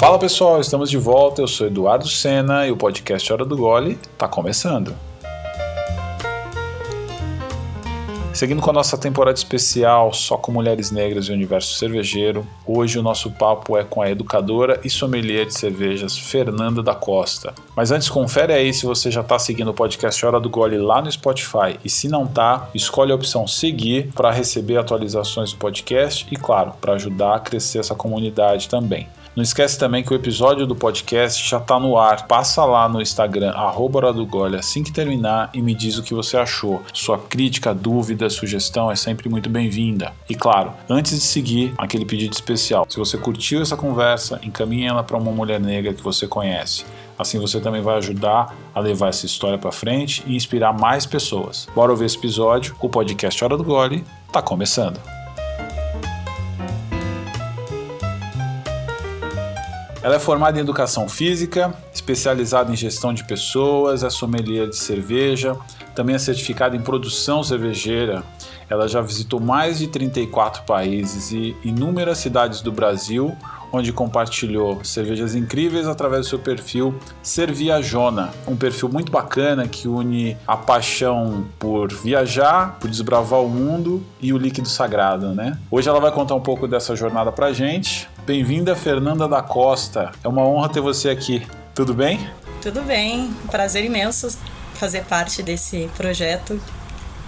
Fala 0.00 0.18
pessoal, 0.18 0.58
estamos 0.62 0.88
de 0.88 0.96
volta. 0.96 1.42
Eu 1.42 1.46
sou 1.46 1.66
Eduardo 1.66 2.08
Sena 2.08 2.66
e 2.66 2.72
o 2.72 2.76
podcast 2.76 3.30
Hora 3.30 3.44
do 3.44 3.54
Gole 3.54 3.98
está 4.14 4.26
começando. 4.26 4.94
Seguindo 8.32 8.62
com 8.62 8.70
a 8.70 8.72
nossa 8.72 8.96
temporada 8.96 9.36
especial 9.36 10.10
só 10.14 10.38
com 10.38 10.50
mulheres 10.50 10.90
negras 10.90 11.26
e 11.26 11.32
universo 11.32 11.74
cervejeiro, 11.74 12.46
hoje 12.66 12.98
o 12.98 13.02
nosso 13.02 13.30
papo 13.32 13.76
é 13.76 13.84
com 13.84 14.00
a 14.00 14.08
educadora 14.08 14.80
e 14.82 14.88
sommelier 14.88 15.44
de 15.44 15.52
cervejas 15.52 16.16
Fernanda 16.16 16.82
da 16.82 16.94
Costa. 16.94 17.52
Mas 17.76 17.90
antes, 17.90 18.08
confere 18.08 18.54
aí 18.54 18.72
se 18.72 18.86
você 18.86 19.10
já 19.10 19.20
está 19.20 19.38
seguindo 19.38 19.68
o 19.68 19.74
podcast 19.74 20.24
Hora 20.24 20.40
do 20.40 20.48
Gole 20.48 20.78
lá 20.78 21.02
no 21.02 21.12
Spotify 21.12 21.78
e 21.84 21.90
se 21.90 22.08
não 22.08 22.26
tá, 22.26 22.70
escolhe 22.74 23.12
a 23.12 23.16
opção 23.16 23.46
seguir 23.46 24.10
para 24.14 24.30
receber 24.30 24.78
atualizações 24.78 25.52
do 25.52 25.58
podcast 25.58 26.26
e, 26.30 26.36
claro, 26.36 26.72
para 26.80 26.94
ajudar 26.94 27.34
a 27.34 27.40
crescer 27.40 27.80
essa 27.80 27.94
comunidade 27.94 28.66
também. 28.66 29.06
Não 29.36 29.44
esquece 29.44 29.78
também 29.78 30.02
que 30.02 30.12
o 30.12 30.16
episódio 30.16 30.66
do 30.66 30.74
podcast 30.74 31.48
já 31.48 31.58
está 31.58 31.78
no 31.78 31.96
ar. 31.96 32.26
Passa 32.26 32.64
lá 32.64 32.88
no 32.88 33.00
Instagram, 33.00 33.52
arroba 33.52 34.00
assim 34.58 34.82
que 34.82 34.92
terminar 34.92 35.50
e 35.54 35.62
me 35.62 35.74
diz 35.74 35.98
o 35.98 36.02
que 36.02 36.12
você 36.14 36.36
achou. 36.36 36.82
Sua 36.92 37.16
crítica, 37.16 37.72
dúvida, 37.72 38.28
sugestão 38.28 38.90
é 38.90 38.96
sempre 38.96 39.28
muito 39.28 39.48
bem-vinda. 39.48 40.12
E 40.28 40.34
claro, 40.34 40.72
antes 40.88 41.12
de 41.12 41.20
seguir, 41.20 41.72
aquele 41.78 42.04
pedido 42.04 42.32
especial. 42.32 42.86
Se 42.88 42.96
você 42.96 43.16
curtiu 43.16 43.62
essa 43.62 43.76
conversa, 43.76 44.40
encaminhe 44.42 44.86
ela 44.86 45.04
para 45.04 45.16
uma 45.16 45.30
mulher 45.30 45.60
negra 45.60 45.94
que 45.94 46.02
você 46.02 46.26
conhece. 46.26 46.84
Assim 47.16 47.38
você 47.38 47.60
também 47.60 47.82
vai 47.82 47.98
ajudar 47.98 48.56
a 48.74 48.80
levar 48.80 49.08
essa 49.08 49.26
história 49.26 49.58
para 49.58 49.70
frente 49.70 50.24
e 50.26 50.34
inspirar 50.34 50.72
mais 50.72 51.06
pessoas. 51.06 51.68
Bora 51.74 51.92
ouvir 51.92 52.06
esse 52.06 52.16
episódio. 52.16 52.74
O 52.80 52.88
podcast 52.88 53.44
Hora 53.44 53.56
do 53.56 53.62
Gole 53.62 54.04
está 54.26 54.40
começando. 54.40 55.19
Ela 60.02 60.14
é 60.14 60.18
formada 60.18 60.58
em 60.58 60.62
educação 60.62 61.06
física, 61.06 61.74
especializada 61.92 62.72
em 62.72 62.76
gestão 62.76 63.12
de 63.12 63.22
pessoas, 63.24 64.02
é 64.02 64.08
sommelier 64.08 64.66
de 64.66 64.76
cerveja, 64.76 65.54
também 65.94 66.14
é 66.14 66.18
certificada 66.18 66.74
em 66.74 66.80
produção 66.80 67.42
cervejeira. 67.42 68.22
Ela 68.70 68.88
já 68.88 69.02
visitou 69.02 69.38
mais 69.38 69.78
de 69.78 69.88
34 69.88 70.62
países 70.62 71.32
e 71.32 71.54
inúmeras 71.62 72.16
cidades 72.16 72.62
do 72.62 72.72
Brasil, 72.72 73.36
onde 73.72 73.92
compartilhou 73.92 74.84
cervejas 74.84 75.34
incríveis 75.34 75.86
através 75.86 76.26
do 76.26 76.28
seu 76.28 76.38
perfil 76.38 76.94
Serviajona, 77.22 78.30
um 78.46 78.56
perfil 78.56 78.88
muito 78.88 79.10
bacana 79.12 79.68
que 79.68 79.86
une 79.88 80.36
a 80.46 80.56
paixão 80.56 81.46
por 81.58 81.92
viajar, 81.92 82.78
por 82.80 82.90
desbravar 82.90 83.40
o 83.40 83.48
mundo 83.48 84.02
e 84.20 84.32
o 84.32 84.38
líquido 84.38 84.68
sagrado, 84.68 85.34
né? 85.34 85.58
Hoje 85.70 85.88
ela 85.88 86.00
vai 86.00 86.12
contar 86.12 86.34
um 86.34 86.40
pouco 86.40 86.66
dessa 86.66 86.94
jornada 86.96 87.30
pra 87.30 87.52
gente. 87.52 88.08
Bem-vinda, 88.26 88.74
Fernanda 88.76 89.28
da 89.28 89.42
Costa. 89.42 90.12
É 90.22 90.28
uma 90.28 90.46
honra 90.46 90.68
ter 90.68 90.80
você 90.80 91.10
aqui. 91.10 91.46
Tudo 91.74 91.94
bem? 91.94 92.28
Tudo 92.60 92.82
bem. 92.82 93.30
Prazer 93.50 93.84
imenso 93.84 94.38
fazer 94.74 95.04
parte 95.04 95.42
desse 95.42 95.90
projeto 95.96 96.60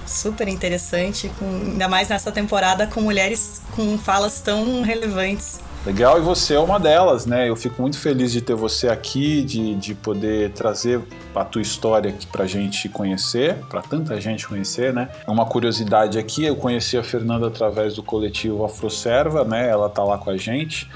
super 0.06 0.48
interessante, 0.48 1.30
com, 1.38 1.46
ainda 1.46 1.88
mais 1.88 2.08
nessa 2.08 2.32
temporada 2.32 2.86
com 2.86 3.00
mulheres 3.00 3.62
com 3.74 3.96
falas 3.98 4.40
tão 4.40 4.82
relevantes. 4.82 5.60
Legal, 5.84 6.16
e 6.16 6.20
você 6.20 6.54
é 6.54 6.60
uma 6.60 6.78
delas, 6.78 7.26
né? 7.26 7.48
Eu 7.48 7.56
fico 7.56 7.82
muito 7.82 7.98
feliz 7.98 8.30
de 8.30 8.40
ter 8.40 8.54
você 8.54 8.88
aqui, 8.88 9.42
de, 9.42 9.74
de 9.74 9.96
poder 9.96 10.52
trazer 10.52 11.00
a 11.34 11.44
tua 11.44 11.60
história 11.60 12.10
aqui 12.10 12.24
pra 12.24 12.46
gente 12.46 12.88
conhecer, 12.88 13.56
pra 13.68 13.82
tanta 13.82 14.20
gente 14.20 14.46
conhecer, 14.46 14.92
né? 14.92 15.08
Uma 15.26 15.44
curiosidade 15.44 16.20
aqui, 16.20 16.44
eu 16.44 16.54
conheci 16.54 16.96
a 16.96 17.02
Fernanda 17.02 17.48
através 17.48 17.94
do 17.94 18.02
coletivo 18.02 18.64
Afroserva, 18.64 19.42
né? 19.42 19.68
Ela 19.68 19.88
tá 19.88 20.04
lá 20.04 20.16
com 20.16 20.30
a 20.30 20.36
gente. 20.36 20.88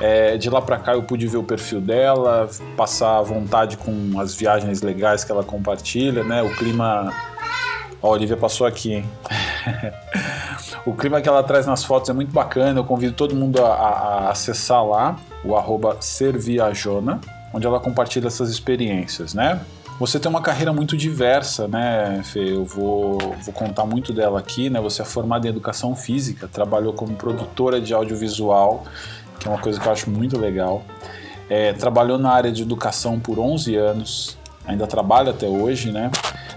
É, 0.00 0.38
de 0.38 0.48
lá 0.48 0.62
pra 0.62 0.78
cá 0.78 0.94
eu 0.94 1.02
pude 1.02 1.26
ver 1.26 1.36
o 1.36 1.44
perfil 1.44 1.78
dela, 1.78 2.48
passar 2.78 3.18
à 3.18 3.22
vontade 3.22 3.76
com 3.76 4.18
as 4.18 4.34
viagens 4.34 4.80
legais 4.80 5.22
que 5.22 5.30
ela 5.30 5.44
compartilha, 5.44 6.24
né? 6.24 6.42
O 6.42 6.56
clima. 6.56 7.12
Ó, 8.00 8.08
a 8.08 8.10
Olivia 8.12 8.38
passou 8.38 8.66
aqui, 8.66 8.94
hein? 8.94 9.04
O 10.86 10.94
clima 10.94 11.20
que 11.20 11.28
ela 11.28 11.42
traz 11.42 11.66
nas 11.66 11.84
fotos 11.84 12.08
é 12.08 12.12
muito 12.12 12.32
bacana. 12.32 12.80
Eu 12.80 12.84
convido 12.84 13.12
todo 13.12 13.34
mundo 13.34 13.64
a, 13.64 13.68
a 13.68 14.30
acessar 14.30 14.84
lá 14.84 15.16
o 15.44 15.54
arroba 15.54 15.96
Serviajona, 16.00 17.20
onde 17.52 17.66
ela 17.66 17.78
compartilha 17.78 18.28
essas 18.28 18.50
experiências, 18.50 19.34
né? 19.34 19.60
Você 19.98 20.18
tem 20.18 20.30
uma 20.30 20.40
carreira 20.40 20.72
muito 20.72 20.96
diversa, 20.96 21.68
né, 21.68 22.22
Fê? 22.24 22.54
Eu 22.54 22.64
vou, 22.64 23.18
vou 23.18 23.52
contar 23.52 23.84
muito 23.84 24.14
dela 24.14 24.38
aqui, 24.38 24.70
né? 24.70 24.80
Você 24.80 25.02
é 25.02 25.04
formada 25.04 25.46
em 25.46 25.50
educação 25.50 25.94
física, 25.94 26.48
trabalhou 26.48 26.94
como 26.94 27.14
produtora 27.14 27.78
de 27.78 27.92
audiovisual, 27.92 28.84
que 29.38 29.46
é 29.46 29.50
uma 29.50 29.60
coisa 29.60 29.78
que 29.78 29.86
eu 29.86 29.92
acho 29.92 30.08
muito 30.08 30.38
legal. 30.38 30.82
É, 31.50 31.74
trabalhou 31.74 32.16
na 32.16 32.30
área 32.30 32.50
de 32.50 32.62
educação 32.62 33.20
por 33.20 33.38
11 33.38 33.76
anos, 33.76 34.38
ainda 34.64 34.86
trabalha 34.86 35.32
até 35.32 35.46
hoje, 35.46 35.92
né? 35.92 36.10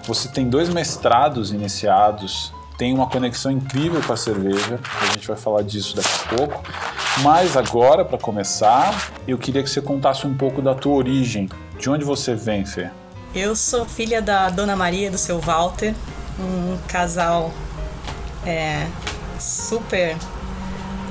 Você 0.07 0.29
tem 0.29 0.47
dois 0.47 0.69
mestrados 0.69 1.51
iniciados 1.51 2.53
tem 2.77 2.93
uma 2.93 3.07
conexão 3.07 3.51
incrível 3.51 4.01
com 4.01 4.13
a 4.13 4.17
cerveja, 4.17 4.79
a 5.01 5.05
gente 5.07 5.27
vai 5.27 5.37
falar 5.37 5.61
disso 5.61 5.95
daqui 5.95 6.09
a 6.09 6.35
pouco. 6.35 6.63
Mas 7.21 7.55
agora, 7.55 8.03
para 8.03 8.17
começar, 8.17 9.11
eu 9.27 9.37
queria 9.37 9.61
que 9.61 9.69
você 9.69 9.81
contasse 9.81 10.25
um 10.25 10.35
pouco 10.35 10.61
da 10.61 10.73
tua 10.73 10.93
origem. 10.93 11.49
De 11.79 11.89
onde 11.89 12.03
você 12.03 12.33
vem, 12.33 12.65
Fê? 12.65 12.89
Eu 13.35 13.55
sou 13.55 13.85
filha 13.85 14.21
da 14.21 14.49
Dona 14.49 14.75
Maria 14.75 15.07
e 15.07 15.09
do 15.09 15.17
seu 15.17 15.39
Walter, 15.39 15.93
um 16.39 16.77
casal 16.87 17.51
é, 18.45 18.87
super 19.39 20.15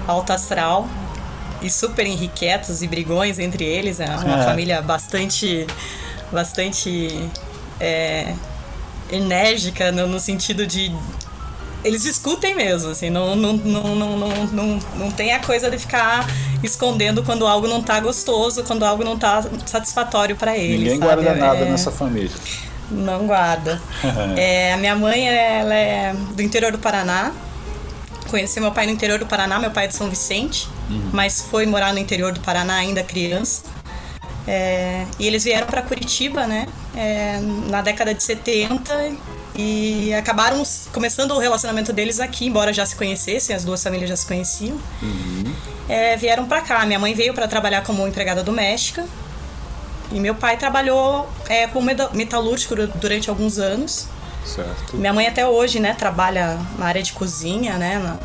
alto 0.07 0.33
astral 0.33 0.89
e 1.61 1.71
super 1.71 2.07
enriquetos 2.07 2.83
e 2.83 2.89
brigões 2.89 3.39
entre 3.39 3.65
eles. 3.65 4.01
É 4.01 4.07
uma 4.07 4.41
é. 4.41 4.45
família 4.45 4.83
bastante, 4.83 5.67
bastante 6.31 7.29
é, 7.81 8.35
enérgica 9.11 9.93
no, 9.93 10.07
no, 10.07 10.19
sentido 10.19 10.67
de 10.67 10.95
eles 11.85 12.03
discutem 12.03 12.55
mesmo, 12.55 12.91
assim, 12.91 13.11
não, 13.11 13.35
não, 13.35 13.55
não, 13.55 13.95
não, 13.95 14.17
não, 14.17 14.47
não, 14.47 14.79
não 14.97 15.11
tem 15.11 15.33
a 15.33 15.41
coisa 15.41 15.71
de 15.71 15.79
ficar 15.79 16.27
escondendo 16.63 17.23
quando 17.23 17.47
algo 17.47 17.67
não 17.67 17.83
tá 17.83 17.99
gostoso, 18.01 18.63
quando 18.65 18.85
algo 18.85 19.03
não 19.05 19.19
tá 19.19 19.43
satisfatório 19.67 20.37
para 20.37 20.57
eles. 20.57 20.79
Ninguém 20.79 20.99
sabe? 20.99 21.23
guarda 21.23 21.35
nada 21.35 21.59
é... 21.61 21.71
nessa 21.71 21.91
família. 21.91 22.31
Não 22.91 23.27
guarda. 23.27 23.81
é, 24.37 24.73
a 24.73 24.77
minha 24.77 24.95
mãe, 24.95 25.29
ela 25.29 25.75
é 25.75 26.15
do 26.35 26.43
interior 26.43 26.71
do 26.71 26.79
Paraná. 26.79 27.33
Conheci 28.31 28.61
meu 28.61 28.71
pai 28.71 28.87
no 28.87 28.93
interior 28.93 29.19
do 29.19 29.27
Paraná, 29.27 29.59
meu 29.59 29.71
pai 29.71 29.85
é 29.85 29.89
de 29.89 29.95
São 29.95 30.09
Vicente, 30.09 30.69
uhum. 30.89 31.11
mas 31.13 31.43
foi 31.43 31.67
morar 31.67 31.93
no 31.93 31.99
interior 31.99 32.33
do 32.33 32.41
Paraná 32.41 32.77
ainda 32.77 33.03
criança. 33.03 33.63
É, 34.47 35.05
e 35.19 35.27
eles 35.27 35.45
vieram 35.45 35.67
para 35.67 35.83
Curitiba, 35.83 36.47
né, 36.47 36.67
é, 36.97 37.39
na 37.69 37.81
década 37.81 38.13
de 38.13 38.23
70 38.23 39.13
e 39.55 40.15
acabaram 40.15 40.63
começando 40.93 41.33
o 41.33 41.39
relacionamento 41.39 41.93
deles 41.93 42.21
aqui, 42.21 42.47
embora 42.47 42.73
já 42.73 42.87
se 42.87 42.97
conhecessem, 42.97 43.55
as 43.55 43.65
duas 43.65 43.83
famílias 43.83 44.09
já 44.09 44.17
se 44.17 44.27
conheciam. 44.27 44.79
Uhum. 45.03 45.55
É, 45.89 46.17
vieram 46.17 46.47
para 46.47 46.63
cá. 46.63 46.87
Minha 46.87 46.99
mãe 46.99 47.15
veio 47.15 47.35
para 47.35 47.47
trabalhar 47.47 47.83
como 47.83 48.07
empregada 48.07 48.43
doméstica. 48.43 49.05
E 50.11 50.21
meu 50.21 50.35
pai 50.35 50.57
trabalhou 50.57 51.29
é, 51.49 51.67
como 51.67 51.89
metalúrgico 52.13 52.75
durante 52.75 53.29
alguns 53.29 53.59
anos. 53.59 54.07
Certo. 54.45 54.97
Minha 54.97 55.13
mãe 55.13 55.27
até 55.27 55.47
hoje, 55.47 55.81
né, 55.81 55.95
trabalha 55.95 56.59
na 56.79 56.87
área 56.87 57.03
de 57.03 57.13
cozinha, 57.13 57.79
né, 57.79 57.99
na, 57.99 58.19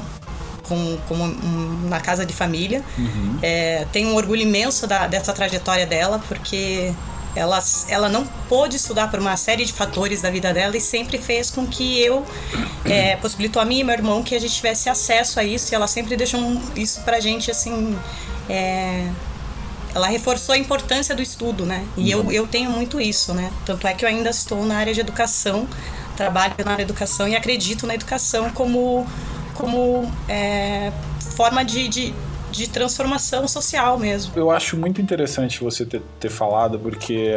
com, 0.67 0.97
com 1.07 1.15
um, 1.15 1.87
na 1.89 1.99
casa 1.99 2.25
de 2.25 2.33
família. 2.33 2.83
Uhum. 2.97 3.39
É, 3.41 3.85
tenho 3.91 4.09
um 4.09 4.15
orgulho 4.15 4.41
imenso 4.41 4.87
da, 4.87 5.07
dessa 5.07 5.33
trajetória 5.33 5.85
dela, 5.85 6.21
porque 6.27 6.93
ela, 7.37 7.63
ela 7.87 8.09
não 8.09 8.25
pôde 8.49 8.75
estudar 8.75 9.09
por 9.09 9.19
uma 9.19 9.37
série 9.37 9.63
de 9.63 9.71
fatores 9.71 10.21
da 10.21 10.29
vida 10.29 10.53
dela 10.53 10.75
e 10.75 10.81
sempre 10.81 11.17
fez 11.17 11.51
com 11.51 11.67
que 11.67 11.99
eu 12.01 12.25
é, 12.85 13.15
possibilitou 13.17 13.61
a 13.61 13.65
mim 13.65 13.79
e 13.79 13.83
meu 13.83 13.93
irmão 13.93 14.23
que 14.23 14.35
a 14.35 14.39
gente 14.39 14.55
tivesse 14.55 14.89
acesso 14.89 15.39
a 15.39 15.43
isso 15.43 15.71
e 15.71 15.75
ela 15.75 15.87
sempre 15.87 16.15
deixou 16.17 16.39
isso 16.75 17.01
pra 17.01 17.19
gente 17.19 17.51
assim 17.51 17.97
é, 18.49 19.07
ela 19.93 20.07
reforçou 20.07 20.53
a 20.53 20.57
importância 20.57 21.15
do 21.15 21.21
estudo, 21.21 21.65
né? 21.65 21.83
E 21.95 22.11
eu, 22.11 22.31
eu 22.31 22.45
tenho 22.45 22.69
muito 22.69 23.01
isso, 23.01 23.33
né? 23.33 23.51
Tanto 23.65 23.87
é 23.87 23.93
que 23.93 24.05
eu 24.05 24.09
ainda 24.09 24.29
estou 24.29 24.63
na 24.65 24.77
área 24.77 24.93
de 24.93 24.99
educação, 24.99 25.67
trabalho 26.15 26.53
na 26.63 26.71
área 26.71 26.85
de 26.85 26.91
educação 26.91 27.27
e 27.27 27.35
acredito 27.35 27.87
na 27.87 27.95
educação 27.95 28.49
como, 28.51 29.07
como 29.55 30.11
é, 30.29 30.91
forma 31.35 31.63
de, 31.65 31.87
de 31.87 32.13
de 32.57 32.67
transformação 32.67 33.47
social 33.47 33.99
mesmo. 33.99 34.33
Eu 34.35 34.49
acho 34.49 34.75
muito 34.75 34.99
interessante 34.99 35.63
você 35.63 35.85
ter, 35.85 36.01
ter 36.19 36.29
falado, 36.29 36.79
porque 36.79 37.31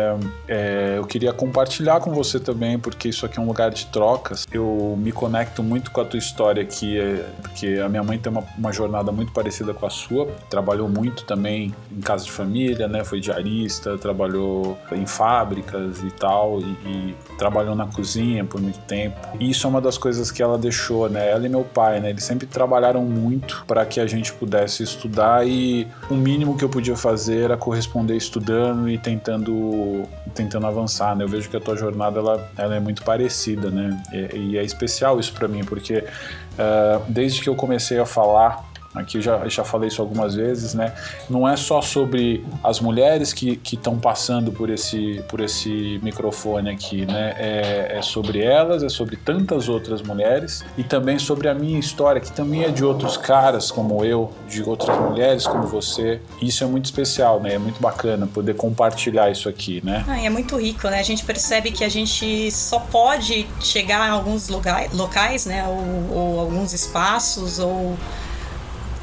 é, 0.48 0.94
eu 0.96 1.04
queria 1.04 1.30
compartilhar 1.32 2.00
com 2.00 2.10
você 2.12 2.40
também, 2.40 2.78
porque 2.78 3.08
isso 3.08 3.26
aqui 3.26 3.38
é 3.38 3.42
um 3.42 3.46
lugar 3.46 3.70
de 3.70 3.86
trocas. 3.86 4.46
Eu 4.50 4.96
me 4.98 5.12
conecto 5.12 5.62
muito 5.62 5.90
com 5.90 6.00
a 6.00 6.04
tua 6.06 6.18
história 6.18 6.62
aqui, 6.62 6.98
é, 6.98 7.26
porque 7.42 7.78
a 7.84 7.88
minha 7.88 8.02
mãe 8.02 8.18
tem 8.18 8.32
uma, 8.32 8.44
uma, 8.56 8.72
jornada 8.72 9.12
muito 9.12 9.30
parecida 9.32 9.74
com 9.74 9.84
a 9.84 9.90
sua. 9.90 10.26
Trabalhou 10.48 10.88
muito 10.88 11.24
também 11.24 11.74
em 11.92 12.00
casa 12.00 12.24
de 12.24 12.30
família, 12.30 12.88
né? 12.88 13.04
Foi 13.04 13.20
diarista, 13.20 13.98
trabalhou 13.98 14.78
em 14.92 15.04
fábricas 15.04 15.98
e 16.02 16.10
tal, 16.12 16.60
e, 16.60 16.64
e 16.64 17.16
trabalhou 17.36 17.74
na 17.74 17.86
cozinha 17.86 18.42
por 18.44 18.60
muito 18.60 18.78
tempo. 18.80 19.18
E 19.38 19.50
isso 19.50 19.66
é 19.66 19.70
uma 19.70 19.80
das 19.80 19.98
coisas 19.98 20.30
que 20.30 20.42
ela 20.42 20.56
deixou, 20.56 21.10
né? 21.10 21.30
Ela 21.30 21.44
e 21.44 21.48
meu 21.48 21.64
pai, 21.64 22.00
né? 22.00 22.08
Eles 22.08 22.24
sempre 22.24 22.46
trabalharam 22.46 23.04
muito 23.04 23.64
para 23.66 23.84
que 23.84 24.00
a 24.00 24.06
gente 24.06 24.32
pudesse 24.32 24.82
estudar 24.82 25.09
estudar 25.10 25.46
e 25.46 25.86
o 26.08 26.14
mínimo 26.14 26.56
que 26.56 26.64
eu 26.64 26.68
podia 26.68 26.96
fazer 26.96 27.42
era 27.42 27.56
corresponder 27.56 28.16
estudando 28.16 28.88
e 28.88 28.96
tentando, 28.96 30.04
tentando 30.34 30.66
avançar, 30.66 31.16
né? 31.16 31.24
Eu 31.24 31.28
vejo 31.28 31.50
que 31.50 31.56
a 31.56 31.60
tua 31.60 31.76
jornada 31.76 32.20
ela, 32.20 32.50
ela 32.56 32.76
é 32.76 32.80
muito 32.80 33.02
parecida, 33.02 33.70
né? 33.70 34.00
E, 34.12 34.36
e 34.36 34.58
é 34.58 34.62
especial 34.62 35.18
isso 35.18 35.32
para 35.32 35.48
mim, 35.48 35.64
porque 35.64 35.98
uh, 35.98 37.02
desde 37.08 37.42
que 37.42 37.48
eu 37.48 37.56
comecei 37.56 37.98
a 37.98 38.06
falar 38.06 38.69
Aqui 38.94 39.20
já, 39.20 39.46
já 39.48 39.62
falei 39.62 39.88
isso 39.88 40.02
algumas 40.02 40.34
vezes, 40.34 40.74
né? 40.74 40.92
Não 41.28 41.48
é 41.48 41.56
só 41.56 41.80
sobre 41.80 42.44
as 42.62 42.80
mulheres 42.80 43.32
que 43.32 43.60
estão 43.72 43.98
passando 43.98 44.50
por 44.50 44.68
esse, 44.68 45.22
por 45.28 45.40
esse 45.40 46.00
microfone 46.02 46.70
aqui, 46.70 47.06
né? 47.06 47.34
É, 47.38 47.98
é, 47.98 48.02
sobre 48.02 48.42
elas, 48.42 48.82
é 48.82 48.88
sobre 48.88 49.16
tantas 49.16 49.68
outras 49.68 50.02
mulheres 50.02 50.64
e 50.76 50.82
também 50.82 51.20
sobre 51.20 51.48
a 51.48 51.54
minha 51.54 51.78
história, 51.78 52.20
que 52.20 52.32
também 52.32 52.64
é 52.64 52.68
de 52.68 52.84
outros 52.84 53.16
caras 53.16 53.70
como 53.70 54.04
eu, 54.04 54.32
de 54.48 54.62
outras 54.62 54.98
mulheres 54.98 55.46
como 55.46 55.68
você. 55.68 56.20
Isso 56.42 56.64
é 56.64 56.66
muito 56.66 56.86
especial, 56.86 57.40
né? 57.40 57.54
É 57.54 57.58
muito 57.58 57.80
bacana 57.80 58.26
poder 58.26 58.54
compartilhar 58.56 59.30
isso 59.30 59.48
aqui, 59.48 59.80
né? 59.84 60.04
Ah, 60.08 60.20
é 60.20 60.28
muito 60.28 60.56
rico, 60.56 60.88
né? 60.88 60.98
A 60.98 61.04
gente 61.04 61.24
percebe 61.24 61.70
que 61.70 61.84
a 61.84 61.88
gente 61.88 62.50
só 62.50 62.80
pode 62.80 63.46
chegar 63.60 64.08
em 64.08 64.10
alguns 64.10 64.48
locais, 64.48 64.92
locais 64.92 65.46
né? 65.46 65.64
ou, 65.68 66.16
ou 66.16 66.40
alguns 66.40 66.72
espaços, 66.72 67.60
ou 67.60 67.96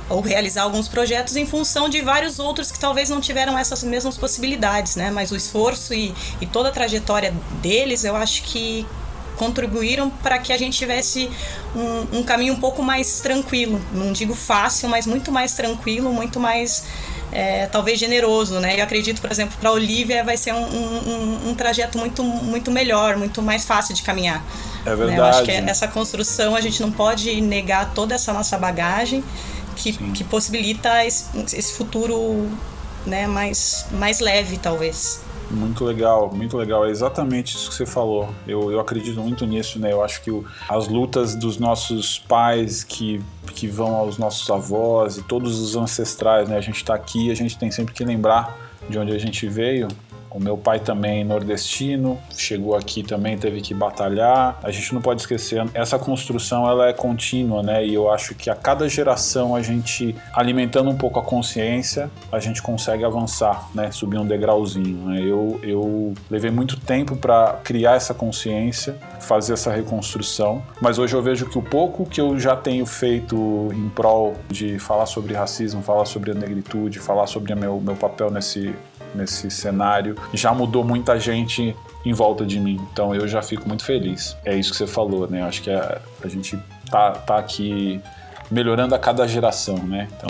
ou 0.09 0.21
realizar 0.21 0.63
alguns 0.63 0.87
projetos 0.87 1.35
em 1.35 1.45
função 1.45 1.89
de 1.89 2.01
vários 2.01 2.39
outros 2.39 2.71
que 2.71 2.79
talvez 2.79 3.09
não 3.09 3.19
tiveram 3.19 3.57
essas 3.57 3.83
mesmas 3.83 4.17
possibilidades, 4.17 4.95
né? 4.95 5.11
Mas 5.11 5.31
o 5.31 5.35
esforço 5.35 5.93
e, 5.93 6.13
e 6.39 6.45
toda 6.45 6.69
a 6.69 6.71
trajetória 6.71 7.33
deles, 7.61 8.03
eu 8.03 8.15
acho 8.15 8.43
que 8.43 8.85
contribuíram 9.37 10.09
para 10.09 10.39
que 10.39 10.51
a 10.51 10.57
gente 10.57 10.77
tivesse 10.77 11.29
um, 11.75 12.19
um, 12.19 12.23
caminho 12.23 12.53
um 12.53 12.59
pouco 12.59 12.81
mais 12.81 13.19
tranquilo. 13.19 13.79
Não 13.93 14.11
digo 14.11 14.33
fácil, 14.33 14.89
mas 14.89 15.05
muito 15.05 15.31
mais 15.31 15.53
tranquilo, 15.53 16.11
muito 16.11 16.39
mais 16.39 16.85
é, 17.31 17.67
talvez 17.67 17.99
generoso, 17.99 18.59
né? 18.59 18.79
Eu 18.79 18.83
acredito, 18.83 19.21
por 19.21 19.31
exemplo, 19.31 19.55
para 19.59 19.71
Olivia 19.71 20.23
vai 20.23 20.37
ser 20.37 20.53
um, 20.53 20.63
um, 20.63 21.49
um, 21.49 21.55
trajeto 21.55 21.97
muito, 21.97 22.23
muito 22.23 22.71
melhor, 22.71 23.15
muito 23.15 23.41
mais 23.41 23.63
fácil 23.63 23.93
de 23.93 24.01
caminhar. 24.01 24.43
É 24.85 24.95
verdade. 24.95 25.11
Né? 25.11 25.17
Eu 25.17 25.25
acho 25.25 25.43
que 25.43 25.51
essa 25.51 25.87
construção 25.87 26.55
a 26.55 26.61
gente 26.61 26.81
não 26.81 26.91
pode 26.91 27.39
negar 27.41 27.93
toda 27.93 28.15
essa 28.15 28.33
nossa 28.33 28.57
bagagem 28.57 29.23
que, 29.77 29.93
que 30.11 30.23
possibilita 30.23 31.05
esse, 31.05 31.25
esse 31.55 31.73
futuro 31.73 32.49
né, 33.05 33.27
mais, 33.27 33.85
mais 33.91 34.19
leve, 34.19 34.57
talvez. 34.57 35.23
Muito 35.49 35.85
legal, 35.85 36.29
muito 36.33 36.57
legal. 36.57 36.85
É 36.85 36.89
exatamente 36.89 37.55
isso 37.55 37.69
que 37.69 37.75
você 37.75 37.85
falou. 37.85 38.29
Eu, 38.45 38.69
eu 38.69 38.79
acredito 38.81 39.21
muito 39.21 39.45
nisso, 39.45 39.79
né? 39.79 39.93
Eu 39.93 40.03
acho 40.03 40.21
que 40.21 40.29
o, 40.29 40.45
as 40.67 40.89
lutas 40.89 41.35
dos 41.35 41.57
nossos 41.57 42.19
pais 42.19 42.83
que, 42.83 43.21
que 43.53 43.65
vão 43.67 43.95
aos 43.95 44.17
nossos 44.17 44.49
avós 44.49 45.17
e 45.17 45.23
todos 45.23 45.59
os 45.59 45.75
ancestrais, 45.77 46.49
né? 46.49 46.57
A 46.57 46.61
gente 46.61 46.77
está 46.77 46.93
aqui, 46.93 47.31
a 47.31 47.35
gente 47.35 47.57
tem 47.57 47.71
sempre 47.71 47.93
que 47.93 48.03
lembrar 48.03 48.57
de 48.89 48.99
onde 48.99 49.13
a 49.13 49.17
gente 49.17 49.47
veio 49.47 49.87
o 50.29 50.39
meu 50.39 50.57
pai 50.57 50.79
também 50.79 51.23
nordestino, 51.23 52.17
chegou 52.35 52.75
aqui 52.75 53.03
também, 53.03 53.37
teve 53.37 53.61
que 53.61 53.73
batalhar. 53.73 54.59
A 54.63 54.71
gente 54.71 54.93
não 54.93 55.01
pode 55.01 55.21
esquecer, 55.21 55.63
essa 55.73 55.97
construção 55.97 56.69
ela 56.69 56.89
é 56.89 56.93
contínua, 56.93 57.63
né? 57.63 57.85
E 57.85 57.93
eu 57.93 58.11
acho 58.11 58.35
que 58.35 58.49
a 58.49 58.55
cada 58.55 58.87
geração 58.87 59.55
a 59.55 59.61
gente 59.61 60.15
alimentando 60.33 60.89
um 60.89 60.97
pouco 60.97 61.19
a 61.19 61.23
consciência, 61.23 62.09
a 62.31 62.39
gente 62.39 62.61
consegue 62.61 63.03
avançar, 63.03 63.69
né? 63.73 63.91
Subir 63.91 64.17
um 64.17 64.25
degrauzinho. 64.25 65.07
Né? 65.07 65.21
Eu, 65.21 65.59
eu 65.63 66.13
levei 66.29 66.51
muito 66.51 66.79
tempo 66.79 67.15
para 67.15 67.59
criar 67.63 67.95
essa 67.95 68.13
consciência, 68.13 68.97
fazer 69.19 69.53
essa 69.53 69.71
reconstrução, 69.71 70.63
mas 70.81 70.99
hoje 70.99 71.15
eu 71.15 71.21
vejo 71.21 71.45
que 71.47 71.57
o 71.57 71.61
pouco 71.61 72.05
que 72.05 72.21
eu 72.21 72.39
já 72.39 72.55
tenho 72.55 72.85
feito 72.85 73.69
em 73.73 73.89
prol 73.89 74.35
de 74.49 74.79
falar 74.79 75.05
sobre 75.05 75.33
racismo, 75.33 75.81
falar 75.81 76.05
sobre 76.05 76.31
a 76.31 76.33
negritude, 76.33 76.99
falar 76.99 77.27
sobre 77.27 77.53
meu, 77.55 77.79
meu 77.79 77.95
papel 77.95 78.29
nesse 78.29 78.73
nesse 79.13 79.49
cenário, 79.49 80.15
já 80.33 80.53
mudou 80.53 80.83
muita 80.83 81.19
gente 81.19 81.75
em 82.05 82.13
volta 82.13 82.45
de 82.45 82.59
mim. 82.59 82.79
Então 82.91 83.13
eu 83.13 83.27
já 83.27 83.41
fico 83.41 83.67
muito 83.67 83.83
feliz. 83.83 84.37
É 84.45 84.55
isso 84.55 84.71
que 84.71 84.77
você 84.77 84.87
falou, 84.87 85.27
né? 85.27 85.43
Acho 85.43 85.61
que 85.61 85.69
a, 85.69 85.99
a 86.23 86.27
gente 86.27 86.57
tá, 86.89 87.11
tá 87.11 87.37
aqui 87.37 88.01
melhorando 88.49 88.95
a 88.95 88.99
cada 88.99 89.27
geração, 89.27 89.77
né? 89.77 90.07
Então, 90.15 90.29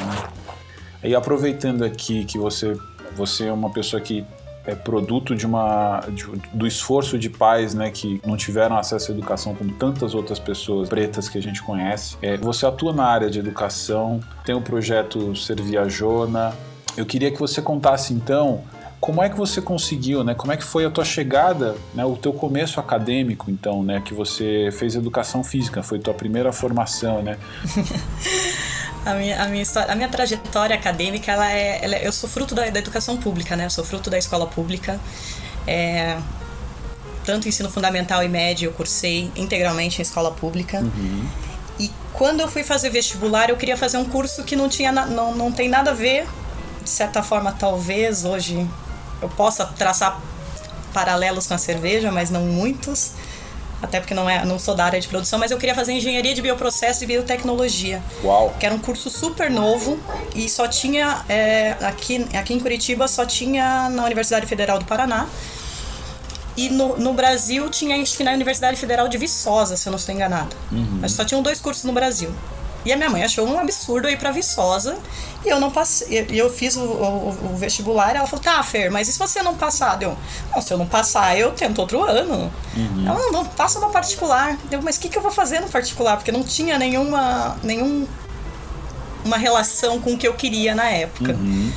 aí 1.03 1.13
aproveitando 1.13 1.83
aqui 1.83 2.25
que 2.25 2.37
você 2.37 2.75
você 3.15 3.47
é 3.47 3.53
uma 3.53 3.71
pessoa 3.71 4.01
que 4.01 4.25
é 4.67 4.75
produto 4.75 5.33
de 5.33 5.45
uma 5.45 6.01
de, 6.09 6.25
do 6.53 6.67
esforço 6.67 7.17
de 7.17 7.29
pais, 7.29 7.73
né, 7.73 7.89
que 7.89 8.21
não 8.25 8.35
tiveram 8.35 8.77
acesso 8.77 9.11
à 9.11 9.15
educação 9.15 9.55
como 9.55 9.71
tantas 9.73 10.13
outras 10.13 10.39
pessoas 10.39 10.89
pretas 10.89 11.29
que 11.29 11.37
a 11.37 11.41
gente 11.41 11.63
conhece. 11.63 12.17
É, 12.21 12.35
você 12.35 12.65
atua 12.65 12.91
na 12.91 13.05
área 13.05 13.29
de 13.29 13.39
educação, 13.39 14.19
tem 14.45 14.53
o 14.53 14.61
projeto 14.61 15.33
Ser 15.35 15.61
Viajona. 15.61 16.53
Eu 16.97 17.05
queria 17.05 17.31
que 17.31 17.39
você 17.39 17.61
contasse 17.61 18.13
então 18.13 18.63
como 18.99 19.21
é 19.21 19.29
que 19.29 19.37
você 19.37 19.61
conseguiu, 19.61 20.23
né? 20.23 20.33
Como 20.33 20.51
é 20.51 20.57
que 20.57 20.63
foi 20.63 20.83
a 20.83 20.89
tua 20.89 21.05
chegada, 21.05 21.75
né? 21.93 22.03
O 22.03 22.17
teu 22.17 22.33
começo 22.33 22.79
acadêmico, 22.79 23.51
então, 23.51 23.83
né? 23.83 24.01
Que 24.03 24.13
você 24.13 24.69
fez 24.71 24.95
educação 24.95 25.43
física, 25.43 25.83
foi 25.83 25.99
tua 25.99 26.13
primeira 26.13 26.51
formação, 26.51 27.21
né? 27.21 27.37
a, 29.05 29.13
minha, 29.13 29.43
a, 29.43 29.47
minha 29.47 29.61
história, 29.61 29.91
a 29.91 29.95
minha 29.95 30.09
trajetória 30.09 30.75
acadêmica, 30.75 31.31
ela 31.31 31.51
é, 31.51 31.79
ela 31.83 31.95
é 31.95 32.07
eu 32.07 32.11
sou 32.11 32.27
fruto 32.27 32.55
da, 32.55 32.69
da, 32.69 32.79
educação 32.79 33.17
pública, 33.17 33.55
né? 33.55 33.65
Eu 33.65 33.69
sou 33.69 33.83
fruto 33.83 34.09
da 34.09 34.17
escola 34.17 34.47
pública. 34.47 34.99
É, 35.67 36.17
tanto 37.23 37.47
ensino 37.47 37.69
fundamental 37.69 38.23
e 38.23 38.27
médio 38.27 38.67
eu 38.67 38.73
cursei 38.73 39.29
integralmente 39.35 39.99
em 39.99 40.01
escola 40.01 40.31
pública. 40.31 40.79
Uhum. 40.79 41.27
E 41.79 41.91
quando 42.13 42.39
eu 42.39 42.47
fui 42.47 42.63
fazer 42.63 42.89
vestibular, 42.89 43.49
eu 43.49 43.57
queria 43.57 43.77
fazer 43.77 43.97
um 43.97 44.05
curso 44.05 44.43
que 44.43 44.55
não 44.55 44.67
tinha 44.67 44.91
não, 44.91 45.35
não 45.35 45.51
tem 45.51 45.69
nada 45.69 45.91
a 45.91 45.93
ver 45.93 46.25
de 46.87 46.93
certa 46.93 47.21
forma, 47.21 47.51
talvez 47.51 48.23
hoje 48.23 48.65
eu 49.21 49.27
possa 49.27 49.65
traçar 49.65 50.21
paralelos 50.93 51.45
com 51.45 51.53
a 51.53 51.57
cerveja, 51.57 52.09
mas 52.13 52.29
não 52.29 52.45
muitos, 52.45 53.11
até 53.81 53.99
porque 53.99 54.13
não, 54.13 54.29
é, 54.29 54.45
não 54.45 54.57
sou 54.57 54.73
da 54.73 54.85
área 54.85 55.01
de 55.01 55.07
produção, 55.09 55.37
mas 55.37 55.51
eu 55.51 55.57
queria 55.57 55.75
fazer 55.75 55.91
engenharia 55.91 56.33
de 56.33 56.41
bioprocesso 56.41 57.03
e 57.03 57.07
biotecnologia. 57.07 58.01
Uau! 58.23 58.55
Que 58.57 58.65
era 58.65 58.73
um 58.73 58.79
curso 58.79 59.09
super 59.09 59.51
novo 59.51 59.99
e 60.33 60.47
só 60.47 60.65
tinha, 60.65 61.25
é, 61.27 61.75
aqui, 61.81 62.25
aqui 62.33 62.53
em 62.53 62.59
Curitiba, 62.59 63.05
só 63.09 63.25
tinha 63.25 63.89
na 63.89 64.05
Universidade 64.05 64.45
Federal 64.45 64.79
do 64.79 64.85
Paraná. 64.85 65.27
E 66.55 66.69
no, 66.69 66.97
no 66.97 67.13
Brasil 67.13 67.69
tinha, 67.69 68.01
acho 68.01 68.15
que 68.15 68.23
na 68.23 68.31
Universidade 68.31 68.77
Federal 68.77 69.09
de 69.09 69.17
Viçosa, 69.17 69.75
se 69.75 69.89
eu 69.89 69.91
não 69.91 69.99
estou 69.99 70.15
enganada. 70.15 70.55
Uhum. 70.71 70.99
Mas 71.01 71.11
só 71.11 71.25
tinham 71.25 71.43
dois 71.43 71.59
cursos 71.59 71.83
no 71.83 71.91
Brasil. 71.91 72.33
E 72.85 72.93
a 72.93 72.97
minha 72.97 73.09
mãe 73.09 73.23
achou 73.23 73.47
um 73.47 73.59
absurdo 73.59 74.09
ir 74.09 74.17
para 74.17 74.31
Viçosa. 74.31 74.97
E 75.45 75.49
eu 75.49 75.59
não 75.59 75.71
passei. 75.71 76.25
E 76.29 76.37
eu 76.37 76.51
fiz 76.51 76.75
o, 76.75 76.81
o, 76.81 77.51
o, 77.51 77.57
vestibular. 77.57 78.15
Ela 78.15 78.27
falou: 78.27 78.43
tá, 78.43 78.61
Fer, 78.63 78.89
mas 78.89 79.07
e 79.07 79.13
se 79.13 79.19
você 79.19 79.41
não 79.41 79.55
passar? 79.55 80.01
Eu, 80.01 80.17
não, 80.53 80.61
se 80.61 80.73
eu 80.73 80.77
não 80.77 80.87
passar, 80.87 81.37
eu 81.37 81.51
tento 81.51 81.79
outro 81.79 82.03
ano. 82.03 82.51
Uhum. 82.75 83.07
Ela 83.07 83.19
não, 83.19 83.31
não 83.31 83.45
passa 83.45 83.79
no 83.79 83.89
particular. 83.89 84.57
Eu, 84.71 84.81
mas 84.81 84.97
o 84.97 84.99
que, 84.99 85.09
que 85.09 85.17
eu 85.17 85.21
vou 85.21 85.31
fazer 85.31 85.59
no 85.59 85.69
particular? 85.69 86.17
Porque 86.17 86.31
não 86.31 86.43
tinha 86.43 86.77
nenhuma. 86.77 87.57
nenhum 87.63 88.07
uma 89.25 89.37
relação 89.37 89.99
com 89.99 90.13
o 90.13 90.17
que 90.17 90.27
eu 90.27 90.33
queria 90.33 90.73
na 90.73 90.89
época. 90.89 91.33
Uhum. 91.33 91.71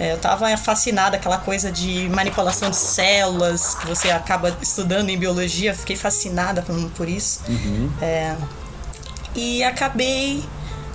É, 0.00 0.12
eu 0.12 0.18
tava 0.18 0.56
fascinada 0.56 1.16
aquela 1.16 1.38
coisa 1.38 1.72
de 1.72 2.08
manipulação 2.08 2.70
de 2.70 2.76
células 2.76 3.74
que 3.74 3.86
você 3.86 4.10
acaba 4.10 4.56
estudando 4.62 5.10
em 5.10 5.18
biologia. 5.18 5.74
Fiquei 5.74 5.96
fascinada 5.96 6.62
por, 6.62 6.90
por 6.90 7.08
isso. 7.08 7.40
Uhum. 7.48 7.90
É, 8.00 8.36
e 9.34 9.62
acabei 9.62 10.44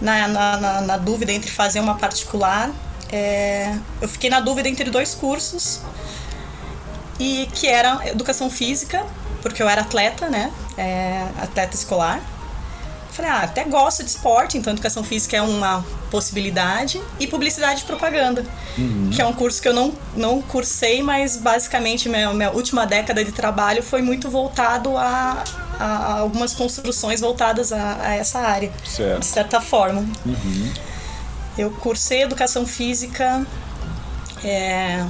na, 0.02 0.28
na, 0.28 0.58
na, 0.58 0.82
na 0.82 0.98
dúvida 0.98 1.32
entre 1.32 1.50
fazer 1.50 1.80
uma 1.80 1.96
particular. 1.96 2.72
É, 3.12 3.76
eu 4.02 4.08
fiquei 4.08 4.30
na 4.30 4.40
dúvida 4.40 4.68
entre 4.68 4.90
dois 4.90 5.14
cursos 5.14 5.82
e 7.20 7.48
que 7.54 7.68
era 7.68 8.08
educação 8.08 8.50
física, 8.50 9.06
porque 9.42 9.62
eu 9.62 9.70
era 9.70 9.82
atleta, 9.82 10.30
né? 10.30 10.52
É, 10.78 11.26
atleta 11.42 11.76
escolar. 11.76 12.22
Falei, 13.12 13.30
ah, 13.30 13.42
até 13.44 13.64
gosto 13.64 14.04
de 14.04 14.10
esporte, 14.10 14.58
então 14.58 14.74
educação 14.74 15.04
física 15.04 15.38
é 15.38 15.42
uma 15.42 15.86
possibilidade. 16.10 17.00
E 17.20 17.28
publicidade 17.28 17.82
e 17.82 17.86
propaganda, 17.86 18.44
uhum. 18.76 19.12
que 19.14 19.22
é 19.22 19.26
um 19.26 19.34
curso 19.34 19.62
que 19.62 19.68
eu 19.68 19.74
não, 19.74 19.94
não 20.16 20.42
cursei, 20.42 21.04
mas 21.04 21.38
basicamente 21.38 22.10
minha, 22.10 22.34
minha 22.34 22.50
última 22.50 22.88
década 22.88 23.24
de 23.24 23.32
trabalho 23.32 23.84
foi 23.84 24.02
muito 24.02 24.32
voltado 24.32 24.98
a, 24.98 25.44
a 25.80 26.20
algumas 26.20 26.54
construções 26.54 27.20
voltadas 27.20 27.72
a, 27.72 27.98
a 28.02 28.16
essa 28.16 28.40
área, 28.40 28.72
certo. 28.86 29.20
de 29.20 29.26
certa 29.26 29.62
forma. 29.62 30.06
Uhum. 30.26 30.74
Eu 31.58 31.72
cursei 31.72 32.24
educação 32.24 32.66
física 32.66 33.46
é, 34.44 35.06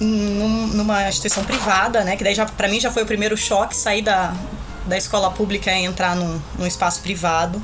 numa 0.00 1.08
instituição 1.08 1.44
privada, 1.44 2.02
né? 2.04 2.16
Que 2.16 2.24
daí 2.24 2.34
já 2.34 2.46
para 2.46 2.68
mim 2.68 2.80
já 2.80 2.90
foi 2.90 3.02
o 3.02 3.06
primeiro 3.06 3.36
choque 3.36 3.76
sair 3.76 4.02
da, 4.02 4.34
da 4.86 4.96
escola 4.96 5.30
pública 5.30 5.70
e 5.72 5.84
entrar 5.84 6.16
num, 6.16 6.40
num 6.58 6.66
espaço 6.66 7.00
privado. 7.00 7.60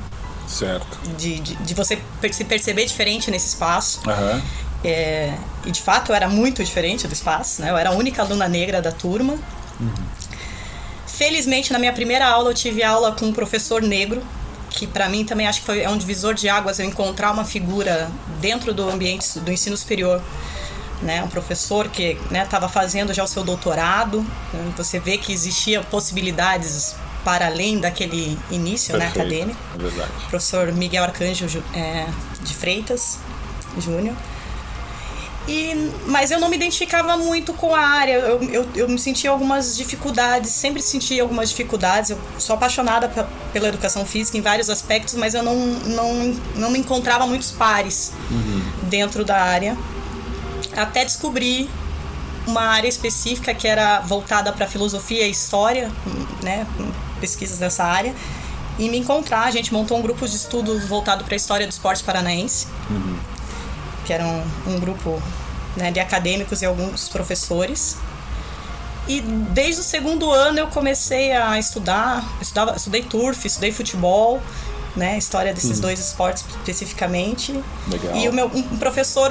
Certo. 0.47 0.97
De, 1.17 1.39
de, 1.39 1.55
de, 1.55 1.73
você 1.73 1.99
se 2.31 2.43
perceber 2.45 2.85
diferente 2.85 3.29
nesse 3.29 3.47
espaço. 3.47 4.01
Uhum. 4.07 4.41
É, 4.83 5.33
e 5.65 5.71
de 5.71 5.81
fato 5.81 6.11
eu 6.11 6.15
era 6.15 6.29
muito 6.29 6.63
diferente 6.63 7.07
do 7.07 7.13
espaço, 7.13 7.61
né? 7.61 7.71
Eu 7.71 7.77
era 7.77 7.89
a 7.89 7.93
única 7.93 8.21
aluna 8.21 8.47
negra 8.47 8.81
da 8.81 8.91
turma. 8.91 9.33
Uhum. 9.79 9.93
Felizmente, 11.17 11.73
na 11.73 11.79
minha 11.79 11.93
primeira 11.93 12.27
aula, 12.27 12.51
eu 12.51 12.53
tive 12.53 12.83
aula 12.83 13.11
com 13.11 13.25
um 13.25 13.33
professor 13.33 13.81
negro, 13.81 14.21
que 14.69 14.85
para 14.85 15.09
mim 15.09 15.25
também 15.25 15.47
acho 15.47 15.61
que 15.61 15.65
foi, 15.65 15.81
é 15.81 15.89
um 15.89 15.97
divisor 15.97 16.33
de 16.33 16.47
águas 16.47 16.77
eu 16.77 16.85
encontrar 16.85 17.31
uma 17.31 17.43
figura 17.43 18.09
dentro 18.39 18.73
do 18.73 18.87
ambiente 18.87 19.39
do 19.39 19.51
ensino 19.51 19.75
superior 19.75 20.21
né, 21.01 21.23
um 21.23 21.27
professor 21.27 21.89
que 21.89 22.17
estava 22.31 22.67
né, 22.67 22.71
fazendo 22.71 23.13
já 23.13 23.23
o 23.23 23.27
seu 23.27 23.43
doutorado. 23.43 24.21
Né, 24.53 24.73
você 24.75 24.99
vê 24.99 25.17
que 25.17 25.31
existiam 25.31 25.83
possibilidades 25.83 26.95
para 27.23 27.47
além 27.47 27.79
daquele 27.79 28.37
início 28.49 28.97
né, 28.97 29.07
acadêmico. 29.07 29.59
É 29.75 29.77
verdade. 29.77 30.11
Professor 30.29 30.71
Miguel 30.71 31.03
Arcanjo 31.03 31.63
é, 31.73 32.07
de 32.41 32.53
Freitas 32.53 33.19
Júnior. 33.79 34.15
E, 35.47 35.91
mas 36.07 36.29
eu 36.29 36.41
não 36.41 36.49
me 36.49 36.57
identificava 36.57 37.15
muito 37.15 37.53
com 37.53 37.73
a 37.73 37.79
área, 37.79 38.13
eu, 38.13 38.43
eu, 38.43 38.67
eu 38.75 38.89
me 38.89 38.99
sentia 38.99 39.29
algumas 39.29 39.77
dificuldades, 39.77 40.51
sempre 40.51 40.81
senti 40.81 41.17
algumas 41.21 41.49
dificuldades. 41.49 42.09
Eu 42.09 42.19
sou 42.37 42.55
apaixonada 42.55 43.07
pela 43.53 43.69
educação 43.69 44.05
física 44.05 44.37
em 44.37 44.41
vários 44.41 44.69
aspectos, 44.69 45.13
mas 45.13 45.33
eu 45.33 45.41
não, 45.41 45.55
não, 45.55 46.13
não 46.55 46.69
me 46.69 46.79
encontrava 46.79 47.25
muitos 47.25 47.51
pares 47.51 48.11
uhum. 48.29 48.61
dentro 48.83 49.23
da 49.23 49.41
área. 49.41 49.77
Até 50.75 51.05
descobrir 51.05 51.69
uma 52.45 52.63
área 52.63 52.89
específica 52.89 53.53
que 53.53 53.67
era 53.67 54.01
voltada 54.01 54.51
para 54.51 54.67
filosofia 54.67 55.25
e 55.25 55.31
história, 55.31 55.89
né, 56.43 56.67
pesquisas 57.21 57.57
dessa 57.57 57.85
área, 57.85 58.13
e 58.77 58.89
me 58.89 58.97
encontrar. 58.97 59.43
A 59.43 59.51
gente 59.51 59.73
montou 59.73 59.97
um 59.97 60.01
grupo 60.01 60.27
de 60.27 60.35
estudos 60.35 60.85
voltado 60.85 61.23
para 61.23 61.35
a 61.35 61.37
história 61.37 61.65
do 61.65 61.71
esporte 61.71 62.03
paranaense. 62.03 62.67
Uhum 62.89 63.36
que 64.07 64.13
era 64.13 64.25
um, 64.25 64.79
grupo 64.79 65.21
né, 65.75 65.91
de 65.91 65.99
acadêmicos 65.99 66.61
e 66.61 66.65
alguns 66.65 67.09
professores. 67.09 67.97
E 69.05 69.19
desde 69.19 69.81
o 69.81 69.83
segundo 69.83 70.31
ano 70.31 70.59
eu 70.59 70.67
comecei 70.67 71.33
a 71.33 71.59
estudar, 71.59 72.25
estudava, 72.41 72.75
estudei 72.75 73.03
turf, 73.03 73.45
estudei 73.45 73.71
futebol, 73.71 74.41
né, 74.95 75.17
história 75.17 75.53
desses 75.53 75.77
hum. 75.77 75.81
dois 75.81 75.99
esportes 75.99 76.45
especificamente. 76.49 77.51
Legal. 77.87 78.15
E 78.15 78.29
o 78.29 78.33
meu 78.33 78.47
um 78.47 78.77
professor 78.77 79.29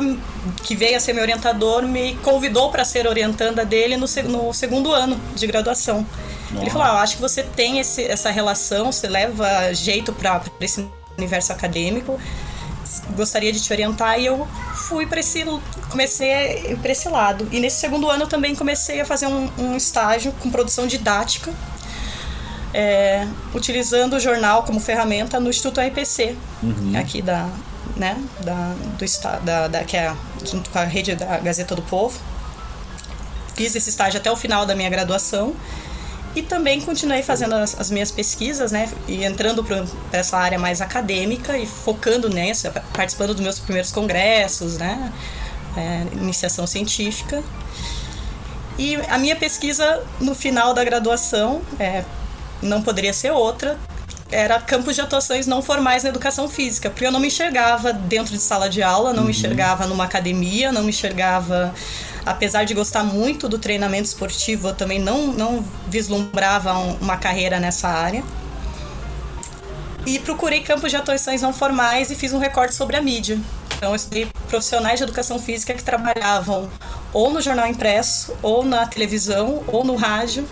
que 0.62 0.76
veio 0.76 0.96
a 0.96 1.00
ser 1.00 1.14
meu 1.14 1.22
orientador 1.22 1.82
me 1.82 2.14
convidou 2.16 2.70
para 2.70 2.84
ser 2.84 3.06
orientanda 3.06 3.64
dele 3.64 3.96
no, 3.96 4.06
no 4.28 4.52
segundo 4.52 4.92
ano 4.92 5.18
de 5.34 5.46
graduação. 5.46 6.06
Nossa. 6.50 6.62
Ele 6.62 6.70
falou: 6.70 6.86
ah, 6.86 7.00
acho 7.00 7.16
que 7.16 7.22
você 7.22 7.42
tem 7.42 7.78
esse, 7.78 8.04
essa 8.04 8.30
relação, 8.30 8.92
você 8.92 9.08
leva 9.08 9.72
jeito 9.72 10.12
para 10.12 10.42
esse 10.60 10.86
universo 11.16 11.52
acadêmico 11.52 12.20
gostaria 13.14 13.52
de 13.52 13.60
te 13.60 13.72
orientar 13.72 14.18
e 14.18 14.26
eu 14.26 14.46
fui 14.88 15.06
para 15.06 15.20
esse 15.20 15.44
comecei 15.90 16.76
para 16.80 16.92
esse 16.92 17.08
lado. 17.08 17.48
E 17.50 17.60
nesse 17.60 17.80
segundo 17.80 18.08
ano 18.10 18.24
eu 18.24 18.28
também 18.28 18.54
comecei 18.54 19.00
a 19.00 19.04
fazer 19.04 19.26
um, 19.26 19.50
um 19.58 19.76
estágio 19.76 20.32
com 20.40 20.50
produção 20.50 20.86
didática 20.86 21.52
é, 22.76 23.26
utilizando 23.54 24.14
o 24.16 24.20
jornal 24.20 24.62
como 24.64 24.78
ferramenta 24.78 25.40
no 25.40 25.48
Instituto 25.48 25.80
RPC 25.80 26.36
uhum. 26.62 26.92
aqui 26.94 27.22
da 27.22 27.48
né 27.96 28.22
da 28.40 28.74
do 28.98 29.04
estado 29.04 29.42
da, 29.46 29.66
da 29.66 29.82
que 29.82 29.96
é 29.96 30.14
junto 30.44 30.68
com 30.68 30.78
a 30.78 30.84
rede 30.84 31.14
da 31.14 31.38
Gazeta 31.38 31.74
do 31.74 31.82
Povo. 31.82 32.20
Fiz 33.54 33.74
esse 33.74 33.88
estágio 33.88 34.20
até 34.20 34.30
o 34.30 34.36
final 34.36 34.66
da 34.66 34.74
minha 34.74 34.90
graduação 34.90 35.54
e 36.36 36.42
também 36.42 36.82
continuei 36.82 37.22
fazendo 37.22 37.54
as, 37.54 37.80
as 37.80 37.90
minhas 37.90 38.10
pesquisas, 38.10 38.70
né? 38.70 38.90
E 39.08 39.24
entrando 39.24 39.64
para 39.64 39.84
essa 40.12 40.36
área 40.36 40.58
mais 40.58 40.82
acadêmica 40.82 41.56
e 41.56 41.66
focando 41.66 42.28
nessa, 42.28 42.70
participando 42.92 43.32
dos 43.32 43.42
meus 43.42 43.58
primeiros 43.58 43.90
congressos, 43.90 44.76
né? 44.76 45.10
É, 45.76 46.02
iniciação 46.12 46.66
científica. 46.66 47.42
E 48.78 48.96
a 49.08 49.16
minha 49.16 49.34
pesquisa 49.34 50.02
no 50.20 50.34
final 50.34 50.74
da 50.74 50.84
graduação, 50.84 51.62
é, 51.80 52.04
não 52.60 52.82
poderia 52.82 53.14
ser 53.14 53.30
outra, 53.30 53.78
era 54.30 54.60
campos 54.60 54.94
de 54.94 55.00
atuações 55.00 55.46
não 55.46 55.62
formais 55.62 56.02
na 56.02 56.10
educação 56.10 56.48
física, 56.48 56.90
porque 56.90 57.06
eu 57.06 57.12
não 57.12 57.20
me 57.20 57.28
enxergava 57.28 57.92
dentro 57.92 58.32
de 58.32 58.40
sala 58.40 58.68
de 58.68 58.82
aula, 58.82 59.12
não 59.12 59.20
uhum. 59.20 59.26
me 59.26 59.30
enxergava 59.30 59.86
numa 59.86 60.04
academia, 60.04 60.70
não 60.70 60.82
me 60.82 60.90
enxergava 60.90 61.72
apesar 62.26 62.64
de 62.64 62.74
gostar 62.74 63.04
muito 63.04 63.48
do 63.48 63.58
treinamento 63.58 64.04
esportivo, 64.04 64.68
eu 64.68 64.74
também 64.74 64.98
não, 64.98 65.28
não 65.28 65.64
vislumbrava 65.86 66.76
um, 66.76 66.96
uma 66.96 67.16
carreira 67.16 67.60
nessa 67.60 67.88
área. 67.88 68.24
E 70.04 70.18
procurei 70.18 70.60
campos 70.60 70.90
de 70.90 70.96
atuações 70.96 71.40
não 71.40 71.52
formais 71.52 72.10
e 72.10 72.16
fiz 72.16 72.32
um 72.32 72.38
recorte 72.38 72.74
sobre 72.74 72.96
a 72.96 73.00
mídia. 73.00 73.38
Então, 73.76 73.90
eu 73.90 73.96
estudei 73.96 74.28
profissionais 74.48 74.98
de 74.98 75.04
educação 75.04 75.38
física 75.38 75.72
que 75.74 75.82
trabalhavam 75.82 76.68
ou 77.12 77.30
no 77.30 77.40
jornal 77.40 77.66
impresso, 77.66 78.36
ou 78.42 78.64
na 78.64 78.86
televisão, 78.86 79.62
ou 79.66 79.84
no 79.84 79.96
rádio, 79.96 80.48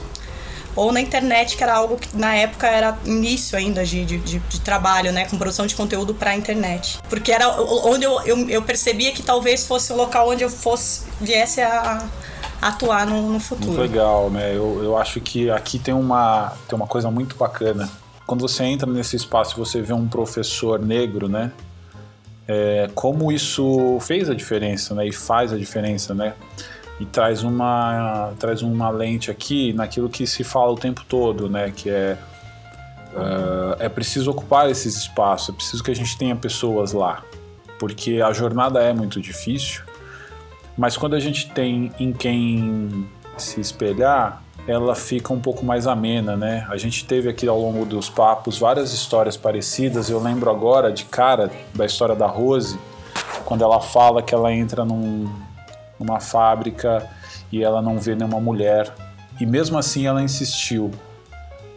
ou 0.77 0.93
na 0.93 1.01
internet, 1.01 1.57
que 1.57 1.63
era 1.63 1.75
algo 1.75 1.97
que 1.97 2.17
na 2.17 2.35
época 2.35 2.67
era 2.67 2.97
início 3.05 3.57
ainda 3.57 3.85
de, 3.85 4.05
de, 4.05 4.19
de, 4.19 4.61
trabalho, 4.61 5.13
né, 5.13 5.27
com 5.27 5.39
produção 5.39 5.67
de 5.67 5.75
conteúdo 5.75 6.15
para 6.15 6.31
a 6.31 6.37
internet. 6.37 6.99
Porque 7.09 7.31
era 7.33 7.49
onde 7.61 8.05
eu, 8.05 8.21
eu, 8.23 8.49
eu, 8.51 8.63
percebia 8.63 9.13
que 9.13 9.23
talvez 9.23 9.67
fosse 9.67 9.93
o 9.93 9.97
local 9.97 10.29
onde 10.31 10.43
eu 10.43 10.51
fosse 10.51 11.05
viesse 11.21 11.61
a, 11.61 12.07
a 12.61 12.69
atuar 12.69 13.07
no, 13.07 13.31
no, 13.31 13.41
futuro. 13.41 13.73
Muito 13.73 13.81
legal, 13.81 14.31
né? 14.31 14.57
Eu, 14.57 14.83
eu 14.83 14.97
acho 14.97 15.21
que 15.21 15.51
aqui 15.51 15.79
tem 15.79 15.95
uma, 15.95 16.53
tem 16.69 16.77
uma 16.77 16.87
coisa 16.87 17.11
muito 17.11 17.37
bacana. 17.37 17.89
Quando 18.27 18.41
você 18.41 18.65
entra 18.65 18.91
nesse 18.91 19.17
espaço 19.17 19.55
e 19.55 19.59
você 19.59 19.83
vê 19.83 19.93
um 19.93 20.09
professor 20.09 20.81
negro, 20.81 21.29
né? 21.29 21.53
É, 22.47 22.91
como 22.95 23.33
isso 23.33 23.99
fez 24.01 24.29
a 24.29 24.35
diferença, 24.35 24.95
né? 24.95 25.07
E 25.07 25.13
faz 25.13 25.53
a 25.53 25.57
diferença, 25.57 26.15
né? 26.15 26.35
E 27.01 27.05
traz 27.05 27.43
uma 27.43 28.33
traz 28.39 28.63
uma 28.63 28.89
lente 28.91 29.31
aqui 29.31 29.73
naquilo 29.73 30.09
que 30.09 30.27
se 30.27 30.45
fala 30.45 30.73
o 30.73 30.77
tempo 30.77 31.05
todo, 31.09 31.49
né? 31.49 31.73
Que 31.75 31.91
é 31.91 32.19
uh, 33.15 33.77
é 33.79 33.89
preciso 33.89 34.31
ocupar 34.31 34.71
esses 34.71 34.97
espaços, 34.97 35.51
é 35.51 35.53
preciso 35.53 35.83
que 35.83 35.91
a 35.91 35.97
gente 35.97 36.17
tenha 36.17 36.37
pessoas 36.37 36.93
lá, 36.93 37.23
porque 37.79 38.21
a 38.21 38.33
jornada 38.33 38.81
é 38.81 38.93
muito 38.93 39.21
difícil, 39.21 39.83
mas 40.77 40.97
quando 40.97 41.15
a 41.15 41.21
gente 41.21 41.51
tem 41.51 41.93
em 41.99 42.13
quem 42.13 43.09
se 43.37 43.61
espelhar, 43.61 44.43
ela 44.67 44.95
fica 44.95 45.33
um 45.33 45.41
pouco 45.41 45.65
mais 45.65 45.87
amena, 45.87 46.37
né? 46.37 46.67
A 46.71 46.77
gente 46.77 47.05
teve 47.05 47.29
aqui 47.29 47.47
ao 47.47 47.61
longo 47.61 47.85
dos 47.85 48.09
papos 48.09 48.59
várias 48.59 48.93
histórias 48.93 49.37
parecidas. 49.37 50.09
Eu 50.09 50.21
lembro 50.21 50.51
agora 50.51 50.91
de 50.91 51.05
cara 51.05 51.51
da 51.75 51.85
história 51.85 52.15
da 52.15 52.27
Rose, 52.27 52.79
quando 53.45 53.63
ela 53.63 53.81
fala 53.81 54.23
que 54.23 54.35
ela 54.35 54.53
entra 54.53 54.85
num, 54.85 55.29
numa 55.99 56.21
fábrica 56.21 57.09
e 57.53 57.63
ela 57.63 57.81
não 57.81 57.99
vê 57.99 58.15
nenhuma 58.15 58.41
mulher. 58.41 58.93
E 59.41 59.47
mesmo 59.47 59.79
assim 59.79 60.07
ela 60.07 60.23
insistiu. 60.23 60.91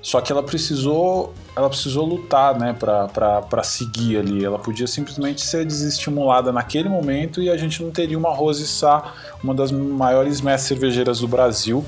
Só 0.02 0.22
que 0.22 0.32
ela 0.32 0.44
precisou, 0.44 1.34
ela 1.56 1.68
precisou 1.68 2.06
lutar, 2.06 2.58
né, 2.58 2.74
para 2.74 3.64
seguir 3.64 4.18
ali. 4.18 4.46
Ela 4.46 4.58
podia 4.58 4.88
simplesmente 4.88 5.42
ser 5.42 5.66
desestimulada 5.66 6.52
naquele 6.52 6.88
momento 6.88 7.42
e 7.42 7.50
a 7.50 7.58
gente 7.58 7.84
não 7.84 7.92
teria 7.92 8.18
uma 8.18 8.34
Rose 8.34 8.66
Sá, 8.68 9.14
uma 9.44 9.54
das 9.54 9.72
maiores 9.72 10.40
mestres 10.40 10.68
cervejeiras 10.68 11.20
do 11.20 11.28
Brasil, 11.28 11.84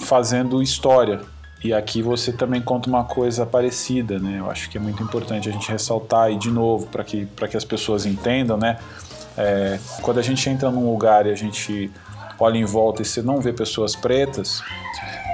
fazendo 0.00 0.62
história. 0.62 1.20
E 1.64 1.72
aqui 1.72 2.02
você 2.02 2.32
também 2.32 2.60
conta 2.60 2.88
uma 2.88 3.04
coisa 3.04 3.46
parecida, 3.46 4.18
né? 4.18 4.40
Eu 4.40 4.50
acho 4.50 4.68
que 4.68 4.76
é 4.76 4.80
muito 4.80 5.00
importante 5.02 5.48
a 5.48 5.52
gente 5.52 5.70
ressaltar 5.70 6.24
aí 6.24 6.36
de 6.36 6.50
novo 6.50 6.88
para 6.88 7.04
que, 7.04 7.26
que 7.48 7.56
as 7.56 7.64
pessoas 7.64 8.04
entendam, 8.04 8.56
né? 8.56 8.78
É, 9.36 9.78
quando 10.02 10.18
a 10.18 10.22
gente 10.22 10.48
entra 10.48 10.70
num 10.70 10.90
lugar 10.90 11.26
e 11.26 11.30
a 11.30 11.34
gente 11.34 11.90
olha 12.38 12.58
em 12.58 12.64
volta 12.64 13.02
e 13.02 13.04
você 13.04 13.22
não 13.22 13.40
vê 13.40 13.52
pessoas 13.52 13.94
pretas, 13.96 14.62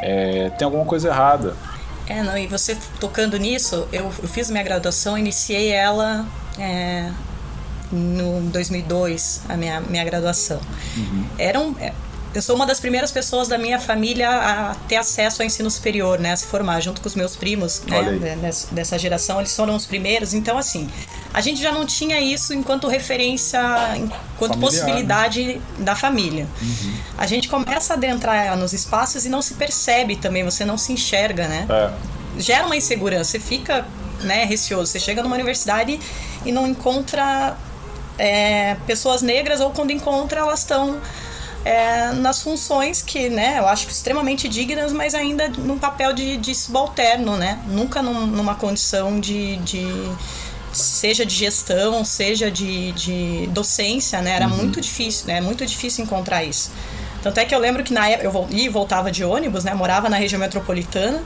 é, 0.03 0.51
tem 0.51 0.65
alguma 0.65 0.85
coisa 0.85 1.09
errada. 1.09 1.55
É, 2.07 2.23
não, 2.23 2.37
e 2.39 2.47
você 2.47 2.77
tocando 2.99 3.37
nisso, 3.37 3.87
eu, 3.93 4.05
eu 4.05 4.29
fiz 4.29 4.51
minha 4.51 4.63
graduação, 4.63 5.19
iniciei 5.19 5.71
ela 5.71 6.27
é, 6.59 7.11
no 7.93 8.41
2002, 8.51 9.43
a 9.49 9.57
minha, 9.57 9.81
minha 9.81 10.05
graduação. 10.05 10.61
Uhum. 10.97 11.27
Era 11.39 11.61
um, 11.61 11.75
é, 11.79 11.93
eu 12.39 12.43
sou 12.43 12.55
uma 12.55 12.65
das 12.65 12.79
primeiras 12.79 13.11
pessoas 13.11 13.49
da 13.49 13.59
minha 13.59 13.81
família 13.81 14.31
a 14.31 14.75
ter 14.87 14.95
acesso 14.95 15.43
ao 15.43 15.47
ensino 15.47 15.69
superior, 15.69 16.21
né? 16.21 16.33
A 16.33 16.37
se 16.37 16.47
formar, 16.47 16.81
junto 16.81 17.01
com 17.01 17.09
os 17.09 17.17
meus 17.17 17.35
primos, 17.35 17.83
né? 17.83 18.53
Dessa 18.71 18.97
geração, 18.97 19.41
eles 19.41 19.55
foram 19.57 19.75
os 19.75 19.87
primeiros. 19.87 20.33
Então, 20.35 20.57
assim, 20.57 20.89
a 21.35 21.41
gente 21.41 21.61
já 21.61 21.73
não 21.73 21.85
tinha 21.85 22.21
isso 22.21 22.55
enquanto 22.55 22.87
referência, 22.87 23.61
enquanto 23.97 24.53
Familiar, 24.53 24.57
né? 24.57 24.61
possibilidade 24.61 25.45
né? 25.55 25.61
da 25.81 25.97
família. 25.97 26.47
Uhum. 26.63 26.95
A 27.19 27.27
gente 27.27 27.49
começa 27.49 27.95
a 27.95 27.97
adentrar 27.97 28.57
nos 28.57 28.73
espaços 28.73 29.27
e 29.27 29.29
não 29.29 29.43
se 29.43 29.55
percebe 29.55 30.15
também, 30.15 30.45
você 30.45 30.65
não 30.65 30.79
se 30.79 30.93
enxerga, 30.93 31.49
né? 31.49 31.67
É. 31.69 32.41
Gera 32.41 32.67
uma 32.67 32.77
insegurança, 32.77 33.33
você 33.33 33.41
fica 33.41 33.85
né, 34.23 34.45
receoso. 34.45 34.93
Você 34.93 35.01
chega 35.01 35.25
numa 35.25 35.35
universidade 35.35 35.99
e 36.47 36.53
não 36.53 36.69
encontra 36.69 37.57
é, 38.17 38.77
pessoas 38.87 39.23
negras, 39.23 39.61
ou 39.61 39.73
quando 39.73 39.91
encontra, 39.91 40.39
elas 40.39 40.61
estão 40.61 41.01
é, 41.65 42.13
nas 42.13 42.43
funções 42.43 43.03
que, 43.03 43.29
né, 43.29 43.59
eu 43.59 43.67
acho 43.67 43.89
extremamente 43.89 44.49
dignas, 44.49 44.93
mas 44.93 45.15
ainda 45.15 45.49
num 45.49 45.79
papel 45.79 46.13
de, 46.13 46.37
de 46.37 46.55
subalterno, 46.55 47.37
né? 47.37 47.59
Nunca 47.67 48.01
num, 48.01 48.27
numa 48.27 48.55
condição 48.55 49.19
de, 49.21 49.57
de 49.59 49.87
seja 50.73 51.27
de 51.27 51.35
gestão, 51.35 52.05
seja 52.05 52.51
de, 52.51 52.93
de 52.93 53.47
docência, 53.49 54.23
né? 54.23 54.33
Era 54.33 54.47
uhum. 54.47 54.57
muito 54.57 54.81
difícil, 54.81 55.27
né? 55.27 55.41
Muito 55.41 55.67
difícil 55.67 56.05
encontrar 56.05 56.45
isso. 56.45 56.71
Tanto 57.23 57.39
é 57.39 57.45
que 57.45 57.55
eu 57.55 57.59
lembro 57.59 57.83
que 57.83 57.93
na 57.93 58.09
época 58.09 58.27
eu 58.27 58.49
ia 58.51 58.67
e 58.67 58.69
voltava 58.69 59.11
de 59.11 59.25
ônibus, 59.25 59.65
né? 59.65 59.75
Morava 59.75 60.09
na 60.09 60.17
região 60.17 60.39
metropolitana 60.39 61.23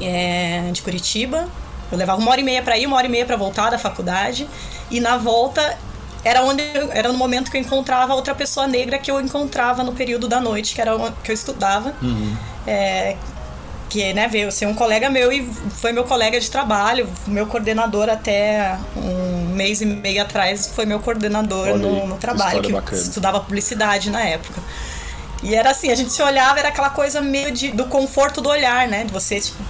é, 0.00 0.70
de 0.72 0.82
Curitiba 0.82 1.48
Eu 1.92 1.98
levava 1.98 2.20
uma 2.20 2.30
hora 2.30 2.40
e 2.40 2.44
meia 2.44 2.62
para 2.62 2.76
ir, 2.78 2.86
uma 2.86 2.96
hora 2.96 3.06
e 3.06 3.10
meia 3.10 3.24
para 3.24 3.36
voltar 3.36 3.70
da 3.70 3.78
faculdade. 3.78 4.48
E 4.90 5.00
na 5.00 5.16
volta 5.16 5.78
era 6.24 6.42
onde 6.42 6.62
eu, 6.74 6.90
era 6.92 7.10
no 7.10 7.18
momento 7.18 7.50
que 7.50 7.56
eu 7.56 7.60
encontrava 7.60 8.14
outra 8.14 8.34
pessoa 8.34 8.66
negra 8.66 8.98
que 8.98 9.10
eu 9.10 9.20
encontrava 9.20 9.82
no 9.82 9.92
período 9.92 10.28
da 10.28 10.40
noite, 10.40 10.74
que 10.74 10.80
era 10.80 10.96
o 10.96 11.12
que 11.12 11.30
eu 11.30 11.34
estudava. 11.34 11.94
Uhum. 12.02 12.36
É, 12.66 13.16
que 13.88 14.12
né, 14.14 14.28
veio 14.28 14.52
ser 14.52 14.66
um 14.66 14.74
colega 14.74 15.10
meu 15.10 15.32
e 15.32 15.44
foi 15.72 15.90
meu 15.92 16.04
colega 16.04 16.38
de 16.38 16.48
trabalho, 16.48 17.08
meu 17.26 17.46
coordenador 17.46 18.08
até 18.08 18.78
um 18.96 19.52
mês 19.52 19.80
e 19.80 19.84
meio 19.84 20.22
atrás 20.22 20.68
foi 20.68 20.86
meu 20.86 21.00
coordenador 21.00 21.76
no, 21.76 22.06
no, 22.06 22.16
trabalho, 22.16 22.62
que 22.62 22.70
bacana. 22.70 23.02
estudava 23.02 23.40
publicidade 23.40 24.08
na 24.08 24.22
época. 24.22 24.62
E 25.42 25.54
era 25.54 25.70
assim, 25.70 25.90
a 25.90 25.94
gente 25.94 26.12
se 26.12 26.22
olhava, 26.22 26.60
era 26.60 26.68
aquela 26.68 26.90
coisa 26.90 27.20
meio 27.20 27.50
de, 27.50 27.72
do 27.72 27.86
conforto 27.86 28.40
do 28.40 28.48
olhar, 28.48 28.86
né? 28.86 29.04
De 29.04 29.12
você, 29.12 29.40
tipo, 29.40 29.60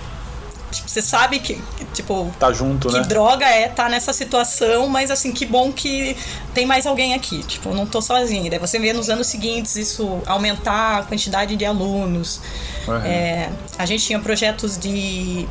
Tipo, 0.71 0.89
você 0.89 1.03
sabe 1.03 1.41
que, 1.41 1.61
tipo. 1.93 2.33
Tá 2.39 2.53
junto, 2.53 2.89
que 2.89 2.99
né? 2.99 3.03
droga 3.03 3.47
é 3.47 3.69
tá 3.69 3.89
nessa 3.89 4.13
situação, 4.13 4.89
mas 4.89 5.11
assim, 5.11 5.33
que 5.33 5.45
bom 5.45 5.73
que 5.73 6.17
tem 6.55 6.65
mais 6.65 6.87
alguém 6.87 7.15
aqui. 7.15 7.43
Tipo, 7.43 7.75
não 7.75 7.87
tô 7.87 8.01
sozinha. 8.01 8.49
Daí 8.49 8.59
você 8.59 8.79
vê 8.79 8.93
nos 8.93 9.11
anos 9.11 9.27
seguintes 9.27 9.77
isso 9.77 10.23
aumentar 10.27 10.99
a 10.99 11.03
quantidade 11.03 11.57
de 11.57 11.65
alunos. 11.65 12.41
Uhum. 12.87 12.97
É, 13.05 13.51
a 13.79 13.85
gente 13.85 14.05
tinha 14.05 14.19
projetos 14.21 14.79
de, 14.79 15.49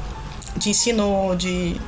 de 0.56 0.70
ensino 0.70 1.36
de 1.36 1.80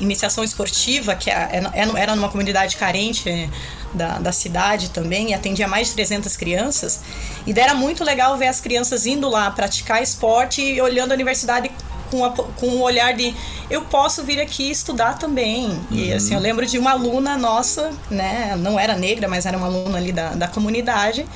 iniciação 0.00 0.42
esportiva, 0.42 1.14
que 1.14 1.30
é, 1.30 1.62
é, 1.74 2.00
era 2.00 2.16
numa 2.16 2.28
comunidade 2.28 2.76
carente 2.76 3.50
da, 3.92 4.18
da 4.18 4.32
cidade 4.32 4.90
também, 4.90 5.30
e 5.30 5.34
atendia 5.34 5.68
mais 5.68 5.88
de 5.88 5.94
300 5.94 6.36
crianças. 6.36 7.00
E 7.46 7.58
era 7.58 7.74
muito 7.74 8.02
legal 8.02 8.36
ver 8.36 8.48
as 8.48 8.60
crianças 8.60 9.06
indo 9.06 9.28
lá 9.28 9.50
praticar 9.50 10.02
esporte 10.02 10.62
e 10.62 10.80
olhando 10.80 11.12
a 11.12 11.14
universidade 11.14 11.70
com, 12.10 12.24
a, 12.24 12.30
com 12.30 12.66
um 12.66 12.82
olhar 12.82 13.14
de 13.14 13.34
eu 13.70 13.82
posso 13.82 14.24
vir 14.24 14.40
aqui 14.40 14.70
estudar 14.70 15.18
também. 15.18 15.66
Uhum. 15.66 15.86
E 15.90 16.12
assim, 16.12 16.34
eu 16.34 16.40
lembro 16.40 16.66
de 16.66 16.78
uma 16.78 16.92
aluna 16.92 17.36
nossa, 17.36 17.92
né? 18.10 18.56
Não 18.58 18.78
era 18.78 18.96
negra, 18.96 19.28
mas 19.28 19.46
era 19.46 19.56
uma 19.56 19.66
aluna 19.66 19.98
ali 19.98 20.12
da, 20.12 20.30
da 20.30 20.48
comunidade. 20.48 21.26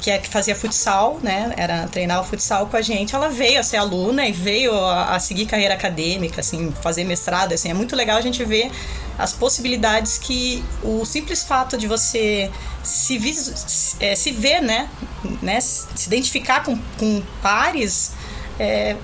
Que, 0.00 0.10
é, 0.12 0.18
que 0.18 0.28
fazia 0.28 0.54
futsal, 0.54 1.18
né? 1.20 1.52
Era 1.56 1.88
treinava 1.88 2.22
futsal 2.22 2.68
com 2.68 2.76
a 2.76 2.82
gente. 2.82 3.14
Ela 3.14 3.28
veio 3.28 3.58
a 3.58 3.62
ser 3.64 3.78
aluna 3.78 4.24
e 4.24 4.30
veio 4.30 4.72
a, 4.72 5.16
a 5.16 5.18
seguir 5.18 5.46
carreira 5.46 5.74
acadêmica, 5.74 6.40
assim, 6.40 6.72
fazer 6.80 7.02
mestrado. 7.02 7.52
Assim, 7.52 7.70
é 7.70 7.74
muito 7.74 7.96
legal 7.96 8.16
a 8.16 8.20
gente 8.20 8.44
ver 8.44 8.70
as 9.18 9.32
possibilidades 9.32 10.16
que 10.16 10.62
o 10.82 11.04
simples 11.04 11.42
fato 11.42 11.76
de 11.76 11.88
você 11.88 12.50
se, 12.84 13.18
é, 13.98 14.14
se 14.14 14.30
ver, 14.30 14.60
né, 14.60 14.88
né, 15.42 15.60
se 15.60 16.06
identificar 16.06 16.62
com, 16.62 16.78
com 16.98 17.22
pares, 17.42 18.12
é, 18.60 18.96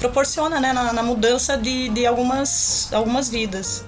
proporciona 0.00 0.58
né, 0.58 0.72
na, 0.72 0.92
na 0.94 1.02
mudança 1.02 1.56
de, 1.56 1.90
de 1.90 2.06
algumas, 2.06 2.90
algumas 2.92 3.28
vidas. 3.28 3.84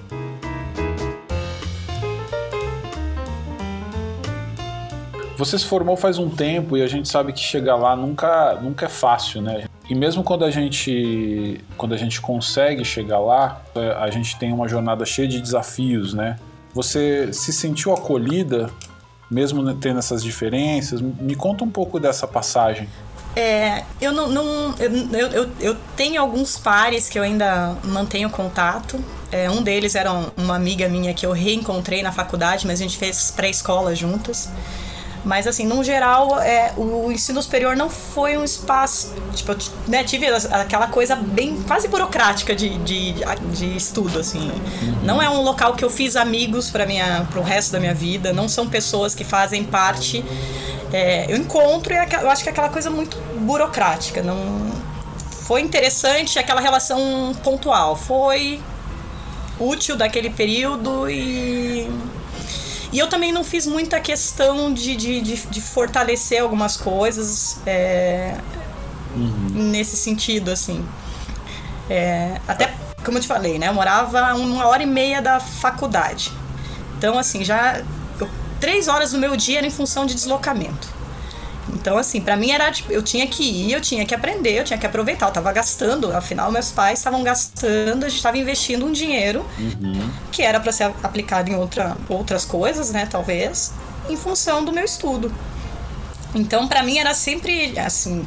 Você 5.39 5.59
se 5.59 5.65
formou 5.65 5.97
faz 5.97 6.19
um 6.19 6.29
tempo 6.29 6.77
e 6.77 6.83
a 6.83 6.87
gente 6.87 7.09
sabe 7.09 7.33
que 7.33 7.41
chegar 7.41 7.75
lá 7.75 7.97
nunca, 7.97 8.61
nunca 8.63 8.87
é 8.87 8.89
fácil, 8.89 9.43
né? 9.43 9.65
E 9.89 9.95
mesmo 9.95 10.23
quando 10.23 10.45
a 10.45 10.51
gente 10.51 11.61
quando 11.77 11.95
a 11.95 11.97
gente 11.97 12.21
consegue 12.21 12.85
chegar 12.85 13.19
lá, 13.19 13.61
é, 13.75 13.93
a 13.95 14.09
gente 14.11 14.39
tem 14.39 14.53
uma 14.53 14.69
jornada 14.69 15.05
cheia 15.05 15.27
de 15.27 15.41
desafios, 15.41 16.15
né? 16.15 16.39
Você 16.73 17.33
se 17.33 17.53
sentiu 17.53 17.93
acolhida 17.93 18.71
mesmo 19.29 19.75
tendo 19.75 19.99
essas 19.99 20.23
diferenças? 20.23 21.01
Me 21.01 21.35
conta 21.35 21.65
um 21.65 21.71
pouco 21.71 21.99
dessa 21.99 22.29
passagem. 22.29 22.89
É, 23.35 23.85
eu 24.01 24.13
não. 24.13 24.29
não 24.29 24.75
eu, 24.79 25.29
eu, 25.31 25.51
eu, 25.59 25.77
tenho 25.97 26.21
alguns 26.21 26.59
pares 26.59 27.09
que 27.09 27.19
eu 27.19 27.23
ainda 27.23 27.77
mantenho 27.85 28.29
contato. 28.29 29.03
É, 29.31 29.49
um 29.49 29.63
deles 29.63 29.95
era 29.95 30.13
uma 30.37 30.55
amiga 30.55 30.89
minha 30.89 31.15
que 31.15 31.25
eu 31.25 31.33
reencontrei 31.33 32.03
na 32.03 32.13
faculdade, 32.13 32.67
mas 32.67 32.81
a 32.81 32.83
gente 32.83 32.99
fez 32.99 33.31
pré-escola 33.31 33.95
juntas. 33.95 34.51
Mas, 35.25 35.47
assim, 35.47 35.67
no 35.67 35.85
geral, 35.85 36.41
é, 36.41 36.73
o 36.77 37.11
ensino 37.13 37.41
superior 37.43 37.77
não 37.77 37.89
foi 37.89 38.37
um 38.37 38.45
espaço. 38.45 39.15
Tipo, 39.35 39.57
né, 39.87 40.03
tive 40.03 40.27
aquela 40.27 40.89
coisa 40.89 41.15
bem 41.15 41.63
quase 41.63 41.87
burocrática 41.89 42.55
de, 42.55 42.77
de, 42.79 43.15
de 43.53 43.77
estudo, 43.77 44.19
assim. 44.19 44.51
Uhum. 44.51 45.05
Não 45.05 45.23
é 45.23 45.31
um 45.31 45.43
local 45.43 45.75
que 45.75 45.85
eu 45.85 45.91
fiz 45.91 46.17
amigos 46.17 46.71
para 46.71 46.87
o 47.37 47.43
resto 47.43 47.73
da 47.73 47.81
minha 47.81 47.95
vida, 47.95 48.33
não 48.33 48.49
são 48.49 48.69
pessoas 48.69 49.15
que 49.15 49.25
fazem 49.25 49.63
parte 49.65 50.25
é, 50.93 51.33
eu 51.33 51.39
encontro 51.39 51.93
e 51.95 51.97
é 51.97 52.07
eu 52.21 52.31
acho 52.31 52.43
que 52.43 52.49
é 52.51 52.53
aquela 52.53 52.69
coisa 52.69 52.91
muito 52.91 53.17
burocrática. 53.39 54.23
Não 54.23 54.71
foi 55.19 55.63
interessante 55.63 56.39
aquela 56.39 56.61
relação 56.61 57.35
pontual. 57.43 57.97
Foi 57.97 58.61
útil 59.59 59.97
daquele 59.97 60.29
período 60.31 61.09
e 61.09 61.91
e 62.93 62.99
eu 62.99 63.09
também 63.09 63.33
não 63.33 63.43
fiz 63.43 63.67
muita 63.67 63.99
questão 63.99 64.73
de, 64.73 64.95
de, 64.95 65.21
de, 65.23 65.37
de 65.47 65.61
fortalecer 65.61 66.43
algumas 66.43 66.77
coisas 66.77 67.59
é, 67.65 68.35
uhum. 69.17 69.49
nesse 69.71 69.97
sentido, 69.97 70.51
assim. 70.51 70.87
É, 71.89 72.39
até, 72.47 72.75
como 73.03 73.17
eu 73.17 73.23
te 73.23 73.27
falei, 73.27 73.59
né? 73.59 73.69
Eu 73.69 73.75
morava 73.75 74.35
uma 74.35 74.67
hora 74.67 74.83
e 74.83 74.87
meia 74.87 75.23
da 75.23 75.41
faculdade. 75.41 76.31
Então, 76.99 77.19
assim, 77.19 77.43
já 77.43 77.83
três 78.61 78.89
horas 78.89 79.13
do 79.13 79.19
meu 79.19 79.37
dia 79.37 79.59
era 79.59 79.67
em 79.67 79.71
função 79.71 80.05
de 80.05 80.15
deslocamento. 80.15 80.89
Então, 81.73 81.97
assim, 81.97 82.21
para 82.21 82.37
mim 82.37 82.51
era 82.51 82.71
tipo, 82.71 82.93
eu 82.93 83.03
tinha 83.03 83.27
que 83.27 83.43
ir, 83.43 83.73
eu 83.73 83.81
tinha 83.81 84.05
que 84.05 84.15
aprender, 84.15 84.61
eu 84.61 84.65
tinha 84.65 84.79
que 84.79 84.87
aproveitar. 84.87 85.27
Eu 85.27 85.33
tava 85.33 85.51
gastando, 85.53 86.15
afinal, 86.15 86.53
meus 86.53 86.71
pais 86.71 86.99
estavam 86.99 87.23
gastando, 87.23 88.05
a 88.05 88.09
gente 88.09 88.19
estava 88.19 88.37
investindo 88.37 88.85
um 88.85 88.93
dinheiro 88.93 89.45
uhum. 89.59 90.11
que 90.31 90.43
era 90.43 90.61
para 90.61 90.71
ser 90.71 90.93
aplicado 91.03 91.51
em 91.51 91.57
outra, 91.57 91.97
outras 92.09 92.45
coisas, 92.45 92.91
né, 92.91 93.07
talvez, 93.11 93.73
em 94.09 94.17
função 94.17 94.65
do 94.65 94.73
meu 94.73 94.85
estudo. 94.85 95.33
Então, 96.35 96.69
para 96.69 96.83
mim 96.83 96.99
era 96.99 97.15
sempre 97.15 97.79
assim, 97.79 98.25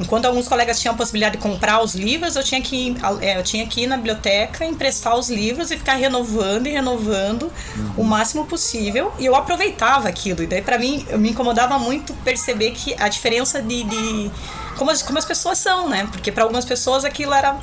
Enquanto 0.00 0.24
alguns 0.24 0.48
colegas 0.48 0.80
tinham 0.80 0.94
a 0.94 0.96
possibilidade 0.96 1.36
de 1.36 1.42
comprar 1.42 1.82
os 1.82 1.94
livros, 1.94 2.34
eu 2.34 2.42
tinha 2.42 2.60
que 2.62 2.74
ir, 2.74 2.96
é, 3.20 3.38
eu 3.38 3.42
tinha 3.42 3.66
que 3.66 3.82
ir 3.82 3.86
na 3.86 3.98
biblioteca, 3.98 4.64
emprestar 4.64 5.14
os 5.14 5.28
livros 5.28 5.70
e 5.70 5.76
ficar 5.76 5.94
renovando 5.94 6.66
e 6.66 6.70
renovando 6.70 7.52
uhum. 7.76 7.92
o 7.98 8.04
máximo 8.04 8.46
possível. 8.46 9.12
E 9.18 9.26
eu 9.26 9.36
aproveitava 9.36 10.08
aquilo. 10.08 10.42
E 10.42 10.46
daí, 10.46 10.62
para 10.62 10.78
mim, 10.78 11.04
eu 11.10 11.18
me 11.18 11.30
incomodava 11.30 11.78
muito 11.78 12.14
perceber 12.24 12.70
que 12.70 12.94
a 12.98 13.08
diferença 13.08 13.60
de. 13.60 13.84
de 13.84 14.30
como, 14.78 14.90
as, 14.90 15.02
como 15.02 15.18
as 15.18 15.26
pessoas 15.26 15.58
são, 15.58 15.90
né? 15.90 16.08
Porque 16.10 16.32
para 16.32 16.44
algumas 16.44 16.64
pessoas 16.64 17.04
aquilo 17.04 17.34
era 17.34 17.58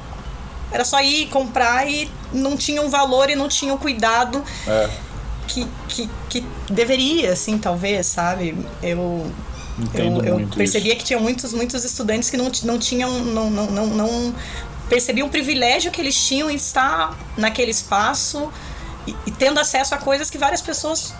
era 0.71 0.83
só 0.83 1.01
ir 1.01 1.27
comprar 1.27 1.89
e 1.89 2.11
não 2.33 2.57
tinha 2.57 2.81
um 2.81 2.89
valor 2.89 3.29
e 3.29 3.35
não 3.35 3.47
tinha 3.47 3.73
um 3.73 3.77
cuidado 3.77 4.43
é. 4.67 4.89
que, 5.47 5.65
que, 5.87 6.09
que 6.29 6.45
deveria, 6.69 7.31
assim, 7.31 7.57
talvez, 7.57 8.05
sabe? 8.05 8.53
Eu 8.83 9.31
Entendo 9.79 10.25
eu, 10.25 10.39
eu 10.39 10.47
percebia 10.47 10.93
isso. 10.93 10.99
que 10.99 11.05
tinha 11.05 11.19
muitos, 11.19 11.53
muitos 11.53 11.83
estudantes 11.83 12.29
que 12.29 12.37
não, 12.37 12.51
não 12.63 12.79
tinham, 12.79 13.23
não, 13.23 13.49
não, 13.49 13.67
não, 13.67 13.87
não 13.87 14.35
percebiam 14.89 15.27
o 15.27 15.29
privilégio 15.29 15.91
que 15.91 16.01
eles 16.01 16.15
tinham 16.15 16.49
em 16.49 16.55
estar 16.55 17.15
naquele 17.37 17.71
espaço 17.71 18.51
e, 19.05 19.15
e 19.25 19.31
tendo 19.31 19.59
acesso 19.59 19.93
a 19.93 19.97
coisas 19.97 20.29
que 20.29 20.37
várias 20.37 20.61
pessoas 20.61 21.13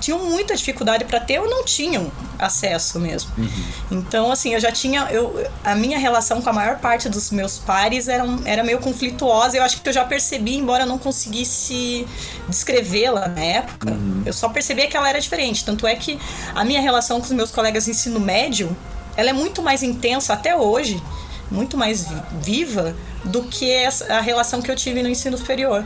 tinham 0.00 0.24
muita 0.24 0.54
dificuldade 0.56 1.04
para 1.04 1.20
ter 1.20 1.38
ou 1.38 1.48
não 1.48 1.64
tinham 1.64 2.10
acesso 2.38 2.98
mesmo. 3.00 3.30
Uhum. 3.36 3.48
Então, 3.90 4.30
assim, 4.30 4.54
eu 4.54 4.60
já 4.60 4.70
tinha. 4.70 5.08
Eu, 5.10 5.46
a 5.64 5.74
minha 5.74 5.98
relação 5.98 6.40
com 6.40 6.50
a 6.50 6.52
maior 6.52 6.78
parte 6.78 7.08
dos 7.08 7.30
meus 7.30 7.58
pares 7.58 8.08
era, 8.08 8.24
era 8.44 8.62
meio 8.62 8.78
conflituosa. 8.78 9.56
Eu 9.56 9.62
acho 9.62 9.80
que 9.80 9.88
eu 9.88 9.92
já 9.92 10.04
percebi, 10.04 10.56
embora 10.56 10.84
eu 10.84 10.86
não 10.86 10.98
conseguisse 10.98 12.06
descrevê-la 12.48 13.28
na 13.28 13.40
época, 13.40 13.90
uhum. 13.90 14.22
eu 14.24 14.32
só 14.32 14.48
percebia 14.48 14.86
que 14.86 14.96
ela 14.96 15.08
era 15.08 15.20
diferente. 15.20 15.64
Tanto 15.64 15.86
é 15.86 15.94
que 15.94 16.18
a 16.54 16.64
minha 16.64 16.80
relação 16.80 17.18
com 17.18 17.26
os 17.26 17.32
meus 17.32 17.50
colegas 17.50 17.84
de 17.84 17.90
ensino 17.90 18.20
médio 18.20 18.76
ela 19.16 19.30
é 19.30 19.32
muito 19.32 19.62
mais 19.62 19.82
intensa 19.82 20.34
até 20.34 20.54
hoje, 20.54 21.02
muito 21.50 21.76
mais 21.76 22.06
viva 22.42 22.94
do 23.24 23.44
que 23.44 23.72
a 24.08 24.20
relação 24.20 24.60
que 24.60 24.70
eu 24.70 24.76
tive 24.76 25.02
no 25.02 25.08
ensino 25.08 25.36
superior. 25.38 25.84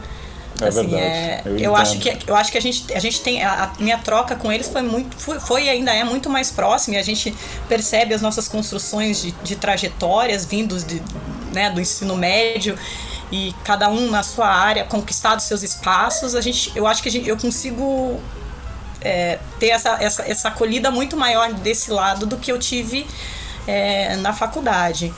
É 0.64 0.68
assim, 0.68 0.86
verdade. 0.86 1.02
É, 1.02 1.42
eu, 1.44 1.58
eu 1.58 1.76
acho 1.76 1.98
que 1.98 2.18
eu 2.26 2.36
acho 2.36 2.52
que 2.52 2.58
a 2.58 2.60
gente 2.60 2.92
a 2.92 2.98
gente 2.98 3.20
tem 3.20 3.42
a, 3.42 3.72
minha 3.78 3.98
troca 3.98 4.36
com 4.36 4.52
eles 4.52 4.68
foi 4.68 4.82
muito 4.82 5.16
foi, 5.16 5.40
foi, 5.40 5.64
e 5.64 5.70
ainda 5.70 5.92
é 5.92 6.04
muito 6.04 6.28
mais 6.28 6.50
próxima 6.50 6.96
e 6.96 6.98
a 6.98 7.02
gente 7.02 7.34
percebe 7.68 8.14
as 8.14 8.20
nossas 8.20 8.48
construções 8.48 9.22
de, 9.22 9.32
de 9.42 9.56
trajetórias 9.56 10.44
vindos 10.44 10.84
de, 10.84 11.02
né, 11.52 11.70
do 11.70 11.80
ensino 11.80 12.16
médio 12.16 12.78
e 13.32 13.54
cada 13.64 13.88
um 13.88 14.10
na 14.10 14.22
sua 14.22 14.48
área 14.48 14.84
conquistado 14.84 15.40
seus 15.40 15.62
espaços 15.62 16.34
a 16.34 16.40
gente 16.40 16.72
eu 16.74 16.86
acho 16.86 17.02
que 17.02 17.10
gente, 17.10 17.28
eu 17.28 17.36
consigo 17.36 18.20
é, 19.00 19.38
ter 19.58 19.68
essa, 19.68 19.96
essa, 20.00 20.22
essa 20.22 20.48
acolhida 20.48 20.90
muito 20.90 21.16
maior 21.16 21.52
desse 21.52 21.90
lado 21.90 22.26
do 22.26 22.36
que 22.36 22.52
eu 22.52 22.58
tive 22.58 23.06
é, 23.66 24.16
na 24.16 24.32
faculdade. 24.32 25.12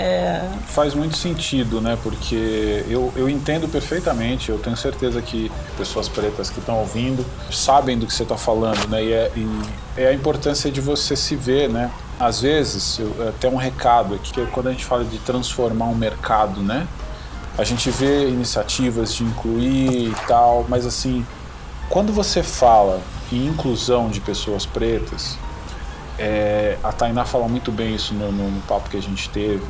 É... 0.00 0.40
Faz 0.68 0.94
muito 0.94 1.14
sentido, 1.14 1.78
né? 1.78 1.98
Porque 2.02 2.86
eu, 2.88 3.12
eu 3.14 3.28
entendo 3.28 3.68
perfeitamente, 3.68 4.48
eu 4.48 4.58
tenho 4.58 4.74
certeza 4.74 5.20
que 5.20 5.52
pessoas 5.76 6.08
pretas 6.08 6.48
que 6.48 6.58
estão 6.58 6.78
ouvindo 6.78 7.22
sabem 7.52 7.98
do 7.98 8.06
que 8.06 8.14
você 8.14 8.22
está 8.22 8.36
falando, 8.36 8.88
né? 8.88 9.04
E 9.04 9.12
é, 9.12 9.32
e 9.36 9.60
é, 9.98 10.06
a 10.08 10.14
importância 10.14 10.70
de 10.70 10.80
você 10.80 11.14
se 11.14 11.36
ver, 11.36 11.68
né? 11.68 11.90
Às 12.18 12.40
vezes, 12.40 12.98
eu, 12.98 13.28
até 13.28 13.46
um 13.46 13.56
recado 13.56 14.14
aqui, 14.14 14.32
que 14.32 14.40
é 14.40 14.46
quando 14.46 14.68
a 14.68 14.70
gente 14.70 14.86
fala 14.86 15.04
de 15.04 15.18
transformar 15.18 15.84
um 15.84 15.94
mercado, 15.94 16.62
né? 16.62 16.88
A 17.58 17.64
gente 17.64 17.90
vê 17.90 18.26
iniciativas 18.26 19.14
de 19.14 19.22
incluir 19.22 20.08
e 20.08 20.14
tal, 20.26 20.64
mas 20.66 20.86
assim, 20.86 21.26
quando 21.90 22.10
você 22.10 22.42
fala 22.42 23.02
em 23.30 23.46
inclusão 23.48 24.08
de 24.08 24.18
pessoas 24.18 24.64
pretas, 24.64 25.36
é, 26.18 26.78
a 26.82 26.90
Tainá 26.90 27.26
fala 27.26 27.46
muito 27.48 27.70
bem 27.70 27.94
isso 27.94 28.14
no, 28.14 28.32
no 28.32 28.62
papo 28.62 28.88
que 28.88 28.96
a 28.96 29.02
gente 29.02 29.28
teve. 29.28 29.62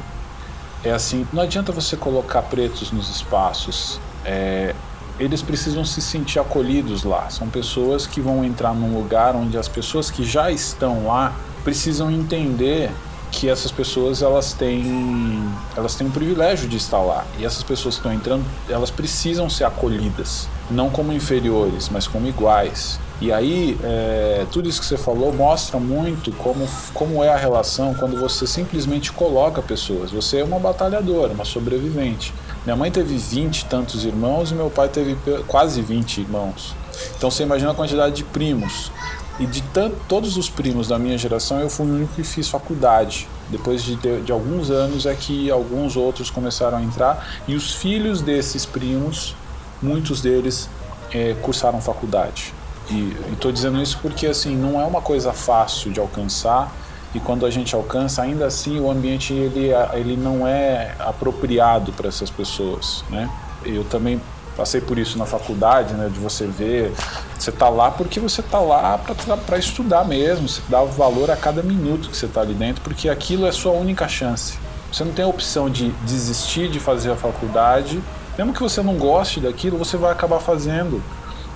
É 0.82 0.90
assim, 0.90 1.26
não 1.32 1.42
adianta 1.42 1.72
você 1.72 1.96
colocar 1.96 2.42
pretos 2.42 2.90
nos 2.90 3.10
espaços. 3.10 4.00
É, 4.24 4.74
eles 5.18 5.42
precisam 5.42 5.84
se 5.84 6.00
sentir 6.00 6.38
acolhidos 6.38 7.04
lá. 7.04 7.28
São 7.28 7.48
pessoas 7.48 8.06
que 8.06 8.20
vão 8.20 8.44
entrar 8.44 8.74
num 8.74 8.94
lugar 8.94 9.36
onde 9.36 9.58
as 9.58 9.68
pessoas 9.68 10.10
que 10.10 10.24
já 10.24 10.50
estão 10.50 11.06
lá 11.06 11.34
precisam 11.62 12.10
entender 12.10 12.90
que 13.30 13.48
essas 13.48 13.70
pessoas 13.70 14.22
elas 14.22 14.54
têm 14.54 15.48
elas 15.76 15.94
têm 15.94 16.06
o 16.06 16.10
privilégio 16.10 16.68
de 16.68 16.76
estar 16.76 17.00
lá 17.00 17.24
e 17.38 17.44
essas 17.44 17.62
pessoas 17.62 17.94
que 17.94 18.00
estão 18.00 18.12
entrando 18.12 18.44
elas 18.68 18.90
precisam 18.90 19.48
ser 19.48 19.64
acolhidas 19.64 20.48
não 20.70 20.90
como 20.90 21.12
inferiores 21.12 21.88
mas 21.88 22.06
como 22.06 22.26
iguais. 22.26 22.98
E 23.20 23.30
aí 23.33 23.78
é, 23.83 24.46
tudo 24.50 24.68
isso 24.68 24.80
que 24.80 24.87
você 24.87 24.96
falou 24.96 25.33
mostra 25.33 25.78
muito 25.78 26.33
como 26.33 26.66
como 26.94 27.22
é 27.22 27.28
a 27.28 27.37
relação 27.37 27.94
quando 27.94 28.18
você 28.18 28.46
simplesmente 28.46 29.12
coloca 29.12 29.61
pessoas. 29.61 30.11
Você 30.11 30.38
é 30.38 30.44
uma 30.44 30.59
batalhadora 30.59 31.33
uma 31.33 31.44
sobrevivente. 31.44 32.33
Minha 32.64 32.76
mãe 32.76 32.90
teve 32.90 33.16
20 33.16 33.61
e 33.61 33.64
tantos 33.66 34.04
irmãos 34.04 34.50
e 34.50 34.54
meu 34.54 34.70
pai 34.70 34.88
teve 34.88 35.16
quase 35.46 35.80
20 35.80 36.20
irmãos. 36.20 36.74
Então 37.16 37.30
você 37.30 37.42
imagina 37.42 37.70
a 37.70 37.74
quantidade 37.74 38.16
de 38.16 38.24
primos. 38.24 38.90
E 39.38 39.46
de 39.46 39.62
todos 40.06 40.37
os 40.37 40.50
primos 40.50 40.87
da 40.87 40.98
minha 40.98 41.16
geração, 41.16 41.61
eu 41.61 41.70
fui 41.70 41.87
o 41.87 41.94
único 41.94 42.12
que 42.14 42.22
fiz 42.22 42.50
faculdade. 42.50 43.26
Depois 43.48 43.83
de, 43.83 43.96
de, 43.96 44.20
de, 44.20 44.30
alguns 44.30 44.70
anos 44.70 45.06
é 45.06 45.14
que 45.14 45.50
alguns 45.50 45.96
outros 45.96 46.28
começaram 46.28 46.76
a 46.76 46.83
entrar. 46.83 47.40
E 47.48 47.54
os 47.54 47.74
filhos 47.74 48.20
desses 48.20 48.66
primos, 48.66 49.35
muitos 49.82 50.20
deles 50.20 50.68
é, 51.12 51.34
cursaram 51.42 51.80
faculdade. 51.80 52.54
E 52.90 53.16
estou 53.32 53.52
dizendo 53.52 53.80
isso 53.80 53.98
porque 54.02 54.26
assim 54.26 54.56
não 54.56 54.80
é 54.80 54.84
uma 54.84 55.00
coisa 55.00 55.32
fácil 55.32 55.92
de 55.92 56.00
alcançar 56.00 56.72
e 57.14 57.18
quando 57.18 57.44
a 57.44 57.50
gente 57.50 57.74
alcança, 57.74 58.22
ainda 58.22 58.46
assim 58.46 58.78
o 58.78 58.90
ambiente 58.90 59.32
ele, 59.32 59.70
ele 59.94 60.16
não 60.16 60.46
é 60.46 60.94
apropriado 60.98 61.92
para 61.92 62.08
essas 62.08 62.30
pessoas, 62.30 63.04
né? 63.10 63.28
Eu 63.64 63.84
também 63.84 64.20
passei 64.56 64.80
por 64.80 64.98
isso 64.98 65.18
na 65.18 65.26
faculdade, 65.26 65.94
né, 65.94 66.10
de 66.12 66.18
você 66.18 66.46
ver, 66.46 66.92
você 67.38 67.50
tá 67.50 67.68
lá 67.68 67.90
porque 67.90 68.20
você 68.20 68.42
tá 68.42 68.58
lá 68.58 68.98
para 69.46 69.58
estudar 69.58 70.04
mesmo, 70.04 70.48
você 70.48 70.60
dá 70.68 70.82
valor 70.82 71.30
a 71.30 71.36
cada 71.36 71.62
minuto 71.62 72.10
que 72.10 72.16
você 72.16 72.26
tá 72.26 72.42
ali 72.42 72.54
dentro, 72.54 72.82
porque 72.82 73.08
aquilo 73.08 73.46
é 73.46 73.52
sua 73.52 73.72
única 73.72 74.06
chance. 74.06 74.58
Você 74.92 75.04
não 75.04 75.12
tem 75.12 75.24
a 75.24 75.28
opção 75.28 75.70
de 75.70 75.90
desistir 76.04 76.68
de 76.68 76.78
fazer 76.78 77.10
a 77.10 77.16
faculdade, 77.16 78.00
mesmo 78.36 78.52
que 78.52 78.60
você 78.60 78.82
não 78.82 78.94
goste 78.94 79.40
daquilo, 79.40 79.78
você 79.78 79.96
vai 79.96 80.12
acabar 80.12 80.40
fazendo 80.40 81.02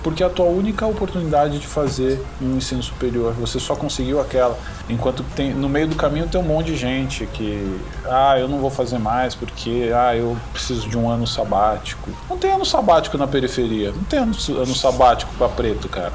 porque 0.05 0.21
é 0.21 0.25
a 0.27 0.29
tua 0.29 0.45
única 0.45 0.85
oportunidade 0.85 1.57
de 1.57 1.65
fazer 1.65 2.23
um 2.39 2.57
ensino 2.57 2.83
superior, 2.83 3.33
você 3.33 3.59
só 3.59 3.75
conseguiu 3.75 4.21
aquela. 4.21 4.55
Enquanto 4.87 5.23
tem, 5.35 5.51
no 5.51 5.67
meio 5.67 5.87
do 5.87 5.95
caminho 5.95 6.27
tem 6.27 6.39
um 6.39 6.43
monte 6.43 6.67
de 6.67 6.77
gente 6.77 7.25
que, 7.25 7.81
ah, 8.05 8.37
eu 8.37 8.47
não 8.47 8.59
vou 8.59 8.69
fazer 8.69 8.99
mais 8.99 9.33
porque, 9.33 9.91
ah, 9.95 10.15
eu 10.15 10.37
preciso 10.53 10.87
de 10.87 10.95
um 10.95 11.09
ano 11.09 11.25
sabático. 11.25 12.11
Não 12.29 12.37
tem 12.37 12.51
ano 12.51 12.63
sabático 12.63 13.17
na 13.17 13.25
periferia, 13.25 13.91
não 13.91 14.03
tem 14.03 14.19
ano, 14.19 14.35
ano 14.49 14.75
sabático 14.75 15.33
para 15.39 15.49
preto, 15.49 15.89
cara. 15.89 16.13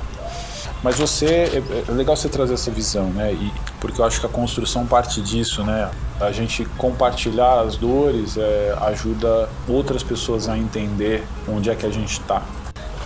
Mas 0.83 0.99
você, 0.99 1.27
é, 1.27 1.63
é 1.89 1.93
legal 1.93 2.17
você 2.17 2.29
trazer 2.29 2.55
essa 2.55 2.71
visão, 2.71 3.07
né? 3.11 3.33
E, 3.33 3.53
porque 3.81 4.01
eu 4.01 4.05
acho 4.05 4.21
que 4.21 4.27
a 4.27 4.31
construção 4.31 4.87
parte 4.87 5.21
disso, 5.21 5.63
né? 5.63 5.91
A 6.19 6.33
gente 6.33 6.65
compartilhar 6.77 7.61
as 7.61 7.77
dores 7.77 8.37
é, 8.37 8.77
ajuda 8.83 9.49
outras 9.69 10.03
pessoas 10.03 10.49
a 10.49 10.57
entender 10.57 11.23
onde 11.49 11.71
é 11.71 11.75
que 11.75 11.85
a 11.85 11.91
gente 11.91 12.13
está 12.13 12.43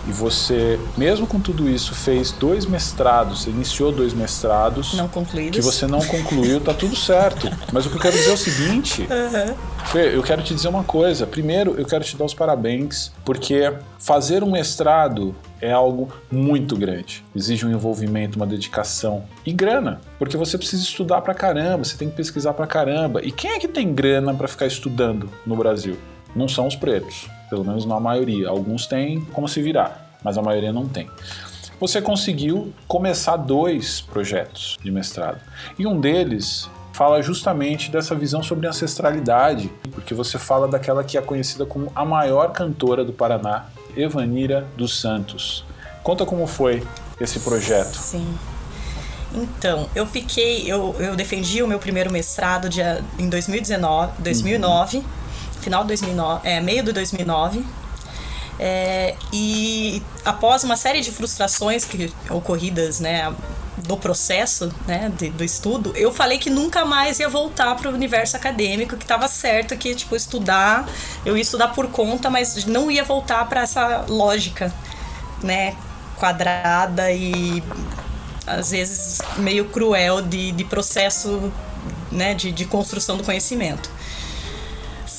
e 0.07 0.13
você, 0.13 0.79
mesmo 0.97 1.27
com 1.27 1.41
tudo 1.41 1.69
isso, 1.69 1.95
fez 1.95 2.31
dois 2.31 2.67
mestrados, 2.67 3.47
iniciou 3.47 3.91
dois 3.91 4.13
mestrados. 4.13 4.95
Não 4.95 5.09
concluídos. 5.09 5.57
Que 5.57 5.63
você 5.63 5.87
não 5.87 6.01
concluiu, 6.01 6.61
tá 6.61 6.75
tudo 6.75 6.95
certo. 6.95 7.49
Mas 7.73 7.87
o 7.87 7.91
que 7.91 7.97
eu 7.97 8.01
quero 8.01 8.17
dizer 8.17 8.31
é 8.31 8.35
o 8.35 8.37
seguinte: 8.37 9.03
uhum. 9.11 9.55
Fê, 9.87 10.15
eu 10.15 10.23
quero 10.23 10.43
te 10.43 10.55
dizer 10.55 10.69
uma 10.69 10.85
coisa. 10.85 11.27
Primeiro, 11.27 11.75
eu 11.79 11.87
quero 11.87 12.05
te 12.05 12.17
dar 12.17 12.25
os 12.25 12.35
parabéns, 12.35 13.13
porque 13.25 13.73
fazer 13.99 14.43
um 14.43 14.51
mestrado 14.51 15.35
é 15.61 15.73
algo 15.73 16.09
muito 16.31 16.77
grande. 16.77 17.25
Exige 17.35 17.65
um 17.65 17.71
envolvimento, 17.71 18.37
uma 18.37 18.47
dedicação 18.47 19.25
e 19.47 19.53
grana, 19.53 20.01
porque 20.19 20.37
você 20.37 20.59
precisa 20.59 20.83
estudar 20.83 21.23
pra 21.23 21.33
caramba, 21.33 21.85
você 21.85 21.97
tem 21.97 22.11
que 22.11 22.17
pesquisar 22.17 22.53
pra 22.53 22.67
caramba. 22.67 23.25
E 23.25 23.33
quem 23.33 23.53
é 23.53 23.59
que 23.59 23.69
tem 23.69 23.95
grana 23.95 24.35
para 24.35 24.49
ficar 24.49 24.67
estudando 24.67 25.31
no 25.47 25.57
Brasil? 25.57 25.97
Não 26.37 26.49
são 26.49 26.67
os 26.67 26.77
pretos 26.77 27.29
pelo 27.49 27.65
menos 27.65 27.85
na 27.85 27.99
maioria. 28.01 28.49
Alguns 28.49 28.87
têm 28.87 29.21
como 29.33 29.49
se 29.49 29.63
virar, 29.63 30.17
mas 30.23 30.39
a 30.39 30.43
maioria 30.43 30.73
não 30.73 30.89
tem. 30.89 31.09
Você 31.81 32.01
conseguiu 32.01 32.73
começar 32.87 33.37
dois 33.37 34.01
projetos 34.01 34.79
de 34.83 34.91
mestrado. 34.91 35.41
E 35.79 35.87
um 35.87 36.01
deles 36.01 36.71
fala 36.93 37.21
justamente 37.21 37.91
dessa 37.91 38.15
visão 38.15 38.43
sobre 38.43 38.69
ancestralidade, 38.69 39.71
porque 39.91 40.15
você 40.15 40.39
fala 40.39 40.69
daquela 40.69 41.03
que 41.03 41.19
é 41.19 41.21
conhecida 41.21 41.67
como 41.67 41.91
a 41.95 42.05
maior 42.05 42.53
cantora 42.53 43.05
do 43.05 43.13
Paraná, 43.13 43.67
Evanira 43.97 44.67
dos 44.77 45.01
Santos. 45.01 45.65
Conta 46.03 46.25
como 46.25 46.47
foi 46.47 46.87
esse 47.21 47.41
projeto. 47.41 47.97
Sim. 47.97 48.27
Então, 49.35 49.89
eu 49.97 50.07
fiquei, 50.07 50.71
eu, 50.71 50.95
eu 51.01 51.17
defendi 51.17 51.61
o 51.61 51.67
meu 51.67 51.81
primeiro 51.81 52.13
mestrado 52.13 52.69
de, 52.69 52.81
em 53.19 53.29
2019, 53.29 54.23
2009. 54.23 54.99
Uhum 54.99 55.24
final 55.65 55.83
de 55.83 55.89
2009, 55.89 56.49
é, 56.49 56.61
meio 56.61 56.83
de 56.85 56.93
2009. 56.93 57.65
É, 58.59 59.17
e 59.33 60.01
após 60.25 60.63
uma 60.63 60.77
série 60.77 61.01
de 61.01 61.11
frustrações 61.11 61.85
que 61.85 62.13
ocorridas, 62.31 63.01
né, 63.01 63.35
do 63.79 63.97
processo, 63.97 64.73
né, 64.87 65.11
de, 65.19 65.31
do 65.31 65.43
estudo, 65.43 65.93
eu 65.97 66.13
falei 66.13 66.39
que 66.39 66.49
nunca 66.49 66.85
mais 66.85 67.19
ia 67.19 67.29
voltar 67.29 67.75
para 67.75 67.91
o 67.91 67.93
universo 67.93 68.37
acadêmico, 68.37 68.97
que 68.97 69.05
estava 69.05 69.27
certo 69.27 69.77
que 69.77 69.95
tipo 69.95 70.15
estudar, 70.15 70.89
eu 71.27 71.37
ia 71.37 71.43
estudar 71.43 71.69
por 71.69 71.89
conta, 71.89 72.31
mas 72.31 72.65
não 72.65 72.91
ia 72.91 73.03
voltar 73.03 73.45
para 73.49 73.63
essa 73.63 74.05
lógica, 74.09 74.73
né, 75.43 75.75
quadrada 76.17 77.11
e 77.11 77.63
às 78.47 78.71
vezes 78.71 79.21
meio 79.39 79.65
cruel 79.67 80.23
de, 80.23 80.53
de 80.53 80.65
processo, 80.65 81.53
né, 82.13 82.35
de, 82.35 82.53
de 82.53 82.65
construção 82.65 83.17
do 83.17 83.25
conhecimento. 83.25 83.91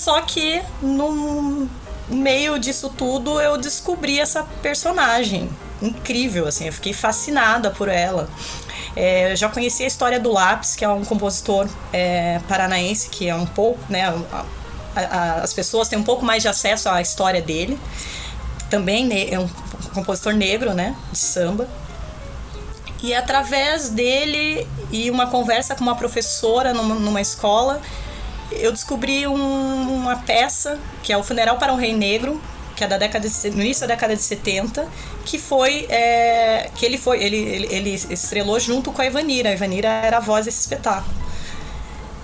Só 0.06 0.22
que 0.22 0.62
no 0.84 1.68
meio 2.08 2.60
disso 2.60 2.94
tudo 2.96 3.41
eu 3.41 3.58
descobri 3.58 4.20
essa 4.20 4.44
personagem 4.62 5.50
incrível, 5.82 6.48
assim, 6.48 6.68
eu 6.68 6.74
fiquei 6.74 6.94
fascinada 6.94 7.72
por 7.72 7.89
ela. 7.89 8.30
É, 8.96 9.32
eu 9.32 9.36
já 9.36 9.50
conheci 9.50 9.84
a 9.84 9.88
história 9.88 10.20
do 10.20 10.32
Lápis, 10.32 10.76
que 10.76 10.86
é 10.86 10.89
um 10.89 11.04
compositor 11.04 11.68
é, 11.91 12.39
paranaense, 12.48 13.10
que 13.10 13.28
é 13.28 13.34
um 13.34 13.48
pouco, 13.48 13.80
né, 13.89 14.06
a, 14.06 14.46
a, 14.96 15.34
as 15.41 15.56
pessoas 15.56 15.88
têm 15.88 15.98
um 15.98 16.04
pouco 16.04 16.24
mais 16.24 16.44
de 16.44 16.50
acesso 16.50 16.88
à 16.88 17.02
história 17.02 17.41
dele. 17.41 17.80
Também 18.70 19.10
é 19.34 19.39
um 19.39 19.50
compositor 19.91 20.34
negro, 20.34 20.72
né, 20.76 20.96
de 21.12 21.18
samba. 21.18 21.68
E 23.02 23.12
através 23.12 23.89
dele 23.89 24.68
e 24.91 25.10
uma 25.10 25.26
conversa 25.32 25.74
com 25.74 25.82
uma 25.82 25.96
professora 25.96 26.76
numa, 26.76 26.94
numa 26.94 27.22
escola, 27.22 27.82
eu 28.58 28.72
descobri 28.72 29.28
um, 29.28 29.96
uma 29.96 30.18
peça 30.18 30.80
que 31.04 31.12
é 31.13 31.18
o 31.18 31.24
Funeral 31.24 31.58
para 31.58 31.74
um 31.74 31.76
Rei 31.76 31.94
Negro, 31.94 32.41
que 32.76 32.84
é 32.84 32.88
da 32.88 32.98
década 32.98 33.28
de, 33.28 33.50
no 33.52 33.62
início 33.62 33.88
da 33.88 33.94
década 33.94 34.15
de 34.15 34.22
70, 34.22 34.88
que 35.24 35.39
foi 35.39 35.86
é, 35.89 36.70
que 36.76 36.86
ele 36.86 36.98
foi 36.98 37.24
ele, 37.24 37.38
ele, 37.38 37.68
ele 37.72 37.89
estrelou 37.91 38.60
junto 38.60 38.91
com 38.91 39.02
a 39.02 39.06
Ivanira. 39.06 39.50
A 39.50 39.54
Ivanira 39.54 39.88
era 39.88 40.18
a 40.18 40.20
voz 40.20 40.46
desse 40.46 40.60
espetáculo. 40.60 41.25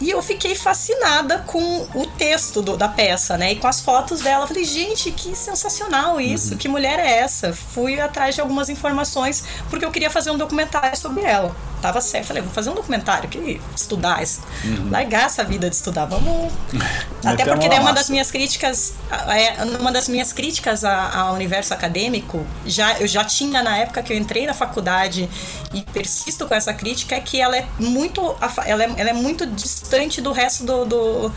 E 0.02 0.10
eu 0.10 0.22
fiquei 0.22 0.56
fascinada 0.56 1.40
com 1.46 1.88
o 1.94 2.08
texto 2.18 2.62
do, 2.62 2.76
da 2.76 2.88
peça, 2.88 3.38
né? 3.38 3.54
E 3.54 3.56
com 3.58 3.68
as 3.68 3.80
fotos 3.80 4.22
dela. 4.22 4.48
Falei, 4.48 4.66
gente, 4.66 5.12
que 5.12 5.36
sensacional 5.36 6.20
isso. 6.20 6.54
Uhum. 6.54 6.58
Que 6.58 6.68
mulher 6.68 6.98
é 6.98 7.20
essa? 7.20 7.54
Fui 7.54 8.00
atrás 8.00 8.34
de 8.34 8.42
algumas 8.42 8.68
informações 8.68 9.44
porque 9.70 9.86
eu 9.86 9.92
queria 9.92 10.10
fazer 10.10 10.32
um 10.32 10.38
documentário 10.38 10.98
sobre 10.98 11.24
ela 11.24 11.56
tava 11.82 12.00
certo. 12.00 12.28
Falei, 12.28 12.44
vou 12.44 12.52
fazer 12.54 12.70
um 12.70 12.76
documentário, 12.76 13.28
que 13.28 13.60
estudar, 13.76 14.22
uhum. 14.64 14.90
largar 14.92 15.26
essa 15.26 15.44
vida 15.44 15.70
de 15.70 15.76
estudar, 15.76 16.06
vamos. 16.06 16.54
Até 17.26 17.44
porque 17.44 17.68
daí 17.68 17.80
uma 17.80 17.92
das 17.92 18.10
minhas 18.10 18.30
críticas, 18.30 18.94
é, 19.28 19.64
uma 19.80 19.92
das 19.92 20.08
minhas 20.08 20.32
críticas 20.32 20.84
ao 20.84 21.34
universo 21.34 21.74
acadêmico, 21.74 22.46
já, 22.66 23.00
eu 23.00 23.08
já 23.08 23.24
tinha 23.24 23.64
na 23.64 23.78
época 23.78 24.04
que 24.04 24.14
eu 24.14 24.18
entrei 24.18 24.46
na 24.46 24.54
faculdade 24.54 25.28
e 25.74 25.82
persisto 25.82 26.48
com 26.48 26.54
essa 26.54 26.74
crítica, 26.74 27.16
é 27.16 27.20
que 27.20 27.42
ela 27.42 27.58
é 27.58 27.66
muito, 27.80 28.36
ela 28.66 28.84
é, 28.84 28.94
ela 28.98 29.10
é 29.10 29.14
muito 29.14 29.46
distante 29.48 29.90
do 30.21 30.32
resto 30.32 30.63
do, 30.63 30.86
do 30.86 31.34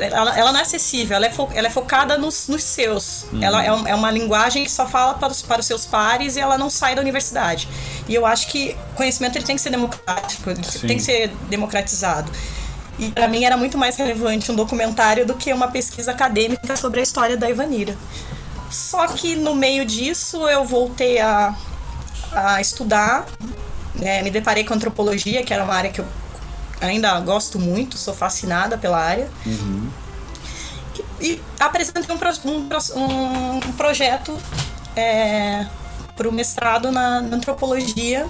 ela, 0.00 0.38
ela 0.38 0.52
não 0.52 0.60
é 0.60 0.62
acessível, 0.62 1.16
ela 1.16 1.26
é, 1.26 1.30
fo, 1.30 1.48
ela 1.54 1.66
é 1.66 1.70
focada 1.70 2.16
nos, 2.16 2.48
nos 2.48 2.62
seus. 2.62 3.26
Uhum. 3.32 3.42
Ela 3.42 3.64
é, 3.64 3.72
um, 3.72 3.86
é, 3.88 3.94
uma 3.94 4.10
linguagem 4.10 4.64
que 4.64 4.70
só 4.70 4.86
fala 4.86 5.14
para 5.14 5.30
os, 5.30 5.42
para 5.42 5.60
os 5.60 5.66
seus 5.66 5.84
pares 5.84 6.36
e 6.36 6.40
ela 6.40 6.56
não 6.56 6.70
sai 6.70 6.94
da 6.94 7.00
universidade. 7.00 7.68
E 8.08 8.14
eu 8.14 8.24
acho 8.24 8.48
que 8.48 8.76
conhecimento 8.94 9.36
ele 9.36 9.44
tem 9.44 9.56
que 9.56 9.62
ser 9.62 9.70
democrático, 9.70 10.54
Sim. 10.62 10.86
tem 10.86 10.96
que 10.96 11.02
ser 11.02 11.28
democratizado. 11.48 12.30
E 12.98 13.10
para 13.10 13.26
mim 13.26 13.44
era 13.44 13.56
muito 13.56 13.76
mais 13.76 13.96
relevante 13.96 14.50
um 14.52 14.54
documentário 14.54 15.26
do 15.26 15.34
que 15.34 15.52
uma 15.52 15.68
pesquisa 15.68 16.12
acadêmica 16.12 16.76
sobre 16.76 17.00
a 17.00 17.02
história 17.02 17.36
da 17.36 17.50
Ivanira. 17.50 17.96
Só 18.70 19.06
que 19.08 19.34
no 19.34 19.54
meio 19.54 19.84
disso 19.84 20.48
eu 20.48 20.64
voltei 20.64 21.20
a, 21.20 21.54
a 22.32 22.60
estudar, 22.60 23.26
né? 23.94 24.22
me 24.22 24.30
deparei 24.30 24.64
com 24.64 24.74
antropologia, 24.74 25.42
que 25.42 25.52
era 25.52 25.64
uma 25.64 25.74
área 25.74 25.90
que 25.90 26.00
eu 26.00 26.06
ainda 26.86 27.18
gosto 27.20 27.58
muito, 27.58 27.96
sou 27.96 28.14
fascinada 28.14 28.78
pela 28.78 28.98
área. 28.98 29.28
Uhum. 29.44 29.88
E, 31.20 31.26
e, 31.26 31.42
apresentei 31.58 32.04
um, 32.14 32.98
um, 33.00 33.56
um 33.56 33.72
projeto 33.72 34.38
é, 34.96 35.66
para 36.16 36.28
o 36.28 36.32
mestrado 36.32 36.90
na, 36.90 37.20
na 37.20 37.36
antropologia 37.36 38.26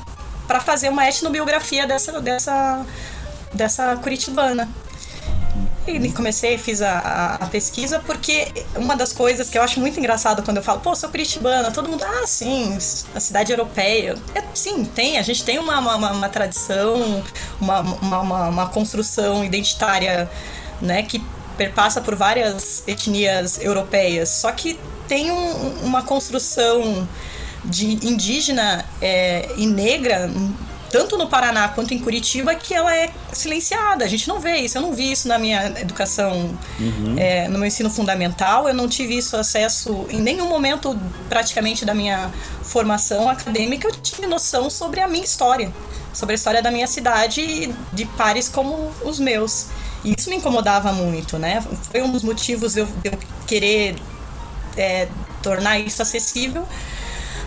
para 0.47 0.61
fazer 0.61 0.89
uma 0.89 1.09
etnobiografia 1.09 1.87
dessa, 1.87 2.21
dessa, 2.21 2.87
dessa 3.53 3.97
curitibana. 3.97 4.69
E 5.87 6.11
comecei, 6.13 6.57
fiz 6.57 6.81
a, 6.81 7.37
a, 7.41 7.47
pesquisa, 7.47 8.01
porque 8.07 8.51
uma 8.75 8.97
das 8.97 9.13
coisas 9.13 9.51
que 9.51 9.59
eu 9.59 9.63
acho 9.63 9.79
muito 9.79 9.99
engraçado 9.99 10.43
quando 10.43 10.57
eu 10.57 10.63
falo, 10.63 10.81
pô, 10.81 10.95
sou 10.97 11.11
curitibana, 11.11 11.71
todo 11.71 11.91
mundo, 11.91 12.03
ah, 12.03 12.27
sim, 12.27 12.79
a 13.15 13.21
cidade 13.21 13.53
europeia. 13.53 14.17
É, 14.35 14.43
sim, 14.55 14.85
tem, 14.85 15.19
a 15.19 15.23
gente 15.23 15.45
tem 15.45 15.59
uma, 15.59 15.79
uma, 15.79 16.13
uma 16.13 16.29
tradição, 16.31 17.23
uma, 17.61 17.81
uma, 17.81 18.49
uma, 18.49 18.67
construção 18.69 19.45
identitária, 19.45 20.31
né, 20.81 21.03
que 21.03 21.23
perpassa 21.59 22.01
por 22.01 22.15
várias 22.15 22.83
etnias 22.89 23.61
europeias. 23.61 24.31
Só 24.31 24.51
que 24.53 24.81
tem 25.07 25.31
um, 25.31 25.85
uma 25.85 26.03
construção 26.03 27.07
de 27.63 28.07
indígena 28.07 28.87
é, 29.03 29.51
e 29.57 29.67
negra 29.67 30.31
tanto 30.95 31.19
no 31.19 31.27
Paraná 31.27 31.67
quanto 31.67 31.93
em 31.93 31.99
Curitiba, 31.99 32.55
que 32.55 32.73
ela 32.73 32.97
é 32.97 33.11
silenciada. 33.33 34.05
A 34.05 34.09
gente 34.09 34.29
não 34.29 34.39
vê 34.39 34.59
isso. 34.59 34.79
Eu 34.79 34.83
não 34.83 34.95
vi 34.95 35.11
isso 35.11 35.27
na 35.27 35.37
minha 35.41 35.67
educação, 35.81 36.57
uhum. 36.79 37.17
é, 37.19 37.49
no 37.49 37.59
meu 37.59 37.67
ensino 37.67 37.91
fundamental. 37.91 38.69
Eu 38.69 38.75
não 38.75 38.89
tive 38.89 39.19
isso 39.19 39.37
acesso 39.37 40.07
em 40.09 40.21
nenhum 40.21 40.49
momento, 40.49 40.97
praticamente, 41.29 41.85
da 41.85 41.93
minha 41.93 42.31
formação 42.63 43.29
acadêmica. 43.29 43.89
Eu 43.89 43.93
tive 43.97 44.29
noção 44.29 44.71
sobre 44.71 45.01
a 45.01 45.09
minha 45.09 45.25
história, 45.25 45.75
sobre 46.13 46.35
a 46.35 46.37
história 46.37 46.63
da 46.63 46.71
minha 46.71 46.87
cidade 46.87 47.75
de 47.93 48.05
pares 48.17 48.49
como 48.49 48.93
os 49.05 49.19
meus. 49.19 49.67
E 50.05 50.15
isso 50.17 50.31
me 50.31 50.37
incomodava 50.37 50.93
muito, 50.93 51.39
né? 51.39 51.61
Foi 51.91 52.03
um 52.03 52.13
dos 52.13 52.23
motivos 52.23 52.75
de 52.75 52.83
eu, 52.83 52.87
de 52.87 53.09
eu 53.09 53.19
querer 53.49 53.97
é, 54.77 55.09
tornar 55.43 55.77
isso 55.81 56.01
acessível 56.01 56.65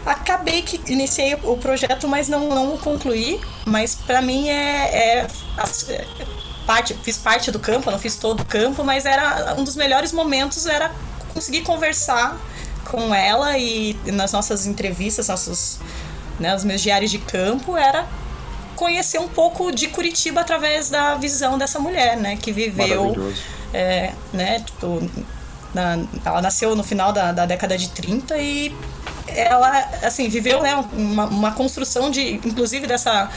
Acabei 0.08 0.62
que 0.62 0.80
iniciei 0.92 1.38
o 1.44 1.58
projeto, 1.58 2.08
mas 2.08 2.30
não, 2.30 2.48
não 2.48 2.76
o 2.76 2.78
concluí. 2.78 3.42
Mas 3.66 3.94
para 3.94 4.22
mim 4.22 4.48
é, 4.48 5.18
é, 5.20 5.28
é, 5.90 6.08
parte, 6.66 6.94
fiz 7.04 7.18
parte 7.18 7.52
do 7.52 7.60
campo, 7.60 7.92
não 7.92 8.00
fiz 8.00 8.16
todo 8.16 8.40
o 8.40 8.46
campo, 8.46 8.86
mas 8.86 9.06
era 9.06 9.54
um 9.58 9.66
dos 9.66 9.76
melhores 9.76 10.14
momentos 10.14 10.66
era 10.66 10.92
conseguir 11.34 11.62
conversar 11.62 12.40
com 12.86 13.14
ela 13.14 13.58
e 13.58 13.98
nas 14.06 14.32
nossas 14.32 14.66
entrevistas, 14.66 15.28
nossos, 15.28 15.78
né, 16.40 16.56
os 16.56 16.64
meus 16.64 16.82
diários 16.82 17.12
de 17.12 17.20
campo, 17.20 17.76
era 17.76 18.08
conhecer 18.78 19.20
um 19.20 19.28
pouco 19.28 19.72
de 19.72 19.88
Curitiba 19.88 20.42
através 20.42 20.90
da 20.90 21.16
visão 21.16 21.58
dessa 21.58 21.80
mulher, 21.80 22.16
né, 22.16 22.38
que 22.38 22.52
viveu, 22.52 23.34
é, 23.74 24.14
né, 24.32 24.62
tipo, 24.62 25.10
na, 25.74 26.00
ela 26.24 26.42
nasceu 26.42 26.76
no 26.76 26.84
final 26.84 27.12
da, 27.12 27.32
da 27.32 27.46
década 27.46 27.78
de 27.78 27.90
30 27.90 28.38
e 28.38 28.74
ela, 29.28 29.90
assim, 30.04 30.28
viveu 30.30 30.62
né, 30.62 30.76
uma, 30.94 31.26
uma 31.26 31.52
construção 31.52 32.10
de, 32.10 32.36
inclusive 32.36 32.88
dessa 32.88 33.30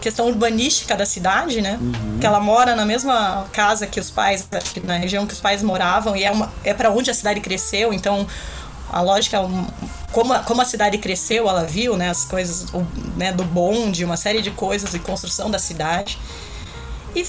questão 0.00 0.26
urbanística 0.26 0.94
da 0.94 1.06
cidade, 1.06 1.62
né? 1.62 1.78
Uhum. 1.80 2.18
Que 2.20 2.26
ela 2.26 2.38
mora 2.38 2.76
na 2.76 2.84
mesma 2.84 3.46
casa 3.52 3.86
que 3.86 3.98
os 3.98 4.10
pais, 4.10 4.46
na 4.84 4.98
região 4.98 5.26
que 5.26 5.32
os 5.32 5.40
pais 5.40 5.62
moravam, 5.62 6.14
e 6.14 6.24
é, 6.24 6.30
uma, 6.30 6.52
é 6.62 6.74
para 6.74 6.90
onde 6.90 7.10
a 7.10 7.14
cidade 7.14 7.40
cresceu, 7.40 7.92
então 7.92 8.26
a 8.92 9.00
lógica, 9.00 9.38
como 10.12 10.34
a, 10.34 10.40
como 10.40 10.60
a 10.60 10.64
cidade 10.66 10.98
cresceu, 10.98 11.48
ela 11.48 11.64
viu, 11.64 11.96
né? 11.96 12.10
As 12.10 12.24
coisas 12.24 12.66
né, 13.16 13.32
do 13.32 13.44
bonde, 13.44 14.04
uma 14.04 14.16
série 14.16 14.42
de 14.42 14.50
coisas 14.50 14.92
e 14.92 14.98
construção 14.98 15.50
da 15.50 15.58
cidade 15.58 16.18
e 17.14 17.26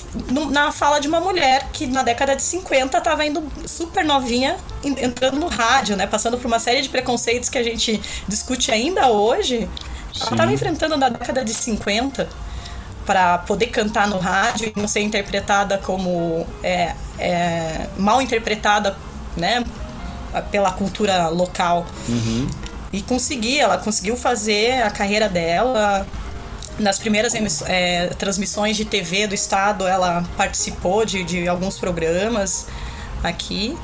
na 0.52 0.72
fala 0.72 1.00
de 1.00 1.08
uma 1.08 1.20
mulher 1.20 1.70
que 1.72 1.86
na 1.86 2.02
década 2.02 2.36
de 2.36 2.42
50 2.42 2.98
estava 2.98 3.26
indo 3.26 3.44
super 3.68 4.04
novinha, 4.04 4.58
entrando 4.84 5.40
no 5.40 5.48
rádio, 5.48 5.96
né? 5.96 6.08
Passando 6.08 6.38
por 6.38 6.48
uma 6.48 6.60
série 6.60 6.82
de 6.82 6.90
preconceitos 6.90 7.50
que 7.50 7.58
a 7.58 7.64
gente 7.64 8.02
discute 8.28 8.72
ainda 8.72 9.10
hoje. 9.10 9.70
Sim. 10.12 10.22
Ela 10.22 10.32
estava 10.32 10.54
enfrentando 10.54 10.98
na 10.98 11.10
década 11.10 11.46
de 11.46 11.54
50 11.54 12.28
para 13.06 13.38
poder 13.40 13.68
cantar 13.68 14.08
no 14.08 14.18
rádio 14.18 14.74
e 14.76 14.80
não 14.80 14.88
ser 14.88 15.02
interpretada 15.02 15.78
como 15.78 16.48
é, 16.64 16.96
é, 17.20 17.88
mal 17.98 18.22
interpretada, 18.22 18.98
né? 19.38 19.64
Pela 20.50 20.72
cultura 20.72 21.30
local. 21.30 21.86
Uhum. 22.10 22.48
E 22.92 23.02
conseguir, 23.04 23.60
ela 23.60 23.78
conseguiu 23.78 24.18
fazer 24.18 24.82
a 24.82 24.90
carreira 24.90 25.30
dela 25.30 26.08
nas 26.80 27.00
primeiras 27.00 27.34
é, 27.68 28.08
transmissões 28.18 28.76
de 28.76 28.86
TV 28.86 29.28
do 29.28 29.36
estado, 29.36 29.88
ela 29.88 30.24
participou 30.38 31.06
de, 31.06 31.24
de 31.24 31.48
alguns 31.48 31.78
programas 31.78 32.68
aqui. 33.24 33.78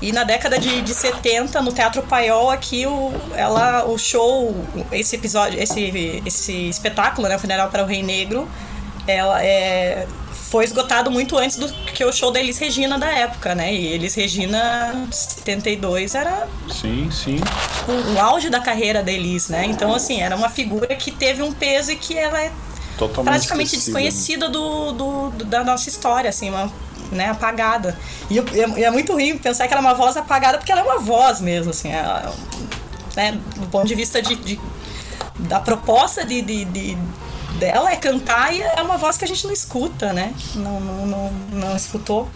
E 0.00 0.12
na 0.12 0.24
década 0.24 0.58
de, 0.58 0.82
de 0.82 0.92
70, 0.92 1.62
no 1.62 1.72
Teatro 1.72 2.02
Paiol, 2.02 2.50
aqui, 2.50 2.86
o, 2.86 3.12
ela, 3.34 3.86
o 3.86 3.96
show, 3.96 4.54
esse 4.92 5.16
episódio, 5.16 5.58
esse, 5.58 6.22
esse 6.24 6.68
espetáculo, 6.68 7.26
né, 7.28 7.36
o 7.36 7.38
Funeral 7.38 7.70
para 7.70 7.82
o 7.82 7.86
Rei 7.86 8.02
Negro, 8.02 8.46
ela 9.06 9.42
é, 9.42 10.06
foi 10.50 10.64
esgotado 10.64 11.10
muito 11.10 11.36
antes 11.36 11.56
do 11.56 11.68
que 11.68 12.04
o 12.04 12.12
show 12.12 12.30
da 12.30 12.38
Elis 12.38 12.58
Regina 12.58 12.98
da 12.98 13.08
época, 13.08 13.54
né? 13.54 13.74
E 13.74 13.86
Elis 13.86 14.14
Regina 14.14 15.08
72 15.10 16.14
era 16.14 16.46
sim, 16.70 17.10
sim. 17.10 17.40
O, 17.88 18.14
o 18.14 18.20
auge 18.20 18.48
da 18.48 18.60
carreira 18.60 19.02
da 19.02 19.10
Elis, 19.10 19.48
né? 19.48 19.66
Então 19.66 19.92
assim, 19.94 20.20
era 20.20 20.36
uma 20.36 20.48
figura 20.48 20.94
que 20.94 21.10
teve 21.10 21.42
um 21.42 21.52
peso 21.52 21.90
e 21.90 21.96
que 21.96 22.16
ela 22.16 22.40
é 22.40 22.52
Totalmente 22.96 23.30
praticamente 23.30 23.76
né? 23.76 23.82
desconhecida 23.82 24.48
do, 24.48 24.92
do, 24.92 25.30
do, 25.30 25.44
da 25.44 25.62
nossa 25.62 25.88
história, 25.88 26.30
assim, 26.30 26.48
uma, 26.48 26.72
né, 27.10 27.28
apagada. 27.28 27.98
E, 28.30 28.38
e, 28.38 28.84
é 28.84 28.90
muito 28.90 29.12
ruim 29.12 29.36
pensar 29.36 29.66
que 29.68 29.74
ela 29.74 29.82
é 29.82 29.86
uma 29.86 29.94
voz 29.94 30.16
apagada, 30.16 30.58
porque 30.58 30.72
ela 30.72 30.80
é 30.80 30.84
uma 30.84 30.98
voz 30.98 31.40
mesmo, 31.40 31.70
assim, 31.70 31.90
ela, 31.90 32.34
né, 33.14 33.38
do 33.56 33.66
ponto 33.66 33.86
de 33.86 33.94
vista 33.94 34.22
de, 34.22 34.34
de 34.36 34.60
da 35.38 35.60
proposta 35.60 36.24
de, 36.24 36.40
de, 36.40 36.64
de 36.64 36.98
dela 37.56 37.90
é 37.90 37.96
cantar 37.96 38.54
e 38.54 38.60
é 38.60 38.82
uma 38.82 38.96
voz 38.96 39.16
que 39.16 39.24
a 39.24 39.28
gente 39.28 39.44
não 39.44 39.52
escuta, 39.52 40.12
né? 40.12 40.34
Não, 40.54 40.78
não, 40.80 41.06
não, 41.06 41.32
não 41.52 41.76
escutou. 41.76 42.28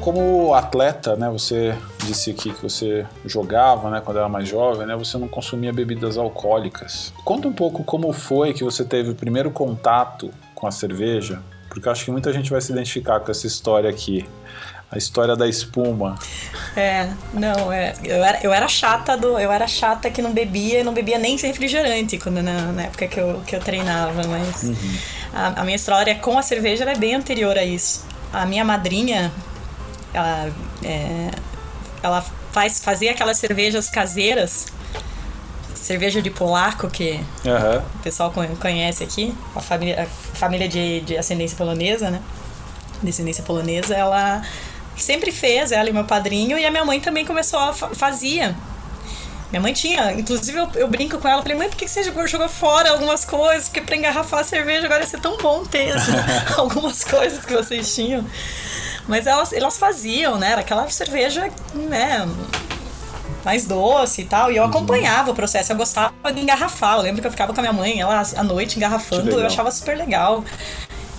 Como 0.00 0.54
atleta, 0.54 1.16
né, 1.16 1.28
você 1.28 1.76
disse 2.04 2.30
aqui 2.30 2.52
que 2.52 2.62
você 2.62 3.04
jogava, 3.24 3.90
né, 3.90 4.00
quando 4.04 4.18
era 4.18 4.28
mais 4.28 4.48
jovem, 4.48 4.86
né, 4.86 4.94
você 4.94 5.18
não 5.18 5.26
consumia 5.26 5.72
bebidas 5.72 6.16
alcoólicas. 6.16 7.12
Conta 7.24 7.48
um 7.48 7.52
pouco 7.52 7.82
como 7.82 8.12
foi 8.12 8.54
que 8.54 8.62
você 8.62 8.84
teve 8.84 9.10
o 9.10 9.14
primeiro 9.16 9.50
contato 9.50 10.30
com 10.54 10.68
a 10.68 10.70
cerveja, 10.70 11.42
porque 11.68 11.88
eu 11.88 11.92
acho 11.92 12.04
que 12.04 12.12
muita 12.12 12.32
gente 12.32 12.50
vai 12.50 12.60
se 12.60 12.70
identificar 12.70 13.18
com 13.18 13.32
essa 13.32 13.48
história 13.48 13.90
aqui 13.90 14.24
a 14.90 14.96
história 14.96 15.34
da 15.34 15.48
espuma. 15.48 16.16
É, 16.76 17.10
não, 17.32 17.72
é, 17.72 17.94
eu, 18.04 18.24
era, 18.24 18.40
eu 18.42 18.52
era 18.52 18.68
chata 18.68 19.16
do. 19.16 19.38
Eu 19.38 19.50
era 19.50 19.66
chata 19.66 20.10
que 20.10 20.22
não 20.22 20.32
bebia 20.32 20.80
e 20.80 20.84
não 20.84 20.94
bebia 20.94 21.18
nem 21.18 21.36
refrigerante 21.36 22.18
quando, 22.18 22.42
na, 22.42 22.72
na 22.72 22.82
época 22.82 23.08
que 23.08 23.18
eu, 23.18 23.42
que 23.46 23.56
eu 23.56 23.60
treinava, 23.60 24.22
mas 24.28 24.62
uhum. 24.62 24.96
a, 25.34 25.60
a, 25.60 25.64
minha 25.64 25.76
história 25.76 26.14
com 26.14 26.38
a 26.38 26.42
cerveja 26.42 26.84
é 26.84 26.94
bem 26.94 27.14
anterior 27.14 27.58
a 27.58 27.64
isso. 27.64 28.04
A 28.32 28.46
minha 28.46 28.64
madrinha, 28.64 29.32
ela, 30.14 30.50
é, 30.84 31.30
ela 32.02 32.24
faz, 32.52 32.80
fazia 32.80 33.10
aquelas 33.10 33.38
cervejas 33.38 33.90
caseiras 33.90 34.66
cerveja 35.74 36.20
de 36.20 36.30
polaco 36.30 36.88
que 36.90 37.12
uhum. 37.44 37.78
o 37.94 38.02
pessoal 38.02 38.32
conhece 38.60 39.04
aqui, 39.04 39.32
a 39.54 39.60
família, 39.60 40.02
a 40.02 40.06
família 40.36 40.68
de, 40.68 41.00
de 41.02 41.16
ascendência 41.16 41.56
polonesa, 41.56 42.10
né? 42.10 42.20
Descendência 43.00 43.44
polonesa, 43.44 43.94
ela 43.94 44.42
sempre 44.96 45.30
fez, 45.32 45.72
ela 45.72 45.88
e 45.88 45.92
meu 45.92 46.04
padrinho, 46.04 46.58
e 46.58 46.64
a 46.64 46.70
minha 46.70 46.84
mãe 46.84 47.00
também 47.00 47.24
começou 47.24 47.58
a 47.58 47.72
fazia. 47.72 48.56
Minha 49.50 49.60
mãe 49.60 49.72
tinha, 49.72 50.12
inclusive 50.12 50.58
eu, 50.58 50.68
eu 50.74 50.88
brinco 50.88 51.18
com 51.18 51.28
ela, 51.28 51.40
falei, 51.40 51.56
mãe, 51.56 51.68
por 51.68 51.76
que 51.76 51.86
você 51.86 52.02
jogou 52.02 52.48
fora 52.48 52.90
algumas 52.90 53.24
coisas? 53.24 53.68
Porque 53.68 53.80
pra 53.80 53.96
engarrafar 53.96 54.40
a 54.40 54.44
cerveja 54.44 54.86
agora 54.86 55.00
ia 55.00 55.06
ser 55.06 55.20
tão 55.20 55.36
bom 55.36 55.64
ter 55.64 55.94
algumas 56.58 57.04
coisas 57.04 57.44
que 57.44 57.54
vocês 57.54 57.94
tinham. 57.94 58.24
Mas 59.06 59.26
elas, 59.26 59.52
elas 59.52 59.78
faziam, 59.78 60.36
né? 60.36 60.50
Era 60.50 60.62
aquela 60.62 60.88
cerveja, 60.90 61.48
né? 61.74 62.28
mais 63.46 63.64
doce 63.64 64.22
e 64.22 64.24
tal. 64.24 64.50
E 64.50 64.56
eu 64.56 64.64
uhum. 64.64 64.68
acompanhava 64.68 65.30
o 65.30 65.34
processo, 65.34 65.72
eu 65.72 65.76
gostava 65.76 66.12
de 66.34 66.40
engarrafar. 66.40 66.96
Eu 66.96 67.02
lembro 67.02 67.20
que 67.20 67.28
eu 67.28 67.30
ficava 67.30 67.54
com 67.54 67.60
a 67.60 67.62
minha 67.62 67.72
mãe, 67.72 68.00
ela 68.00 68.20
à 68.36 68.42
noite 68.42 68.76
engarrafando, 68.76 69.30
eu 69.30 69.46
achava 69.46 69.70
super 69.70 69.96
legal 69.96 70.44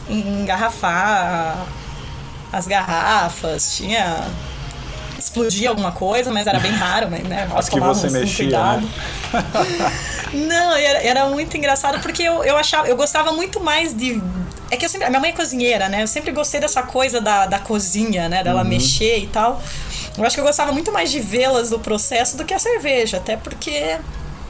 engarrafar 0.09 1.65
as 2.51 2.67
garrafas, 2.67 3.75
tinha 3.75 4.27
explodia 5.17 5.69
alguma 5.69 5.91
coisa, 5.91 6.31
mas 6.31 6.47
era 6.47 6.60
bem 6.60 6.71
raro, 6.71 7.10
né? 7.10 7.49
As 7.55 7.67
que 7.67 7.79
você 7.79 8.10
mexia, 8.10 8.77
né? 8.77 8.89
Não, 10.33 10.75
era, 10.75 10.99
era, 11.01 11.25
muito 11.25 11.55
engraçado 11.57 12.01
porque 12.01 12.23
eu, 12.23 12.43
eu 12.43 12.57
achava, 12.57 12.88
eu 12.88 12.95
gostava 12.95 13.31
muito 13.31 13.60
mais 13.60 13.93
de. 13.93 14.21
É 14.69 14.77
que 14.77 14.86
eu 14.86 14.89
sempre. 14.89 15.07
A 15.07 15.10
minha 15.10 15.19
mãe 15.19 15.31
é 15.31 15.33
cozinheira, 15.33 15.89
né? 15.89 16.03
Eu 16.03 16.07
sempre 16.07 16.31
gostei 16.31 16.60
dessa 16.60 16.83
coisa 16.83 17.21
da, 17.21 17.45
da 17.45 17.60
cozinha, 17.60 18.29
né? 18.29 18.43
Dela 18.43 18.62
uhum. 18.62 18.67
mexer 18.67 19.19
e 19.19 19.27
tal. 19.27 19.62
Eu 20.17 20.25
acho 20.25 20.36
que 20.36 20.41
eu 20.41 20.45
gostava 20.45 20.71
muito 20.71 20.91
mais 20.91 21.12
de 21.12 21.19
vê-las 21.19 21.69
do 21.69 21.79
processo 21.79 22.38
do 22.38 22.43
que 22.43 22.53
a 22.53 22.60
cerveja, 22.60 23.17
até 23.17 23.38
porque. 23.38 23.71
É, 23.71 23.99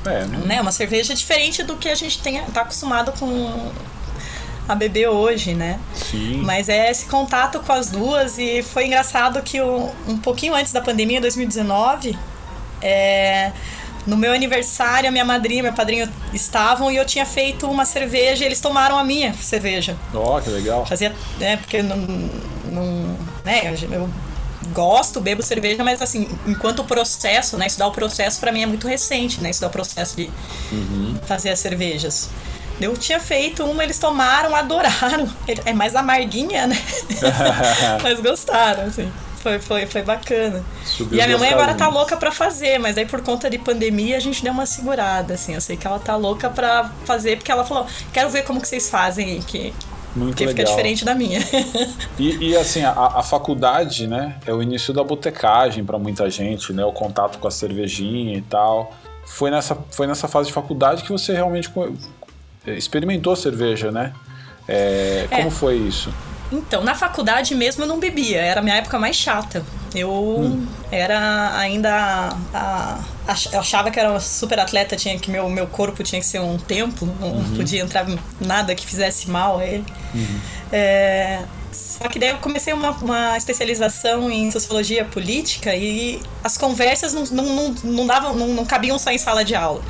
né? 0.05 0.39
né? 0.45 0.62
Uma 0.62 0.71
cerveja 0.71 1.13
é 1.13 1.15
diferente 1.15 1.63
do 1.63 1.75
que 1.75 1.89
a 1.89 1.95
gente 1.95 2.19
tem, 2.19 2.41
tá 2.45 2.62
acostumado 2.62 3.12
com 3.19 3.71
a 4.67 4.75
beber 4.75 5.08
hoje, 5.08 5.53
né? 5.53 5.80
Sim. 5.93 6.41
Mas 6.43 6.69
é 6.69 6.89
esse 6.89 7.06
contato 7.06 7.60
com 7.60 7.71
as 7.71 7.89
duas 7.89 8.38
e 8.38 8.62
foi 8.62 8.88
engraçado 8.88 9.41
que 9.41 9.62
o, 9.62 9.89
um 10.08 10.17
pouquinho 10.17 10.53
antes 10.53 10.73
da 10.73 10.82
pandemia, 10.82 11.21
2019, 11.21 12.17
é, 12.82 13.51
no 14.06 14.17
meu 14.17 14.34
aniversário, 14.34 15.10
a 15.10 15.12
minha 15.12 15.25
madrinha 15.25 15.60
e 15.60 15.63
meu 15.63 15.73
padrinho 15.73 16.10
estavam 16.34 16.91
e 16.91 16.97
eu 16.97 17.06
tinha 17.06 17.25
feito 17.25 17.69
uma 17.69 17.86
cerveja 17.86 18.43
e 18.43 18.47
eles 18.47 18.60
tomaram 18.60 18.97
a 18.97 19.03
minha 19.03 19.34
cerveja. 19.34 19.95
Ó, 20.13 20.38
oh, 20.38 20.41
que 20.41 20.49
legal. 20.49 20.86
Fazia, 20.86 21.13
né, 21.39 21.58
porque 21.58 21.82
não, 21.82 21.97
não 21.97 23.17
né, 23.43 23.73
eu 23.91 24.10
gosto, 24.73 25.21
bebo 25.21 25.41
cerveja, 25.41 25.84
mas 25.84 26.01
assim, 26.01 26.27
enquanto 26.45 26.80
o 26.80 26.84
processo, 26.84 27.58
né, 27.58 27.67
estudar 27.67 27.88
o 27.88 27.91
processo 27.91 28.39
para 28.39 28.51
mim 28.51 28.63
é 28.63 28.65
muito 28.65 28.88
recente, 28.88 29.41
né, 29.41 29.49
estudar 29.49 29.67
o 29.67 29.71
processo 29.71 30.15
de 30.15 30.30
uhum. 30.71 31.17
fazer 31.25 31.49
as 31.49 31.60
cervejas. 31.60 32.30
Eu 32.79 32.95
tinha 32.95 33.19
feito 33.19 33.63
uma, 33.63 33.83
eles 33.83 33.97
tomaram, 33.97 34.55
adoraram. 34.55 35.27
É 35.65 35.73
mais 35.73 35.95
amarguinha, 35.95 36.67
né? 36.67 36.77
mas 38.03 38.19
gostaram, 38.19 38.83
assim. 38.83 39.11
Foi, 39.37 39.59
foi, 39.59 39.85
foi 39.85 40.01
bacana. 40.01 40.63
Subiu 40.83 41.17
e 41.17 41.21
a 41.21 41.25
minha 41.25 41.37
mãe 41.37 41.49
agora 41.49 41.73
tá 41.73 41.87
louca 41.87 42.17
pra 42.17 42.31
fazer, 42.31 42.79
mas 42.79 42.97
aí 42.97 43.05
por 43.05 43.21
conta 43.21 43.49
de 43.49 43.57
pandemia 43.57 44.17
a 44.17 44.19
gente 44.19 44.43
deu 44.43 44.51
uma 44.51 44.65
segurada, 44.65 45.35
assim. 45.35 45.53
Eu 45.53 45.61
sei 45.61 45.77
que 45.77 45.87
ela 45.87 45.99
tá 45.99 46.15
louca 46.15 46.49
pra 46.49 46.91
fazer, 47.05 47.37
porque 47.37 47.51
ela 47.51 47.63
falou, 47.63 47.85
quero 48.11 48.29
ver 48.29 48.43
como 48.43 48.59
que 48.59 48.67
vocês 48.67 48.89
fazem, 48.89 49.41
que 49.41 49.73
muito 50.17 50.29
Porque 50.29 50.45
legal. 50.45 50.65
fica 50.65 50.69
diferente 50.69 51.05
da 51.05 51.13
minha. 51.13 51.39
e, 52.17 52.49
e, 52.49 52.57
assim, 52.57 52.83
a, 52.83 52.91
a, 52.91 53.23
faculdade, 53.23 54.07
né, 54.07 54.35
é 54.45 54.53
o 54.53 54.61
início 54.61 54.91
da 54.93 55.03
botecagem 55.03 55.85
para 55.85 55.99
muita 55.99 56.29
gente, 56.29 56.73
né? 56.73 56.83
O 56.83 56.91
contato 56.91 57.37
com 57.37 57.47
a 57.47 57.51
cervejinha 57.51 58.35
e 58.35 58.41
tal. 58.41 58.93
Foi 59.23 59.51
nessa, 59.51 59.77
foi 59.91 60.07
nessa 60.07 60.27
fase 60.27 60.47
de 60.47 60.53
faculdade 60.53 61.03
que 61.03 61.11
você 61.11 61.33
realmente 61.33 61.69
experimentou 62.75 63.36
cerveja, 63.36 63.91
né? 63.91 64.13
É, 64.67 65.27
como 65.30 65.47
é. 65.47 65.51
foi 65.51 65.75
isso? 65.75 66.13
Então, 66.51 66.84
na 66.84 66.95
faculdade 66.95 67.53
mesmo 67.56 67.84
eu 67.84 67.88
não 67.88 67.99
bebia, 67.99 68.39
era 68.39 68.60
a 68.60 68.63
minha 68.63 68.75
época 68.75 68.97
mais 68.97 69.15
chata. 69.15 69.65
Eu 69.93 70.12
hum. 70.12 70.67
era 70.91 71.58
ainda. 71.58 72.36
A, 72.53 72.99
a, 73.27 73.36
eu 73.53 73.60
achava 73.60 73.89
que 73.89 73.99
era 73.99 74.10
uma 74.10 74.19
super 74.19 74.60
atleta, 74.60 74.95
tinha 74.95 75.17
que 75.17 75.32
meu, 75.32 75.49
meu 75.49 75.67
corpo 75.67 76.03
tinha 76.03 76.19
que 76.21 76.27
ser 76.27 76.39
um 76.39 76.58
templo, 76.58 77.13
não 77.19 77.34
uhum. 77.34 77.56
podia 77.56 77.82
entrar 77.82 78.06
nada 78.39 78.75
que 78.75 78.86
fizesse 78.86 79.30
mal 79.30 79.60
a 79.60 79.65
ele. 79.65 79.86
Uhum. 80.13 80.39
É, 80.71 81.43
só 81.71 82.08
que 82.08 82.19
daí 82.19 82.30
eu 82.30 82.38
comecei 82.38 82.73
uma, 82.73 82.91
uma 82.91 83.38
especialização 83.38 84.32
em 84.32 84.49
sociologia 84.51 85.06
política 85.06 85.75
e 85.75 86.21
as 86.43 86.58
conversas 86.58 87.13
não, 87.13 87.23
não, 87.25 87.56
não, 87.56 87.75
não, 87.84 88.08
davam, 88.08 88.36
não, 88.36 88.47
não 88.49 88.65
cabiam 88.65 88.97
só 88.97 89.12
em 89.12 89.17
sala 89.17 89.43
de 89.43 89.56
aula. 89.56 89.82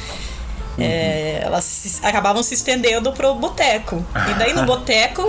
Uhum. 0.78 0.84
É, 0.84 1.42
elas 1.44 1.63
se, 1.63 2.06
acabavam 2.06 2.44
se 2.44 2.54
estendendo 2.54 3.12
pro 3.12 3.34
boteco. 3.36 4.06
E 4.30 4.34
daí 4.36 4.54
no 4.54 4.66
boteco, 4.66 5.22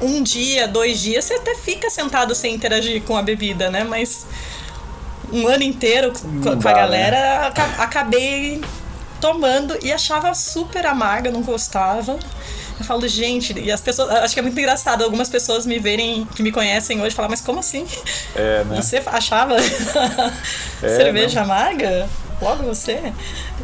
um 0.00 0.22
dia, 0.22 0.66
dois 0.66 1.00
dias, 1.00 1.24
você 1.24 1.34
até 1.34 1.54
fica 1.54 1.88
sentado 1.90 2.34
sem 2.34 2.54
interagir 2.54 3.02
com 3.02 3.16
a 3.16 3.22
bebida, 3.22 3.70
né? 3.70 3.84
Mas 3.84 4.26
um 5.32 5.46
ano 5.46 5.62
inteiro 5.62 6.12
com, 6.42 6.68
a 6.68 6.72
galera, 6.72 7.50
né? 7.50 7.74
acabei 7.78 8.60
tomando 9.20 9.76
e 9.82 9.92
achava 9.92 10.34
super 10.34 10.86
amarga, 10.86 11.30
não 11.30 11.42
gostava. 11.42 12.18
Eu 12.78 12.84
falo, 12.84 13.08
gente, 13.08 13.58
e 13.58 13.72
as 13.72 13.80
pessoas. 13.80 14.10
Acho 14.10 14.34
que 14.34 14.40
é 14.40 14.42
muito 14.42 14.58
engraçado 14.58 15.02
algumas 15.02 15.30
pessoas 15.30 15.64
me 15.64 15.78
verem, 15.78 16.26
que 16.26 16.42
me 16.42 16.52
conhecem 16.52 17.00
hoje, 17.00 17.14
falar, 17.14 17.28
mas 17.28 17.40
como 17.40 17.60
assim? 17.60 17.86
É, 18.34 18.64
né? 18.64 18.76
Você 18.76 19.02
achava 19.06 19.56
é, 20.82 20.88
cerveja 20.88 21.40
não. 21.40 21.52
amarga? 21.52 22.08
Logo 22.40 22.64
você? 22.64 23.14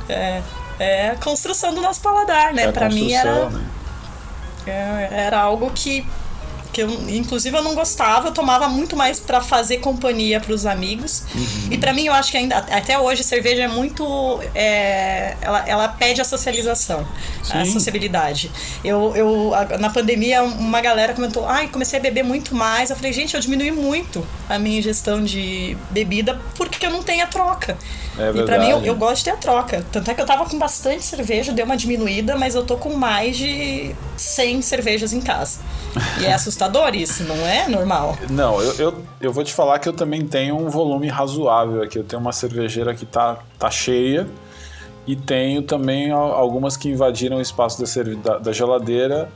É, 0.09 0.43
é 0.79 1.11
a 1.11 1.17
construção 1.17 1.75
do 1.75 1.81
nosso 1.81 2.01
paladar, 2.01 2.53
né? 2.53 2.65
É 2.65 2.73
para 2.73 2.89
mim 2.89 3.13
era. 3.13 3.51
Né? 3.51 3.65
É, 4.67 5.09
era 5.13 5.41
algo 5.41 5.71
que 5.75 6.07
que 6.73 6.83
eu, 6.83 6.91
inclusive 7.11 7.55
eu 7.57 7.63
não 7.63 7.75
gostava, 7.75 8.29
eu 8.29 8.33
tomava 8.33 8.67
muito 8.67 8.97
mais 8.97 9.21
para 9.21 9.41
fazer 9.41 9.79
companhia 9.79 10.41
para 10.41 10.55
os 10.55 10.65
amigos. 10.65 11.25
Uhum. 11.35 11.69
E 11.71 11.79
para 11.79 11.93
mim 11.93 12.07
eu 12.07 12.15
acho 12.15 12.31
que 12.31 12.39
ainda 12.39 12.57
até 12.57 12.99
hoje 12.99 13.23
cerveja 13.23 13.65
é 13.65 13.69
muito 13.69 14.05
é, 14.55 15.37
ela, 15.41 15.69
ela 15.69 15.89
pede 15.89 16.21
a 16.21 16.25
socialização, 16.25 17.07
Sim. 17.43 17.59
a 17.59 17.65
sociabilidade. 17.67 18.51
Eu, 18.83 19.15
eu 19.15 19.53
na 19.79 19.91
pandemia 19.91 20.43
uma 20.43 20.81
galera 20.81 21.13
comentou: 21.13 21.47
"Ai, 21.47 21.69
comecei 21.69 21.99
a 21.99 22.03
beber 22.03 22.25
muito 22.25 22.55
mais". 22.55 22.89
Eu 22.89 22.97
falei: 22.97 23.13
"Gente, 23.13 23.35
eu 23.35 23.41
diminui 23.41 23.71
muito 23.71 24.27
a 24.49 24.59
minha 24.59 24.79
ingestão 24.79 25.23
de 25.23 25.77
bebida 25.91 26.41
porque 26.57 26.87
eu 26.87 26.91
não 26.91 27.03
tenho 27.03 27.23
a 27.23 27.27
troca". 27.27 27.77
É 28.19 28.31
e 28.31 28.43
para 28.45 28.59
mim 28.59 28.69
eu, 28.69 28.85
eu, 28.85 28.95
gosto 28.95 29.19
de 29.19 29.25
ter 29.25 29.31
a 29.31 29.37
troca. 29.37 29.85
Tanto 29.91 30.11
é 30.11 30.15
que 30.15 30.21
eu 30.21 30.27
tava 30.27 30.45
com 30.45 30.59
bastante 30.59 31.03
cerveja, 31.03 31.53
deu 31.53 31.65
uma 31.65 31.77
diminuída, 31.77 32.37
mas 32.37 32.55
eu 32.55 32.65
tô 32.65 32.77
com 32.77 32.95
mais 32.95 33.37
de 33.37 33.95
100 34.17 34.63
cervejas 34.63 35.13
em 35.13 35.21
casa. 35.21 35.61
E 36.21 36.27
é 36.27 36.33
assustador 36.35 36.95
isso, 36.95 37.25
não 37.25 37.37
é 37.47 37.69
normal? 37.69 38.17
Não, 38.29 38.61
eu, 38.61 38.75
eu, 38.75 39.05
eu 39.21 39.33
vou 39.33 39.43
te 39.43 39.55
falar 39.55 39.79
que 39.79 39.89
eu 39.89 39.93
também 39.93 40.27
tenho 40.27 40.57
um 40.57 40.69
volume 40.69 41.09
razoável 41.09 41.83
aqui. 41.83 41.99
Eu 41.99 42.05
tenho 42.05 42.21
uma 42.21 42.33
cervejeira 42.33 42.95
que 42.95 43.07
tá, 43.07 43.39
tá 43.59 43.71
cheia 43.71 44.27
e 45.07 45.17
tenho 45.17 45.63
também 45.63 46.11
algumas 46.11 46.77
que 46.77 46.89
invadiram 46.89 47.39
o 47.39 47.41
espaço 47.41 47.83
da, 48.23 48.39
da 48.39 48.53
geladeira 48.53 49.29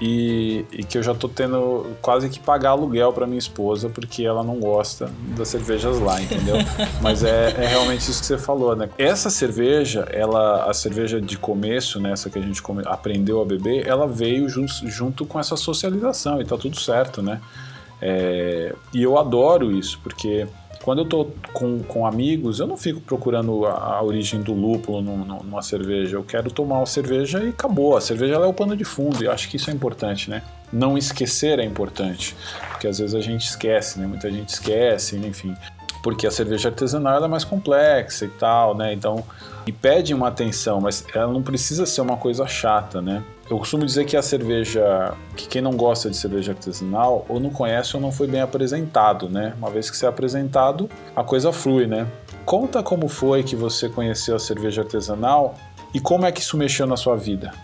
e, 0.00 0.64
e, 0.70 0.84
que 0.84 0.96
eu 0.96 1.02
já 1.02 1.12
tô 1.12 1.28
tendo 1.28 1.86
quase 2.00 2.28
que 2.28 2.38
pagar 2.38 2.70
aluguel 2.70 3.12
para 3.12 3.26
minha 3.26 3.38
esposa 3.38 3.88
porque 3.88 4.24
ela 4.24 4.44
não 4.44 4.60
gosta 4.60 5.10
das 5.36 5.48
cervejas 5.48 5.98
lá, 5.98 6.22
entendeu? 6.22 6.56
Mas 7.02 7.24
é, 7.24 7.50
é, 7.58 7.66
realmente 7.66 8.08
isso 8.08 8.20
que 8.20 8.26
você 8.26 8.38
falou, 8.38 8.76
né? 8.76 8.88
Essa 8.96 9.28
cerveja, 9.28 10.06
ela, 10.12 10.70
a 10.70 10.72
cerveja 10.72 11.20
de 11.20 11.36
começo, 11.36 12.00
né, 12.00 12.12
essa 12.12 12.30
que 12.30 12.38
a 12.38 12.42
gente 12.42 12.62
come, 12.62 12.82
aprendeu 12.86 13.42
a 13.42 13.44
beber, 13.44 13.86
ela 13.86 14.06
veio 14.06 14.48
junto, 14.48 14.88
junto 14.88 15.26
com 15.26 15.40
essa 15.40 15.56
socialização 15.56 16.40
e 16.40 16.44
tá 16.44 16.56
tudo 16.56 16.78
certo, 16.78 17.20
né? 17.20 17.40
É, 18.00 18.72
e 18.94 19.02
eu 19.02 19.18
adoro 19.18 19.72
isso 19.72 19.98
porque 20.04 20.46
quando 20.88 21.00
eu 21.00 21.04
tô 21.04 21.26
com, 21.52 21.80
com 21.80 22.06
amigos, 22.06 22.60
eu 22.60 22.66
não 22.66 22.78
fico 22.78 22.98
procurando 22.98 23.66
a, 23.66 23.96
a 23.96 24.02
origem 24.02 24.40
do 24.40 24.54
lúpulo 24.54 25.02
numa, 25.02 25.36
numa 25.42 25.60
cerveja. 25.60 26.16
Eu 26.16 26.24
quero 26.24 26.50
tomar 26.50 26.76
uma 26.76 26.86
cerveja 26.86 27.44
e 27.44 27.50
acabou. 27.50 27.94
A 27.94 28.00
cerveja 28.00 28.36
é 28.36 28.38
o 28.38 28.54
pano 28.54 28.74
de 28.74 28.84
fundo 28.84 29.22
e 29.22 29.28
acho 29.28 29.50
que 29.50 29.58
isso 29.58 29.68
é 29.68 29.74
importante, 29.74 30.30
né? 30.30 30.42
Não 30.72 30.96
esquecer 30.96 31.58
é 31.58 31.62
importante, 31.62 32.34
porque 32.70 32.88
às 32.88 33.00
vezes 33.00 33.14
a 33.14 33.20
gente 33.20 33.42
esquece, 33.42 34.00
né? 34.00 34.06
Muita 34.06 34.30
gente 34.30 34.48
esquece, 34.48 35.14
enfim 35.18 35.54
porque 36.02 36.26
a 36.26 36.30
cerveja 36.30 36.68
artesanal 36.68 37.22
é 37.22 37.28
mais 37.28 37.44
complexa 37.44 38.24
e 38.24 38.28
tal, 38.28 38.74
né? 38.74 38.94
Então, 38.94 39.22
e 39.66 39.72
pede 39.72 40.14
uma 40.14 40.28
atenção, 40.28 40.80
mas 40.80 41.04
ela 41.12 41.30
não 41.30 41.42
precisa 41.42 41.84
ser 41.84 42.00
uma 42.00 42.16
coisa 42.16 42.46
chata, 42.46 43.02
né? 43.02 43.22
Eu 43.50 43.56
costumo 43.56 43.86
dizer 43.86 44.04
que 44.04 44.14
a 44.14 44.20
cerveja, 44.20 45.14
que 45.34 45.48
quem 45.48 45.62
não 45.62 45.72
gosta 45.72 46.10
de 46.10 46.16
cerveja 46.18 46.52
artesanal, 46.52 47.24
ou 47.30 47.40
não 47.40 47.48
conhece 47.48 47.96
ou 47.96 48.02
não 48.02 48.12
foi 48.12 48.26
bem 48.26 48.42
apresentado, 48.42 49.26
né? 49.30 49.54
Uma 49.56 49.70
vez 49.70 49.90
que 49.90 49.96
você 49.96 50.04
é 50.04 50.08
apresentado, 50.08 50.88
a 51.16 51.24
coisa 51.24 51.50
flui, 51.50 51.86
né? 51.86 52.06
Conta 52.44 52.82
como 52.82 53.08
foi 53.08 53.42
que 53.42 53.56
você 53.56 53.88
conheceu 53.88 54.36
a 54.36 54.38
cerveja 54.38 54.82
artesanal 54.82 55.54
e 55.94 56.00
como 56.00 56.26
é 56.26 56.32
que 56.32 56.42
isso 56.42 56.58
mexeu 56.58 56.86
na 56.86 56.96
sua 56.96 57.16
vida. 57.16 57.54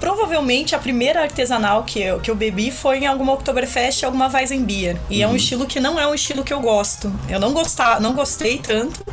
Provavelmente 0.00 0.74
a 0.74 0.78
primeira 0.78 1.22
artesanal 1.22 1.82
que 1.82 2.00
eu, 2.00 2.20
que 2.20 2.30
eu 2.30 2.34
bebi 2.34 2.70
foi 2.70 2.98
em 2.98 3.06
alguma 3.06 3.32
Oktoberfest, 3.34 4.04
alguma 4.04 4.28
Weizenbier. 4.28 4.96
E 5.10 5.16
uhum. 5.16 5.22
é 5.22 5.26
um 5.26 5.30
uhum. 5.30 5.36
estilo 5.36 5.66
que 5.66 5.80
não 5.80 5.98
é 5.98 6.06
um 6.06 6.14
estilo 6.14 6.42
que 6.44 6.52
eu 6.54 6.60
gosto. 6.60 7.12
Eu 7.28 7.38
não, 7.38 7.52
gostava, 7.52 8.00
não 8.00 8.14
gostei 8.14 8.58
tanto. 8.58 9.04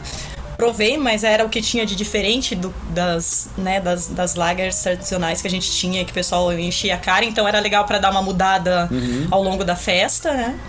Provei, 0.57 0.97
mas 0.97 1.23
era 1.23 1.45
o 1.45 1.49
que 1.49 1.61
tinha 1.61 1.85
de 1.85 1.95
diferente 1.95 2.55
do, 2.55 2.73
das, 2.89 3.49
né, 3.57 3.79
das, 3.79 4.07
das 4.07 4.35
lagers 4.35 4.81
tradicionais 4.81 5.41
que 5.41 5.47
a 5.47 5.51
gente 5.51 5.71
tinha, 5.71 6.03
que 6.05 6.11
o 6.11 6.13
pessoal 6.13 6.51
enchia 6.53 6.95
a 6.95 6.97
cara. 6.97 7.25
Então 7.25 7.47
era 7.47 7.59
legal 7.59 7.85
para 7.85 7.99
dar 7.99 8.11
uma 8.11 8.21
mudada 8.21 8.87
uhum. 8.91 9.27
ao 9.31 9.43
longo 9.43 9.63
da 9.63 9.75
festa, 9.75 10.33
né? 10.33 10.59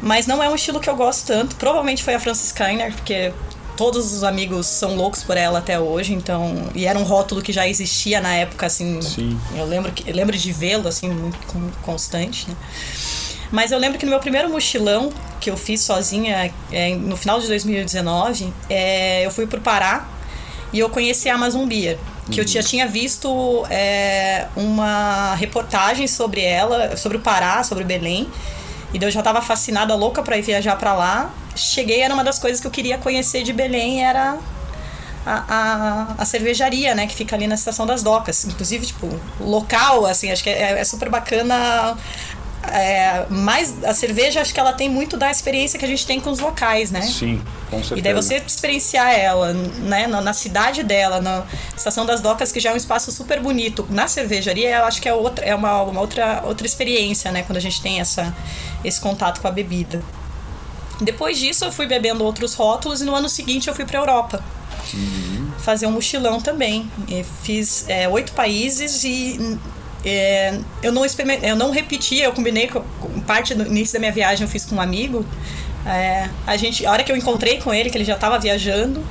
Mas 0.00 0.26
não 0.26 0.42
é 0.42 0.48
um 0.48 0.54
estilo 0.54 0.80
que 0.80 0.90
eu 0.90 0.96
gosto 0.96 1.26
tanto. 1.26 1.56
Provavelmente 1.56 2.02
foi 2.02 2.14
a 2.14 2.20
Francis 2.20 2.52
Keiner, 2.52 2.92
porque 2.92 3.32
todos 3.76 4.12
os 4.12 4.24
amigos 4.24 4.66
são 4.66 4.96
loucos 4.96 5.22
por 5.22 5.36
ela 5.36 5.58
até 5.58 5.78
hoje, 5.78 6.12
então. 6.12 6.70
E 6.74 6.86
era 6.86 6.98
um 6.98 7.02
rótulo 7.02 7.42
que 7.42 7.52
já 7.52 7.66
existia 7.66 8.20
na 8.20 8.34
época, 8.34 8.66
assim. 8.66 9.00
Sim. 9.00 9.38
Eu 9.56 9.64
lembro, 9.64 9.92
que, 9.92 10.08
eu 10.08 10.14
lembro 10.14 10.36
de 10.36 10.52
vê-lo, 10.52 10.88
assim, 10.88 11.08
muito 11.08 11.38
constante, 11.82 12.48
né? 12.48 12.56
Mas 13.50 13.70
eu 13.70 13.78
lembro 13.78 13.98
que 13.98 14.04
no 14.04 14.10
meu 14.10 14.20
primeiro 14.20 14.50
mochilão, 14.50 15.12
que 15.44 15.50
eu 15.50 15.58
fiz 15.58 15.82
sozinha 15.82 16.50
é, 16.72 16.94
no 16.94 17.18
final 17.18 17.38
de 17.38 17.46
2019, 17.48 18.50
é, 18.70 19.26
eu 19.26 19.30
fui 19.30 19.46
pro 19.46 19.60
Pará 19.60 20.08
e 20.72 20.78
eu 20.78 20.88
conheci 20.88 21.28
a 21.28 21.34
Amazon 21.34 21.68
Beer. 21.68 21.98
Que 22.30 22.40
uhum. 22.40 22.46
eu 22.46 22.48
já 22.48 22.62
tinha 22.62 22.88
visto 22.88 23.66
é, 23.68 24.46
uma 24.56 25.34
reportagem 25.34 26.08
sobre 26.08 26.40
ela, 26.40 26.96
sobre 26.96 27.18
o 27.18 27.20
Pará, 27.20 27.62
sobre 27.62 27.84
Belém. 27.84 28.26
E 28.94 28.98
daí 28.98 29.08
eu 29.08 29.12
já 29.12 29.22
tava 29.22 29.42
fascinada, 29.42 29.94
louca 29.94 30.22
pra 30.22 30.38
ir 30.38 30.42
viajar 30.42 30.76
pra 30.76 30.94
lá. 30.94 31.30
Cheguei, 31.54 32.00
era 32.00 32.14
uma 32.14 32.24
das 32.24 32.38
coisas 32.38 32.58
que 32.58 32.66
eu 32.66 32.70
queria 32.70 32.96
conhecer 32.96 33.42
de 33.42 33.52
Belém, 33.52 34.02
era 34.02 34.38
a, 35.26 35.44
a, 35.46 36.14
a, 36.22 36.24
cervejaria, 36.24 36.94
né, 36.94 37.06
que 37.06 37.14
fica 37.14 37.36
ali 37.36 37.46
na 37.46 37.54
Estação 37.54 37.86
das 37.86 38.02
Docas. 38.02 38.46
Inclusive, 38.46 38.86
tipo, 38.86 39.20
local, 39.38 40.06
assim, 40.06 40.32
acho 40.32 40.42
que 40.42 40.48
é, 40.48 40.80
é 40.80 40.84
super 40.84 41.10
bacana. 41.10 41.98
É, 42.72 43.26
mas 43.28 43.82
a 43.84 43.92
cerveja, 43.92 44.40
acho 44.40 44.52
que 44.52 44.60
ela 44.60 44.72
tem 44.72 44.88
muito 44.88 45.16
da 45.16 45.30
experiência 45.30 45.78
que 45.78 45.84
a 45.84 45.88
gente 45.88 46.06
tem 46.06 46.20
com 46.20 46.30
os 46.30 46.38
locais, 46.38 46.90
né? 46.90 47.02
Sim, 47.02 47.42
com 47.70 47.78
certeza. 47.78 47.98
E 47.98 48.02
daí 48.02 48.14
você 48.14 48.36
experienciar 48.36 49.12
ela, 49.12 49.52
né, 49.52 50.06
na, 50.06 50.20
na 50.20 50.32
cidade 50.32 50.82
dela, 50.82 51.20
na 51.20 51.44
Estação 51.76 52.06
das 52.06 52.20
Docas, 52.20 52.52
que 52.52 52.60
já 52.60 52.70
é 52.70 52.74
um 52.74 52.76
espaço 52.76 53.12
super 53.12 53.40
bonito. 53.40 53.86
Na 53.90 54.08
cervejaria, 54.08 54.70
eu 54.76 54.84
acho 54.84 55.00
que 55.00 55.08
é, 55.08 55.14
outra, 55.14 55.44
é 55.44 55.54
uma, 55.54 55.82
uma 55.82 56.00
outra, 56.00 56.42
outra 56.44 56.66
experiência, 56.66 57.30
né, 57.30 57.42
quando 57.42 57.58
a 57.58 57.60
gente 57.60 57.80
tem 57.80 58.00
essa, 58.00 58.34
esse 58.84 59.00
contato 59.00 59.40
com 59.40 59.48
a 59.48 59.50
bebida. 59.50 60.02
Depois 61.00 61.38
disso, 61.38 61.64
eu 61.64 61.72
fui 61.72 61.86
bebendo 61.86 62.24
outros 62.24 62.54
rótulos 62.54 63.00
e 63.00 63.04
no 63.04 63.14
ano 63.14 63.28
seguinte 63.28 63.68
eu 63.68 63.74
fui 63.74 63.84
para 63.84 63.98
Europa. 63.98 64.42
Uhum. 64.92 65.50
Fazer 65.58 65.86
um 65.86 65.92
mochilão 65.92 66.40
também. 66.40 66.90
E 67.08 67.24
fiz 67.42 67.88
é, 67.88 68.08
oito 68.08 68.32
países 68.32 69.02
e 69.02 69.58
é, 70.04 70.58
eu, 70.82 70.92
não 70.92 71.02
eu 71.42 71.56
não 71.56 71.70
repeti, 71.70 72.20
eu 72.20 72.32
combinei 72.32 72.68
com 72.68 72.82
parte 73.26 73.54
do 73.54 73.66
início 73.66 73.94
da 73.94 74.00
minha 74.00 74.12
viagem, 74.12 74.44
eu 74.44 74.50
fiz 74.50 74.64
com 74.64 74.76
um 74.76 74.80
amigo. 74.80 75.24
É, 75.86 76.28
a, 76.46 76.56
gente, 76.56 76.84
a 76.84 76.90
hora 76.90 77.02
que 77.02 77.10
eu 77.10 77.16
encontrei 77.16 77.58
com 77.60 77.72
ele, 77.72 77.88
que 77.88 77.96
ele 77.96 78.04
já 78.04 78.14
estava 78.14 78.38
viajando, 78.38 79.04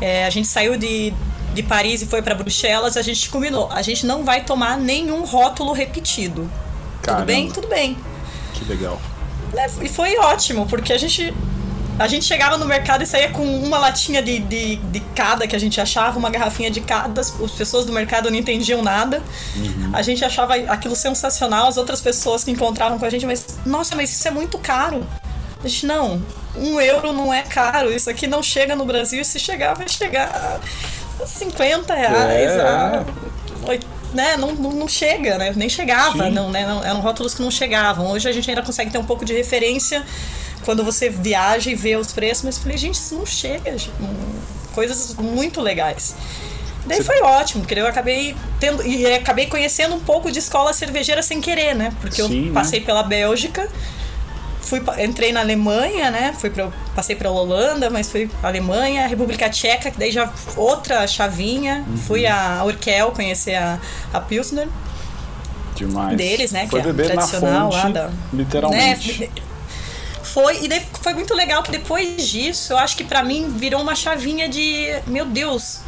é, 0.00 0.24
a 0.24 0.30
gente 0.30 0.46
saiu 0.46 0.76
de, 0.76 1.12
de 1.54 1.62
Paris 1.62 2.02
e 2.02 2.06
foi 2.06 2.22
para 2.22 2.34
Bruxelas, 2.34 2.96
a 2.96 3.02
gente 3.02 3.28
combinou. 3.28 3.68
A 3.72 3.82
gente 3.82 4.06
não 4.06 4.24
vai 4.24 4.44
tomar 4.44 4.78
nenhum 4.78 5.24
rótulo 5.24 5.72
repetido. 5.72 6.48
Caramba. 7.02 7.22
Tudo 7.22 7.26
bem? 7.26 7.50
Tudo 7.50 7.68
bem. 7.68 7.96
Que 8.54 8.64
legal. 8.64 9.00
É, 9.56 9.66
e 9.84 9.88
foi 9.88 10.16
ótimo, 10.18 10.66
porque 10.66 10.92
a 10.92 10.98
gente 10.98 11.34
a 11.98 12.06
gente 12.06 12.24
chegava 12.24 12.58
no 12.58 12.66
mercado 12.66 13.02
e 13.02 13.06
saía 13.06 13.30
com 13.30 13.42
uma 13.42 13.78
latinha 13.78 14.22
de, 14.22 14.38
de, 14.38 14.76
de 14.76 15.00
cada 15.14 15.46
que 15.46 15.56
a 15.56 15.58
gente 15.58 15.80
achava, 15.80 16.18
uma 16.18 16.28
garrafinha 16.28 16.70
de 16.70 16.80
cada. 16.80 17.20
As 17.20 17.30
pessoas 17.30 17.86
do 17.86 17.92
mercado 17.92 18.30
não 18.30 18.36
entendiam 18.36 18.82
nada. 18.82 19.22
Uhum. 19.56 19.90
A 19.94 20.02
gente 20.02 20.24
achava 20.24 20.54
aquilo 20.54 20.94
sensacional. 20.94 21.68
As 21.68 21.76
outras 21.78 22.00
pessoas 22.00 22.44
que 22.44 22.50
encontravam 22.50 22.98
com 22.98 23.04
a 23.04 23.10
gente, 23.10 23.24
mas 23.24 23.46
nossa, 23.64 23.96
mas 23.96 24.10
isso 24.10 24.28
é 24.28 24.30
muito 24.30 24.58
caro. 24.58 25.06
A 25.64 25.68
gente, 25.68 25.86
não, 25.86 26.22
um 26.54 26.78
euro 26.80 27.12
não 27.14 27.32
é 27.32 27.42
caro. 27.42 27.90
Isso 27.90 28.10
aqui 28.10 28.26
não 28.26 28.42
chega 28.42 28.76
no 28.76 28.84
Brasil. 28.84 29.22
E 29.22 29.24
se 29.24 29.38
chegar, 29.38 29.74
vai 29.74 29.88
chegar 29.88 30.60
a 31.20 31.26
50 31.26 31.94
reais. 31.94 32.52
É. 32.52 32.60
A, 32.60 33.04
né, 34.12 34.36
não, 34.36 34.52
não, 34.52 34.70
não, 34.70 34.88
chega, 34.88 35.36
né? 35.36 35.52
Nem 35.56 35.68
chegava, 35.68 36.30
não, 36.30 36.50
né? 36.50 36.66
Não, 36.66 36.84
eram 36.84 37.00
rótulos 37.00 37.34
que 37.34 37.42
não 37.42 37.50
chegavam. 37.50 38.06
Hoje 38.10 38.28
a 38.28 38.32
gente 38.32 38.48
ainda 38.48 38.62
consegue 38.62 38.90
ter 38.90 38.98
um 38.98 39.04
pouco 39.04 39.24
de 39.24 39.32
referência 39.32 40.04
quando 40.64 40.84
você 40.84 41.08
viaja 41.08 41.70
e 41.70 41.74
vê 41.74 41.96
os 41.96 42.12
preços, 42.12 42.44
mas 42.44 42.56
eu 42.56 42.62
falei, 42.62 42.78
gente, 42.78 42.94
isso 42.94 43.14
não 43.14 43.26
chega. 43.26 43.76
Coisas 44.74 45.14
muito 45.14 45.60
legais. 45.60 46.14
Daí 46.86 47.02
foi 47.02 47.20
ótimo, 47.20 47.62
porque 47.62 47.78
eu 47.78 47.86
acabei 47.86 48.36
tendo. 48.60 48.86
E 48.86 49.06
acabei 49.14 49.46
conhecendo 49.46 49.94
um 49.94 50.00
pouco 50.00 50.30
de 50.30 50.38
escola 50.38 50.72
cervejeira 50.72 51.22
sem 51.22 51.40
querer, 51.40 51.74
né? 51.74 51.92
Porque 52.00 52.22
Sim, 52.22 52.48
eu 52.48 52.52
passei 52.52 52.80
né? 52.80 52.86
pela 52.86 53.02
Bélgica, 53.02 53.68
fui, 54.60 54.80
entrei 54.98 55.32
na 55.32 55.40
Alemanha, 55.40 56.10
né? 56.10 56.34
Fui 56.38 56.48
pra, 56.48 56.70
passei 56.94 57.16
pela 57.16 57.30
Holanda, 57.30 57.90
mas 57.90 58.08
fui 58.08 58.28
pra 58.40 58.50
Alemanha, 58.50 59.06
República 59.06 59.50
Tcheca, 59.50 59.90
que 59.90 59.98
daí 59.98 60.12
já 60.12 60.32
outra 60.56 61.06
chavinha. 61.08 61.84
Uhum. 61.88 61.96
Fui 61.96 62.26
a 62.26 62.62
Urkel 62.64 63.10
conhecer 63.10 63.56
a, 63.56 63.80
a 64.12 64.20
Pilsner. 64.20 64.68
Demais. 65.74 66.16
Deles, 66.16 66.52
né? 66.52 66.68
Foi 66.70 66.80
que 66.80 66.88
é 66.88 66.92
tradicional 66.92 67.70
fonte, 67.72 67.84
lá 67.84 67.90
da. 67.90 68.10
Literalmente. 68.32 69.20
Né, 69.20 69.28
foi 70.36 70.66
e 70.66 70.80
foi 71.00 71.14
muito 71.14 71.32
legal 71.32 71.62
que 71.62 71.70
depois 71.70 72.28
disso, 72.28 72.74
eu 72.74 72.76
acho 72.76 72.94
que 72.94 73.02
para 73.02 73.22
mim 73.22 73.54
virou 73.56 73.80
uma 73.80 73.94
chavinha 73.94 74.46
de, 74.46 74.88
meu 75.06 75.24
Deus. 75.24 75.80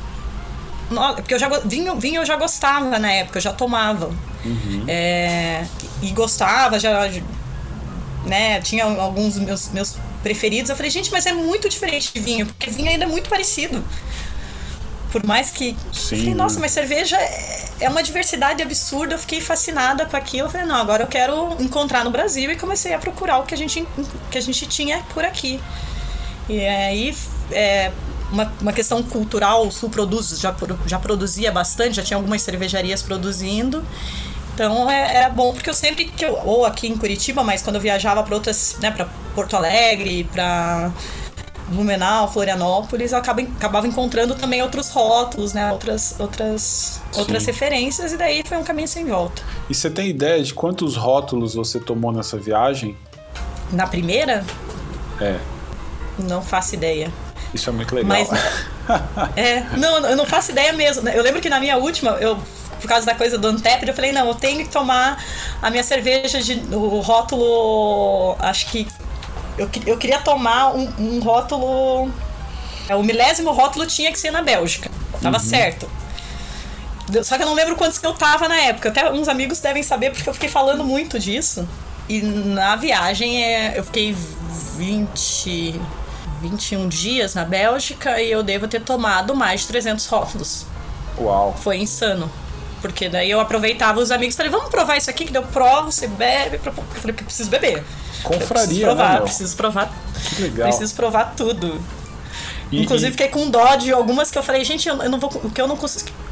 Porque 1.17 1.35
eu 1.35 1.39
já 1.39 1.51
vinho, 1.67 1.95
vinho 1.97 2.23
eu 2.23 2.25
já 2.25 2.35
gostava 2.35 2.99
na 2.99 3.13
época, 3.13 3.37
eu 3.37 3.43
já 3.43 3.53
tomava. 3.53 4.07
Uhum. 4.43 4.85
É, 4.89 5.67
e 6.01 6.11
gostava, 6.13 6.79
já 6.79 7.11
né, 8.25 8.63
tinha 8.63 8.85
alguns 8.85 9.37
meus 9.39 9.69
meus 9.69 9.97
preferidos. 10.23 10.71
Eu 10.71 10.77
falei, 10.77 10.91
gente, 10.91 11.13
mas 11.13 11.27
é 11.27 11.33
muito 11.33 11.69
diferente 11.69 12.11
de 12.15 12.19
vinho, 12.19 12.47
porque 12.47 12.71
vinho 12.71 12.89
ainda 12.89 13.05
é 13.05 13.09
muito 13.09 13.29
parecido. 13.29 13.85
Por 15.11 15.25
mais 15.25 15.51
que. 15.51 15.77
Sim. 15.93 16.19
Falei, 16.19 16.35
nossa, 16.35 16.61
mas 16.61 16.73
cerveja 16.73 17.17
é, 17.17 17.65
é 17.81 17.89
uma 17.89 18.03
diversidade 18.03 18.63
absurda. 18.63 19.15
Eu 19.15 19.19
fiquei 19.19 19.41
fascinada 19.41 20.05
com 20.07 20.17
aquilo. 20.17 20.47
Eu 20.47 20.51
falei, 20.51 20.67
não, 20.67 20.77
agora 20.77 21.03
eu 21.03 21.07
quero 21.07 21.57
encontrar 21.61 22.05
no 22.05 22.11
Brasil 22.11 22.51
e 22.51 22.57
comecei 22.57 22.93
a 22.93 22.99
procurar 22.99 23.39
o 23.39 23.45
que 23.45 23.55
a 23.55 23.59
gente, 23.59 23.87
que 24.31 24.39
a 24.39 24.41
gente 24.41 24.67
tinha 24.67 25.03
por 25.15 25.25
aqui. 25.25 25.61
E 26.49 26.61
aí, 26.61 27.17
é, 27.53 27.91
uma, 28.31 28.53
uma 28.61 28.73
questão 28.73 29.03
cultural, 29.03 29.67
o 29.67 29.73
Sul 29.73 29.91
produz, 29.91 30.39
já, 30.39 30.55
já 30.87 30.99
produzia 30.99 31.51
bastante, 31.51 31.97
já 31.97 32.03
tinha 32.03 32.17
algumas 32.17 32.43
cervejarias 32.43 33.03
produzindo. 33.03 33.85
Então 34.55 34.91
é, 34.91 35.17
era 35.17 35.29
bom 35.29 35.53
porque 35.53 35.71
eu 35.71 35.75
sempre 35.75 36.07
que 36.07 36.25
eu, 36.25 36.37
ou 36.45 36.67
aqui 36.67 36.89
em 36.89 36.97
Curitiba, 36.97 37.45
mas 37.45 37.63
quando 37.63 37.77
eu 37.77 37.81
viajava 37.81 38.23
para 38.23 38.35
outras, 38.35 38.77
né, 38.81 38.91
para 38.91 39.07
Porto 39.35 39.55
Alegre, 39.55 40.25
para 40.33 40.91
Blumenau, 41.69 42.31
Florianópolis, 42.33 43.13
eu 43.13 43.19
acaba, 43.19 43.43
acabava 43.43 43.87
encontrando 43.87 44.35
também 44.35 44.63
outros 44.63 44.89
rótulos, 44.91 45.53
né? 45.53 45.71
Outras, 45.71 46.17
outras, 46.19 47.01
outras 47.15 47.45
referências, 47.45 48.13
e 48.13 48.17
daí 48.17 48.43
foi 48.45 48.57
um 48.57 48.65
caminho 48.65 48.89
sem 48.89 49.05
volta. 49.05 49.43
E 49.69 49.75
você 49.75 49.91
tem 49.91 50.09
ideia 50.09 50.43
de 50.43 50.55
quantos 50.55 50.97
rótulos 50.97 51.55
você 51.55 51.79
tomou 51.79 52.13
nessa 52.13 52.39
viagem? 52.39 52.97
Na 53.71 53.87
primeira? 53.87 54.45
É. 55.21 55.39
Não 56.19 56.43
faço 56.43 56.75
ideia. 56.75 57.13
Isso 57.53 57.69
é 57.69 57.73
muito 57.73 57.95
legal. 57.95 58.09
Mas, 58.09 58.29
é, 59.37 59.61
não, 59.77 60.07
eu 60.07 60.17
não 60.17 60.27
faço 60.27 60.51
ideia 60.51 60.73
mesmo. 60.73 61.09
Eu 61.09 61.23
lembro 61.23 61.41
que 61.41 61.49
na 61.49 61.61
minha 61.61 61.77
última, 61.77 62.13
eu 62.13 62.39
por 62.81 62.89
causa 62.89 63.05
da 63.05 63.15
coisa 63.15 63.37
do 63.37 63.49
Antep, 63.49 63.87
eu 63.87 63.95
falei, 63.95 64.13
não, 64.13 64.29
eu 64.29 64.35
tenho 64.35 64.65
que 64.65 64.71
tomar 64.71 65.23
a 65.61 65.69
minha 65.69 65.83
cerveja 65.83 66.41
de 66.41 66.63
o 66.73 67.01
rótulo, 67.01 68.37
acho 68.39 68.71
que 68.71 68.87
eu, 69.59 69.69
eu 69.87 69.99
queria 69.99 70.21
tomar 70.21 70.75
um, 70.75 70.89
um 70.99 71.21
rótulo. 71.21 72.11
É, 72.89 72.95
o 72.95 73.03
milésimo 73.03 73.53
rótulo 73.53 73.87
tinha 73.87 74.11
que 74.11 74.19
ser 74.19 74.31
na 74.31 74.43
Bélgica. 74.43 74.91
Tava 75.21 75.37
uhum. 75.37 75.43
certo. 75.43 75.91
Só 77.25 77.37
que 77.37 77.43
eu 77.43 77.47
não 77.47 77.55
lembro 77.55 77.75
quantos 77.75 77.99
que 77.99 78.07
eu 78.07 78.15
tava 78.15 78.49
na 78.49 78.57
época. 78.57 78.91
Até 78.91 79.11
uns 79.11 79.29
amigos 79.29 79.61
devem 79.61 79.83
saber 79.83 80.13
porque 80.13 80.29
eu 80.29 80.35
fiquei 80.35 80.49
falando 80.49 80.85
muito 80.85 81.19
disso. 81.19 81.67
E 82.09 82.21
na 82.23 82.77
viagem 82.77 83.43
é, 83.43 83.79
eu 83.79 83.85
fiquei 83.85 84.17
20, 84.77 85.81
21 86.41 86.89
dias 86.89 87.35
na 87.35 87.45
Bélgica 87.45 88.21
e 88.21 88.31
eu 88.31 88.43
devo 88.43 88.69
ter 88.69 88.81
tomado 88.81 89.35
mais 89.35 89.63
de 89.63 89.69
300 89.69 90.07
rótulos. 90.07 90.67
Uau. 91.19 91.55
Foi 91.59 91.77
insano. 91.79 92.31
Porque 92.81 93.09
daí 93.09 93.31
eu 93.31 93.41
aproveitava 93.41 94.01
os 94.01 94.11
amigos 94.11 94.35
e 94.35 94.37
falei, 94.37 94.53
vamos 94.53 94.69
provar 94.69 94.97
isso 94.97 95.11
aqui, 95.11 95.25
que 95.25 95.33
deu 95.33 95.43
prova, 95.43 95.91
você 95.91 96.07
bebe. 96.07 96.61
Eu 96.65 96.73
falei, 96.73 97.15
que 97.15 97.23
eu 97.23 97.27
preciso 97.27 97.51
beber. 97.51 97.85
Confraria, 98.23 98.67
preciso 98.67 98.85
provar, 98.85 99.13
né, 99.13 99.21
preciso 99.21 99.57
provar. 99.57 99.93
Que 100.37 100.43
legal. 100.43 100.69
Preciso 100.69 100.95
provar 100.95 101.35
tudo. 101.37 101.81
E, 102.71 102.83
Inclusive, 102.83 103.09
e... 103.09 103.13
fiquei 103.13 103.29
com 103.29 103.49
dó 103.49 103.77
de 103.77 103.93
algumas 103.93 104.31
que 104.31 104.39
eu 104.39 104.43
falei, 104.43 104.63
gente, 104.65 104.89
eu, 104.89 104.97
não 105.09 105.19
vou. 105.19 105.31
O 105.43 105.51
que 105.51 105.61
eu 105.61 105.67
não, 105.67 105.79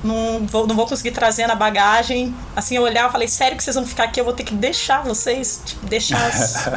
não, 0.05 0.47
vou, 0.47 0.66
não 0.66 0.76
vou 0.76 0.86
conseguir 0.86 1.12
trazer 1.12 1.47
na 1.47 1.55
bagagem. 1.55 2.34
Assim, 2.55 2.76
eu 2.76 2.82
olhava 2.82 3.09
e 3.09 3.12
falei, 3.12 3.28
sério 3.28 3.57
que 3.57 3.64
vocês 3.64 3.74
vão 3.74 3.86
ficar 3.86 4.05
aqui? 4.05 4.20
Eu 4.20 4.24
vou 4.24 4.34
ter 4.34 4.44
que 4.44 4.55
deixar 4.55 5.03
vocês, 5.03 5.62
tipo, 5.64 5.86
deixar 5.86 6.30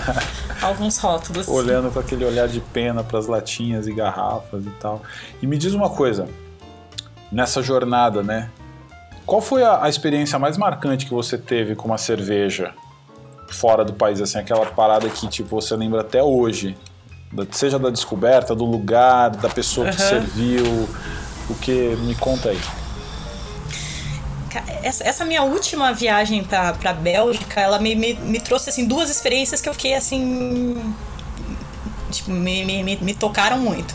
alguns 0.61 0.97
rótulos. 0.97 1.47
Olhando 1.47 1.91
com 1.91 1.99
aquele 1.99 2.23
olhar 2.23 2.47
de 2.47 2.61
pena 2.61 3.03
para 3.03 3.19
as 3.19 3.27
latinhas 3.27 3.85
e 3.85 3.93
garrafas 3.93 4.65
e 4.65 4.71
tal. 4.79 5.01
E 5.41 5.47
me 5.47 5.57
diz 5.57 5.73
uma 5.73 5.89
coisa, 5.89 6.27
nessa 7.31 7.61
jornada, 7.61 8.23
né? 8.23 8.49
Qual 9.29 9.41
foi 9.41 9.63
a, 9.63 9.83
a 9.83 9.89
experiência 9.89 10.37
mais 10.39 10.57
marcante 10.57 11.05
que 11.05 11.13
você 11.13 11.37
teve 11.37 11.75
com 11.75 11.87
uma 11.87 11.97
cerveja? 11.97 12.73
fora 13.51 13.83
do 13.83 13.93
país, 13.93 14.21
assim, 14.21 14.37
aquela 14.37 14.65
parada 14.65 15.09
que 15.09 15.27
tipo 15.27 15.49
você 15.49 15.75
lembra 15.75 16.01
até 16.01 16.21
hoje, 16.21 16.77
seja 17.51 17.79
da 17.79 17.89
descoberta, 17.89 18.55
do 18.55 18.65
lugar, 18.65 19.31
da 19.31 19.49
pessoa 19.49 19.87
uhum. 19.87 19.93
que 19.93 20.01
serviu, 20.01 20.89
o 21.49 21.55
que 21.55 21.95
me 22.01 22.15
conta 22.15 22.49
aí. 22.49 22.59
Essa, 24.81 25.25
minha 25.25 25.43
última 25.43 25.93
viagem 25.93 26.43
pra, 26.43 26.73
pra 26.73 26.93
Bélgica, 26.93 27.59
ela 27.59 27.79
me, 27.79 27.95
me, 27.95 28.13
me 28.13 28.39
trouxe 28.39 28.69
assim 28.69 28.87
duas 28.87 29.09
experiências 29.09 29.61
que 29.61 29.69
eu 29.69 29.73
fiquei 29.73 29.93
assim 29.93 30.93
tipo, 32.09 32.31
me, 32.31 32.65
me, 32.65 32.95
me 32.95 33.13
tocaram 33.13 33.59
muito. 33.59 33.93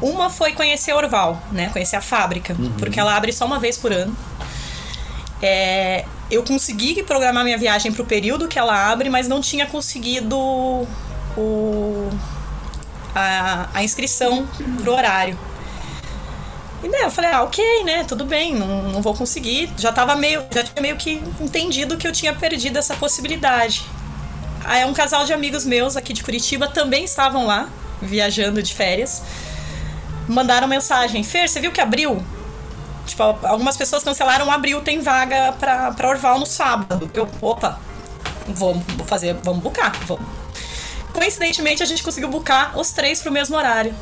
Uma 0.00 0.28
foi 0.28 0.52
conhecer 0.52 0.92
Orval, 0.92 1.40
né? 1.50 1.70
Conhecer 1.72 1.96
a 1.96 2.02
fábrica, 2.02 2.54
uhum. 2.56 2.72
porque 2.78 3.00
ela 3.00 3.16
abre 3.16 3.32
só 3.32 3.46
uma 3.46 3.58
vez 3.58 3.78
por 3.78 3.92
ano. 3.92 4.14
É, 5.42 6.04
eu 6.30 6.42
consegui 6.42 7.02
programar 7.02 7.44
minha 7.44 7.58
viagem 7.58 7.92
para 7.92 8.02
o 8.02 8.06
período 8.06 8.48
que 8.48 8.58
ela 8.58 8.90
abre, 8.90 9.08
mas 9.08 9.28
não 9.28 9.40
tinha 9.40 9.66
conseguido 9.66 10.36
o, 11.36 12.10
a, 13.14 13.68
a 13.74 13.84
inscrição 13.84 14.46
pro 14.82 14.92
horário. 14.92 15.38
E 16.82 16.88
né, 16.88 16.98
eu 17.02 17.10
falei, 17.10 17.30
ah, 17.30 17.42
ok, 17.42 17.84
né, 17.84 18.04
tudo 18.04 18.24
bem, 18.24 18.54
não, 18.54 18.82
não 18.84 19.02
vou 19.02 19.14
conseguir. 19.14 19.70
Já 19.78 19.92
tava 19.92 20.14
meio, 20.14 20.44
já 20.52 20.62
tinha 20.62 20.82
meio 20.82 20.96
que 20.96 21.22
entendido 21.40 21.96
que 21.96 22.06
eu 22.06 22.12
tinha 22.12 22.34
perdido 22.34 22.78
essa 22.78 22.94
possibilidade. 22.94 23.84
Aí 24.64 24.84
um 24.84 24.92
casal 24.92 25.24
de 25.24 25.32
amigos 25.32 25.64
meus 25.64 25.96
aqui 25.96 26.12
de 26.12 26.22
Curitiba 26.22 26.68
também 26.68 27.04
estavam 27.04 27.46
lá, 27.46 27.68
viajando 28.02 28.62
de 28.62 28.74
férias. 28.74 29.22
Mandaram 30.28 30.66
mensagem: 30.66 31.22
Fer, 31.22 31.48
você 31.48 31.60
viu 31.60 31.70
que 31.70 31.80
abriu? 31.80 32.22
Tipo, 33.06 33.22
algumas 33.22 33.76
pessoas 33.76 34.02
cancelaram 34.02 34.50
abril, 34.50 34.80
tem 34.82 35.00
vaga 35.00 35.52
pra, 35.58 35.92
pra 35.92 36.08
Orval 36.08 36.38
no 36.40 36.46
sábado. 36.46 37.08
Eu, 37.14 37.28
opa, 37.40 37.78
vamos 38.48 38.82
fazer, 39.06 39.34
vamos 39.44 39.62
bucar, 39.62 39.92
vamos. 40.06 40.26
Coincidentemente, 41.12 41.82
a 41.82 41.86
gente 41.86 42.02
conseguiu 42.02 42.28
bucar 42.28 42.76
os 42.78 42.90
três 42.90 43.22
pro 43.22 43.30
mesmo 43.32 43.56
horário. 43.56 43.94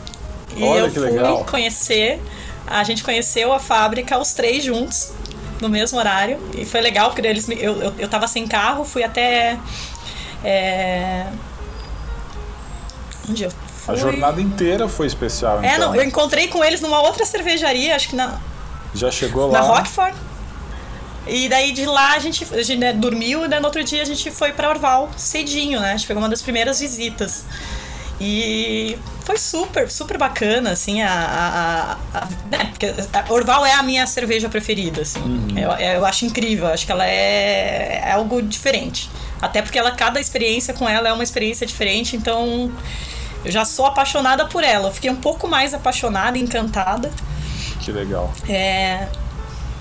E 0.56 0.64
Olha 0.64 0.80
eu 0.80 0.86
que 0.90 0.98
fui 0.98 1.10
legal. 1.10 1.44
conhecer, 1.44 2.20
a 2.66 2.82
gente 2.82 3.04
conheceu 3.04 3.52
a 3.52 3.60
fábrica, 3.60 4.18
os 4.18 4.32
três 4.32 4.64
juntos, 4.64 5.12
no 5.60 5.68
mesmo 5.68 5.98
horário. 5.98 6.40
E 6.56 6.64
foi 6.64 6.80
legal, 6.80 7.10
porque 7.10 7.26
eles, 7.26 7.48
eu, 7.48 7.82
eu, 7.82 7.94
eu 7.98 8.08
tava 8.08 8.26
sem 8.26 8.48
carro, 8.48 8.84
fui 8.84 9.02
até. 9.04 9.58
É... 10.42 11.26
Onde 13.28 13.44
eu 13.44 13.50
A 13.50 13.92
fui? 13.92 13.96
jornada 13.96 14.40
inteira 14.40 14.88
foi 14.88 15.06
especial, 15.06 15.62
É, 15.62 15.74
então. 15.76 15.88
não, 15.90 15.94
eu 15.94 16.04
encontrei 16.04 16.48
com 16.48 16.64
eles 16.64 16.80
numa 16.80 17.00
outra 17.02 17.24
cervejaria, 17.24 17.94
acho 17.94 18.08
que 18.08 18.16
na, 18.16 18.38
Já 18.94 19.10
chegou 19.10 19.50
na 19.50 19.60
lá. 19.60 19.66
Rockford. 19.78 20.16
E 21.26 21.48
daí 21.48 21.72
de 21.72 21.86
lá 21.86 22.12
a 22.14 22.18
gente, 22.18 22.46
a 22.52 22.62
gente 22.62 22.76
né, 22.76 22.92
dormiu 22.92 23.44
e 23.44 23.48
né, 23.48 23.58
no 23.58 23.66
outro 23.66 23.82
dia 23.82 24.02
a 24.02 24.04
gente 24.04 24.30
foi 24.30 24.52
pra 24.52 24.68
Orval 24.68 25.10
cedinho, 25.16 25.80
né? 25.80 25.92
A 25.92 25.96
gente 25.96 26.06
pegou 26.06 26.22
uma 26.22 26.28
das 26.28 26.42
primeiras 26.42 26.80
visitas. 26.80 27.44
E 28.20 28.96
foi 29.24 29.36
super, 29.38 29.90
super 29.90 30.16
bacana, 30.18 30.70
assim, 30.70 31.02
a. 31.02 31.98
a, 32.12 32.18
a- 32.18 32.28
né, 32.50 32.66
porque 32.70 32.86
a 33.12 33.32
Orval 33.32 33.66
é 33.66 33.72
a 33.72 33.82
minha 33.82 34.06
cerveja 34.06 34.48
preferida, 34.48 35.02
assim. 35.02 35.20
Eu, 35.56 35.70
eu 35.72 36.04
acho 36.06 36.24
incrível, 36.24 36.66
acho 36.68 36.86
que 36.86 36.92
ela 36.92 37.06
é, 37.06 38.02
é 38.04 38.12
algo 38.12 38.40
diferente. 38.40 39.10
Até 39.42 39.62
porque 39.62 39.78
ela, 39.78 39.90
cada 39.90 40.20
experiência 40.20 40.72
com 40.74 40.88
ela 40.88 41.08
é 41.08 41.12
uma 41.12 41.24
experiência 41.24 41.66
diferente, 41.66 42.16
então 42.16 42.70
eu 43.44 43.50
já 43.50 43.64
sou 43.64 43.86
apaixonada 43.86 44.46
por 44.46 44.62
ela. 44.62 44.88
Eu 44.88 44.92
fiquei 44.92 45.10
um 45.10 45.16
pouco 45.16 45.48
mais 45.48 45.74
apaixonada, 45.74 46.38
encantada. 46.38 47.10
Que 47.84 47.92
legal. 47.92 48.32
É. 48.48 49.06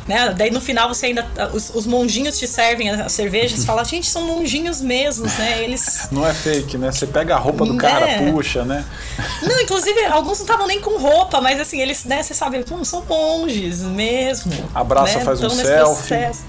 Né? 0.06 0.34
Daí 0.38 0.52
no 0.52 0.60
final 0.60 0.90
você 0.90 1.06
ainda. 1.06 1.26
Os, 1.54 1.74
os 1.74 1.86
monjinhos 1.86 2.38
te 2.38 2.46
servem 2.46 2.90
as 2.90 3.10
cervejas 3.14 3.64
e 3.64 3.66
fala, 3.66 3.86
gente, 3.86 4.06
são 4.10 4.24
monjinhos 4.24 4.82
mesmos, 4.82 5.34
né? 5.38 5.64
Eles. 5.64 6.08
Não 6.12 6.28
é 6.28 6.34
fake, 6.34 6.78
né? 6.78 6.92
Você 6.92 7.08
pega 7.08 7.36
a 7.36 7.40
roupa 7.40 7.66
do 7.66 7.78
cara, 7.78 8.06
É. 8.10 8.30
puxa, 8.30 8.66
né? 8.66 8.84
Não, 9.42 9.62
inclusive, 9.62 10.04
alguns 10.08 10.40
não 10.40 10.46
estavam 10.46 10.68
nem 10.68 10.82
com 10.82 10.98
roupa, 11.00 11.40
mas 11.40 11.58
assim, 11.60 11.80
eles, 11.80 12.04
né, 12.04 12.22
você 12.22 12.34
sabe, 12.34 12.66
são 12.84 13.04
monges 13.08 13.80
mesmo. 13.82 14.52
Abraça, 14.76 15.20
né? 15.20 15.24
faz 15.26 15.40
um 15.42 15.48
Tão 15.48 15.56
nesse 15.56 15.70
selfie. 15.70 15.96
processo. 16.08 16.44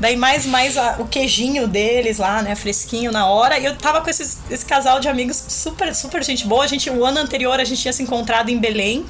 Daí 0.00 0.16
mais, 0.16 0.44
mais 0.44 0.76
a- 0.76 0.96
o 0.98 1.06
queijinho 1.06 1.66
deles 1.68 2.18
lá, 2.18 2.42
né, 2.42 2.54
fresquinho 2.54 3.10
na 3.12 3.26
hora. 3.28 3.58
E 3.58 3.64
eu 3.64 3.76
tava 3.76 4.00
com 4.02 4.10
esses, 4.10 4.38
esse 4.50 4.64
casal 4.66 5.00
de 5.00 5.08
amigos 5.08 5.42
super, 5.48 5.94
super 5.94 6.22
gente 6.22 6.46
boa. 6.46 6.64
A 6.64 6.66
gente, 6.66 6.90
o 6.90 7.02
ano 7.04 7.18
anterior 7.20 7.58
a 7.60 7.64
gente 7.64 7.80
tinha 7.80 7.92
se 7.92 8.02
encontrado 8.02 8.50
em 8.50 8.58
Belém 8.58 9.06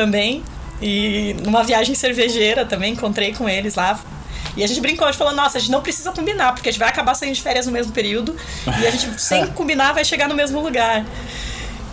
também. 0.00 0.42
E 0.80 1.34
numa 1.42 1.64
viagem 1.64 1.94
cervejeira 1.94 2.66
também, 2.66 2.92
encontrei 2.92 3.32
com 3.32 3.48
eles 3.48 3.74
lá. 3.76 3.98
E 4.56 4.62
a 4.62 4.66
gente 4.66 4.80
brincou, 4.80 5.06
a 5.06 5.10
gente 5.10 5.18
falou, 5.18 5.34
nossa, 5.34 5.56
a 5.56 5.60
gente 5.60 5.70
não 5.70 5.80
precisa 5.80 6.12
combinar, 6.12 6.52
porque 6.54 6.68
a 6.68 6.72
gente 6.72 6.78
vai 6.78 6.88
acabar 6.88 7.14
saindo 7.14 7.34
de 7.34 7.42
férias 7.42 7.66
no 7.66 7.72
mesmo 7.72 7.92
período. 7.92 8.36
E 8.66 8.86
a 8.86 8.90
gente, 8.90 9.18
sem 9.20 9.46
combinar, 9.58 9.92
vai 9.92 10.04
chegar 10.04 10.28
no 10.28 10.34
mesmo 10.34 10.60
lugar. 10.60 11.04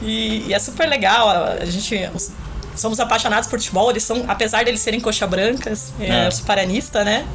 E, 0.02 0.46
e 0.48 0.54
é 0.54 0.60
super 0.60 0.88
legal. 0.88 1.30
A, 1.30 1.44
a 1.62 1.66
gente 1.66 2.10
os- 2.14 2.32
somos 2.76 3.00
apaixonados 3.00 3.48
por 3.50 3.58
futebol. 3.60 3.90
Eles 3.90 4.04
são, 4.04 4.26
apesar 4.28 4.66
deles 4.66 4.82
serem 4.82 5.00
coxa 5.00 5.26
brancas, 5.26 5.94
é, 6.00 6.24
É. 6.24 6.28
eu 6.28 6.32
sou 6.32 6.46
paranista, 6.46 7.04
né? 7.06 7.26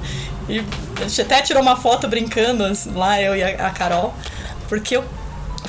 E 0.49 0.61
a 1.01 1.09
gente 1.09 1.23
até 1.23 1.41
tirou 1.43 1.63
uma 1.63 1.77
foto 1.77 2.07
brincando 2.09 2.65
assim, 2.65 2.93
lá, 2.93 3.21
eu 3.21 3.35
e 3.37 3.43
a, 3.43 3.67
a 3.69 3.71
Carol, 3.71 4.15
porque 4.69 4.97
eu, 4.97 5.05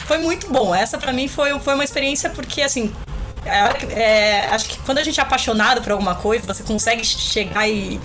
foi 0.08 0.18
muito 0.20 0.50
bom. 0.52 0.74
Essa 0.76 0.98
pra 0.98 1.12
mim 1.14 1.28
foi, 1.28 1.58
foi 1.60 1.74
uma 1.74 1.84
experiência 1.86 2.30
porque 2.30 2.62
assim. 2.62 2.92
É 3.50 3.94
é, 4.02 4.46
acho 4.52 4.70
que 4.70 4.78
quando 4.80 4.98
a 5.00 5.04
gente 5.04 5.20
é 5.20 5.24
apaixonado 5.24 5.82
por 5.82 5.92
alguma 5.92 6.16
coisa, 6.16 6.46
você 6.46 6.64
consegue 6.64 7.04
chegar 7.06 7.68
e, 7.68 8.00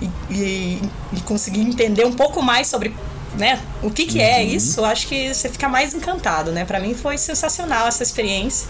e, 0.00 0.10
e- 0.30 0.82
e 1.14 1.20
conseguir 1.22 1.60
entender 1.60 2.04
um 2.04 2.12
pouco 2.12 2.42
mais 2.42 2.66
sobre 2.68 2.94
né, 3.36 3.60
o 3.82 3.90
que, 3.90 4.06
que 4.06 4.20
é 4.20 4.42
isso, 4.44 4.78
eu 4.80 4.84
acho 4.84 5.08
que 5.08 5.34
você 5.34 5.48
fica 5.48 5.68
mais 5.68 5.92
encantado, 5.92 6.52
né? 6.52 6.64
Pra 6.64 6.78
mim 6.78 6.94
foi 6.94 7.18
sensacional 7.18 7.88
essa 7.88 8.02
experiência. 8.02 8.68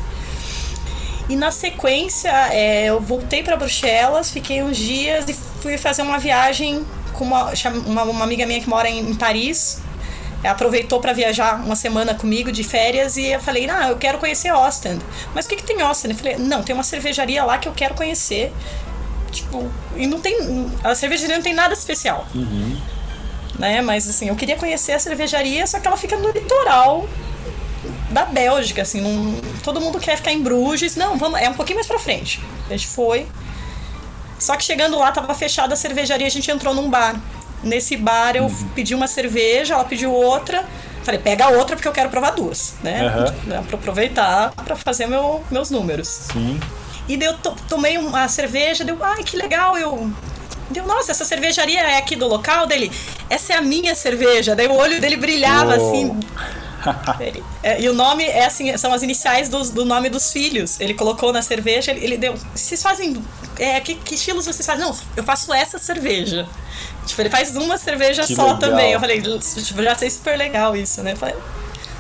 E 1.29 1.37
na 1.37 1.51
sequência, 1.51 2.31
é, 2.51 2.87
eu 2.87 3.01
voltei 3.01 3.43
para 3.43 3.57
Bruxelas, 3.57 4.31
fiquei 4.31 4.63
uns 4.63 4.77
dias 4.77 5.25
e 5.29 5.35
fui 5.61 5.77
fazer 5.79 6.03
uma 6.03 6.19
viagem 6.19 6.85
com 7.13 7.25
uma, 7.25 7.53
uma, 7.87 8.03
uma 8.05 8.25
amiga 8.25 8.47
minha 8.47 8.61
que 8.61 8.69
mora 8.69 8.89
em, 8.89 9.01
em 9.11 9.15
Paris. 9.15 9.79
Ela 10.45 10.53
aproveitou 10.53 11.01
para 11.01 11.15
viajar 11.15 11.57
uma 11.65 11.75
semana 11.75 12.15
comigo 12.15 12.53
de 12.53 12.63
férias 12.63 13.17
e 13.17 13.29
eu 13.29 13.41
falei, 13.41 13.69
ah, 13.71 13.89
eu 13.89 13.97
quero 13.97 14.19
conhecer 14.19 14.53
Ostend. 14.53 15.03
Mas 15.35 15.47
o 15.47 15.49
que, 15.49 15.57
que 15.57 15.65
tem 15.65 15.83
Ostend? 15.83 16.13
Eu 16.13 16.19
falei, 16.19 16.37
não, 16.37 16.63
tem 16.63 16.75
uma 16.75 16.83
cervejaria 16.83 17.43
lá 17.43 17.57
que 17.57 17.67
eu 17.67 17.73
quero 17.73 17.95
conhecer. 17.95 18.53
Tipo, 19.33 19.71
e 19.97 20.07
não 20.07 20.21
tem. 20.21 20.71
A 20.85 20.95
cervejaria 20.95 21.37
não 21.37 21.43
tem 21.43 21.55
nada 21.55 21.73
especial. 21.73 22.27
Né? 23.59 23.81
Mas 23.81 24.07
assim, 24.07 24.29
eu 24.29 24.37
queria 24.37 24.57
conhecer 24.57 24.93
a 24.93 24.99
cervejaria, 24.99 25.67
só 25.67 25.81
que 25.81 25.87
ela 25.87 25.97
fica 25.97 26.17
no 26.17 26.31
litoral 26.31 27.09
da 28.11 28.27
Bélgica, 28.27 28.83
assim, 28.83 29.01
não, 29.01 29.35
todo 29.63 29.81
mundo 29.81 29.99
quer 29.99 30.17
ficar 30.17 30.31
em 30.31 30.43
Bruges. 30.43 30.95
Não, 30.95 31.17
vamos, 31.17 31.41
é 31.41 31.49
um 31.49 31.55
pouquinho 31.55 31.79
mais 31.79 31.87
pra 31.87 31.99
frente. 31.99 32.39
A 32.69 32.77
gente 32.77 32.87
foi. 32.87 33.27
Só 34.39 34.57
que 34.57 34.63
chegando 34.63 34.99
lá, 34.99 35.11
tava 35.11 35.35
fechada 35.35 35.73
a 35.73 35.77
cervejaria, 35.77 36.27
a 36.27 36.31
gente 36.31 36.51
entrou 36.51 36.75
num 36.75 36.91
bar. 36.91 37.19
Nesse 37.65 37.97
bar 37.97 38.37
eu 38.37 38.51
pedi 38.75 38.95
uma 38.95 39.07
cerveja, 39.07 39.75
ela 39.75 39.85
pediu 39.85 40.13
outra. 40.13 40.65
Falei, 41.03 41.21
pega 41.21 41.47
a 41.47 41.49
outra 41.49 41.77
porque 41.77 41.87
eu 41.89 41.93
quero 41.93 42.09
provar 42.09 42.31
duas, 42.31 42.75
né? 42.83 43.03
Né, 43.45 43.63
Pra 43.69 43.77
aproveitar 43.79 44.53
pra 44.65 44.75
fazer 44.77 45.07
meu, 45.07 45.43
meus 45.51 45.71
números. 45.71 46.09
Sim. 46.33 46.59
E 47.07 47.17
daí 47.17 47.29
eu 47.29 47.35
to- 47.37 47.55
tomei 47.69 47.99
uma 47.99 48.27
cerveja, 48.29 48.85
deu, 48.85 48.97
ai, 49.03 49.23
que 49.23 49.37
legal, 49.37 49.77
eu. 49.77 50.11
Deu, 50.71 50.87
nossa, 50.87 51.11
essa 51.13 51.25
cervejaria 51.25 51.81
é 51.81 51.99
aqui 51.99 52.17
do 52.17 52.27
local 52.27 52.67
dele? 52.67 52.91
Essa 53.29 53.53
é 53.53 53.57
a 53.57 53.61
minha 53.61 53.95
cerveja. 53.95 54.57
Daí 54.57 54.67
o 54.67 54.73
olho 54.75 54.99
dele 54.99 55.17
brilhava 55.17 55.77
Uou. 55.77 55.91
assim. 55.93 56.21
Ele- 57.21 57.45
é, 57.63 57.81
e 57.83 57.89
o 57.89 57.93
nome 57.95 58.25
é 58.25 58.45
assim, 58.47 58.75
são 58.79 58.93
as 58.93 59.03
iniciais 59.03 59.49
dos- 59.51 59.71
do, 59.71 59.85
nome 59.85 60.09
dos 60.09 60.33
filhos. 60.33 60.81
Ele 60.81 60.95
colocou 60.95 61.33
na 61.33 61.43
cerveja, 61.43 61.91
ele, 61.91 62.05
ele 62.05 62.17
deu. 62.17 62.35
Vocês 62.55 62.83
fazem. 62.83 63.23
É, 63.59 63.79
que, 63.81 63.95
que 63.95 64.15
estilos 64.15 64.47
vocês 64.47 64.65
fazem? 64.67 64.85
Não, 64.85 64.97
eu 65.17 65.23
faço 65.25 65.53
essa 65.53 65.79
cerveja. 65.79 66.47
Tipo, 67.07 67.21
ele 67.23 67.31
faz 67.31 67.55
uma 67.57 67.77
cerveja 67.79 68.25
Que 68.27 68.35
só 68.35 68.43
legal. 68.45 68.59
também. 68.59 68.93
Eu 68.93 69.01
falei, 69.01 69.21
tipo, 69.21 69.83
já 69.83 69.93
achei 69.93 70.09
super 70.11 70.37
legal 70.39 70.75
isso, 70.77 71.03
né? 71.03 71.13
Eu 71.13 71.17
falei, 71.17 71.35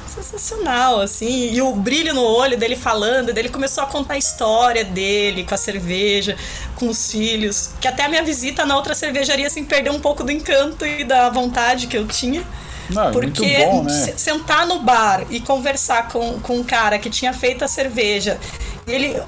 sensacional, 0.08 1.00
assim. 1.00 1.52
E 1.52 1.60
o 1.62 1.72
brilho 1.74 2.14
no 2.14 2.22
olho 2.22 2.56
dele 2.56 2.76
falando, 2.76 3.32
dele 3.32 3.48
começou 3.48 3.82
a 3.84 3.86
contar 3.86 4.14
a 4.14 4.18
história 4.18 4.84
dele 4.84 5.44
com 5.44 5.54
a 5.54 5.58
cerveja, 5.58 6.36
com 6.76 6.88
os 6.88 7.10
filhos. 7.10 7.70
Que 7.80 7.88
até 7.88 8.04
a 8.04 8.08
minha 8.08 8.22
visita 8.22 8.64
na 8.64 8.76
outra 8.76 8.94
cervejaria, 8.94 9.46
assim, 9.46 9.64
perdeu 9.64 9.92
um 9.92 10.00
pouco 10.00 10.22
do 10.22 10.30
encanto 10.30 10.86
e 10.86 11.04
da 11.04 11.28
vontade 11.30 11.86
que 11.86 11.96
eu 11.96 12.06
tinha. 12.06 12.42
Não, 12.90 13.08
é 13.08 13.12
Porque 13.12 13.56
bom, 13.64 13.82
né? 13.84 13.92
se- 13.92 14.18
sentar 14.18 14.66
no 14.66 14.80
bar 14.80 15.24
e 15.30 15.40
conversar 15.40 16.08
com, 16.08 16.38
com 16.40 16.58
um 16.58 16.62
cara 16.64 16.98
que 16.98 17.08
tinha 17.08 17.32
feito 17.32 17.64
a 17.64 17.68
cerveja, 17.68 18.38
ele 18.86 19.20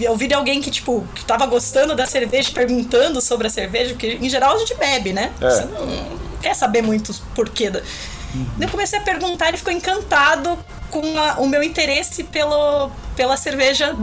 eu 0.00 0.16
vi 0.16 0.26
de 0.26 0.34
alguém 0.34 0.60
que, 0.60 0.70
tipo, 0.70 1.06
que 1.14 1.24
tava 1.24 1.46
gostando 1.46 1.94
da 1.94 2.06
cerveja, 2.06 2.50
perguntando 2.52 3.20
sobre 3.20 3.46
a 3.46 3.50
cerveja, 3.50 3.90
porque 3.94 4.18
em 4.20 4.28
geral 4.28 4.54
a 4.56 4.58
gente 4.58 4.74
bebe, 4.74 5.12
né? 5.12 5.32
É. 5.40 5.50
Você 5.50 5.64
não 5.66 6.18
quer 6.42 6.54
saber 6.54 6.82
muito 6.82 7.14
porquê. 7.34 7.70
Da... 7.70 7.80
Eu 8.60 8.68
comecei 8.68 8.98
a 8.98 9.02
perguntar, 9.02 9.48
ele 9.48 9.56
ficou 9.56 9.72
encantado 9.72 10.58
com 10.90 11.18
a- 11.18 11.36
o 11.38 11.46
meu 11.46 11.62
interesse 11.62 12.24
pelo, 12.24 12.90
pela 13.16 13.36
cerveja 13.36 13.94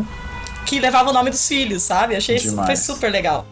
que 0.66 0.80
levava 0.80 1.10
o 1.10 1.14
nome 1.14 1.30
dos 1.30 1.46
filhos, 1.48 1.84
sabe? 1.84 2.16
Achei 2.16 2.38
Demais. 2.38 2.68
foi 2.68 2.76
super 2.76 3.12
legal. 3.12 3.46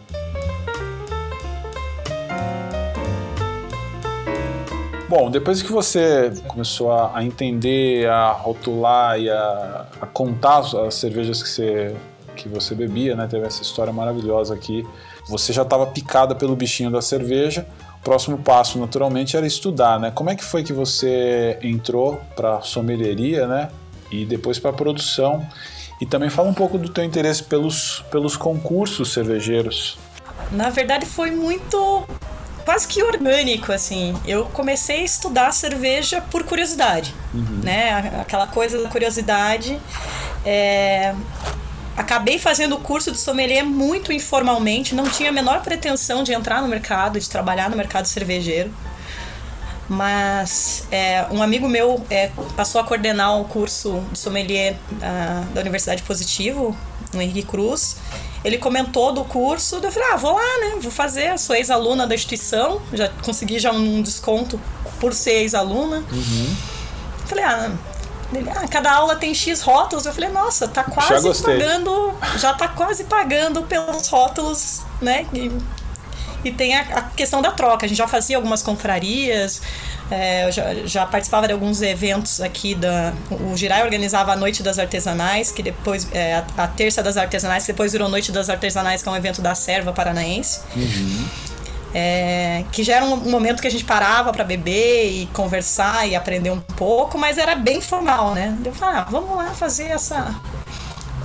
Bom, 5.10 5.28
depois 5.28 5.60
que 5.60 5.72
você 5.72 6.32
começou 6.46 6.92
a, 6.92 7.18
a 7.18 7.24
entender, 7.24 8.08
a 8.08 8.30
rotular 8.30 9.18
e 9.18 9.28
a, 9.28 9.86
a 10.00 10.06
contar 10.06 10.58
as- 10.58 10.72
as 10.72 10.94
cervejas 10.94 11.42
que 11.42 11.48
você, 11.48 11.96
que 12.36 12.48
você 12.48 12.76
bebia, 12.76 13.16
né? 13.16 13.26
Teve 13.28 13.44
essa 13.44 13.60
história 13.60 13.92
maravilhosa 13.92 14.54
aqui. 14.54 14.86
Você 15.26 15.52
já 15.52 15.62
estava 15.62 15.84
picada 15.84 16.32
pelo 16.32 16.54
bichinho 16.54 16.92
da 16.92 17.02
cerveja. 17.02 17.66
O 17.98 18.04
próximo 18.04 18.38
passo, 18.38 18.78
naturalmente, 18.78 19.36
era 19.36 19.44
estudar, 19.44 19.98
né? 19.98 20.12
Como 20.12 20.30
é 20.30 20.36
que 20.36 20.44
foi 20.44 20.62
que 20.62 20.72
você 20.72 21.58
entrou 21.60 22.20
para 22.36 22.60
sommelieria, 22.60 23.48
né? 23.48 23.68
E 24.12 24.24
depois 24.24 24.60
para 24.60 24.72
produção. 24.72 25.44
E 26.00 26.06
também 26.06 26.30
fala 26.30 26.48
um 26.48 26.54
pouco 26.54 26.78
do 26.78 26.88
teu 26.88 27.02
interesse 27.02 27.42
pelos, 27.42 28.04
pelos 28.12 28.36
concursos 28.36 29.12
cervejeiros. 29.12 29.98
Na 30.52 30.70
verdade, 30.70 31.04
foi 31.04 31.32
muito 31.32 32.04
quase 32.70 32.86
que 32.86 33.02
orgânico, 33.02 33.72
assim. 33.72 34.14
Eu 34.24 34.44
comecei 34.46 35.00
a 35.00 35.04
estudar 35.04 35.52
cerveja 35.52 36.20
por 36.30 36.44
curiosidade, 36.44 37.12
né? 37.64 37.90
A- 37.90 38.20
Aquela 38.20 38.46
coisa 38.46 38.80
da 38.80 38.88
curiosidade. 38.88 39.76
É, 40.46 41.12
Acabei 41.96 42.38
fazendo 42.38 42.76
o 42.76 42.80
curso 42.80 43.10
de 43.12 43.18
sommelier 43.18 43.62
muito 43.64 44.10
informalmente, 44.12 44.94
não 44.94 45.04
tinha 45.04 45.28
a 45.28 45.32
menor 45.32 45.60
pretensão 45.60 46.22
de 46.22 46.32
entrar 46.32 46.62
no 46.62 46.68
mercado, 46.68 47.18
de 47.20 47.28
trabalhar 47.28 47.68
no 47.68 47.76
mercado 47.76 48.06
cervejeiro. 48.06 48.72
Mas 49.88 50.84
é, 50.90 51.26
um 51.30 51.42
amigo 51.42 51.68
meu 51.68 52.02
é, 52.08 52.30
passou 52.56 52.80
a 52.80 52.84
coordenar 52.84 53.38
o 53.40 53.44
curso 53.44 54.02
de 54.12 54.18
sommelier 54.18 54.76
da, 54.92 55.44
da 55.52 55.60
Universidade 55.60 56.02
Positivo, 56.04 56.74
no 57.12 57.20
Henrique 57.20 57.42
Cruz. 57.42 57.96
Ele 58.42 58.56
comentou 58.56 59.12
do 59.12 59.24
curso, 59.24 59.80
eu 59.82 59.92
falei, 59.92 60.08
ah, 60.12 60.16
vou 60.16 60.32
lá, 60.32 60.58
né? 60.60 60.78
Vou 60.80 60.90
fazer, 60.90 61.38
sou 61.38 61.54
ex-aluna 61.54 62.06
da 62.06 62.14
instituição, 62.14 62.80
já 62.92 63.08
consegui 63.22 63.58
já 63.58 63.70
um 63.70 64.00
desconto 64.00 64.58
por 64.98 65.12
ser 65.12 65.42
ex-aluna. 65.42 66.04
Uhum. 66.10 66.56
Falei, 67.26 67.44
ah, 67.44 67.70
ele, 68.32 68.48
ah, 68.48 68.68
cada 68.68 68.92
aula 68.92 69.16
tem 69.16 69.34
X 69.34 69.60
rótulos. 69.60 70.06
Eu 70.06 70.12
falei, 70.12 70.30
nossa, 70.30 70.68
tá 70.68 70.84
quase 70.84 71.42
pagando. 71.42 72.14
Já 72.38 72.54
tá 72.54 72.68
quase 72.68 73.04
pagando 73.04 73.62
pelos 73.62 74.08
rótulos, 74.08 74.82
né? 75.02 75.26
E, 75.32 75.50
e 76.44 76.52
tem 76.52 76.76
a, 76.76 76.80
a, 76.80 77.02
questão 77.02 77.42
da 77.42 77.50
troca. 77.50 77.86
A 77.86 77.88
gente 77.88 77.98
já 77.98 78.06
fazia 78.06 78.36
algumas 78.36 78.62
confrarias, 78.62 79.60
é, 80.10 80.46
eu 80.46 80.52
já, 80.52 80.74
já, 80.84 81.06
participava 81.06 81.46
de 81.46 81.52
alguns 81.52 81.80
eventos 81.82 82.40
aqui 82.40 82.74
da. 82.74 83.12
O 83.30 83.56
Girai 83.56 83.84
organizava 83.84 84.32
a 84.32 84.36
Noite 84.36 84.62
das 84.62 84.78
Artesanais, 84.78 85.52
que 85.52 85.62
depois. 85.62 86.08
É, 86.12 86.34
a, 86.34 86.64
a, 86.64 86.68
Terça 86.68 87.00
das 87.02 87.16
Artesanais, 87.16 87.64
que 87.64 87.72
depois 87.72 87.92
virou 87.92 88.08
Noite 88.08 88.32
das 88.32 88.50
Artesanais, 88.50 89.02
que 89.02 89.08
é 89.08 89.12
um 89.12 89.16
evento 89.16 89.40
da 89.40 89.54
Serva 89.54 89.92
Paranaense. 89.92 90.60
Uhum. 90.74 91.28
É, 91.94 92.64
que 92.72 92.82
já 92.82 92.96
era 92.96 93.04
um 93.04 93.16
momento 93.16 93.60
que 93.60 93.66
a 93.66 93.70
gente 93.70 93.84
parava 93.84 94.32
para 94.32 94.44
beber 94.44 95.10
e 95.10 95.26
conversar 95.26 96.06
e 96.08 96.14
aprender 96.14 96.50
um 96.50 96.60
pouco, 96.60 97.18
mas 97.18 97.38
era 97.38 97.54
bem 97.54 97.80
formal, 97.80 98.34
né? 98.34 98.56
Eu 98.64 98.72
falei, 98.72 99.00
ah, 99.00 99.06
vamos 99.08 99.36
lá 99.36 99.50
fazer 99.54 99.84
essa. 99.84 100.34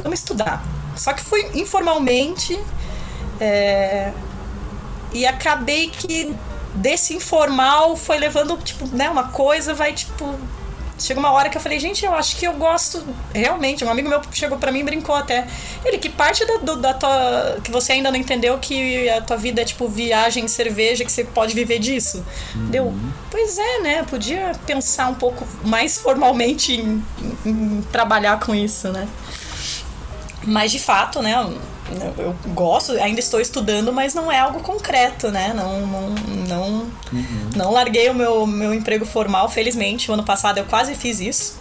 Vamos 0.03 0.19
estudar. 0.19 0.63
Só 0.95 1.11
que 1.11 1.21
fui 1.21 1.43
informalmente 1.55 2.59
é, 3.39 4.11
e 5.11 5.25
acabei 5.25 5.89
que 5.89 6.35
desse 6.75 7.15
informal 7.15 7.95
foi 7.95 8.17
levando, 8.17 8.57
tipo, 8.57 8.87
né, 8.87 9.09
uma 9.09 9.29
coisa 9.29 9.73
vai, 9.73 9.93
tipo, 9.93 10.37
Chega 10.97 11.19
uma 11.19 11.31
hora 11.31 11.49
que 11.49 11.57
eu 11.57 11.61
falei, 11.61 11.77
gente, 11.77 12.05
eu 12.05 12.13
acho 12.13 12.37
que 12.37 12.47
eu 12.47 12.53
gosto 12.53 13.03
realmente. 13.33 13.83
Um 13.83 13.89
amigo 13.89 14.07
meu 14.07 14.21
chegou 14.31 14.57
para 14.57 14.71
mim 14.71 14.79
e 14.79 14.83
brincou 14.83 15.13
até. 15.13 15.45
Ele, 15.83 15.97
que 15.97 16.09
parte 16.09 16.45
da, 16.45 16.55
do, 16.57 16.77
da 16.77 16.93
tua. 16.93 17.57
que 17.61 17.69
você 17.69 17.93
ainda 17.93 18.09
não 18.09 18.17
entendeu 18.17 18.57
que 18.59 19.09
a 19.09 19.21
tua 19.21 19.35
vida 19.35 19.61
é 19.61 19.65
tipo 19.65 19.89
viagem, 19.89 20.47
cerveja, 20.47 21.03
que 21.03 21.11
você 21.11 21.25
pode 21.25 21.53
viver 21.53 21.79
disso. 21.79 22.25
Uhum. 22.55 22.67
Deu, 22.67 22.93
pois 23.29 23.57
é, 23.57 23.79
né? 23.79 24.03
Podia 24.03 24.53
pensar 24.65 25.09
um 25.09 25.15
pouco 25.15 25.45
mais 25.65 25.97
formalmente 25.97 26.73
em, 26.73 27.03
em, 27.45 27.49
em 27.49 27.81
trabalhar 27.91 28.39
com 28.39 28.55
isso, 28.55 28.87
né? 28.87 29.05
Mas 30.43 30.71
de 30.71 30.79
fato, 30.79 31.21
né? 31.21 31.35
Eu 32.17 32.35
gosto, 32.47 32.93
ainda 32.93 33.19
estou 33.19 33.39
estudando, 33.39 33.93
mas 33.93 34.13
não 34.13 34.31
é 34.31 34.39
algo 34.39 34.59
concreto, 34.61 35.29
né? 35.29 35.53
Não, 35.53 35.85
não, 35.85 36.09
não, 36.47 36.67
uhum. 37.13 37.49
não 37.55 37.71
larguei 37.71 38.09
o 38.09 38.15
meu, 38.15 38.47
meu 38.47 38.73
emprego 38.73 39.05
formal, 39.05 39.49
felizmente. 39.49 40.09
O 40.09 40.13
ano 40.13 40.23
passado 40.23 40.57
eu 40.57 40.65
quase 40.65 40.95
fiz 40.95 41.19
isso. 41.19 41.59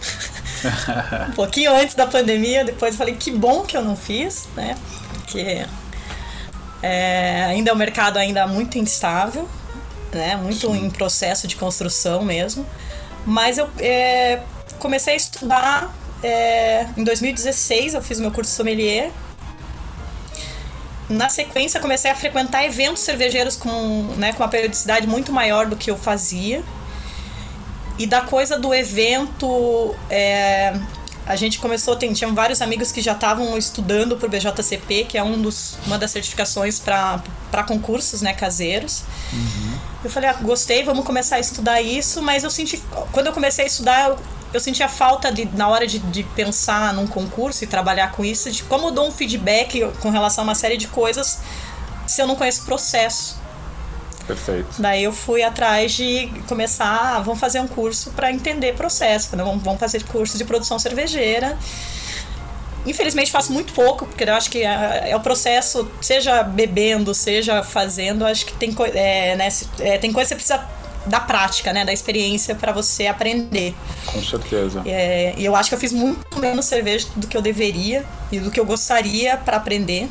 um 1.28 1.32
pouquinho 1.32 1.74
antes 1.74 1.94
da 1.94 2.06
pandemia, 2.06 2.64
depois 2.64 2.94
eu 2.94 2.98
falei 2.98 3.16
que 3.16 3.30
bom 3.30 3.62
que 3.62 3.76
eu 3.76 3.82
não 3.82 3.96
fiz, 3.96 4.48
né? 4.56 4.76
Porque 5.12 5.66
é, 6.82 7.44
ainda 7.44 7.70
é 7.70 7.74
um 7.74 7.76
mercado 7.76 8.16
ainda 8.16 8.46
muito 8.46 8.78
instável, 8.78 9.46
né? 10.10 10.36
Muito 10.36 10.70
Sim. 10.70 10.86
em 10.86 10.90
processo 10.90 11.46
de 11.46 11.56
construção 11.56 12.24
mesmo. 12.24 12.66
Mas 13.26 13.58
eu 13.58 13.68
é, 13.78 14.40
comecei 14.78 15.12
a 15.12 15.16
estudar 15.16 15.94
é, 16.22 16.86
em 16.96 17.04
2016, 17.04 17.92
eu 17.92 18.02
fiz 18.02 18.18
meu 18.18 18.30
curso 18.30 18.50
sommelier 18.50 19.10
na 21.14 21.28
sequência, 21.28 21.80
comecei 21.80 22.10
a 22.10 22.14
frequentar 22.14 22.64
eventos 22.64 23.02
cervejeiros 23.02 23.56
com, 23.56 24.14
né, 24.16 24.32
com 24.32 24.42
uma 24.42 24.48
periodicidade 24.48 25.06
muito 25.06 25.32
maior 25.32 25.66
do 25.66 25.76
que 25.76 25.90
eu 25.90 25.96
fazia. 25.96 26.62
E 27.98 28.06
da 28.06 28.20
coisa 28.20 28.58
do 28.58 28.74
evento, 28.74 29.94
é, 30.10 30.74
a 31.26 31.36
gente 31.36 31.58
começou, 31.58 31.96
tem, 31.96 32.12
tinham 32.12 32.34
vários 32.34 32.60
amigos 32.60 32.90
que 32.90 33.00
já 33.00 33.12
estavam 33.12 33.56
estudando 33.56 34.16
para 34.16 34.26
o 34.26 34.28
BJCP, 34.28 35.04
que 35.04 35.16
é 35.16 35.22
um 35.22 35.40
dos, 35.40 35.78
uma 35.86 35.96
das 35.96 36.10
certificações 36.10 36.78
para 36.80 37.62
concursos 37.66 38.20
né, 38.20 38.34
caseiros. 38.34 39.04
Uhum. 39.32 39.78
Eu 40.04 40.10
falei, 40.10 40.28
ah, 40.28 40.34
gostei, 40.34 40.82
vamos 40.82 41.04
começar 41.04 41.36
a 41.36 41.40
estudar 41.40 41.80
isso, 41.80 42.20
mas 42.20 42.44
eu 42.44 42.50
senti, 42.50 42.82
quando 43.12 43.28
eu 43.28 43.32
comecei 43.32 43.64
a 43.64 43.66
estudar, 43.66 44.10
eu, 44.10 44.18
eu 44.56 44.60
sentia 44.60 44.88
falta 44.88 45.32
de, 45.32 45.46
na 45.56 45.68
hora 45.68 45.86
de, 45.86 45.98
de 45.98 46.22
pensar 46.22 46.92
num 46.94 47.06
concurso 47.06 47.64
e 47.64 47.66
trabalhar 47.66 48.12
com 48.12 48.24
isso, 48.24 48.50
de 48.50 48.62
como 48.62 48.88
eu 48.88 48.90
dou 48.92 49.08
um 49.08 49.10
feedback 49.10 49.90
com 50.00 50.10
relação 50.10 50.44
a 50.44 50.46
uma 50.46 50.54
série 50.54 50.76
de 50.76 50.86
coisas 50.86 51.40
se 52.06 52.22
eu 52.22 52.26
não 52.26 52.36
conheço 52.36 52.62
o 52.62 52.64
processo. 52.64 53.42
Perfeito. 54.26 54.80
Daí 54.80 55.04
eu 55.04 55.12
fui 55.12 55.42
atrás 55.42 55.92
de 55.92 56.28
começar, 56.48 57.16
ah, 57.16 57.20
vamos 57.20 57.40
fazer 57.40 57.60
um 57.60 57.68
curso 57.68 58.10
para 58.12 58.30
entender 58.30 58.74
processo, 58.74 59.36
né? 59.36 59.44
vamos 59.44 59.78
fazer 59.78 60.02
curso 60.04 60.38
de 60.38 60.44
produção 60.44 60.78
cervejeira. 60.78 61.58
Infelizmente 62.86 63.30
faço 63.30 63.52
muito 63.52 63.72
pouco, 63.72 64.06
porque 64.06 64.24
eu 64.24 64.34
acho 64.34 64.50
que 64.50 64.62
é, 64.62 65.10
é 65.10 65.16
o 65.16 65.20
processo, 65.20 65.90
seja 66.00 66.42
bebendo, 66.42 67.14
seja 67.14 67.62
fazendo, 67.62 68.24
acho 68.24 68.46
que 68.46 68.52
tem, 68.54 68.74
é, 68.94 69.36
né, 69.36 69.48
é, 69.80 69.98
tem 69.98 70.12
coisa 70.12 70.34
que 70.34 70.42
você 70.42 70.54
precisa 70.54 70.83
da 71.06 71.20
prática, 71.20 71.72
né, 71.72 71.84
da 71.84 71.92
experiência 71.92 72.54
para 72.54 72.72
você 72.72 73.06
aprender. 73.06 73.74
Com 74.06 74.22
certeza. 74.22 74.82
É, 74.86 75.34
e 75.36 75.44
eu 75.44 75.54
acho 75.54 75.68
que 75.68 75.74
eu 75.74 75.78
fiz 75.78 75.92
muito 75.92 76.38
menos 76.38 76.64
cerveja 76.64 77.06
do 77.16 77.26
que 77.26 77.36
eu 77.36 77.42
deveria 77.42 78.04
e 78.32 78.38
do 78.38 78.50
que 78.50 78.58
eu 78.58 78.64
gostaria 78.64 79.36
para 79.36 79.56
aprender. 79.56 80.08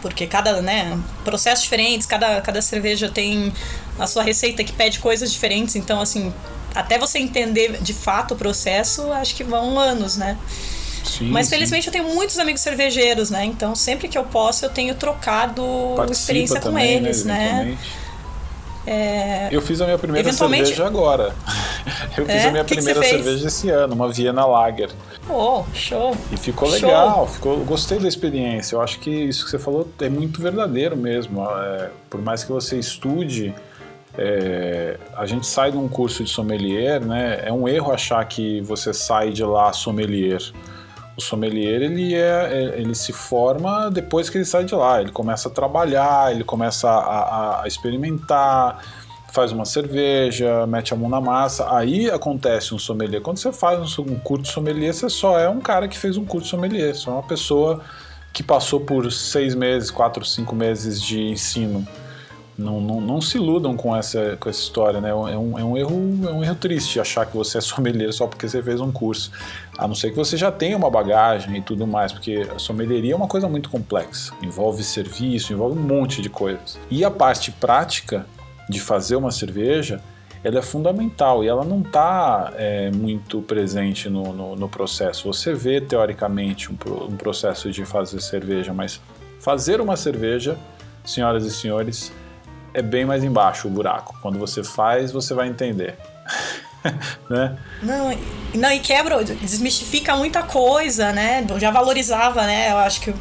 Porque 0.00 0.26
cada, 0.26 0.60
né, 0.60 0.98
processos 1.24 1.62
diferentes, 1.62 2.06
cada, 2.06 2.40
cada 2.40 2.60
cerveja 2.60 3.08
tem 3.08 3.52
a 3.98 4.06
sua 4.06 4.22
receita 4.22 4.64
que 4.64 4.72
pede 4.72 4.98
coisas 4.98 5.32
diferentes, 5.32 5.76
então 5.76 6.00
assim, 6.00 6.32
até 6.74 6.98
você 6.98 7.18
entender 7.18 7.78
de 7.80 7.92
fato 7.92 8.34
o 8.34 8.36
processo, 8.36 9.12
acho 9.12 9.34
que 9.34 9.44
vão 9.44 9.78
anos, 9.78 10.16
né? 10.16 10.36
Sim, 11.04 11.30
Mas 11.30 11.48
felizmente 11.48 11.84
sim. 11.84 11.88
eu 11.88 11.92
tenho 11.92 12.14
muitos 12.14 12.38
amigos 12.38 12.60
cervejeiros, 12.60 13.30
né? 13.30 13.44
Então 13.44 13.74
sempre 13.74 14.08
que 14.08 14.16
eu 14.16 14.24
posso 14.24 14.64
eu 14.64 14.70
tenho 14.70 14.94
trocado 14.94 15.62
Participa 15.96 16.12
experiência 16.12 16.60
com 16.60 16.70
né, 16.70 16.92
eles, 16.92 17.24
né? 17.24 17.64
né? 17.64 17.78
É... 18.86 19.48
Eu 19.50 19.60
fiz 19.62 19.80
a 19.80 19.84
minha 19.84 19.98
primeira 19.98 20.28
Eventualmente... 20.28 20.66
cerveja 20.66 20.86
agora. 20.86 21.34
Eu 22.16 22.26
fiz 22.26 22.34
é? 22.34 22.48
a 22.48 22.50
minha 22.50 22.64
que 22.64 22.74
primeira 22.74 23.00
que 23.00 23.06
cerveja 23.06 23.48
esse 23.48 23.70
ano, 23.70 23.94
uma 23.94 24.08
Viena 24.10 24.44
Lager. 24.44 24.90
Oh, 25.28 25.64
show! 25.72 26.16
E 26.30 26.36
ficou 26.36 26.68
legal, 26.68 27.26
ficou, 27.26 27.58
gostei 27.64 27.98
da 27.98 28.08
experiência. 28.08 28.76
Eu 28.76 28.82
acho 28.82 28.98
que 28.98 29.10
isso 29.10 29.44
que 29.44 29.50
você 29.50 29.58
falou 29.58 29.88
é 30.00 30.08
muito 30.08 30.42
verdadeiro 30.42 30.96
mesmo. 30.96 31.44
É, 31.48 31.90
por 32.10 32.20
mais 32.20 32.44
que 32.44 32.52
você 32.52 32.78
estude, 32.78 33.54
é, 34.16 34.98
a 35.16 35.24
gente 35.26 35.46
sai 35.46 35.70
de 35.70 35.78
um 35.78 35.88
curso 35.88 36.22
de 36.22 36.30
sommelier, 36.30 37.00
né? 37.00 37.40
É 37.44 37.52
um 37.52 37.66
erro 37.66 37.92
achar 37.92 38.24
que 38.24 38.60
você 38.62 38.92
sai 38.92 39.30
de 39.30 39.44
lá 39.44 39.72
sommelier. 39.72 40.42
O 41.16 41.20
sommelier 41.20 41.82
ele, 41.82 42.14
é, 42.14 42.48
é, 42.50 42.80
ele 42.80 42.94
se 42.94 43.12
forma 43.12 43.90
depois 43.90 44.30
que 44.30 44.38
ele 44.38 44.44
sai 44.44 44.64
de 44.64 44.74
lá. 44.74 45.00
Ele 45.00 45.12
começa 45.12 45.48
a 45.48 45.52
trabalhar, 45.52 46.32
ele 46.32 46.44
começa 46.44 46.88
a, 46.88 47.62
a 47.62 47.68
experimentar, 47.68 48.82
faz 49.32 49.50
uma 49.50 49.64
cerveja, 49.64 50.66
mete 50.66 50.92
a 50.92 50.96
mão 50.96 51.08
na 51.08 51.20
massa. 51.20 51.74
Aí 51.74 52.10
acontece 52.10 52.74
um 52.74 52.78
sommelier. 52.78 53.22
Quando 53.22 53.38
você 53.38 53.52
faz 53.52 53.98
um, 53.98 54.18
curso 54.18 54.44
de 54.44 54.50
sommelier, 54.50 54.92
você 54.92 55.08
só 55.08 55.38
é 55.38 55.48
um 55.48 55.60
cara 55.60 55.88
que 55.88 55.98
fez 55.98 56.16
um 56.16 56.24
curso 56.24 56.48
sommelier. 56.48 56.94
Só 56.94 57.10
é 57.10 57.14
uma 57.14 57.22
pessoa 57.22 57.80
que 58.32 58.42
passou 58.42 58.80
por 58.80 59.10
seis 59.10 59.54
meses, 59.54 59.90
quatro, 59.90 60.24
cinco 60.24 60.54
meses 60.54 61.00
de 61.00 61.20
ensino. 61.20 61.86
Não, 62.62 62.80
não, 62.80 63.00
não, 63.00 63.20
se 63.20 63.36
iludam 63.36 63.76
com 63.76 63.94
essa, 63.94 64.36
com 64.38 64.48
essa 64.48 64.60
história, 64.60 65.00
né? 65.00 65.10
É 65.10 65.14
um, 65.14 65.58
é 65.58 65.64
um, 65.64 65.76
erro, 65.76 66.28
é 66.28 66.32
um 66.32 66.44
erro 66.44 66.54
triste 66.54 67.00
achar 67.00 67.26
que 67.26 67.36
você 67.36 67.58
é 67.58 67.60
sommelier 67.62 68.12
só 68.12 68.26
porque 68.26 68.48
você 68.48 68.62
fez 68.62 68.80
um 68.80 68.92
curso. 68.92 69.32
A 69.76 69.88
não 69.88 69.94
ser 69.94 70.10
que 70.10 70.16
você 70.16 70.36
já 70.36 70.50
tenha 70.50 70.76
uma 70.76 70.90
bagagem 70.90 71.56
e 71.56 71.60
tudo 71.60 71.86
mais, 71.86 72.12
porque 72.12 72.46
a 72.54 72.58
sommelieria 72.58 73.12
é 73.12 73.16
uma 73.16 73.28
coisa 73.28 73.48
muito 73.48 73.68
complexa. 73.68 74.32
Envolve 74.42 74.82
serviço, 74.82 75.52
envolve 75.52 75.78
um 75.78 75.82
monte 75.82 76.22
de 76.22 76.28
coisas. 76.28 76.78
E 76.90 77.04
a 77.04 77.10
parte 77.10 77.50
prática 77.50 78.26
de 78.68 78.80
fazer 78.80 79.16
uma 79.16 79.30
cerveja, 79.30 80.00
ela 80.44 80.58
é 80.58 80.62
fundamental 80.62 81.44
e 81.44 81.48
ela 81.48 81.64
não 81.64 81.80
está 81.80 82.52
é, 82.56 82.90
muito 82.90 83.42
presente 83.42 84.08
no, 84.08 84.32
no, 84.32 84.56
no, 84.56 84.68
processo. 84.68 85.32
Você 85.32 85.54
vê, 85.54 85.80
teoricamente, 85.80 86.70
um, 86.70 86.76
um 87.08 87.16
processo 87.16 87.70
de 87.70 87.84
fazer 87.84 88.20
cerveja, 88.20 88.72
mas 88.72 89.00
fazer 89.38 89.80
uma 89.80 89.96
cerveja, 89.96 90.56
senhoras 91.04 91.44
e 91.44 91.50
senhores, 91.50 92.12
é 92.74 92.82
bem 92.82 93.04
mais 93.04 93.22
embaixo 93.24 93.68
o 93.68 93.70
buraco. 93.70 94.16
Quando 94.20 94.38
você 94.38 94.62
faz, 94.62 95.12
você 95.12 95.34
vai 95.34 95.48
entender. 95.48 95.96
né? 97.28 97.56
Não, 97.82 98.18
não, 98.54 98.72
e 98.72 98.80
quebra, 98.80 99.22
desmistifica 99.24 100.16
muita 100.16 100.42
coisa, 100.42 101.12
né? 101.12 101.46
Já 101.58 101.70
valorizava, 101.70 102.42
né? 102.42 102.72
Eu 102.72 102.78
acho 102.78 103.00
que 103.00 103.14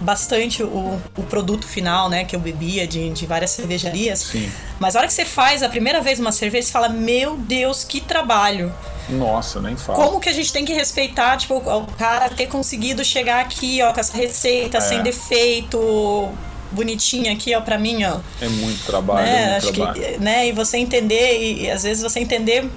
bastante 0.00 0.62
o, 0.62 1.00
o 1.16 1.22
produto 1.24 1.66
final, 1.66 2.08
né? 2.08 2.24
Que 2.24 2.34
eu 2.34 2.40
bebia 2.40 2.86
de, 2.86 3.10
de 3.10 3.26
várias 3.26 3.50
cervejarias. 3.50 4.20
Sim. 4.20 4.50
Mas 4.78 4.96
a 4.96 5.00
hora 5.00 5.08
que 5.08 5.14
você 5.14 5.24
faz 5.24 5.62
a 5.62 5.68
primeira 5.68 6.00
vez 6.00 6.18
uma 6.18 6.32
cerveja, 6.32 6.66
você 6.66 6.72
fala, 6.72 6.88
meu 6.88 7.36
Deus, 7.36 7.84
que 7.84 8.00
trabalho. 8.00 8.72
Nossa, 9.08 9.60
nem 9.60 9.76
fala. 9.76 10.02
Como 10.04 10.20
que 10.20 10.28
a 10.28 10.32
gente 10.32 10.52
tem 10.52 10.64
que 10.64 10.72
respeitar, 10.72 11.36
tipo, 11.36 11.56
o 11.56 11.86
cara 11.98 12.28
ter 12.28 12.46
conseguido 12.46 13.04
chegar 13.04 13.40
aqui, 13.40 13.82
ó, 13.82 13.92
com 13.92 14.00
essa 14.00 14.16
receita, 14.16 14.78
é. 14.78 14.80
sem 14.80 15.02
defeito, 15.02 15.78
bonitinha 16.72 17.32
aqui, 17.32 17.54
ó, 17.54 17.60
pra 17.60 17.78
mim, 17.78 18.04
ó. 18.04 18.18
É 18.40 18.48
muito 18.48 18.84
trabalho, 18.86 19.26
né? 19.26 19.32
é 19.42 19.50
muito 19.50 19.56
Acho 19.66 19.72
trabalho. 19.72 20.02
que, 20.02 20.18
né? 20.18 20.48
E 20.48 20.52
você 20.52 20.76
entender, 20.78 21.38
e, 21.40 21.62
e 21.62 21.70
às 21.70 21.82
vezes 21.82 22.02
você 22.02 22.20
entender. 22.20 22.68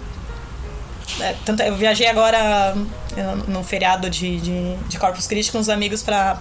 né, 1.17 1.35
tanto, 1.45 1.61
eu 1.61 1.75
viajei 1.75 2.07
agora 2.07 2.75
no 3.47 3.63
feriado 3.63 4.09
de, 4.09 4.39
de, 4.39 4.75
de 4.75 4.97
Corpus 4.97 5.27
Christi 5.27 5.51
com 5.51 5.59
os 5.59 5.69
amigos 5.69 6.01
para 6.01 6.37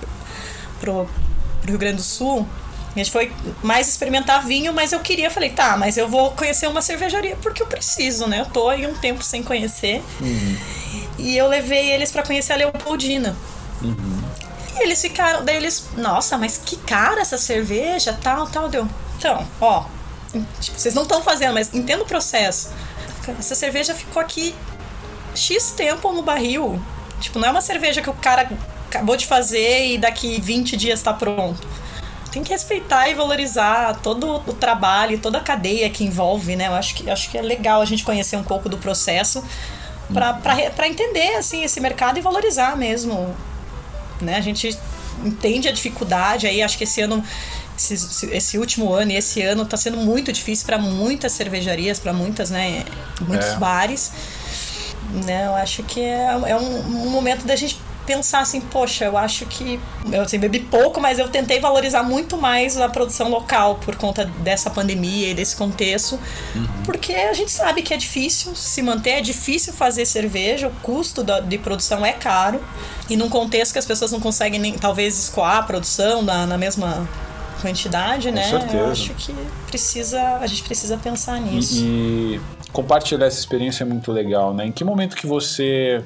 pro, 0.81 1.09
pro 1.61 1.71
Rio 1.71 1.79
Grande 1.79 1.97
do 1.97 2.03
Sul. 2.03 2.47
A 2.95 2.99
gente 2.99 3.11
foi 3.11 3.33
mais 3.63 3.89
experimentar 3.89 4.45
vinho, 4.45 4.73
mas 4.73 4.93
eu 4.93 5.01
queria, 5.01 5.31
falei, 5.31 5.49
tá, 5.49 5.79
mas 5.79 5.97
eu 5.97 6.07
vou 6.09 6.33
conhecer 6.33 6.67
uma 6.67 6.83
cervejaria 6.83 7.37
porque 7.41 7.63
eu 7.63 7.67
preciso, 7.67 8.27
né? 8.27 8.41
Eu 8.41 8.47
tô 8.47 8.69
aí 8.69 8.87
um 8.87 8.93
tempo 8.95 9.23
sem 9.23 9.43
conhecer. 9.43 10.03
E 11.19 11.37
eu 11.37 11.49
levei 11.49 11.91
eles 11.91 12.13
para 12.13 12.23
conhecer 12.23 12.53
a 12.53 12.57
Leopoldina. 12.57 13.35
E 14.75 14.83
eles 14.83 15.01
ficaram, 15.01 15.45
daí 15.45 15.57
eles, 15.57 15.89
nossa, 15.97 16.39
mas 16.39 16.59
que 16.59 16.77
cara 16.77 17.21
essa 17.21 17.37
cerveja, 17.37 18.19
tal, 18.23 18.47
tal, 18.47 18.69
deu. 18.69 18.89
Então, 19.19 19.47
ó, 19.61 19.85
tipo, 20.61 20.79
vocês 20.79 20.95
não 20.95 21.03
estão 21.03 21.23
fazendo, 21.23 21.55
mas 21.55 21.73
entenda 21.75 22.03
o 22.03 22.07
processo. 22.07 22.73
Essa 23.39 23.55
cerveja 23.55 23.95
ficou 23.95 24.21
aqui 24.21 24.55
X 25.35 25.73
tempo 25.73 26.11
no 26.13 26.23
barril. 26.23 26.83
Tipo, 27.21 27.39
não 27.39 27.49
é 27.49 27.51
uma 27.51 27.61
cerveja 27.61 28.03
que 28.03 28.11
o 28.11 28.15
cara 28.15 28.51
acabou 28.89 29.17
de 29.17 29.27
fazer 29.27 29.87
e 29.93 29.99
daqui 29.99 30.41
20 30.41 30.77
dias 30.77 31.03
tá 31.03 31.13
pronto. 31.13 31.67
Tem 32.33 32.43
que 32.43 32.51
respeitar 32.51 33.09
e 33.09 33.15
valorizar 33.15 34.01
todo 34.03 34.37
o 34.37 34.53
trabalho, 34.55 35.19
toda 35.19 35.39
a 35.39 35.41
cadeia 35.41 35.89
que 35.91 36.03
envolve, 36.03 36.57
né? 36.57 36.67
Eu 36.69 36.75
acho 36.75 36.95
que, 36.95 37.11
acho 37.11 37.31
que 37.31 37.37
é 37.37 37.43
legal 37.43 37.83
a 37.83 37.85
gente 37.85 38.03
conhecer 38.03 38.37
um 38.37 38.43
pouco 38.43 38.69
do 38.71 38.79
processo 38.79 39.45
para 40.13 40.89
entender 40.89 41.37
assim 41.37 41.63
esse 41.63 41.79
mercado 41.79 42.19
e 42.19 42.23
valorizar 42.23 42.77
mesmo 42.77 43.35
né? 44.23 44.37
A 44.37 44.41
gente 44.41 44.77
entende 45.25 45.69
a 45.69 45.73
dificuldade 45.73 46.47
aí, 46.47 46.63
acho 46.63 46.79
que 46.79 46.85
esse 46.85 47.01
ano 47.01 47.23
esse, 47.77 48.27
esse 48.31 48.59
último 48.59 48.93
ano 48.93 49.13
e 49.13 49.17
esse 49.17 49.43
ano 49.43 49.63
está 49.63 49.77
sendo 49.77 49.97
muito 49.97 50.33
difícil 50.33 50.67
para 50.67 50.79
muitas 50.79 51.33
cervejarias, 51.33 51.99
para 51.99 52.13
muitas, 52.13 52.51
né, 52.51 52.85
muitos 53.21 53.49
É. 53.49 53.57
bares. 53.57 54.13
Né, 55.27 55.47
eu 55.47 55.55
acho 55.57 55.83
que 55.83 56.01
é, 56.01 56.27
é 56.47 56.57
um, 56.57 56.79
um 57.07 57.11
momento 57.11 57.45
da 57.45 57.57
gente 57.57 57.79
pensar 58.07 58.41
assim, 58.41 58.61
poxa, 58.61 59.05
eu 59.05 59.17
acho 59.17 59.47
que 59.47 59.79
eu 60.11 60.23
assim, 60.23 60.39
bebi 60.39 60.61
pouco, 60.61 61.01
mas 61.01 61.19
eu 61.19 61.29
tentei 61.29 61.61
valorizar 61.61 62.03
muito 62.03 62.37
mais 62.37 62.77
a 62.77 62.89
produção 62.89 63.29
local 63.29 63.77
por 63.77 63.97
conta 63.97 64.25
dessa 64.25 64.71
pandemia 64.71 65.31
e 65.31 65.35
desse 65.35 65.57
contexto, 65.57 66.19
porque 66.85 67.13
a 67.13 67.33
gente 67.33 67.51
sabe 67.51 67.83
que 67.83 67.95
é 67.95 67.97
difícil 67.97 68.55
se 68.55 68.83
manter, 68.83 69.11
é 69.11 69.21
difícil 69.21 69.73
fazer 69.73 70.05
cerveja, 70.05 70.69
o 70.69 70.71
custo 70.83 71.23
da, 71.23 71.41
de 71.41 71.59
produção 71.59 72.05
é 72.05 72.13
caro 72.13 72.63
e 73.09 73.17
num 73.17 73.29
contexto 73.29 73.73
que 73.73 73.79
as 73.79 73.87
pessoas 73.87 74.11
não 74.13 74.21
conseguem 74.21 74.59
nem 74.59 74.73
talvez 74.75 75.19
escoar 75.19 75.59
a 75.59 75.63
produção 75.63 76.23
na, 76.23 76.47
na 76.47 76.59
mesma 76.59 77.09
quantidade, 77.61 78.31
né? 78.33 78.43
certeza. 78.43 78.77
Eu 78.77 78.91
acho 78.91 79.15
que 79.15 79.35
precisa, 79.69 80.39
a 80.39 80.47
gente 80.47 80.65
precisa 80.65 80.97
pensar 80.97 81.41
nisso. 81.41 81.77
E, 81.77 82.35
e 82.35 82.41
compartilhar 82.73 83.27
essa 83.27 83.39
experiência 83.39 83.85
é 83.85 83.87
muito 83.87 84.11
legal, 84.11 84.53
né? 84.53 84.67
Em 84.67 84.73
que 84.73 84.83
momento 84.83 85.15
que 85.15 85.27
você 85.27 86.05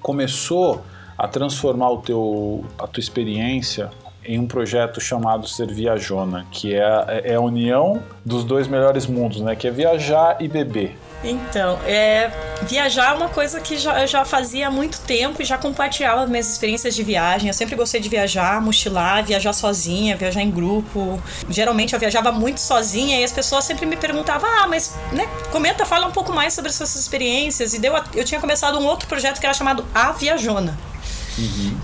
começou 0.00 0.82
a 1.22 1.28
transformar 1.28 1.88
o 1.88 1.98
teu, 1.98 2.64
a 2.76 2.84
tua 2.88 3.00
experiência 3.00 3.88
em 4.24 4.40
um 4.40 4.46
projeto 4.48 5.00
chamado 5.00 5.46
Ser 5.46 5.72
Viajona, 5.72 6.44
que 6.50 6.74
é, 6.74 7.22
é 7.24 7.34
a 7.36 7.40
união 7.40 8.02
dos 8.24 8.42
dois 8.42 8.66
melhores 8.66 9.06
mundos, 9.06 9.40
né? 9.40 9.54
Que 9.54 9.68
é 9.68 9.70
viajar 9.70 10.36
e 10.40 10.48
beber. 10.48 10.96
Então, 11.22 11.78
é, 11.86 12.28
viajar 12.62 13.12
é 13.12 13.14
uma 13.14 13.28
coisa 13.28 13.60
que 13.60 13.76
já, 13.76 14.00
eu 14.00 14.08
já 14.08 14.24
fazia 14.24 14.66
há 14.66 14.70
muito 14.70 14.98
tempo 15.02 15.40
e 15.40 15.44
já 15.44 15.56
compartilhava 15.56 16.26
minhas 16.26 16.50
experiências 16.50 16.92
de 16.92 17.04
viagem. 17.04 17.46
Eu 17.46 17.54
sempre 17.54 17.76
gostei 17.76 18.00
de 18.00 18.08
viajar, 18.08 18.60
mochilar, 18.60 19.24
viajar 19.24 19.52
sozinha, 19.52 20.16
viajar 20.16 20.42
em 20.42 20.50
grupo. 20.50 21.22
Geralmente 21.48 21.94
eu 21.94 22.00
viajava 22.00 22.32
muito 22.32 22.60
sozinha 22.60 23.20
e 23.20 23.22
as 23.22 23.30
pessoas 23.30 23.64
sempre 23.64 23.86
me 23.86 23.96
perguntavam: 23.96 24.50
ah, 24.60 24.66
mas 24.66 24.96
né, 25.12 25.28
comenta, 25.52 25.86
fala 25.86 26.08
um 26.08 26.12
pouco 26.12 26.32
mais 26.32 26.52
sobre 26.52 26.70
as 26.70 26.74
suas 26.74 26.96
experiências. 26.96 27.74
E 27.74 27.78
deu, 27.78 27.94
eu 28.12 28.24
tinha 28.24 28.40
começado 28.40 28.76
um 28.76 28.86
outro 28.86 29.06
projeto 29.06 29.38
que 29.38 29.46
era 29.46 29.54
chamado 29.54 29.84
A 29.94 30.10
Viajona, 30.10 30.76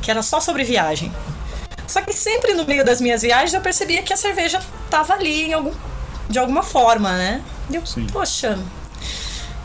que 0.03 0.11
era 0.11 0.23
só 0.23 0.41
sobre 0.41 0.65
viagem. 0.65 1.13
Só 1.87 2.03
que 2.03 2.13
sempre 2.13 2.55
no 2.55 2.67
meio 2.67 2.85
das 2.85 3.01
minhas 3.01 3.23
viagens 3.23 3.55
eu 3.55 3.61
percebia 3.61 4.03
que 4.03 4.13
a 4.13 4.17
cerveja 4.17 4.61
tava 4.91 5.15
ali 5.15 5.47
em 5.47 5.53
algum, 5.55 5.73
de 6.29 6.39
alguma 6.39 6.63
forma, 6.63 7.17
né? 7.17 7.43
E 7.71 7.77
eu, 7.77 7.87
Sim. 7.87 8.07
poxa, 8.13 8.59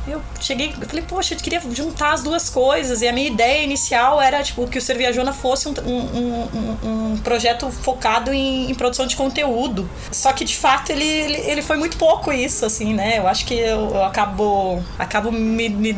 eu 0.07 0.21
cheguei, 0.39 0.73
eu 0.79 0.87
falei, 0.87 1.03
poxa, 1.07 1.33
eu 1.33 1.37
queria 1.37 1.61
juntar 1.71 2.13
as 2.13 2.23
duas 2.23 2.49
coisas. 2.49 3.01
E 3.01 3.07
a 3.07 3.13
minha 3.13 3.27
ideia 3.27 3.63
inicial 3.63 4.21
era, 4.21 4.43
tipo, 4.43 4.67
que 4.67 4.77
o 4.77 4.81
Cerviajona 4.81 5.31
fosse 5.33 5.67
um, 5.69 5.73
um, 5.85 6.47
um, 6.83 7.11
um 7.13 7.17
projeto 7.17 7.69
focado 7.71 8.33
em, 8.33 8.69
em 8.69 8.75
produção 8.75 9.07
de 9.07 9.15
conteúdo. 9.15 9.89
Só 10.11 10.33
que, 10.33 10.43
de 10.43 10.55
fato, 10.55 10.91
ele, 10.91 11.05
ele, 11.05 11.37
ele 11.51 11.61
foi 11.61 11.77
muito 11.77 11.97
pouco 11.97 12.31
isso, 12.31 12.65
assim, 12.65 12.93
né? 12.93 13.17
Eu 13.17 13.27
acho 13.27 13.45
que 13.45 13.53
eu, 13.53 13.91
eu 13.95 14.03
acabo, 14.03 14.83
acabo 14.99 15.31
me, 15.31 15.69
me- 15.69 15.93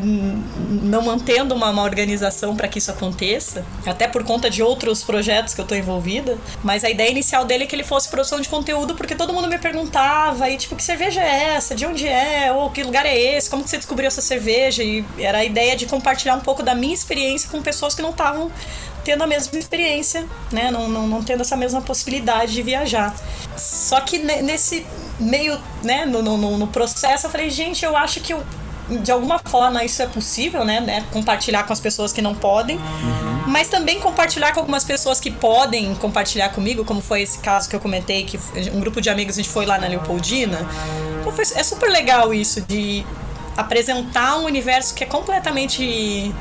não 0.83 1.01
mantendo 1.01 1.55
uma, 1.55 1.69
uma 1.69 1.83
organização 1.83 2.55
para 2.55 2.67
que 2.67 2.77
isso 2.79 2.91
aconteça. 2.91 3.65
Até 3.85 4.07
por 4.07 4.23
conta 4.23 4.49
de 4.49 4.61
outros 4.61 5.03
projetos 5.03 5.53
que 5.53 5.61
eu 5.61 5.65
tô 5.65 5.73
envolvida. 5.75 6.37
Mas 6.63 6.83
a 6.83 6.89
ideia 6.89 7.09
inicial 7.09 7.45
dele 7.45 7.63
é 7.63 7.67
que 7.67 7.75
ele 7.75 7.83
fosse 7.83 8.07
produção 8.09 8.39
de 8.39 8.47
conteúdo, 8.49 8.93
porque 8.95 9.15
todo 9.15 9.33
mundo 9.33 9.47
me 9.47 9.57
perguntava, 9.57 10.49
e 10.49 10.57
tipo, 10.57 10.75
que 10.75 10.83
cerveja 10.83 11.21
é 11.23 11.55
essa? 11.55 11.73
De 11.73 11.85
onde 11.85 12.07
é? 12.07 12.51
Ou 12.51 12.69
que 12.69 12.83
lugar 12.83 13.05
é 13.05 13.17
esse? 13.17 13.49
Como 13.49 13.63
que 13.63 13.69
você 13.69 13.77
descobriu 13.77 13.94
essa 14.03 14.21
cerveja? 14.21 14.83
E 14.83 15.05
era 15.17 15.37
a 15.37 15.45
ideia 15.45 15.75
de 15.77 15.85
compartilhar 15.85 16.35
um 16.35 16.41
pouco 16.41 16.61
da 16.61 16.75
minha 16.75 16.93
experiência 16.93 17.49
com 17.49 17.61
pessoas 17.61 17.95
que 17.95 18.01
não 18.01 18.09
estavam 18.09 18.51
tendo 19.03 19.23
a 19.23 19.27
mesma 19.27 19.57
experiência, 19.57 20.25
né? 20.51 20.71
Não, 20.71 20.89
não, 20.89 21.07
não 21.07 21.23
tendo 21.23 21.41
essa 21.41 21.55
mesma 21.55 21.79
possibilidade 21.81 22.53
de 22.53 22.61
viajar. 22.63 23.15
Só 23.55 24.01
que 24.01 24.17
ne- 24.17 24.41
nesse 24.41 24.85
meio, 25.19 25.57
né, 25.83 26.05
no, 26.05 26.21
no, 26.21 26.57
no 26.57 26.67
processo, 26.67 27.27
eu 27.27 27.29
falei, 27.29 27.49
gente, 27.49 27.85
eu 27.85 27.95
acho 27.95 28.19
que 28.19 28.33
eu, 28.33 28.43
de 29.03 29.11
alguma 29.11 29.39
forma 29.39 29.83
isso 29.83 30.01
é 30.01 30.07
possível, 30.07 30.65
né, 30.65 30.79
né? 30.79 31.05
Compartilhar 31.13 31.63
com 31.63 31.71
as 31.73 31.79
pessoas 31.79 32.11
que 32.11 32.21
não 32.21 32.33
podem, 32.35 32.79
mas 33.47 33.69
também 33.69 33.99
compartilhar 33.99 34.53
com 34.53 34.59
algumas 34.59 34.83
pessoas 34.83 35.19
que 35.19 35.29
podem 35.31 35.93
compartilhar 35.95 36.49
comigo, 36.49 36.83
como 36.83 36.99
foi 36.99 37.21
esse 37.21 37.37
caso 37.39 37.69
que 37.69 37.75
eu 37.75 37.79
comentei, 37.79 38.23
que 38.25 38.39
um 38.73 38.79
grupo 38.79 38.99
de 38.99 39.09
amigos 39.09 39.35
a 39.37 39.41
gente 39.41 39.49
foi 39.51 39.65
lá 39.67 39.77
na 39.77 39.87
Leopoldina. 39.87 40.67
Foi- 41.35 41.45
é 41.55 41.63
super 41.63 41.89
legal 41.89 42.33
isso 42.33 42.59
de 42.61 43.05
apresentar 43.55 44.37
um 44.37 44.45
universo 44.45 44.93
que 44.93 45.03
é 45.03 45.07
completamente 45.07 46.33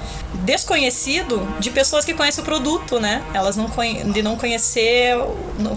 desconhecido 0.45 1.47
de 1.61 1.71
pessoas 1.71 2.05
que 2.05 2.13
conhecem 2.13 2.43
o 2.43 2.45
produto, 2.45 2.99
né? 2.99 3.23
Elas 3.33 3.57
não 3.57 3.71
de 4.13 4.23
não 4.23 4.37
conhecer 4.37 5.17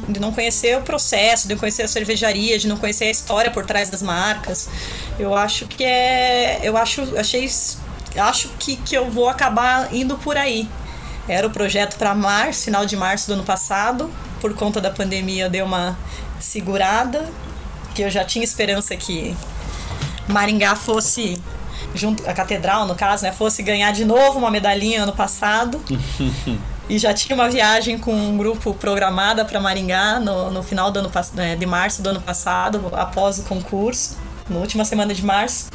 de 0.08 0.20
não 0.20 0.32
conhecer 0.32 0.78
o 0.78 0.82
processo, 0.82 1.48
de 1.48 1.54
não 1.54 1.60
conhecer 1.60 1.84
a 1.84 1.88
cervejaria, 1.88 2.58
de 2.58 2.68
não 2.68 2.78
conhecer 2.78 3.06
a 3.06 3.12
história 3.12 3.52
por 3.52 3.66
trás 3.66 3.90
das 3.90 4.02
marcas. 4.02 4.68
Eu 5.20 5.36
acho 5.36 5.68
que 5.68 5.84
é, 5.84 6.60
eu 6.64 6.76
acho, 6.76 7.18
achei, 7.18 7.50
acho 8.18 8.50
que 8.60 8.76
que 8.78 8.96
eu 8.96 9.10
vou 9.10 9.30
acabar 9.30 9.94
indo 9.94 10.18
por 10.18 10.38
aí. 10.38 10.68
Era 11.28 11.46
o 11.46 11.50
projeto 11.50 11.98
para 11.98 12.16
março, 12.16 12.66
final 12.66 12.86
de 12.86 12.96
março 12.96 13.28
do 13.28 13.34
ano 13.34 13.44
passado. 13.44 14.12
Por 14.40 14.54
conta 14.54 14.80
da 14.80 14.90
pandemia, 14.90 15.46
eu 15.46 15.50
dei 15.50 15.62
uma 15.62 15.98
segurada, 16.40 17.30
que 17.94 18.02
eu 18.02 18.10
já 18.10 18.24
tinha 18.24 18.44
esperança 18.44 18.96
que 18.96 19.36
Maringá 20.28 20.76
fosse 20.76 21.42
junto 21.94 22.28
a 22.28 22.34
catedral 22.34 22.86
no 22.86 22.96
caso 22.96 23.24
né 23.24 23.32
fosse 23.32 23.62
ganhar 23.62 23.92
de 23.92 24.04
novo 24.04 24.40
uma 24.40 24.52
medalhinha 24.52 25.04
ano 25.04 25.14
passado. 25.14 25.82
E 26.90 26.98
já 26.98 27.14
tinha 27.14 27.36
uma 27.36 27.50
viagem 27.50 27.98
com 27.98 28.14
um 28.14 28.38
grupo 28.38 28.74
programada 28.74 29.44
para 29.44 29.60
Maringá 29.60 30.22
no, 30.22 30.50
no 30.50 30.64
final 30.64 30.90
do 30.90 31.00
ano 31.00 31.12
né, 31.34 31.54
de 31.54 31.66
março 31.66 32.02
do 32.02 32.08
ano 32.08 32.22
passado 32.22 32.90
após 32.94 33.40
o 33.40 33.44
concurso 33.44 34.16
na 34.50 34.58
última 34.58 34.86
semana 34.86 35.14
de 35.14 35.22
março 35.22 35.68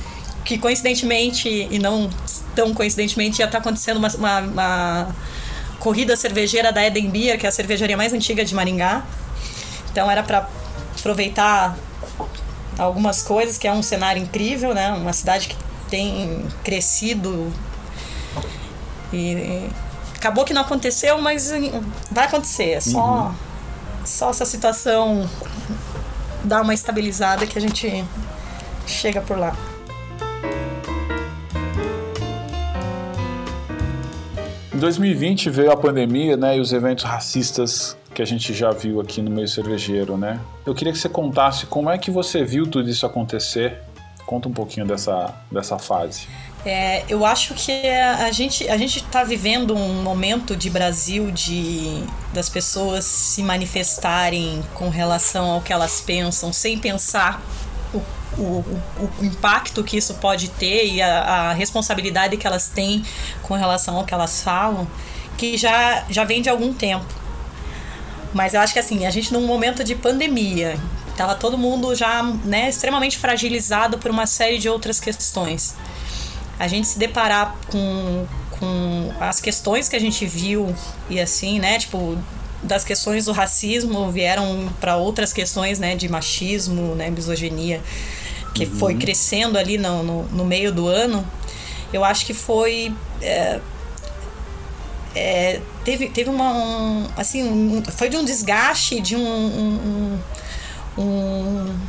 que 0.42 0.57
coincidentemente 0.57 1.68
e 1.70 1.78
não 1.78 2.09
tão 2.55 2.72
coincidentemente 2.72 3.38
já 3.38 3.44
está 3.44 3.59
acontecendo 3.59 3.98
uma, 3.98 4.09
uma, 4.09 4.40
uma 4.40 5.16
corrida 5.78 6.16
cervejeira 6.16 6.72
da 6.72 6.82
Eden 6.82 7.11
Beer 7.11 7.38
que 7.38 7.44
é 7.44 7.48
a 7.48 7.53
cervejaria 7.53 7.96
mais 7.96 8.12
antiga 8.12 8.44
de 8.44 8.55
Maringá. 8.55 9.05
Então 9.90 10.11
era 10.11 10.22
para 10.22 10.48
aproveitar 10.98 11.76
algumas 12.78 13.22
coisas, 13.22 13.58
que 13.58 13.66
é 13.66 13.72
um 13.72 13.82
cenário 13.82 14.22
incrível, 14.22 14.74
né? 14.74 14.92
Uma 14.92 15.12
cidade 15.12 15.48
que 15.48 15.56
tem 15.88 16.44
crescido 16.64 17.52
e, 19.12 19.68
acabou 20.16 20.44
que 20.44 20.54
não 20.54 20.62
aconteceu, 20.62 21.20
mas 21.20 21.52
vai 22.10 22.26
acontecer. 22.26 22.70
É 22.70 22.80
só, 22.80 23.34
só 24.04 24.30
essa 24.30 24.46
situação 24.46 25.28
dar 26.44 26.62
uma 26.62 26.72
estabilizada 26.72 27.46
que 27.46 27.58
a 27.58 27.60
gente 27.60 28.04
chega 28.86 29.20
por 29.20 29.36
lá. 29.36 29.56
Em 34.72 34.78
2020 34.78 35.50
veio 35.50 35.70
a 35.70 35.76
pandemia, 35.76 36.36
né, 36.36 36.56
e 36.56 36.60
os 36.60 36.72
eventos 36.72 37.04
racistas 37.04 37.96
que 38.14 38.22
a 38.22 38.24
gente 38.24 38.52
já 38.52 38.70
viu 38.70 39.00
aqui 39.00 39.22
no 39.22 39.30
meio 39.30 39.48
cervejeiro, 39.48 40.16
né? 40.16 40.40
Eu 40.66 40.74
queria 40.74 40.92
que 40.92 40.98
você 40.98 41.08
contasse 41.08 41.66
como 41.66 41.90
é 41.90 41.98
que 41.98 42.10
você 42.10 42.44
viu 42.44 42.66
tudo 42.66 42.88
isso 42.88 43.06
acontecer. 43.06 43.78
Conta 44.26 44.48
um 44.48 44.52
pouquinho 44.52 44.86
dessa, 44.86 45.34
dessa 45.50 45.78
fase. 45.78 46.28
É, 46.64 47.02
eu 47.08 47.26
acho 47.26 47.54
que 47.54 47.72
a 47.88 48.30
gente 48.30 48.68
a 48.68 48.76
gente 48.76 48.98
está 48.98 49.24
vivendo 49.24 49.74
um 49.74 50.00
momento 50.00 50.54
de 50.54 50.70
Brasil 50.70 51.32
de 51.32 52.04
das 52.32 52.48
pessoas 52.48 53.04
se 53.04 53.42
manifestarem 53.42 54.62
com 54.72 54.88
relação 54.88 55.50
ao 55.50 55.60
que 55.60 55.72
elas 55.72 56.00
pensam, 56.00 56.52
sem 56.52 56.78
pensar 56.78 57.42
o, 57.92 57.98
o, 58.38 58.64
o 59.20 59.24
impacto 59.24 59.82
que 59.82 59.96
isso 59.96 60.14
pode 60.14 60.48
ter 60.50 60.86
e 60.86 61.02
a, 61.02 61.50
a 61.50 61.52
responsabilidade 61.52 62.36
que 62.36 62.46
elas 62.46 62.68
têm 62.68 63.04
com 63.42 63.54
relação 63.54 63.96
ao 63.96 64.04
que 64.04 64.14
elas 64.14 64.40
falam, 64.40 64.86
que 65.36 65.56
já, 65.56 66.04
já 66.08 66.22
vem 66.22 66.40
de 66.40 66.48
algum 66.48 66.72
tempo. 66.72 67.21
Mas 68.33 68.55
eu 68.55 68.61
acho 68.61 68.72
que 68.72 68.78
assim, 68.78 69.07
a 69.07 69.11
gente 69.11 69.33
num 69.33 69.47
momento 69.47 69.85
de 69.85 69.95
pandemia, 69.95 70.78
tava 71.16 71.35
todo 71.35 71.59
mundo 71.59 71.95
já 71.95 72.22
né, 72.22 72.68
extremamente 72.68 73.18
fragilizado 73.18 73.99
por 73.99 74.11
uma 74.11 74.26
série 74.26 74.59
de 74.59 74.68
outras 74.68 74.99
questões 74.99 75.74
a 76.62 76.68
gente 76.68 76.87
se 76.87 76.97
deparar 76.97 77.57
com, 77.72 78.24
com 78.51 79.12
as 79.18 79.41
questões 79.41 79.89
que 79.89 79.97
a 79.97 79.99
gente 79.99 80.24
viu 80.24 80.72
e 81.11 81.20
assim, 81.20 81.59
né? 81.59 81.76
Tipo, 81.76 82.16
das 82.62 82.85
questões 82.85 83.24
do 83.24 83.33
racismo 83.33 84.12
vieram 84.12 84.68
para 84.80 84.97
outras 84.97 85.33
questões, 85.33 85.80
né? 85.80 85.97
De 85.97 86.09
machismo, 86.09 86.95
né? 86.95 87.11
Misoginia, 87.11 87.80
que 88.55 88.64
uhum. 88.64 88.76
foi 88.76 88.95
crescendo 88.95 89.59
ali 89.59 89.76
no, 89.76 90.05
no, 90.05 90.22
no, 90.24 90.45
meio 90.45 90.72
do 90.72 90.87
ano. 90.87 91.26
Eu 91.93 92.05
acho 92.05 92.24
que 92.24 92.33
foi. 92.33 92.95
É, 93.20 93.61
é, 95.16 95.61
teve, 95.85 96.09
teve 96.09 96.30
uma. 96.30 96.53
Um, 96.53 97.09
assim, 97.16 97.43
um, 97.43 97.83
foi 97.85 98.09
de 98.09 98.16
um 98.16 98.24
desgaste, 98.24 99.01
de 99.01 99.16
um, 99.16 99.22
um, 99.22 100.18
um 100.99 101.80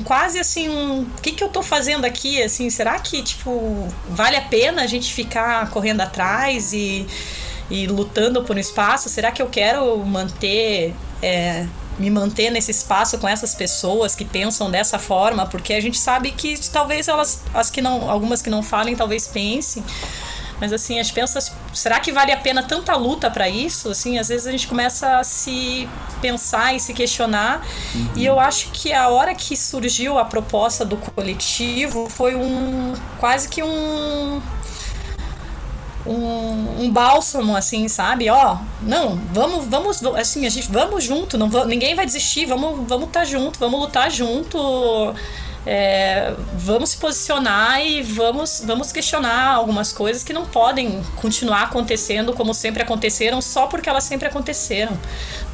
quase 0.00 0.38
assim 0.38 0.68
um 0.68 1.02
o 1.02 1.20
que 1.20 1.32
que 1.32 1.44
eu 1.44 1.48
tô 1.48 1.62
fazendo 1.62 2.04
aqui? 2.04 2.42
Assim 2.42 2.70
será 2.70 2.98
que 2.98 3.22
tipo 3.22 3.88
vale 4.08 4.36
a 4.36 4.42
pena 4.42 4.82
a 4.82 4.86
gente 4.86 5.12
ficar 5.12 5.68
correndo 5.70 6.00
atrás 6.00 6.72
e, 6.72 7.06
e 7.70 7.86
lutando 7.86 8.42
por 8.42 8.56
um 8.56 8.58
espaço? 8.58 9.08
Será 9.08 9.30
que 9.30 9.42
eu 9.42 9.48
quero 9.48 9.96
manter 9.98 10.94
é, 11.22 11.66
me 11.98 12.10
manter 12.10 12.50
nesse 12.50 12.70
espaço 12.70 13.18
com 13.18 13.28
essas 13.28 13.54
pessoas 13.54 14.14
que 14.14 14.24
pensam 14.24 14.70
dessa 14.70 14.98
forma? 14.98 15.46
Porque 15.46 15.74
a 15.74 15.80
gente 15.80 15.98
sabe 15.98 16.32
que 16.32 16.58
talvez 16.70 17.08
elas 17.08 17.42
as 17.52 17.70
que 17.70 17.82
não 17.82 18.10
algumas 18.10 18.40
que 18.40 18.50
não 18.50 18.62
falem 18.62 18.96
talvez 18.96 19.26
pensem 19.26 19.82
mas 20.62 20.72
assim, 20.72 21.00
a 21.00 21.02
gente 21.02 21.12
pensa, 21.12 21.40
será 21.74 21.98
que 21.98 22.12
vale 22.12 22.30
a 22.30 22.36
pena 22.36 22.62
tanta 22.62 22.94
luta 22.94 23.28
para 23.28 23.48
isso? 23.48 23.90
Assim, 23.90 24.16
às 24.16 24.28
vezes 24.28 24.46
a 24.46 24.52
gente 24.52 24.68
começa 24.68 25.18
a 25.18 25.24
se 25.24 25.88
pensar 26.20 26.72
e 26.72 26.78
se 26.78 26.94
questionar. 26.94 27.66
Uhum. 27.92 28.08
E 28.14 28.24
eu 28.24 28.38
acho 28.38 28.70
que 28.70 28.92
a 28.92 29.08
hora 29.08 29.34
que 29.34 29.56
surgiu 29.56 30.20
a 30.20 30.24
proposta 30.24 30.84
do 30.84 30.96
coletivo 30.96 32.08
foi 32.08 32.36
um 32.36 32.92
quase 33.18 33.48
que 33.48 33.60
um 33.60 34.40
um, 36.06 36.84
um 36.84 36.90
bálsamo, 36.92 37.56
assim, 37.56 37.88
sabe? 37.88 38.30
Ó, 38.30 38.56
não, 38.82 39.16
vamos, 39.32 39.66
vamos, 39.66 40.00
assim, 40.14 40.46
a 40.46 40.48
gente 40.48 40.70
vamos 40.70 41.02
junto, 41.02 41.36
não 41.36 41.48
ninguém 41.66 41.96
vai 41.96 42.06
desistir, 42.06 42.46
vamos, 42.46 42.86
vamos 42.86 43.08
estar 43.08 43.20
tá 43.20 43.26
junto, 43.26 43.58
vamos 43.58 43.80
lutar 43.80 44.12
junto 44.12 45.12
é, 45.64 46.34
vamos 46.54 46.90
se 46.90 46.96
posicionar 46.96 47.80
e 47.80 48.02
vamos, 48.02 48.62
vamos 48.66 48.90
questionar 48.90 49.54
algumas 49.54 49.92
coisas 49.92 50.24
que 50.24 50.32
não 50.32 50.44
podem 50.44 51.02
continuar 51.16 51.62
acontecendo 51.64 52.32
como 52.32 52.52
sempre 52.52 52.82
aconteceram 52.82 53.40
só 53.40 53.66
porque 53.66 53.88
elas 53.88 54.04
sempre 54.04 54.26
aconteceram. 54.26 54.98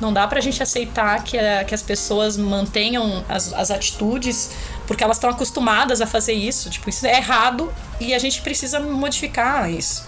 Não 0.00 0.12
dá 0.12 0.26
pra 0.26 0.40
gente 0.40 0.62
aceitar 0.62 1.22
que, 1.24 1.38
a, 1.38 1.64
que 1.64 1.74
as 1.74 1.82
pessoas 1.82 2.36
mantenham 2.36 3.24
as, 3.28 3.52
as 3.52 3.70
atitudes 3.70 4.50
porque 4.86 5.04
elas 5.04 5.18
estão 5.18 5.28
acostumadas 5.28 6.00
a 6.00 6.06
fazer 6.06 6.32
isso. 6.32 6.70
Tipo, 6.70 6.88
isso 6.88 7.06
é 7.06 7.18
errado 7.18 7.70
e 8.00 8.14
a 8.14 8.18
gente 8.18 8.40
precisa 8.40 8.80
modificar 8.80 9.70
isso 9.70 10.06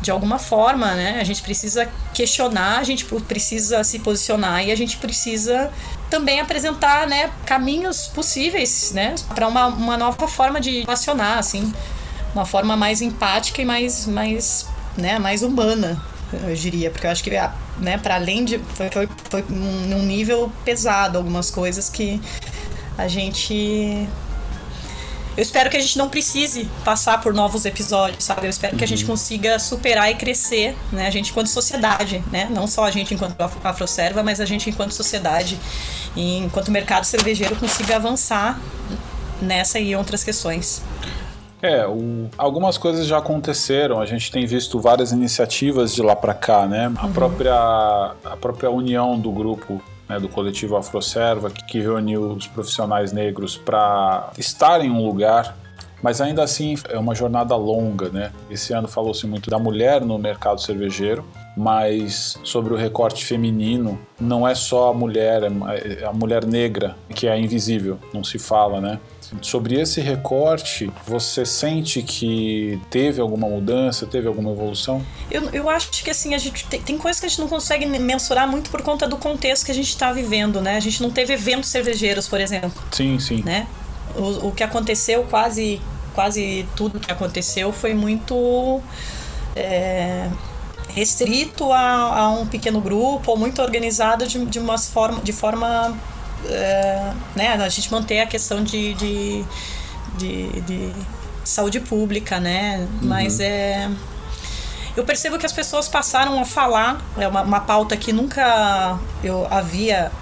de 0.00 0.10
alguma 0.10 0.36
forma, 0.36 0.94
né? 0.94 1.18
A 1.20 1.24
gente 1.24 1.40
precisa 1.42 1.88
questionar, 2.12 2.80
a 2.80 2.84
gente 2.84 3.04
precisa 3.04 3.84
se 3.84 4.00
posicionar 4.00 4.66
e 4.66 4.72
a 4.72 4.74
gente 4.74 4.96
precisa 4.96 5.70
também 6.12 6.40
apresentar, 6.40 7.06
né, 7.06 7.30
caminhos 7.46 8.06
possíveis, 8.06 8.92
né, 8.92 9.14
para 9.34 9.48
uma, 9.48 9.68
uma 9.68 9.96
nova 9.96 10.28
forma 10.28 10.60
de 10.60 10.82
relacionar, 10.82 11.38
assim, 11.38 11.72
uma 12.34 12.44
forma 12.44 12.76
mais 12.76 13.00
empática 13.00 13.62
e 13.62 13.64
mais, 13.64 14.06
mais, 14.06 14.66
né, 14.94 15.18
mais 15.18 15.42
humana, 15.42 15.98
eu 16.30 16.54
diria, 16.54 16.90
porque 16.90 17.06
eu 17.06 17.10
acho 17.10 17.24
que, 17.24 17.30
né, 17.78 17.96
para 17.96 18.16
além 18.16 18.44
de 18.44 18.58
foi, 18.74 18.90
foi, 18.90 19.08
foi 19.30 19.44
num 19.48 20.02
nível 20.02 20.52
pesado 20.66 21.16
algumas 21.16 21.50
coisas 21.50 21.88
que 21.88 22.20
a 22.98 23.08
gente 23.08 24.06
eu 25.36 25.42
espero 25.42 25.70
que 25.70 25.76
a 25.76 25.80
gente 25.80 25.96
não 25.96 26.08
precise 26.08 26.68
passar 26.84 27.20
por 27.20 27.32
novos 27.32 27.64
episódios, 27.64 28.24
sabe? 28.24 28.46
Eu 28.46 28.50
espero 28.50 28.74
uhum. 28.74 28.78
que 28.78 28.84
a 28.84 28.88
gente 28.88 29.02
uhum. 29.02 29.10
consiga 29.10 29.58
superar 29.58 30.10
e 30.10 30.14
crescer, 30.14 30.76
né? 30.92 31.06
A 31.06 31.10
gente 31.10 31.30
enquanto 31.30 31.48
sociedade, 31.48 32.22
né? 32.30 32.48
Não 32.50 32.66
só 32.66 32.84
a 32.84 32.90
gente 32.90 33.14
enquanto 33.14 33.36
afroserva, 33.64 34.22
mas 34.22 34.40
a 34.40 34.44
gente 34.44 34.68
enquanto 34.68 34.92
sociedade 34.92 35.58
e 36.14 36.38
enquanto 36.38 36.70
mercado 36.70 37.04
cervejeiro 37.04 37.56
consiga 37.56 37.96
avançar 37.96 38.60
nessa 39.40 39.78
e 39.78 39.96
outras 39.96 40.22
questões. 40.22 40.82
É, 41.62 41.86
o, 41.86 42.28
algumas 42.36 42.76
coisas 42.76 43.06
já 43.06 43.18
aconteceram, 43.18 44.00
a 44.00 44.06
gente 44.06 44.32
tem 44.32 44.44
visto 44.44 44.80
várias 44.80 45.12
iniciativas 45.12 45.94
de 45.94 46.02
lá 46.02 46.16
para 46.16 46.34
cá, 46.34 46.66
né? 46.66 46.88
Uhum. 46.88 46.94
A, 46.98 47.08
própria, 47.08 47.54
a 48.24 48.36
própria 48.38 48.70
união 48.70 49.18
do 49.18 49.30
grupo 49.30 49.80
né, 50.12 50.20
do 50.20 50.28
coletivo 50.28 50.76
Afroserva, 50.76 51.50
que, 51.50 51.64
que 51.64 51.80
reuniu 51.80 52.32
os 52.32 52.46
profissionais 52.46 53.12
negros 53.12 53.56
para 53.56 54.30
estar 54.36 54.84
em 54.84 54.90
um 54.90 55.04
lugar 55.04 55.56
mas 56.02 56.20
ainda 56.20 56.42
assim 56.42 56.74
é 56.88 56.98
uma 56.98 57.14
jornada 57.14 57.54
longa, 57.56 58.08
né? 58.08 58.32
Esse 58.50 58.72
ano 58.72 58.88
falou-se 58.88 59.26
muito 59.26 59.48
da 59.48 59.58
mulher 59.58 60.00
no 60.00 60.18
mercado 60.18 60.60
cervejeiro, 60.60 61.24
mas 61.56 62.38
sobre 62.42 62.74
o 62.74 62.76
recorte 62.76 63.24
feminino, 63.24 63.98
não 64.20 64.46
é 64.46 64.54
só 64.54 64.90
a 64.90 64.94
mulher, 64.94 65.42
é 65.44 66.04
a 66.04 66.12
mulher 66.12 66.44
negra 66.44 66.96
que 67.14 67.28
é 67.28 67.38
invisível, 67.38 67.98
não 68.12 68.24
se 68.24 68.38
fala, 68.38 68.80
né? 68.80 68.98
Sobre 69.40 69.80
esse 69.80 70.00
recorte, 70.00 70.92
você 71.06 71.46
sente 71.46 72.02
que 72.02 72.78
teve 72.90 73.20
alguma 73.20 73.48
mudança, 73.48 74.04
teve 74.04 74.28
alguma 74.28 74.50
evolução? 74.50 75.02
Eu, 75.30 75.48
eu 75.50 75.70
acho 75.70 75.90
que 76.04 76.10
assim, 76.10 76.34
a 76.34 76.38
gente 76.38 76.66
tem, 76.66 76.80
tem 76.82 76.98
coisas 76.98 77.18
que 77.18 77.26
a 77.26 77.28
gente 77.28 77.40
não 77.40 77.48
consegue 77.48 77.86
mensurar 77.86 78.46
muito 78.46 78.70
por 78.70 78.82
conta 78.82 79.08
do 79.08 79.16
contexto 79.16 79.64
que 79.64 79.72
a 79.72 79.74
gente 79.74 79.88
está 79.88 80.12
vivendo, 80.12 80.60
né? 80.60 80.76
A 80.76 80.80
gente 80.80 81.00
não 81.02 81.10
teve 81.10 81.32
eventos 81.32 81.70
cervejeiros, 81.70 82.28
por 82.28 82.40
exemplo. 82.40 82.72
Sim, 82.90 83.18
sim. 83.18 83.42
Né? 83.42 83.66
O, 84.16 84.48
o 84.48 84.52
que 84.52 84.62
aconteceu, 84.62 85.24
quase, 85.24 85.80
quase 86.14 86.66
tudo 86.76 87.00
que 87.00 87.10
aconteceu 87.10 87.72
foi 87.72 87.94
muito. 87.94 88.80
É, 89.54 90.28
restrito 90.88 91.72
a, 91.72 92.20
a, 92.20 92.30
um 92.30 92.46
pequeno 92.46 92.80
grupo 92.80 93.30
ou 93.30 93.36
muito 93.36 93.62
organizado 93.62 94.26
de, 94.26 94.44
de, 94.46 94.58
uma 94.58 94.78
forma, 94.78 95.20
de 95.22 95.32
forma 95.32 95.96
é, 96.46 97.12
né, 97.34 97.54
a 97.54 97.68
gente 97.68 97.90
manter 97.90 98.20
a 98.20 98.26
questão 98.26 98.62
de, 98.62 98.94
de, 98.94 99.44
de, 100.18 100.60
de 100.62 100.92
saúde 101.44 101.80
pública, 101.80 102.40
né? 102.40 102.78
Uhum. 102.78 103.08
Mas 103.08 103.40
é. 103.40 103.90
Eu 104.94 105.04
percebo 105.04 105.38
que 105.38 105.46
as 105.46 105.52
pessoas 105.52 105.88
passaram 105.88 106.38
a 106.38 106.44
falar, 106.44 107.00
é 107.16 107.26
uma, 107.26 107.42
uma 107.42 107.60
pauta 107.60 107.96
que 107.96 108.12
nunca 108.12 108.98
eu 109.24 109.46
havia 109.50 110.12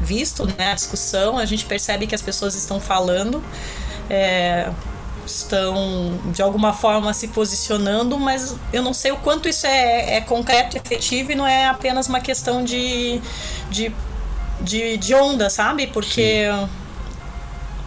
visto, 0.00 0.46
né? 0.46 0.72
A 0.72 0.74
discussão, 0.74 1.38
a 1.38 1.44
gente 1.44 1.64
percebe 1.64 2.06
que 2.06 2.14
as 2.14 2.22
pessoas 2.22 2.54
estão 2.54 2.80
falando. 2.80 3.42
É, 4.10 4.70
estão 5.26 6.18
de 6.32 6.40
alguma 6.40 6.72
forma 6.72 7.12
se 7.12 7.28
posicionando, 7.28 8.18
mas 8.18 8.56
eu 8.72 8.82
não 8.82 8.94
sei 8.94 9.12
o 9.12 9.16
quanto 9.18 9.46
isso 9.46 9.66
é, 9.66 10.16
é 10.16 10.20
concreto 10.22 10.76
e 10.76 10.80
efetivo 10.80 11.32
e 11.32 11.34
não 11.34 11.46
é 11.46 11.66
apenas 11.66 12.08
uma 12.08 12.18
questão 12.18 12.64
de, 12.64 13.20
de 13.70 13.92
de, 14.60 14.96
de 14.96 15.14
onda, 15.14 15.48
sabe? 15.48 15.86
Porque 15.86 16.48
Sim. 16.50 16.68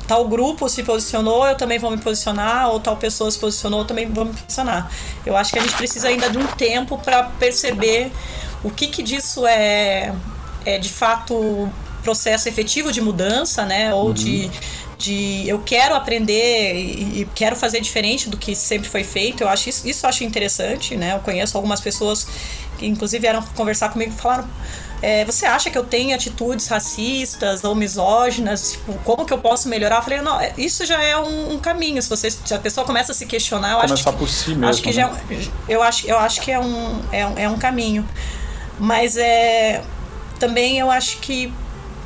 tal 0.08 0.28
grupo 0.28 0.68
se 0.70 0.84
posicionou, 0.84 1.46
eu 1.48 1.56
também 1.56 1.80
vou 1.80 1.92
me 1.92 1.98
posicionar, 1.98 2.70
ou 2.70 2.80
tal 2.80 2.96
pessoa 2.98 3.30
se 3.30 3.40
posicionou, 3.40 3.80
eu 3.82 3.86
também 3.86 4.08
vou 4.08 4.26
me 4.26 4.34
posicionar. 4.34 4.90
Eu 5.26 5.36
acho 5.36 5.52
que 5.52 5.60
a 5.60 5.62
gente 5.62 5.76
precisa 5.76 6.08
ainda 6.08 6.30
de 6.30 6.38
um 6.38 6.48
tempo 6.48 6.98
para 6.98 7.24
perceber 7.24 8.12
o 8.64 8.70
que, 8.70 8.88
que 8.88 9.04
disso 9.04 9.46
é, 9.46 10.14
é 10.66 10.78
de 10.78 10.90
fato 10.90 11.70
processo 12.02 12.50
efetivo 12.50 12.92
de 12.92 13.02
mudança, 13.02 13.66
né? 13.66 13.94
Ou 13.94 14.08
uhum. 14.08 14.14
de 14.14 14.52
de 15.02 15.50
eu 15.50 15.58
quero 15.58 15.96
aprender 15.96 16.76
e, 16.76 17.22
e, 17.22 17.28
quero 17.34 17.56
fazer 17.56 17.82
diferente 17.82 18.30
do 18.30 18.38
que 18.38 18.56
sempre 18.56 18.88
foi 18.88 19.04
feito. 19.04 19.42
Eu 19.42 19.50
acho 19.50 19.68
isso, 19.68 19.88
isso 19.88 20.06
eu 20.06 20.10
acho 20.10 20.24
interessante, 20.24 20.96
né? 20.96 21.16
Eu 21.16 21.20
conheço 21.20 21.58
algumas 21.58 21.82
pessoas 21.82 22.28
que 22.78 22.86
inclusive 22.86 23.20
vieram 23.20 23.42
conversar 23.56 23.90
comigo 23.90 24.14
e 24.16 24.22
falaram 24.22 24.48
é, 25.02 25.26
você 25.26 25.48
acha 25.48 25.72
que 25.72 25.78
eu 25.78 25.84
tenho 25.84 26.14
atitudes 26.14 26.68
racistas 26.68 27.64
ou 27.64 27.74
misóginas? 27.74 28.74
Tipo, 28.74 28.94
como 29.04 29.26
que 29.26 29.34
eu 29.34 29.40
posso 29.40 29.68
melhorar? 29.68 29.96
Eu 29.98 30.02
falei, 30.04 30.22
não, 30.22 30.40
é, 30.40 30.54
isso 30.58 30.86
já 30.86 31.02
é 31.02 31.18
um, 31.18 31.54
um 31.54 31.58
caminho. 31.58 32.00
Se, 32.02 32.08
você, 32.08 32.30
se 32.30 32.54
a 32.54 32.60
pessoa 32.60 32.86
começa 32.86 33.12
a 33.12 33.16
se 33.16 33.26
questionar, 33.26 33.72
eu 33.72 33.78
Começar 33.78 34.10
acho 34.10 34.20
por 34.20 34.30
si 34.30 34.50
mesmo. 34.50 34.68
Acho 34.68 34.82
que 34.84 34.90
né? 34.90 34.94
já, 34.94 35.08
é 35.08 35.48
eu, 35.68 35.82
acho, 35.82 36.06
eu 36.06 36.20
acho 36.20 36.42
que 36.42 36.52
é 36.52 36.60
um, 36.60 37.02
é, 37.12 37.26
um, 37.26 37.38
é 37.40 37.50
um 37.50 37.58
caminho. 37.58 38.08
Mas 38.80 39.18
é, 39.18 39.82
também 40.40 40.78
eu 40.78 40.92
acho 40.92 41.18
que, 41.18 41.52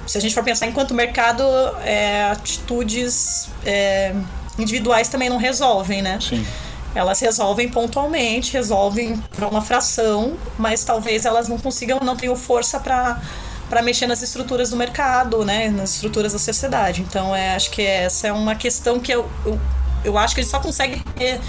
se 0.06 0.18
a 0.18 0.22
gente 0.22 0.34
for 0.34 0.44
pensar 0.44 0.68
enquanto 0.68 0.94
mercado, 0.94 1.44
é, 1.84 2.24
atitudes. 2.32 3.50
É, 3.66 4.14
individuais 4.58 5.08
também 5.08 5.30
não 5.30 5.38
resolvem, 5.38 6.02
né? 6.02 6.20
Sim. 6.22 6.46
Elas 6.94 7.20
resolvem 7.20 7.68
pontualmente, 7.68 8.54
resolvem 8.54 9.18
para 9.36 9.48
uma 9.48 9.62
fração, 9.62 10.38
mas 10.58 10.84
talvez 10.84 11.26
elas 11.26 11.50
não 11.50 11.58
consigam, 11.58 12.00
não 12.02 12.16
tenham 12.16 12.36
força 12.36 12.80
para 12.80 13.22
para 13.68 13.82
mexer 13.82 14.06
nas 14.06 14.22
estruturas 14.22 14.70
do 14.70 14.78
mercado, 14.78 15.44
né, 15.44 15.70
nas 15.70 15.96
estruturas 15.96 16.34
da 16.34 16.38
sociedade. 16.38 17.02
Então, 17.02 17.36
é, 17.36 17.56
acho 17.56 17.72
que 17.72 17.82
essa 17.82 18.28
é 18.28 18.32
uma 18.32 18.54
questão 18.54 19.00
que 19.00 19.12
eu, 19.12 19.28
eu, 19.44 19.60
eu 20.04 20.18
acho 20.20 20.36
que 20.36 20.42
a 20.42 20.44
gente 20.44 20.52
só 20.52 20.60
consegue 20.60 21.04
ter 21.16 21.42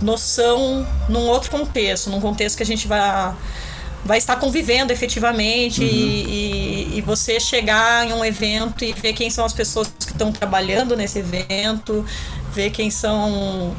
noção 0.00 0.84
num 1.08 1.28
outro 1.28 1.52
contexto, 1.52 2.10
num 2.10 2.20
contexto 2.20 2.56
que 2.56 2.64
a 2.64 2.66
gente 2.66 2.88
vai 2.88 2.98
vai 4.04 4.18
estar 4.18 4.36
convivendo 4.36 4.92
efetivamente 4.92 5.80
uhum. 5.80 5.86
e, 5.86 6.24
e, 6.24 6.98
e, 6.98 7.00
você 7.02 7.38
chegar 7.38 8.06
em 8.06 8.12
um 8.12 8.24
evento 8.24 8.84
e 8.84 8.92
ver 8.92 9.12
quem 9.12 9.30
são 9.30 9.44
as 9.44 9.52
pessoas 9.52 9.88
que 9.88 10.12
estão 10.12 10.32
trabalhando 10.32 10.96
nesse 10.96 11.20
evento, 11.20 12.04
ver 12.52 12.70
quem 12.70 12.90
são, 12.90 13.74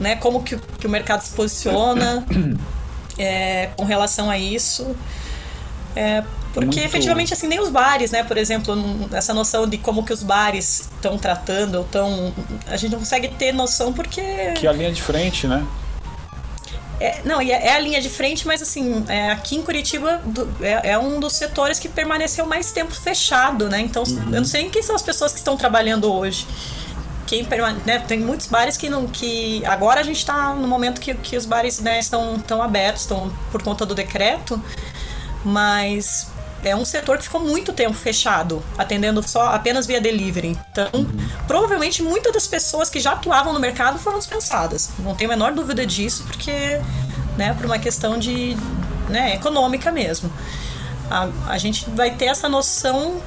né, 0.00 0.16
como 0.16 0.42
que, 0.42 0.56
que 0.56 0.86
o 0.86 0.90
mercado 0.90 1.22
se 1.22 1.30
posiciona 1.30 2.24
é, 3.18 3.70
com 3.76 3.84
relação 3.84 4.28
a 4.28 4.36
isso. 4.36 4.96
É, 5.94 6.22
porque 6.52 6.80
Muito... 6.80 6.86
efetivamente 6.86 7.32
assim 7.32 7.46
nem 7.46 7.60
os 7.60 7.68
bares, 7.68 8.10
né, 8.10 8.24
por 8.24 8.36
exemplo, 8.36 8.74
essa 9.12 9.32
noção 9.32 9.66
de 9.66 9.78
como 9.78 10.04
que 10.04 10.12
os 10.12 10.24
bares 10.24 10.88
estão 10.94 11.16
tratando, 11.16 11.82
estão 11.82 12.34
a 12.66 12.76
gente 12.76 12.90
não 12.90 12.98
consegue 12.98 13.28
ter 13.28 13.52
noção 13.52 13.92
porque 13.92 14.20
que 14.56 14.66
é 14.66 14.70
a 14.70 14.72
linha 14.72 14.90
de 14.90 15.02
frente, 15.02 15.46
né? 15.46 15.64
É, 17.00 17.20
não, 17.24 17.40
é, 17.40 17.50
é 17.50 17.74
a 17.74 17.78
linha 17.78 18.00
de 18.00 18.08
frente, 18.08 18.46
mas 18.46 18.60
assim, 18.60 19.04
é, 19.08 19.30
aqui 19.30 19.56
em 19.56 19.62
Curitiba 19.62 20.20
do, 20.24 20.48
é, 20.60 20.90
é, 20.90 20.98
um 20.98 21.20
dos 21.20 21.34
setores 21.34 21.78
que 21.78 21.88
permaneceu 21.88 22.44
mais 22.44 22.72
tempo 22.72 22.92
fechado, 22.92 23.68
né? 23.68 23.80
Então, 23.80 24.02
uhum. 24.02 24.34
eu 24.34 24.40
não 24.40 24.44
sei 24.44 24.68
quem 24.68 24.82
são 24.82 24.96
as 24.96 25.02
pessoas 25.02 25.32
que 25.32 25.38
estão 25.38 25.56
trabalhando 25.56 26.12
hoje. 26.12 26.46
Quem 27.26 27.44
permane 27.44 27.80
né? 27.84 27.98
Tem 27.98 28.18
muitos 28.18 28.46
bares 28.46 28.76
que 28.76 28.88
não. 28.88 29.06
que 29.06 29.64
Agora 29.66 30.00
a 30.00 30.02
gente 30.02 30.16
está 30.16 30.54
no 30.54 30.66
momento 30.66 31.00
que, 31.00 31.14
que 31.14 31.36
os 31.36 31.44
bares 31.44 31.78
né, 31.78 31.98
estão, 31.98 32.36
estão 32.36 32.62
abertos, 32.62 33.02
estão 33.02 33.30
por 33.52 33.62
conta 33.62 33.84
do 33.84 33.94
decreto, 33.94 34.60
mas 35.44 36.26
é 36.64 36.74
um 36.74 36.84
setor 36.84 37.18
que 37.18 37.24
ficou 37.24 37.40
muito 37.40 37.72
tempo 37.72 37.94
fechado, 37.94 38.62
atendendo 38.76 39.22
só 39.26 39.54
apenas 39.54 39.86
via 39.86 40.00
delivery. 40.00 40.58
Então, 40.72 40.88
uhum. 40.92 41.28
provavelmente 41.46 42.02
muitas 42.02 42.32
das 42.32 42.46
pessoas 42.46 42.90
que 42.90 43.00
já 43.00 43.12
atuavam 43.12 43.52
no 43.52 43.60
mercado 43.60 43.98
foram 43.98 44.18
dispensadas. 44.18 44.90
Não 44.98 45.14
tenho 45.14 45.30
a 45.30 45.34
menor 45.34 45.52
dúvida 45.52 45.86
disso, 45.86 46.24
porque, 46.26 46.80
né, 47.36 47.54
por 47.54 47.66
uma 47.66 47.78
questão 47.78 48.18
de, 48.18 48.56
né, 49.08 49.34
econômica 49.34 49.92
mesmo. 49.92 50.32
A, 51.10 51.28
a 51.48 51.58
gente 51.58 51.88
vai 51.90 52.10
ter 52.10 52.26
essa 52.26 52.48
noção 52.48 53.22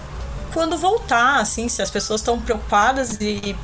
quando 0.53 0.77
voltar, 0.77 1.39
assim, 1.39 1.69
se 1.69 1.81
as 1.81 1.89
pessoas 1.89 2.21
estão 2.21 2.39
preocupadas 2.39 3.17
e, 3.21 3.55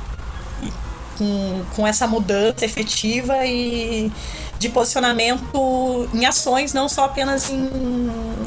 e 0.62 0.72
com, 1.18 1.64
com 1.76 1.86
essa 1.86 2.06
mudança 2.06 2.64
efetiva 2.64 3.44
e 3.44 4.10
de 4.58 4.68
posicionamento 4.68 6.08
em 6.12 6.24
ações, 6.26 6.72
não 6.74 6.88
só 6.88 7.04
apenas 7.04 7.50
em, 7.50 7.68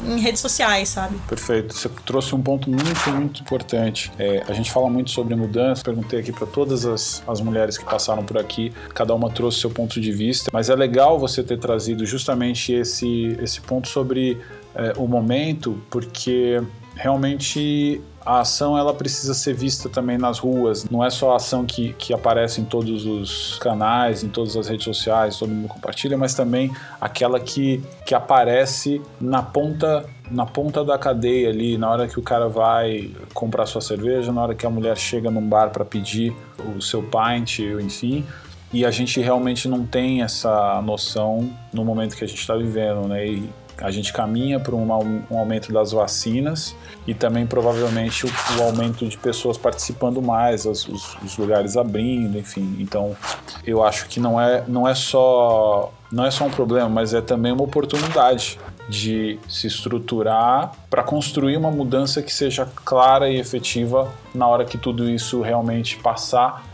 em 0.06 0.20
redes 0.20 0.40
sociais, 0.40 0.90
sabe? 0.90 1.16
Perfeito. 1.28 1.74
Você 1.74 1.88
trouxe 2.04 2.34
um 2.34 2.42
ponto 2.42 2.68
muito, 2.68 3.10
muito 3.10 3.40
importante. 3.40 4.12
É, 4.18 4.42
a 4.46 4.52
gente 4.52 4.70
fala 4.70 4.90
muito 4.90 5.10
sobre 5.10 5.34
mudança. 5.34 5.82
Perguntei 5.82 6.20
aqui 6.20 6.32
para 6.32 6.46
todas 6.46 6.84
as, 6.84 7.22
as 7.26 7.40
mulheres 7.40 7.78
que 7.78 7.84
passaram 7.84 8.24
por 8.24 8.38
aqui, 8.38 8.72
cada 8.94 9.14
uma 9.14 9.30
trouxe 9.30 9.60
seu 9.60 9.70
ponto 9.70 10.00
de 10.00 10.12
vista, 10.12 10.50
mas 10.52 10.68
é 10.68 10.74
legal 10.74 11.18
você 11.18 11.42
ter 11.42 11.58
trazido 11.58 12.04
justamente 12.04 12.72
esse, 12.72 13.36
esse 13.40 13.60
ponto 13.60 13.88
sobre 13.88 14.38
é, 14.74 14.92
o 14.96 15.06
momento, 15.06 15.80
porque 15.90 16.62
realmente 16.94 18.00
a 18.24 18.40
ação 18.40 18.76
ela 18.76 18.94
precisa 18.94 19.34
ser 19.34 19.54
vista 19.54 19.88
também 19.88 20.18
nas 20.18 20.38
ruas. 20.38 20.88
Não 20.88 21.04
é 21.04 21.10
só 21.10 21.32
a 21.32 21.36
ação 21.36 21.64
que, 21.64 21.92
que 21.94 22.12
aparece 22.12 22.60
em 22.60 22.64
todos 22.64 23.04
os 23.04 23.58
canais, 23.58 24.22
em 24.22 24.28
todas 24.28 24.56
as 24.56 24.68
redes 24.68 24.84
sociais, 24.84 25.38
todo 25.38 25.50
mundo 25.50 25.68
compartilha, 25.68 26.16
mas 26.16 26.34
também 26.34 26.72
aquela 27.00 27.38
que, 27.40 27.82
que 28.06 28.14
aparece 28.14 29.00
na 29.20 29.42
ponta 29.42 30.04
na 30.30 30.46
ponta 30.46 30.82
da 30.82 30.96
cadeia 30.96 31.50
ali, 31.50 31.76
na 31.76 31.90
hora 31.90 32.08
que 32.08 32.18
o 32.18 32.22
cara 32.22 32.48
vai 32.48 33.10
comprar 33.34 33.66
sua 33.66 33.82
cerveja, 33.82 34.32
na 34.32 34.42
hora 34.42 34.54
que 34.54 34.64
a 34.64 34.70
mulher 34.70 34.96
chega 34.96 35.30
num 35.30 35.46
bar 35.46 35.68
para 35.70 35.84
pedir 35.84 36.34
o 36.74 36.80
seu 36.80 37.02
pint, 37.02 37.58
enfim. 37.58 38.24
E 38.72 38.86
a 38.86 38.90
gente 38.90 39.20
realmente 39.20 39.68
não 39.68 39.84
tem 39.84 40.22
essa 40.22 40.80
noção 40.80 41.50
no 41.70 41.84
momento 41.84 42.16
que 42.16 42.24
a 42.24 42.26
gente 42.26 42.40
está 42.40 42.56
vivendo, 42.56 43.06
né? 43.06 43.26
E 43.26 43.50
a 43.82 43.90
gente 43.90 44.12
caminha 44.12 44.60
para 44.60 44.74
um, 44.74 45.24
um, 45.30 45.38
aumento 45.38 45.72
das 45.72 45.92
vacinas 45.92 46.74
e 47.06 47.12
também 47.12 47.46
provavelmente 47.46 48.26
o, 48.26 48.30
o 48.58 48.62
aumento 48.62 49.06
de 49.06 49.16
pessoas 49.18 49.58
participando 49.58 50.22
mais, 50.22 50.64
os, 50.64 50.86
os, 50.88 51.16
os, 51.22 51.36
lugares 51.36 51.76
abrindo, 51.76 52.38
enfim. 52.38 52.76
Então, 52.78 53.16
eu 53.66 53.82
acho 53.82 54.06
que 54.08 54.20
não 54.20 54.40
é, 54.40 54.64
não 54.68 54.86
é 54.86 54.94
só 54.94 55.92
não 56.10 56.26
é 56.26 56.30
só 56.30 56.44
um 56.44 56.50
problema, 56.50 56.88
mas 56.88 57.14
é 57.14 57.22
também 57.22 57.52
uma 57.52 57.64
oportunidade 57.64 58.58
de 58.88 59.38
se 59.48 59.66
estruturar 59.66 60.72
para 60.90 61.02
construir 61.02 61.56
uma 61.56 61.70
mudança 61.70 62.22
que 62.22 62.32
seja 62.32 62.68
clara 62.84 63.30
e 63.30 63.38
efetiva 63.38 64.12
na 64.34 64.46
hora 64.46 64.64
que 64.64 64.76
tudo 64.76 65.08
isso 65.08 65.40
realmente 65.40 65.96
passar 65.96 66.71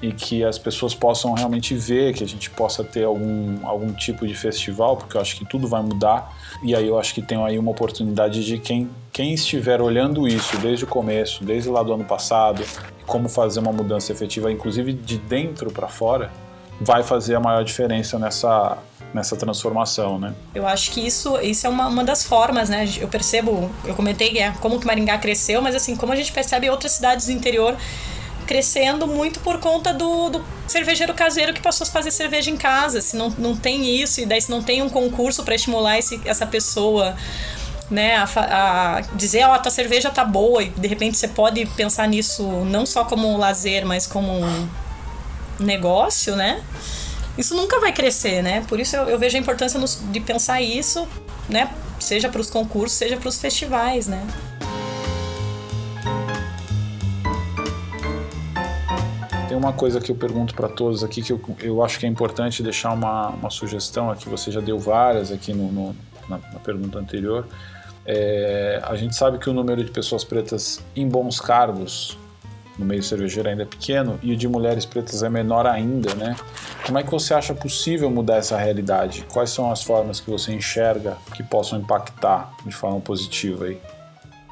e 0.00 0.12
que 0.12 0.44
as 0.44 0.58
pessoas 0.58 0.94
possam 0.94 1.32
realmente 1.34 1.74
ver, 1.74 2.14
que 2.14 2.22
a 2.22 2.26
gente 2.26 2.50
possa 2.50 2.84
ter 2.84 3.04
algum, 3.04 3.66
algum 3.66 3.92
tipo 3.92 4.26
de 4.26 4.34
festival, 4.34 4.96
porque 4.96 5.16
eu 5.16 5.20
acho 5.20 5.36
que 5.36 5.44
tudo 5.44 5.66
vai 5.66 5.82
mudar. 5.82 6.36
E 6.62 6.74
aí 6.74 6.86
eu 6.86 6.98
acho 6.98 7.14
que 7.14 7.20
tem 7.20 7.42
aí 7.44 7.58
uma 7.58 7.70
oportunidade 7.70 8.44
de 8.44 8.58
quem, 8.58 8.88
quem 9.12 9.34
estiver 9.34 9.80
olhando 9.80 10.28
isso 10.28 10.56
desde 10.58 10.84
o 10.84 10.86
começo, 10.86 11.44
desde 11.44 11.68
lá 11.68 11.82
do 11.82 11.92
ano 11.92 12.04
passado, 12.04 12.64
como 13.06 13.28
fazer 13.28 13.58
uma 13.58 13.72
mudança 13.72 14.12
efetiva, 14.12 14.52
inclusive 14.52 14.92
de 14.92 15.18
dentro 15.18 15.70
para 15.70 15.88
fora, 15.88 16.30
vai 16.80 17.02
fazer 17.02 17.34
a 17.34 17.40
maior 17.40 17.64
diferença 17.64 18.18
nessa, 18.20 18.78
nessa 19.12 19.36
transformação, 19.36 20.18
né? 20.18 20.32
Eu 20.54 20.66
acho 20.66 20.92
que 20.92 21.04
isso, 21.04 21.36
isso 21.40 21.66
é 21.66 21.70
uma, 21.70 21.88
uma 21.88 22.04
das 22.04 22.24
formas, 22.24 22.68
né? 22.68 22.88
Eu 23.00 23.08
percebo, 23.08 23.68
eu 23.84 23.94
comentei 23.94 24.38
é, 24.38 24.52
como 24.60 24.78
que 24.78 24.86
Maringá 24.86 25.18
cresceu, 25.18 25.60
mas 25.60 25.74
assim, 25.74 25.96
como 25.96 26.12
a 26.12 26.16
gente 26.16 26.30
percebe 26.30 26.70
outras 26.70 26.92
cidades 26.92 27.26
do 27.26 27.32
interior 27.32 27.76
crescendo 28.48 29.06
muito 29.06 29.40
por 29.40 29.60
conta 29.60 29.92
do, 29.92 30.30
do, 30.30 30.44
cervejeiro 30.66 31.12
caseiro 31.12 31.52
que 31.52 31.60
passou 31.60 31.86
a 31.86 31.90
fazer 31.90 32.10
cerveja 32.10 32.50
em 32.50 32.56
casa. 32.56 33.02
Se 33.02 33.14
não, 33.14 33.28
não 33.36 33.54
tem 33.54 33.94
isso, 34.00 34.22
e 34.22 34.26
daí 34.26 34.40
se 34.40 34.50
não 34.50 34.62
tem 34.62 34.80
um 34.80 34.88
concurso 34.88 35.44
para 35.44 35.54
estimular 35.54 35.98
esse, 35.98 36.18
essa 36.24 36.46
pessoa 36.46 37.14
né, 37.90 38.16
a, 38.16 38.24
a, 38.24 39.00
dizer, 39.14 39.44
ó, 39.44 39.50
oh, 39.50 39.52
a 39.52 39.58
tua 39.58 39.70
cerveja 39.70 40.10
tá 40.10 40.24
boa, 40.24 40.62
e 40.62 40.70
de 40.70 40.88
repente 40.88 41.18
você 41.18 41.28
pode 41.28 41.66
pensar 41.66 42.08
nisso 42.08 42.42
não 42.64 42.86
só 42.86 43.04
como 43.04 43.28
um 43.28 43.36
lazer, 43.36 43.84
mas 43.84 44.06
como 44.06 44.32
um 44.32 44.68
negócio, 45.60 46.34
né? 46.34 46.62
Isso 47.36 47.54
nunca 47.54 47.78
vai 47.78 47.92
crescer, 47.92 48.42
né? 48.42 48.64
Por 48.66 48.80
isso 48.80 48.96
eu, 48.96 49.10
eu 49.10 49.18
vejo 49.18 49.36
a 49.36 49.40
importância 49.40 49.78
de 50.10 50.20
pensar 50.20 50.62
isso, 50.62 51.06
né? 51.48 51.70
Seja 52.00 52.30
para 52.30 52.40
os 52.40 52.48
concursos, 52.48 52.96
seja 52.96 53.18
para 53.18 53.28
os 53.28 53.38
festivais, 53.38 54.06
né? 54.06 54.26
Uma 59.56 59.72
coisa 59.72 60.00
que 60.00 60.10
eu 60.10 60.16
pergunto 60.16 60.54
para 60.54 60.68
todos 60.68 61.02
aqui 61.04 61.22
que 61.22 61.32
eu, 61.32 61.40
eu 61.60 61.84
acho 61.84 61.98
que 61.98 62.06
é 62.06 62.08
importante 62.08 62.62
deixar 62.62 62.92
uma, 62.92 63.28
uma 63.28 63.50
sugestão 63.50 64.10
aqui, 64.10 64.28
você 64.28 64.50
já 64.50 64.60
deu 64.60 64.78
várias 64.78 65.30
aqui 65.32 65.52
no, 65.52 65.72
no 65.72 65.96
na, 66.28 66.38
na, 66.38 66.60
pergunta 66.60 66.98
anterior. 66.98 67.46
É, 68.04 68.80
a 68.84 68.96
gente 68.96 69.14
sabe 69.14 69.38
que 69.38 69.48
o 69.48 69.52
número 69.52 69.82
de 69.84 69.90
pessoas 69.90 70.24
pretas 70.24 70.80
em 70.94 71.08
bons 71.08 71.40
cargos 71.40 72.18
no 72.78 72.86
meio 72.86 73.02
cervejeiro 73.02 73.48
ainda 73.48 73.62
é 73.62 73.66
pequeno 73.66 74.18
e 74.22 74.32
o 74.32 74.36
de 74.36 74.46
mulheres 74.46 74.86
pretas 74.86 75.22
é 75.22 75.28
menor 75.28 75.66
ainda, 75.66 76.14
né? 76.14 76.36
Como 76.86 76.98
é 76.98 77.02
que 77.02 77.10
você 77.10 77.34
acha 77.34 77.52
possível 77.52 78.08
mudar 78.08 78.36
essa 78.36 78.56
realidade? 78.56 79.26
Quais 79.32 79.50
são 79.50 79.70
as 79.70 79.82
formas 79.82 80.20
que 80.20 80.30
você 80.30 80.52
enxerga 80.52 81.16
que 81.34 81.42
possam 81.42 81.80
impactar 81.80 82.52
de 82.64 82.74
forma 82.74 83.00
positiva 83.00 83.64
aí? 83.64 83.80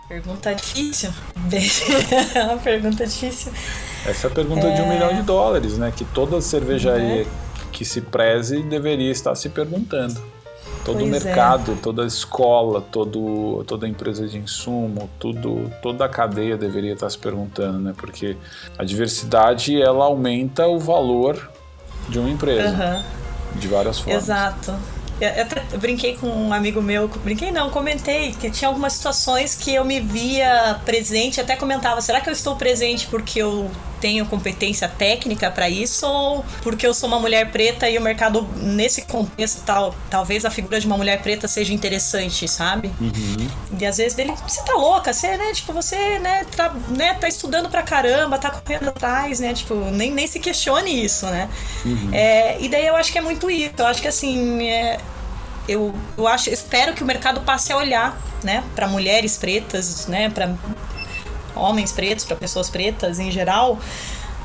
Pergunta 0.09 0.55
difícil. 0.55 1.11
uma 2.45 2.59
pergunta 2.59 3.05
difícil. 3.07 3.53
Essa 4.07 4.29
é 4.29 4.31
a 4.31 4.35
pergunta 4.35 4.67
é... 4.69 4.75
de 4.75 4.83
um 4.83 4.85
é. 4.85 4.95
milhão 4.95 5.15
de 5.15 5.23
dólares, 5.23 5.77
né? 5.79 5.93
Que 5.95 6.05
toda 6.05 6.41
cervejaria 6.41 7.23
é. 7.23 7.27
que 7.73 7.85
se 7.85 8.01
preze 8.01 8.63
deveria 8.63 9.11
estar 9.11 9.35
se 9.35 9.49
perguntando. 9.49 10.23
Todo 10.85 11.03
o 11.03 11.07
é. 11.09 11.11
mercado, 11.11 11.73
é. 11.73 11.77
toda 11.83 12.07
escola, 12.07 12.81
todo, 12.81 13.65
toda 13.67 13.89
empresa 13.89 14.29
de 14.29 14.39
insumo, 14.39 15.11
tudo, 15.19 15.73
toda 15.83 16.05
a 16.05 16.09
cadeia 16.09 16.57
deveria 16.57 16.93
estar 16.93 17.11
se 17.11 17.19
perguntando, 17.19 17.81
né? 17.81 17.93
Porque 17.97 18.37
a 18.79 18.85
diversidade 18.85 19.81
ela 19.83 20.05
aumenta 20.05 20.69
o 20.69 20.79
valor 20.79 21.51
de 22.09 22.21
uma 22.21 22.31
empresa. 22.31 22.69
Uhum. 22.69 23.59
De 23.59 23.67
várias 23.67 23.99
formas. 23.99 24.23
Exato. 24.23 24.75
Eu 25.21 25.43
até 25.43 25.63
brinquei 25.79 26.17
com 26.17 26.27
um 26.27 26.53
amigo 26.53 26.83
meu, 26.83 27.09
brinquei 27.09 27.51
não, 27.51 27.71
comentei 27.71 28.33
que 28.33 28.51
tinha 28.51 28.69
algumas 28.69 28.93
situações 28.93 29.55
que 29.55 29.75
eu 29.75 29.85
me 29.85 29.99
via 29.99 30.79
presente, 30.85 31.41
até 31.41 31.57
comentava, 31.57 32.01
será 32.03 32.21
que 32.21 32.29
eu 32.29 32.33
estou 32.33 32.55
presente 32.57 33.07
porque 33.07 33.41
eu 33.41 33.71
tenho 34.01 34.27
competência 34.27 34.89
técnica 34.89 35.51
para 35.51 35.69
isso 35.69 36.07
ou 36.07 36.45
porque 36.63 36.87
eu 36.87 36.95
sou 36.95 37.09
uma 37.09 37.19
mulher 37.19 37.51
preta 37.51 37.89
e 37.89 37.99
o 37.99 38.01
mercado 38.01 38.49
nesse 38.57 39.03
contexto 39.03 39.63
tal, 39.65 39.95
talvez 40.11 40.45
a 40.45 40.51
figura 40.51 40.79
de 40.81 40.87
uma 40.87 40.97
mulher 40.97 41.21
preta 41.23 41.49
seja 41.49 41.73
interessante, 41.73 42.47
sabe? 42.49 42.93
Uhum. 43.01 43.49
E 43.79 43.87
às 43.87 43.97
vezes 43.97 44.15
dele, 44.15 44.35
você 44.47 44.63
tá 44.63 44.75
louca, 44.75 45.13
você, 45.13 45.37
né, 45.37 45.53
tipo, 45.53 45.73
você, 45.73 46.19
né, 46.19 46.45
tá, 46.57 46.75
né, 46.89 47.15
tá 47.15 47.29
estudando 47.29 47.69
pra 47.69 47.83
caramba, 47.83 48.39
tá 48.39 48.51
correndo 48.51 48.89
atrás, 48.89 49.41
né, 49.41 49.55
tipo, 49.55 49.75
nem, 49.75 50.11
nem 50.11 50.27
se 50.27 50.39
questione 50.39 51.05
isso, 51.05 51.27
né? 51.27 51.49
Uhum. 51.85 52.11
É, 52.13 52.61
e 52.61 52.69
daí 52.69 52.87
eu 52.87 52.97
acho 52.97 53.13
que 53.13 53.19
é 53.19 53.23
muito 53.23 53.51
isso, 53.51 53.75
eu 53.79 53.87
acho 53.87 54.01
que 54.01 54.09
assim, 54.09 54.69
é, 54.69 54.99
eu, 55.69 55.95
eu 56.17 56.29
acho, 56.29 56.51
espero 56.51 56.95
que 56.95 57.03
o 57.03 57.07
mercado 57.07 57.41
passe 57.41 57.73
a 57.73 57.77
olhar, 57.77 58.21
né, 58.43 58.63
para 58.75 58.87
mulheres 58.87 59.37
pretas, 59.37 60.07
né, 60.07 60.29
para 60.31 60.55
homens 61.57 61.93
pretos, 61.93 62.25
para 62.25 62.37
pessoas 62.37 62.71
pretas 62.71 63.19
em 63.19 63.31
geral, 63.31 63.79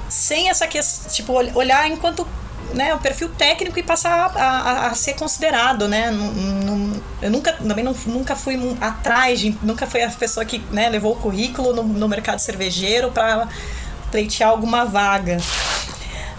sem 0.10 0.50
essa 0.50 0.68
questão, 0.68 1.12
tipo, 1.12 1.34
olhar 1.34 1.88
enquanto 1.88 2.28
né, 2.74 2.94
o 2.94 3.00
perfil 3.00 3.30
técnico 3.30 3.78
e 3.78 3.84
passar 3.84 4.32
a, 4.36 4.42
a, 4.42 4.88
a 4.88 4.96
ser 4.96 5.14
considerado, 5.14 5.88
né? 5.88 6.12
eu 7.22 7.30
nunca, 7.30 7.54
também 7.54 7.84
não, 7.84 7.94
nunca 8.06 8.36
fui 8.36 8.58
atrás, 8.80 9.40
de, 9.40 9.58
nunca 9.62 9.86
fui 9.86 10.02
a 10.02 10.10
pessoa 10.10 10.46
que 10.46 10.60
né, 10.72 10.90
levou 10.90 11.14
o 11.14 11.16
currículo 11.16 11.74
no, 11.74 11.84
no 11.84 12.08
mercado 12.08 12.40
cervejeiro 12.40 13.12
para 13.12 13.48
pleitear 14.10 14.50
alguma 14.50 14.86
vaga. 14.86 15.38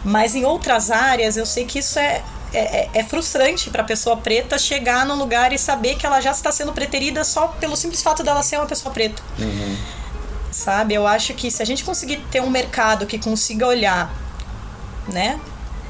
Mas 0.04 0.34
em 0.34 0.44
outras 0.44 0.90
áreas 0.90 1.36
eu 1.36 1.46
sei 1.46 1.64
que 1.64 1.78
isso 1.78 1.98
é, 1.98 2.22
é, 2.52 2.58
é, 2.58 2.90
é 2.94 3.04
frustrante 3.04 3.70
para 3.70 3.82
a 3.82 3.84
pessoa 3.84 4.16
preta 4.16 4.58
chegar 4.58 5.06
num 5.06 5.16
lugar 5.16 5.52
e 5.52 5.58
saber 5.58 5.96
que 5.96 6.04
ela 6.04 6.20
já 6.20 6.32
está 6.32 6.50
sendo 6.50 6.72
preterida 6.72 7.24
só 7.24 7.48
pelo 7.48 7.76
simples 7.76 8.02
fato 8.02 8.22
dela 8.22 8.42
ser 8.42 8.56
uma 8.56 8.66
pessoa 8.66 8.92
preta. 8.92 9.22
Uhum. 9.38 9.76
Sabe? 10.52 10.94
Eu 10.94 11.06
acho 11.06 11.34
que 11.34 11.50
se 11.50 11.62
a 11.62 11.66
gente 11.66 11.82
conseguir 11.82 12.18
ter 12.30 12.40
um 12.40 12.50
mercado 12.50 13.06
que 13.06 13.18
consiga 13.18 13.66
olhar, 13.66 14.14
né, 15.08 15.40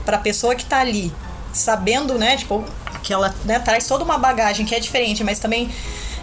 para 0.05 0.17
a 0.17 0.21
pessoa 0.21 0.55
que 0.55 0.63
está 0.63 0.79
ali, 0.81 1.13
sabendo, 1.53 2.17
né, 2.17 2.37
tipo, 2.37 2.65
que 3.03 3.13
ela 3.13 3.35
né, 3.45 3.59
traz 3.59 3.87
toda 3.87 4.05
uma 4.05 4.17
bagagem 4.17 4.65
que 4.65 4.75
é 4.75 4.81
diferente, 4.81 5.23
mas 5.23 5.39
também 5.39 5.71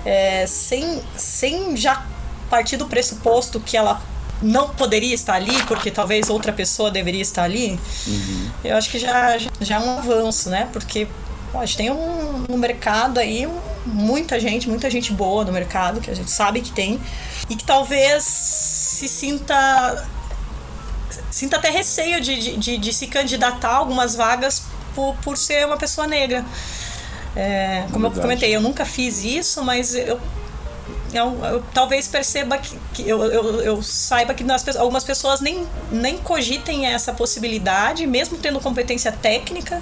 é, 0.05 0.47
sem, 0.47 1.01
sem 1.15 1.75
já 1.77 2.05
partir 2.49 2.77
do 2.77 2.87
pressuposto 2.87 3.59
que 3.59 3.77
ela 3.77 4.01
não 4.41 4.69
poderia 4.69 5.13
estar 5.13 5.33
ali 5.33 5.61
porque 5.63 5.91
talvez 5.91 6.29
outra 6.29 6.53
pessoa 6.53 6.89
deveria 6.89 7.21
estar 7.21 7.43
ali, 7.43 7.79
uhum. 8.07 8.49
eu 8.63 8.77
acho 8.77 8.89
que 8.89 8.97
já, 8.97 9.37
já 9.59 9.75
é 9.75 9.79
um 9.79 9.97
avanço, 9.97 10.49
né? 10.49 10.69
Porque 10.71 11.07
a 11.53 11.65
gente 11.65 11.77
tem 11.77 11.91
um, 11.91 12.45
um 12.49 12.57
mercado 12.57 13.19
aí, 13.19 13.47
um, 13.47 13.59
muita 13.85 14.39
gente, 14.39 14.69
muita 14.69 14.89
gente 14.89 15.11
boa 15.11 15.43
no 15.43 15.51
mercado, 15.51 15.99
que 15.99 16.09
a 16.09 16.13
gente 16.13 16.29
sabe 16.29 16.61
que 16.61 16.71
tem, 16.71 16.99
e 17.49 17.55
que 17.55 17.63
talvez 17.63 18.23
se 18.23 19.07
sinta 19.07 20.07
sinta 21.31 21.57
até 21.57 21.69
receio 21.69 22.21
de, 22.21 22.57
de, 22.57 22.77
de, 22.77 22.93
se 22.93 23.07
candidatar 23.07 23.69
a 23.69 23.75
algumas 23.77 24.15
vagas 24.15 24.63
por, 24.93 25.15
por 25.23 25.37
ser 25.37 25.65
uma 25.65 25.77
pessoa 25.77 26.05
negra. 26.05 26.45
É, 27.35 27.85
como 27.91 28.01
Verdade. 28.01 28.15
eu 28.15 28.21
comentei, 28.21 28.55
eu 28.55 28.61
nunca 28.61 28.85
fiz 28.85 29.23
isso, 29.23 29.63
mas 29.63 29.95
eu 29.95 30.19
eu, 31.13 31.43
eu, 31.43 31.63
talvez 31.73 32.07
perceba 32.07 32.57
que, 32.57 32.77
que 32.93 33.09
eu, 33.09 33.23
eu, 33.23 33.61
eu, 33.61 33.81
saiba 33.81 34.33
que 34.33 34.43
nas, 34.43 34.67
algumas 34.75 35.03
pessoas 35.03 35.41
nem, 35.41 35.67
nem 35.91 36.17
cogitem 36.17 36.85
essa 36.85 37.11
possibilidade, 37.11 38.05
mesmo 38.05 38.37
tendo 38.37 38.59
competência 38.59 39.11
técnica, 39.11 39.81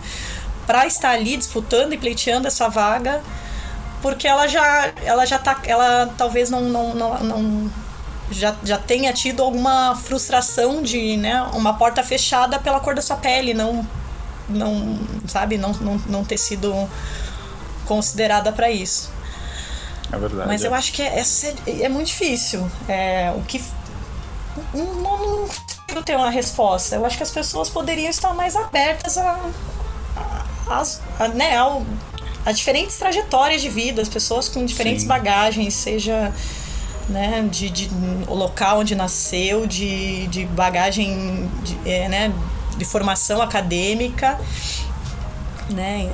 para 0.68 0.86
estar 0.86 1.12
ali 1.12 1.38
disputando 1.38 1.94
e 1.94 1.98
pleiteando 1.98 2.48
essa 2.48 2.70
vaga, 2.70 3.24
porque 4.02 4.28
ela 4.28 4.48
já, 4.48 4.92
ela 5.04 5.26
já 5.26 5.40
tá, 5.40 5.60
ela 5.66 6.14
talvez 6.18 6.50
não, 6.52 6.62
não, 6.62 6.94
não, 6.94 7.24
não 7.24 7.72
já, 8.30 8.56
já 8.64 8.78
tenha 8.78 9.12
tido 9.14 9.42
alguma 9.42 9.96
frustração 9.96 10.84
de 10.84 11.18
né, 11.18 11.42
uma 11.54 11.74
porta 11.74 12.04
fechada 12.04 12.60
pela 12.60 12.80
cor 12.80 12.94
da 12.94 13.02
sua 13.02 13.16
pele, 13.16 13.54
não, 13.54 13.88
não 14.50 15.00
sabe, 15.28 15.58
não, 15.58 15.72
não, 15.74 15.98
não 16.08 16.24
ter 16.26 16.38
sido 16.38 16.88
considerada 17.86 18.52
para 18.52 18.70
isso. 18.70 19.12
É 20.12 20.18
verdade. 20.18 20.48
Mas 20.48 20.64
eu 20.64 20.74
acho 20.74 20.94
que 20.94 21.02
é, 21.02 21.22
é, 21.22 21.82
é 21.84 21.90
muito 21.90 22.08
difícil. 22.08 22.70
É, 22.88 23.34
o 23.36 23.42
que. 23.42 23.64
Não, 24.74 24.94
não, 24.96 25.50
não 25.94 26.04
ter 26.04 26.16
uma 26.16 26.30
resposta. 26.30 26.96
Eu 26.96 27.06
acho 27.06 27.18
que 27.18 27.24
as 27.24 27.32
pessoas 27.32 27.70
poderiam 27.70 28.10
estar 28.10 28.34
mais 28.34 28.56
abertas 28.56 29.18
a, 29.18 29.40
a, 30.16 30.46
a, 30.70 30.84
a 31.20 31.28
né, 31.30 31.58
ao, 31.58 31.86
a 32.46 32.52
diferentes 32.52 32.98
trajetórias 32.98 33.62
de 33.62 33.70
vida, 33.70 34.02
as 34.02 34.10
pessoas 34.10 34.48
com 34.48 34.66
diferentes 34.66 35.02
Sim. 35.02 35.08
bagagens, 35.08 35.74
seja 35.74 36.34
né, 37.10 37.48
de, 37.52 37.70
de, 37.70 37.90
o 38.28 38.34
local 38.34 38.80
onde 38.80 38.96
nasceu, 38.96 39.66
de, 39.66 40.28
de 40.28 40.46
bagagem, 40.46 41.50
de, 41.64 41.90
é, 41.90 42.08
né, 42.08 42.34
de 42.78 42.86
formação 42.86 43.42
acadêmica, 43.42 44.40
né, 45.70 46.10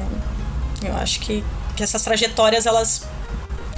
eu 0.83 0.95
acho 0.97 1.19
que, 1.19 1.43
que 1.75 1.83
essas 1.83 2.01
trajetórias 2.01 2.65
elas 2.65 3.03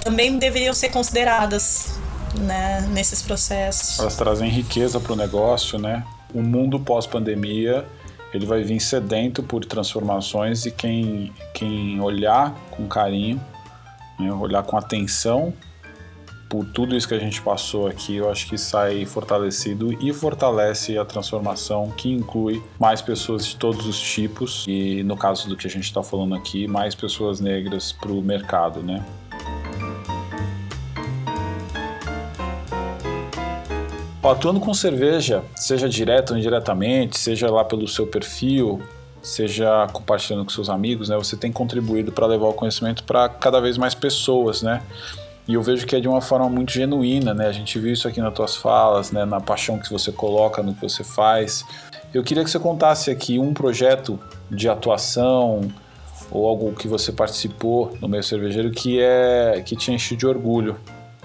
também 0.03 0.37
deveriam 0.37 0.73
ser 0.73 0.89
consideradas 0.89 1.99
né, 2.39 2.87
nesses 2.91 3.21
processos. 3.21 3.99
Elas 3.99 4.15
trazem 4.15 4.49
riqueza 4.49 4.99
para 4.99 5.13
o 5.13 5.15
negócio, 5.15 5.79
né? 5.79 6.03
O 6.33 6.41
mundo 6.41 6.79
pós-pandemia 6.79 7.85
ele 8.35 8.45
vai 8.45 8.63
vir 8.63 8.79
sedento 8.79 9.41
por 9.41 9.65
transformações 9.65 10.65
e 10.65 10.71
quem, 10.71 11.33
quem 11.53 11.99
olhar 11.99 12.53
com 12.71 12.87
carinho, 12.87 13.41
né, 14.19 14.31
olhar 14.33 14.63
com 14.63 14.77
atenção 14.77 15.53
por 16.49 16.65
tudo 16.65 16.95
isso 16.95 17.07
que 17.07 17.13
a 17.13 17.19
gente 17.19 17.41
passou 17.41 17.87
aqui, 17.87 18.15
eu 18.15 18.29
acho 18.29 18.47
que 18.47 18.57
sai 18.57 19.05
fortalecido 19.05 19.91
e 20.01 20.13
fortalece 20.13 20.97
a 20.97 21.03
transformação 21.03 21.91
que 21.91 22.09
inclui 22.09 22.61
mais 22.79 23.01
pessoas 23.01 23.45
de 23.45 23.55
todos 23.55 23.85
os 23.87 23.99
tipos 23.99 24.63
e 24.67 25.03
no 25.03 25.17
caso 25.17 25.49
do 25.49 25.57
que 25.57 25.67
a 25.67 25.69
gente 25.69 25.85
está 25.85 26.03
falando 26.03 26.35
aqui, 26.35 26.67
mais 26.67 26.93
pessoas 26.93 27.39
negras 27.39 27.91
para 27.91 28.11
o 28.11 28.21
mercado, 28.21 28.81
né? 28.83 29.03
Atuando 34.29 34.59
com 34.59 34.73
cerveja, 34.73 35.43
seja 35.55 35.87
direto 35.87 36.31
ou 36.31 36.37
indiretamente, 36.37 37.17
seja 37.17 37.49
lá 37.49 37.63
pelo 37.63 37.87
seu 37.87 38.07
perfil, 38.07 38.81
seja 39.21 39.87
compartilhando 39.93 40.43
com 40.43 40.49
seus 40.49 40.67
amigos, 40.67 41.09
né? 41.09 41.15
Você 41.15 41.37
tem 41.37 41.51
contribuído 41.51 42.11
para 42.11 42.25
levar 42.25 42.47
o 42.47 42.53
conhecimento 42.53 43.03
para 43.03 43.29
cada 43.29 43.61
vez 43.61 43.77
mais 43.77 43.93
pessoas, 43.93 44.63
né? 44.63 44.81
E 45.47 45.53
eu 45.53 45.61
vejo 45.61 45.85
que 45.85 45.95
é 45.95 45.99
de 45.99 46.07
uma 46.07 46.21
forma 46.21 46.49
muito 46.49 46.71
genuína, 46.71 47.33
né? 47.33 47.47
A 47.47 47.51
gente 47.51 47.77
viu 47.77 47.93
isso 47.93 48.07
aqui 48.07 48.19
nas 48.19 48.33
tuas 48.33 48.55
falas, 48.55 49.11
né? 49.11 49.25
Na 49.25 49.39
paixão 49.39 49.77
que 49.77 49.91
você 49.91 50.11
coloca 50.11 50.63
no 50.63 50.73
que 50.73 50.81
você 50.81 51.03
faz. 51.03 51.63
Eu 52.13 52.23
queria 52.23 52.43
que 52.43 52.49
você 52.49 52.59
contasse 52.59 53.11
aqui 53.11 53.37
um 53.37 53.53
projeto 53.53 54.19
de 54.49 54.67
atuação 54.67 55.61
ou 56.31 56.47
algo 56.47 56.73
que 56.73 56.87
você 56.87 57.11
participou 57.11 57.95
no 58.01 58.07
meio 58.07 58.23
cervejeiro 58.23 58.71
que 58.71 58.99
é 58.99 59.61
que 59.63 59.75
te 59.75 59.91
enche 59.91 60.15
de 60.15 60.25
orgulho. 60.25 60.77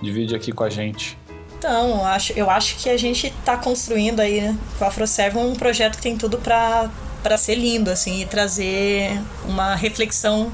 Divide 0.02 0.34
aqui 0.34 0.52
com 0.52 0.64
a 0.64 0.70
gente. 0.70 1.19
Então, 1.60 1.98
eu 1.98 2.04
acho, 2.06 2.32
eu 2.32 2.50
acho 2.50 2.76
que 2.76 2.88
a 2.88 2.96
gente 2.96 3.26
está 3.26 3.54
construindo 3.54 4.20
aí 4.20 4.40
né, 4.40 4.56
com 4.78 4.84
a 4.86 4.88
AfroServe 4.88 5.36
um 5.36 5.54
projeto 5.54 5.96
que 5.96 6.02
tem 6.02 6.16
tudo 6.16 6.38
para 6.38 7.36
ser 7.36 7.54
lindo, 7.54 7.90
assim, 7.90 8.22
e 8.22 8.24
trazer 8.24 9.20
uma 9.44 9.74
reflexão 9.74 10.50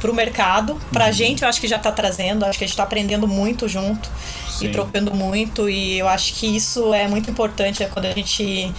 para 0.00 0.10
o 0.10 0.14
mercado. 0.14 0.74
Para 0.92 1.04
a 1.04 1.06
uhum. 1.06 1.12
gente, 1.12 1.42
eu 1.44 1.48
acho 1.48 1.60
que 1.60 1.68
já 1.68 1.76
está 1.76 1.92
trazendo, 1.92 2.44
acho 2.44 2.58
que 2.58 2.64
a 2.64 2.66
gente 2.66 2.74
está 2.74 2.82
aprendendo 2.82 3.28
muito 3.28 3.68
junto 3.68 4.10
Sim. 4.50 4.66
e 4.66 4.68
trocando 4.72 5.14
muito, 5.14 5.70
e 5.70 6.00
eu 6.00 6.08
acho 6.08 6.34
que 6.34 6.48
isso 6.48 6.92
é 6.92 7.06
muito 7.06 7.30
importante 7.30 7.84
é 7.84 7.86
quando 7.86 8.06
a 8.06 8.12
gente 8.12 8.74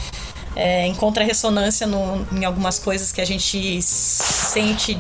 é, 0.58 0.88
encontra 0.88 1.24
ressonância 1.24 1.88
no, 1.88 2.28
em 2.34 2.44
algumas 2.44 2.80
coisas 2.80 3.14
que 3.14 3.22
a 3.22 3.26
gente 3.26 3.82
sente 3.82 5.00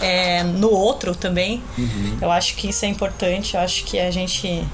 é, 0.00 0.44
no 0.44 0.70
outro 0.70 1.16
também. 1.16 1.60
Uhum. 1.76 2.18
Eu 2.22 2.30
acho 2.30 2.54
que 2.54 2.68
isso 2.68 2.84
é 2.84 2.88
importante, 2.88 3.54
eu 3.56 3.60
acho 3.60 3.82
que 3.82 3.98
a 3.98 4.12
gente 4.12 4.64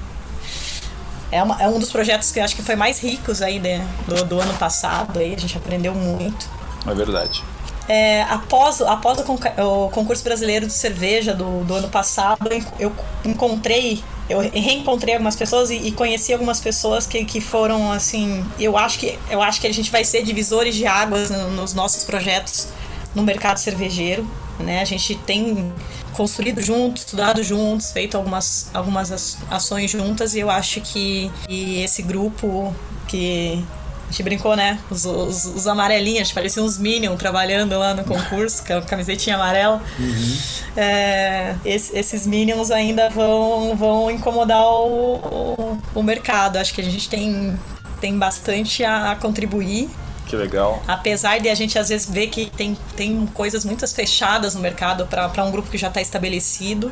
é, 1.31 1.43
uma, 1.43 1.61
é 1.61 1.67
um 1.67 1.79
dos 1.79 1.91
projetos 1.91 2.31
que 2.31 2.39
eu 2.39 2.43
acho 2.43 2.55
que 2.55 2.61
foi 2.61 2.75
mais 2.75 2.99
ricos 2.99 3.41
aí 3.41 3.59
de, 3.59 3.79
do, 4.07 4.23
do 4.25 4.39
ano 4.39 4.53
passado. 4.55 5.19
Aí, 5.19 5.33
a 5.33 5.39
gente 5.39 5.57
aprendeu 5.57 5.93
muito. 5.93 6.49
É 6.85 6.93
verdade. 6.93 7.43
É, 7.87 8.23
após 8.23 8.81
após 8.81 9.17
o, 9.19 9.23
o, 9.23 9.89
concurso 9.89 10.21
brasileiro 10.23 10.67
de 10.67 10.73
cerveja 10.73 11.33
do, 11.33 11.63
do 11.63 11.73
ano 11.73 11.87
passado, 11.87 12.49
eu 12.77 12.91
encontrei, 13.23 14.03
eu 14.29 14.39
reencontrei 14.39 15.13
algumas 15.13 15.37
pessoas 15.37 15.69
e, 15.69 15.75
e, 15.75 15.91
conheci 15.93 16.33
algumas 16.33 16.59
pessoas 16.59 17.07
que, 17.07 17.23
que 17.23 17.39
foram 17.39 17.89
assim. 17.91 18.45
Eu 18.59 18.77
acho 18.77 18.99
que 18.99 19.17
eu 19.29 19.41
acho 19.41 19.61
que 19.61 19.67
a 19.67 19.73
gente 19.73 19.89
vai 19.89 20.03
ser 20.03 20.21
divisores 20.21 20.75
de 20.75 20.85
águas 20.85 21.29
no, 21.29 21.51
nos 21.51 21.73
nossos 21.73 22.03
projetos 22.03 22.67
no 23.15 23.23
mercado 23.23 23.57
cervejeiro. 23.57 24.27
Né? 24.59 24.81
A 24.81 24.85
gente 24.85 25.15
tem 25.15 25.71
construído 26.13 26.61
juntos, 26.61 27.03
estudado 27.03 27.43
juntos, 27.43 27.91
feito 27.91 28.17
algumas, 28.17 28.69
algumas 28.73 29.37
ações 29.49 29.91
juntas 29.91 30.33
e 30.33 30.39
eu 30.39 30.49
acho 30.49 30.81
que, 30.81 31.31
que 31.47 31.81
esse 31.81 32.01
grupo 32.01 32.75
que 33.07 33.63
a 34.07 34.11
gente 34.11 34.23
brincou, 34.23 34.55
né? 34.55 34.79
Os, 34.89 35.05
os, 35.05 35.45
os 35.45 35.67
amarelinhos, 35.67 36.31
pareciam 36.31 36.65
uns 36.65 36.77
Minions 36.77 37.19
trabalhando 37.19 37.77
lá 37.77 37.93
no 37.93 38.05
concurso, 38.05 38.65
com 38.65 38.73
a 38.73 38.81
camisetinha 38.81 39.35
amarela. 39.35 39.81
Uhum. 39.99 40.37
É, 40.77 41.55
esses, 41.65 41.93
esses 41.93 42.25
Minions 42.25 42.71
ainda 42.71 43.09
vão, 43.09 43.75
vão 43.75 44.09
incomodar 44.09 44.63
o, 44.63 45.15
o, 45.15 45.81
o, 45.93 46.03
mercado. 46.03 46.55
Acho 46.55 46.73
que 46.73 46.79
a 46.79 46.83
gente 46.83 47.09
tem 47.09 47.57
tem 47.99 48.17
bastante 48.17 48.83
a 48.83 49.15
contribuir. 49.19 49.89
Que 50.27 50.35
legal. 50.35 50.81
Apesar 50.87 51.39
de 51.39 51.49
a 51.49 51.55
gente 51.55 51.79
às 51.79 51.89
vezes 51.89 52.09
ver 52.09 52.27
que 52.27 52.49
tem, 52.49 52.77
tem 52.95 53.25
coisas 53.27 53.63
muitas 53.63 53.93
fechadas 53.93 54.53
no 54.55 54.61
mercado 54.61 55.07
para 55.07 55.43
um 55.43 55.51
grupo 55.51 55.69
que 55.69 55.77
já 55.77 55.87
está 55.87 56.01
estabelecido, 56.01 56.91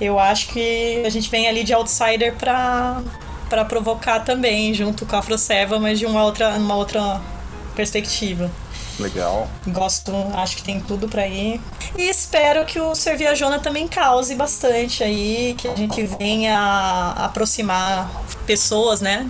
eu 0.00 0.18
acho 0.18 0.48
que 0.48 1.02
a 1.04 1.08
gente 1.08 1.30
vem 1.30 1.48
ali 1.48 1.64
de 1.64 1.72
outsider 1.72 2.34
para 2.36 3.02
para 3.50 3.64
provocar 3.64 4.20
também, 4.20 4.72
junto 4.72 5.04
com 5.04 5.16
a 5.16 5.18
Afroserva, 5.18 5.80
mas 5.80 5.98
de 5.98 6.06
uma 6.06 6.22
outra, 6.22 6.50
uma 6.50 6.76
outra 6.76 7.20
perspectiva. 7.74 8.48
Legal. 9.00 9.48
Gosto, 9.66 10.12
acho 10.34 10.56
que 10.56 10.62
tem 10.62 10.78
tudo 10.78 11.08
para 11.08 11.26
ir. 11.26 11.60
E 11.96 12.02
espero 12.08 12.64
que 12.64 12.78
o 12.78 12.94
Ser 12.94 13.16
Viajona 13.16 13.58
também 13.58 13.88
cause 13.88 14.34
bastante 14.36 15.02
aí, 15.02 15.56
que 15.58 15.66
a 15.66 15.74
gente 15.74 16.02
venha 16.18 17.12
aproximar 17.16 18.08
pessoas, 18.46 19.00
né? 19.00 19.28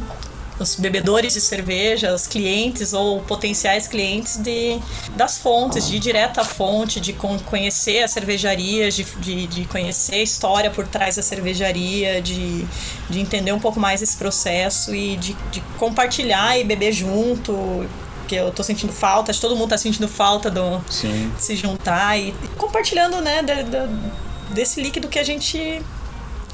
Os 0.61 0.77
bebedores 0.77 1.33
de 1.33 1.41
cerveja, 1.41 2.15
os 2.15 2.27
clientes 2.27 2.93
ou 2.93 3.21
potenciais 3.23 3.89
clientes 3.89 4.37
de, 4.37 4.79
das 5.17 5.39
fontes, 5.39 5.89
de 5.89 5.97
ir 5.97 5.99
direto 5.99 6.39
à 6.39 6.45
fonte, 6.45 7.01
de 7.01 7.15
conhecer 7.45 8.03
as 8.03 8.11
cervejarias, 8.11 8.95
de, 8.95 9.05
de, 9.05 9.47
de, 9.47 9.65
conhecer 9.65 10.17
a 10.17 10.23
história 10.23 10.71
por 10.71 10.87
trás 10.87 11.17
da 11.17 11.23
cervejaria, 11.23 12.21
de, 12.21 12.65
de 13.09 13.21
entender 13.21 13.53
um 13.53 13.59
pouco 13.59 13.81
mais 13.81 14.03
esse 14.03 14.17
processo 14.17 14.95
e 14.95 15.17
de, 15.17 15.35
de 15.51 15.61
compartilhar 15.79 16.59
e 16.59 16.65
beber 16.65 16.93
junto. 16.93 17.89
Que 18.29 18.37
eu 18.37 18.53
tô 18.53 18.63
sentindo 18.63 18.93
falta, 18.93 19.35
todo 19.35 19.57
mundo 19.57 19.71
tá 19.71 19.79
sentindo 19.79 20.07
falta 20.07 20.49
do 20.49 20.81
Sim. 20.89 21.33
se 21.37 21.57
juntar 21.57 22.17
e 22.17 22.33
compartilhando, 22.57 23.21
né, 23.21 23.43
de, 23.43 23.65
de, 23.65 24.55
desse 24.55 24.81
líquido 24.81 25.09
que 25.09 25.19
a 25.19 25.25
gente 25.25 25.83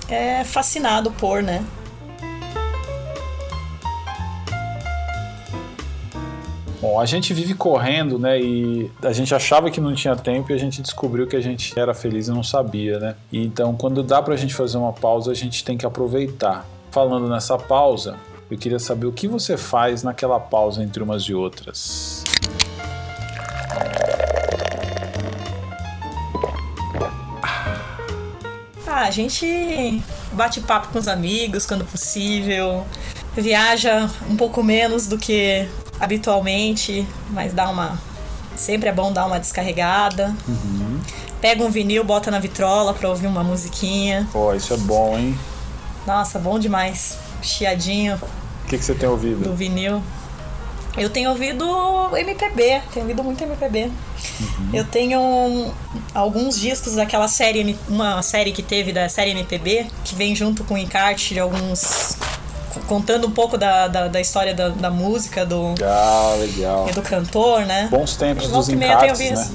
é 0.08 0.42
fascinado 0.42 1.10
por, 1.10 1.42
né? 1.42 1.62
Bom, 6.88 7.00
a 7.00 7.04
gente 7.04 7.34
vive 7.34 7.52
correndo, 7.52 8.16
né? 8.16 8.40
E 8.40 8.88
a 9.02 9.12
gente 9.12 9.34
achava 9.34 9.72
que 9.72 9.80
não 9.80 9.92
tinha 9.92 10.14
tempo 10.14 10.52
e 10.52 10.54
a 10.54 10.56
gente 10.56 10.80
descobriu 10.80 11.26
que 11.26 11.34
a 11.34 11.40
gente 11.40 11.76
era 11.76 11.92
feliz 11.92 12.28
e 12.28 12.30
não 12.30 12.44
sabia, 12.44 13.00
né? 13.00 13.16
Então, 13.32 13.74
quando 13.74 14.04
dá 14.04 14.22
pra 14.22 14.36
gente 14.36 14.54
fazer 14.54 14.78
uma 14.78 14.92
pausa, 14.92 15.32
a 15.32 15.34
gente 15.34 15.64
tem 15.64 15.76
que 15.76 15.84
aproveitar. 15.84 16.64
Falando 16.92 17.28
nessa 17.28 17.58
pausa, 17.58 18.14
eu 18.48 18.56
queria 18.56 18.78
saber 18.78 19.04
o 19.06 19.12
que 19.12 19.26
você 19.26 19.56
faz 19.56 20.04
naquela 20.04 20.38
pausa 20.38 20.80
entre 20.80 21.02
umas 21.02 21.24
e 21.24 21.34
outras. 21.34 22.22
Ah, 28.86 29.06
a 29.06 29.10
gente 29.10 30.00
bate 30.30 30.60
papo 30.60 30.90
com 30.92 31.00
os 31.00 31.08
amigos 31.08 31.66
quando 31.66 31.84
possível, 31.84 32.86
viaja 33.36 34.08
um 34.30 34.36
pouco 34.36 34.62
menos 34.62 35.08
do 35.08 35.18
que 35.18 35.68
habitualmente, 36.00 37.06
mas 37.30 37.52
dá 37.52 37.68
uma. 37.68 37.98
Sempre 38.54 38.88
é 38.88 38.92
bom 38.92 39.12
dar 39.12 39.26
uma 39.26 39.38
descarregada. 39.38 40.34
Uhum. 40.48 41.00
Pega 41.40 41.62
um 41.62 41.70
vinil, 41.70 42.02
bota 42.02 42.30
na 42.30 42.38
vitrola 42.38 42.94
pra 42.94 43.08
ouvir 43.08 43.26
uma 43.26 43.44
musiquinha. 43.44 44.26
Pô, 44.32 44.54
isso 44.54 44.72
é 44.72 44.76
bom, 44.78 45.18
hein? 45.18 45.38
Nossa, 46.06 46.38
bom 46.38 46.58
demais. 46.58 47.18
Chiadinho. 47.42 48.16
O 48.64 48.68
que, 48.68 48.78
que 48.78 48.84
você 48.84 48.94
tem 48.94 49.08
ouvido? 49.08 49.42
Do 49.42 49.54
vinil. 49.54 50.02
Eu 50.96 51.10
tenho 51.10 51.28
ouvido 51.28 51.66
MPB, 52.16 52.80
tenho 52.90 53.04
ouvido 53.04 53.22
muito 53.22 53.42
MPB. 53.44 53.84
Uhum. 54.40 54.70
Eu 54.72 54.84
tenho 54.84 55.70
alguns 56.14 56.58
discos 56.58 56.94
daquela 56.94 57.28
série, 57.28 57.76
uma 57.86 58.22
série 58.22 58.50
que 58.50 58.62
teve 58.62 58.94
da 58.94 59.06
série 59.06 59.32
MPB, 59.32 59.86
que 60.02 60.14
vem 60.14 60.34
junto 60.34 60.64
com 60.64 60.72
o 60.72 60.78
encarte 60.78 61.34
de 61.34 61.40
alguns 61.40 62.16
contando 62.86 63.26
um 63.26 63.30
pouco 63.30 63.56
da, 63.56 63.88
da, 63.88 64.08
da 64.08 64.20
história 64.20 64.54
da, 64.54 64.68
da, 64.68 64.90
música, 64.90 65.44
do. 65.44 65.70
Legal, 65.70 66.38
legal. 66.38 66.88
E 66.88 66.92
do 66.92 67.02
cantor, 67.02 67.66
né? 67.66 67.88
Bons 67.90 68.16
tempos 68.16 68.48
dos 68.48 68.68
encartes, 68.68 69.30
né? 69.30 69.50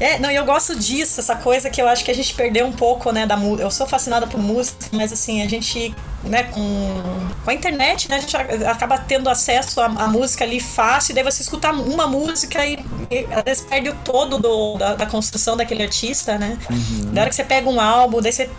É, 0.00 0.18
não, 0.18 0.30
e 0.30 0.34
eu 0.34 0.44
gosto 0.44 0.76
disso, 0.76 1.20
essa 1.20 1.36
coisa 1.36 1.70
que 1.70 1.80
eu 1.80 1.86
acho 1.86 2.04
que 2.04 2.10
a 2.10 2.14
gente 2.14 2.34
perdeu 2.34 2.66
um 2.66 2.72
pouco, 2.72 3.12
né, 3.12 3.26
da. 3.26 3.36
Eu 3.36 3.70
sou 3.70 3.86
fascinada 3.86 4.26
por 4.26 4.40
música, 4.40 4.86
mas 4.92 5.12
assim, 5.12 5.40
a 5.40 5.48
gente, 5.48 5.94
né, 6.24 6.42
com, 6.42 7.02
com 7.44 7.50
a 7.50 7.54
internet, 7.54 8.08
né, 8.10 8.16
a 8.16 8.20
gente 8.20 8.36
acaba 8.36 8.98
tendo 8.98 9.30
acesso 9.30 9.80
à, 9.80 9.86
à 9.86 10.08
música 10.08 10.44
ali 10.44 10.58
fácil, 10.58 11.14
daí 11.14 11.22
você 11.22 11.42
escutar 11.42 11.72
uma 11.72 12.08
música 12.08 12.66
e, 12.66 12.84
e 13.10 13.26
às 13.32 13.44
vezes 13.44 13.64
perde 13.64 13.90
o 13.90 13.94
todo 14.04 14.38
do, 14.38 14.76
da, 14.76 14.94
da 14.94 15.06
construção 15.06 15.56
daquele 15.56 15.84
artista, 15.84 16.36
né? 16.38 16.58
Uhum. 16.68 17.12
Da 17.12 17.22
hora 17.22 17.30
que 17.30 17.36
você 17.36 17.44
pega 17.44 17.70
um 17.70 17.80
álbum, 17.80 18.20
daí 18.20 18.32
você 18.32 18.50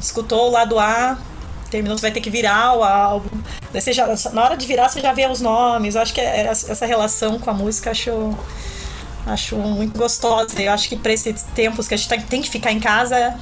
escutou 0.00 0.48
o 0.48 0.50
lado 0.52 0.78
A, 0.78 1.18
terminou, 1.74 1.98
você 1.98 2.02
vai 2.02 2.12
ter 2.12 2.20
que 2.20 2.30
virar 2.30 2.76
o 2.76 2.84
álbum. 2.84 3.36
Você 3.72 3.92
já, 3.92 4.06
na 4.32 4.44
hora 4.44 4.56
de 4.56 4.64
virar, 4.64 4.88
você 4.88 5.00
já 5.00 5.12
vê 5.12 5.26
os 5.26 5.40
nomes. 5.40 5.96
Eu 5.96 6.02
acho 6.02 6.14
que 6.14 6.20
é, 6.20 6.46
essa 6.46 6.86
relação 6.86 7.38
com 7.38 7.50
a 7.50 7.54
música 7.54 7.90
acho, 7.90 8.36
acho 9.26 9.56
muito 9.56 9.98
gostosa. 9.98 10.62
Eu 10.62 10.72
acho 10.72 10.88
que 10.88 10.96
para 10.96 11.12
esses 11.12 11.42
tempos 11.54 11.88
que 11.88 11.94
a 11.94 11.96
gente 11.96 12.26
tem 12.26 12.40
que 12.40 12.48
ficar 12.48 12.70
em 12.70 12.78
casa 12.78 13.36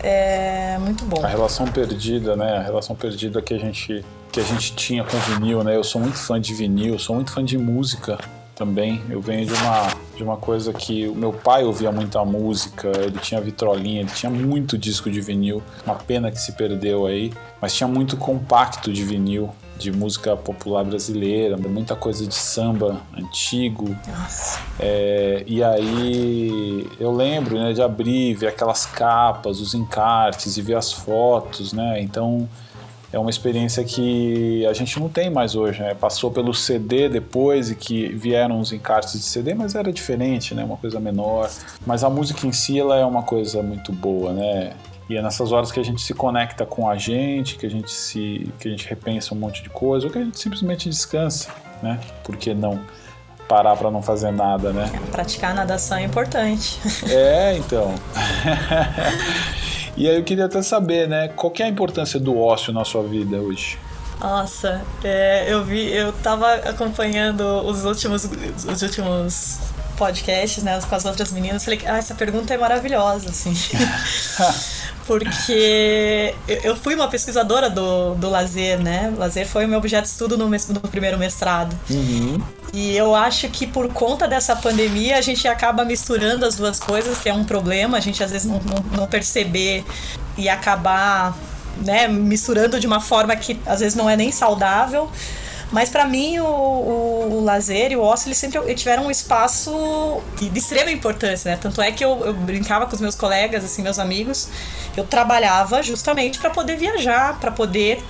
é 0.00 0.78
muito 0.78 1.04
bom. 1.04 1.24
A 1.24 1.28
relação 1.28 1.66
perdida, 1.66 2.36
né? 2.36 2.58
A 2.58 2.62
relação 2.62 2.94
perdida 2.94 3.42
que 3.42 3.52
a 3.54 3.58
gente 3.58 4.04
que 4.30 4.40
a 4.40 4.44
gente 4.44 4.74
tinha 4.74 5.02
com 5.02 5.16
vinil, 5.18 5.64
né? 5.64 5.74
Eu 5.74 5.82
sou 5.82 6.00
muito 6.00 6.18
fã 6.18 6.38
de 6.38 6.52
vinil, 6.54 6.98
sou 6.98 7.16
muito 7.16 7.32
fã 7.32 7.42
de 7.42 7.56
música 7.56 8.18
também. 8.58 9.00
Eu 9.08 9.20
venho 9.20 9.46
de 9.46 9.52
uma, 9.54 9.88
de 10.16 10.22
uma 10.24 10.36
coisa 10.36 10.72
que 10.72 11.06
o 11.06 11.14
meu 11.14 11.32
pai 11.32 11.62
ouvia 11.62 11.92
muita 11.92 12.24
música, 12.24 12.90
ele 12.98 13.18
tinha 13.20 13.40
vitrolinha, 13.40 14.00
ele 14.00 14.10
tinha 14.10 14.30
muito 14.30 14.76
disco 14.76 15.08
de 15.08 15.20
vinil. 15.20 15.62
Uma 15.86 15.94
pena 15.94 16.30
que 16.30 16.40
se 16.40 16.52
perdeu 16.52 17.06
aí, 17.06 17.32
mas 17.62 17.74
tinha 17.74 17.86
muito 17.86 18.16
compacto 18.16 18.92
de 18.92 19.04
vinil 19.04 19.50
de 19.78 19.92
música 19.92 20.36
popular 20.36 20.84
brasileira, 20.84 21.56
muita 21.56 21.94
coisa 21.94 22.26
de 22.26 22.34
samba 22.34 23.00
antigo. 23.16 23.96
É, 24.80 25.44
e 25.46 25.62
aí 25.62 26.84
eu 26.98 27.12
lembro 27.12 27.56
né, 27.56 27.72
de 27.72 27.80
abrir, 27.80 28.34
ver 28.34 28.48
aquelas 28.48 28.84
capas, 28.84 29.60
os 29.60 29.74
encartes 29.74 30.56
e 30.56 30.62
ver 30.62 30.74
as 30.74 30.92
fotos, 30.92 31.72
né? 31.72 32.02
Então 32.02 32.48
é 33.12 33.18
uma 33.18 33.30
experiência 33.30 33.82
que 33.84 34.66
a 34.66 34.72
gente 34.72 35.00
não 35.00 35.08
tem 35.08 35.30
mais 35.30 35.54
hoje, 35.54 35.80
né? 35.80 35.94
Passou 35.94 36.30
pelo 36.30 36.52
CD 36.52 37.08
depois 37.08 37.70
e 37.70 37.74
que 37.74 38.08
vieram 38.08 38.60
os 38.60 38.72
encartes 38.72 39.14
de 39.14 39.22
CD, 39.22 39.54
mas 39.54 39.74
era 39.74 39.90
diferente, 39.92 40.54
né? 40.54 40.62
Uma 40.62 40.76
coisa 40.76 41.00
menor. 41.00 41.50
Mas 41.86 42.04
a 42.04 42.10
música 42.10 42.46
em 42.46 42.52
si, 42.52 42.78
ela 42.78 42.96
é 42.96 43.04
uma 43.04 43.22
coisa 43.22 43.62
muito 43.62 43.92
boa, 43.92 44.32
né? 44.32 44.72
E 45.08 45.16
é 45.16 45.22
nessas 45.22 45.52
horas 45.52 45.72
que 45.72 45.80
a 45.80 45.82
gente 45.82 46.02
se 46.02 46.12
conecta 46.12 46.66
com 46.66 46.88
a 46.88 46.96
gente, 46.96 47.56
que 47.56 47.64
a 47.64 47.70
gente 47.70 47.90
se, 47.90 48.52
que 48.60 48.68
a 48.68 48.70
gente 48.70 48.86
repensa 48.86 49.34
um 49.34 49.38
monte 49.38 49.62
de 49.62 49.70
coisa, 49.70 50.06
ou 50.06 50.12
que 50.12 50.18
a 50.18 50.22
gente 50.22 50.38
simplesmente 50.38 50.86
descansa, 50.86 51.48
né? 51.82 51.98
Por 52.22 52.36
que 52.36 52.52
não 52.52 52.78
parar 53.48 53.74
para 53.74 53.90
não 53.90 54.02
fazer 54.02 54.30
nada, 54.30 54.70
né? 54.70 54.92
Praticar 55.10 55.54
nadação 55.54 55.96
é 55.96 56.04
importante. 56.04 56.78
É, 57.08 57.56
então. 57.56 57.94
E 59.98 60.08
aí 60.08 60.16
eu 60.16 60.22
queria 60.22 60.44
até 60.44 60.62
saber, 60.62 61.08
né, 61.08 61.26
qual 61.26 61.52
é 61.58 61.64
a 61.64 61.68
importância 61.68 62.20
do 62.20 62.38
ócio 62.38 62.72
na 62.72 62.84
sua 62.84 63.02
vida 63.02 63.36
hoje? 63.38 63.76
Nossa, 64.20 64.80
é, 65.02 65.52
eu 65.52 65.64
vi, 65.64 65.92
eu 65.92 66.12
tava 66.12 66.54
acompanhando 66.54 67.42
os 67.66 67.84
últimos, 67.84 68.24
os 68.24 68.82
últimos 68.82 69.58
podcasts, 69.96 70.62
né, 70.62 70.78
com 70.88 70.94
as 70.94 71.04
outras 71.04 71.32
meninas, 71.32 71.64
falei, 71.64 71.80
ah, 71.84 71.98
essa 71.98 72.14
pergunta 72.14 72.54
é 72.54 72.56
maravilhosa, 72.56 73.30
assim. 73.30 73.52
Porque 75.08 76.34
eu 76.62 76.76
fui 76.76 76.94
uma 76.94 77.08
pesquisadora 77.08 77.70
do, 77.70 78.14
do 78.14 78.28
lazer, 78.28 78.78
né? 78.78 79.10
O 79.16 79.18
lazer 79.18 79.48
foi 79.48 79.64
o 79.64 79.68
meu 79.68 79.78
objeto 79.78 80.02
de 80.02 80.10
estudo 80.10 80.36
no, 80.36 80.46
no 80.46 80.80
primeiro 80.82 81.16
mestrado. 81.18 81.74
Uhum. 81.88 82.38
E 82.74 82.94
eu 82.94 83.14
acho 83.14 83.48
que 83.48 83.66
por 83.66 83.90
conta 83.90 84.28
dessa 84.28 84.54
pandemia 84.54 85.16
a 85.16 85.22
gente 85.22 85.48
acaba 85.48 85.82
misturando 85.82 86.44
as 86.44 86.56
duas 86.56 86.78
coisas, 86.78 87.16
que 87.16 87.30
é 87.30 87.32
um 87.32 87.42
problema, 87.42 87.96
a 87.96 88.00
gente 88.00 88.22
às 88.22 88.30
vezes 88.30 88.46
não, 88.46 88.60
não, 88.60 88.98
não 88.98 89.06
perceber 89.06 89.82
e 90.36 90.46
acabar 90.46 91.34
né, 91.82 92.06
misturando 92.06 92.78
de 92.78 92.86
uma 92.86 93.00
forma 93.00 93.34
que 93.34 93.58
às 93.64 93.80
vezes 93.80 93.94
não 93.94 94.10
é 94.10 94.14
nem 94.14 94.30
saudável. 94.30 95.10
Mas 95.70 95.90
para 95.90 96.06
mim 96.06 96.38
o, 96.38 96.46
o, 96.46 97.38
o, 97.38 97.44
lazer 97.44 97.92
e 97.92 97.96
o 97.96 98.00
ócio 98.00 98.28
eles 98.28 98.38
sempre 98.38 98.74
tiveram 98.74 99.06
um 99.06 99.10
espaço 99.10 100.22
de 100.36 100.58
extrema 100.58 100.90
importância, 100.90 101.50
né? 101.50 101.58
Tanto 101.60 101.82
é 101.82 101.92
que 101.92 102.02
eu, 102.02 102.24
eu 102.24 102.32
brincava 102.32 102.86
com 102.86 102.94
os 102.94 103.00
meus 103.00 103.14
colegas, 103.14 103.64
assim, 103.64 103.82
meus 103.82 103.98
amigos, 103.98 104.48
eu 104.96 105.04
trabalhava 105.04 105.82
justamente 105.82 106.38
para 106.38 106.48
poder 106.50 106.76
viajar, 106.76 107.38
para 107.38 107.50
poder 107.50 108.02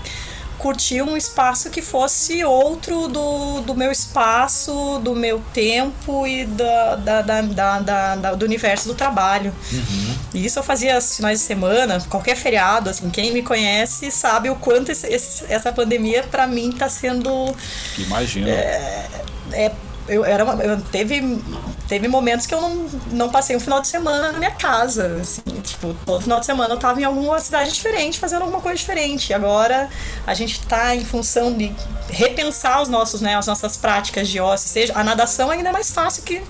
curtir 0.59 1.03
um 1.03 1.17
espaço 1.17 1.71
que 1.71 1.81
fosse 1.81 2.45
outro 2.45 3.09
do, 3.09 3.61
do 3.61 3.75
meu 3.75 3.91
espaço, 3.91 5.01
do 5.03 5.15
meu 5.15 5.41
tempo 5.55 6.27
e 6.27 6.45
da, 6.45 6.97
da, 6.97 7.23
da, 7.23 7.43
da, 7.43 8.17
da 8.17 8.35
do 8.35 8.45
universo 8.45 8.89
do 8.89 8.95
trabalho. 8.95 9.55
Uhum. 9.73 10.15
E 10.35 10.45
isso 10.45 10.59
eu 10.59 10.63
fazia 10.63 11.01
finais 11.01 11.39
de 11.39 11.45
semana, 11.45 12.01
qualquer 12.09 12.37
feriado, 12.37 12.91
assim, 12.91 13.09
quem 13.09 13.33
me 13.33 13.43
conhece 13.43 14.11
sabe 14.11 14.51
o 14.51 14.57
quanto 14.57 14.91
esse, 14.91 15.07
esse, 15.07 15.45
essa 15.49 15.73
pandemia 15.73 16.25
para 16.25 16.47
mim 16.47 16.71
está 16.71 16.89
sendo... 16.89 17.55
Imagina. 17.97 18.51
É, 18.51 19.07
é 19.53 19.73
eu 20.09 20.25
era 20.25 20.45
uma, 20.45 20.55
eu 20.63 20.81
teve 20.81 21.39
teve 21.89 22.07
momentos 22.07 22.47
que 22.47 22.55
eu 22.55 22.61
não, 22.61 22.89
não 23.13 23.29
passei 23.31 23.57
um 23.57 23.61
final 23.61 23.81
de 23.81 23.89
semana 23.89 24.33
na 24.33 24.39
minha 24.39 24.51
casa, 24.51 25.19
assim, 25.21 25.41
tipo, 25.63 25.97
todo 26.05 26.23
final 26.23 26.39
de 26.39 26.45
semana 26.45 26.75
eu 26.75 26.79
tava 26.79 27.01
em 27.01 27.05
alguma 27.05 27.39
cidade 27.39 27.73
diferente, 27.73 28.19
fazendo 28.19 28.43
alguma 28.43 28.61
coisa 28.61 28.77
diferente. 28.77 29.33
Agora 29.33 29.89
a 30.27 30.35
gente 30.35 30.61
tá 30.67 30.95
em 30.95 31.05
função 31.05 31.53
de 31.53 31.75
repensar 32.11 32.83
os 32.83 32.89
nossos, 32.89 33.23
né, 33.23 33.37
as 33.37 33.47
nossas 33.47 33.77
práticas 33.77 34.29
de 34.29 34.39
ócio, 34.39 34.69
seja 34.69 34.93
a 34.95 35.03
nadação 35.03 35.51
ainda 35.51 35.71
é 35.71 35.73
mais 35.73 35.91
fácil 35.91 36.23
que 36.25 36.43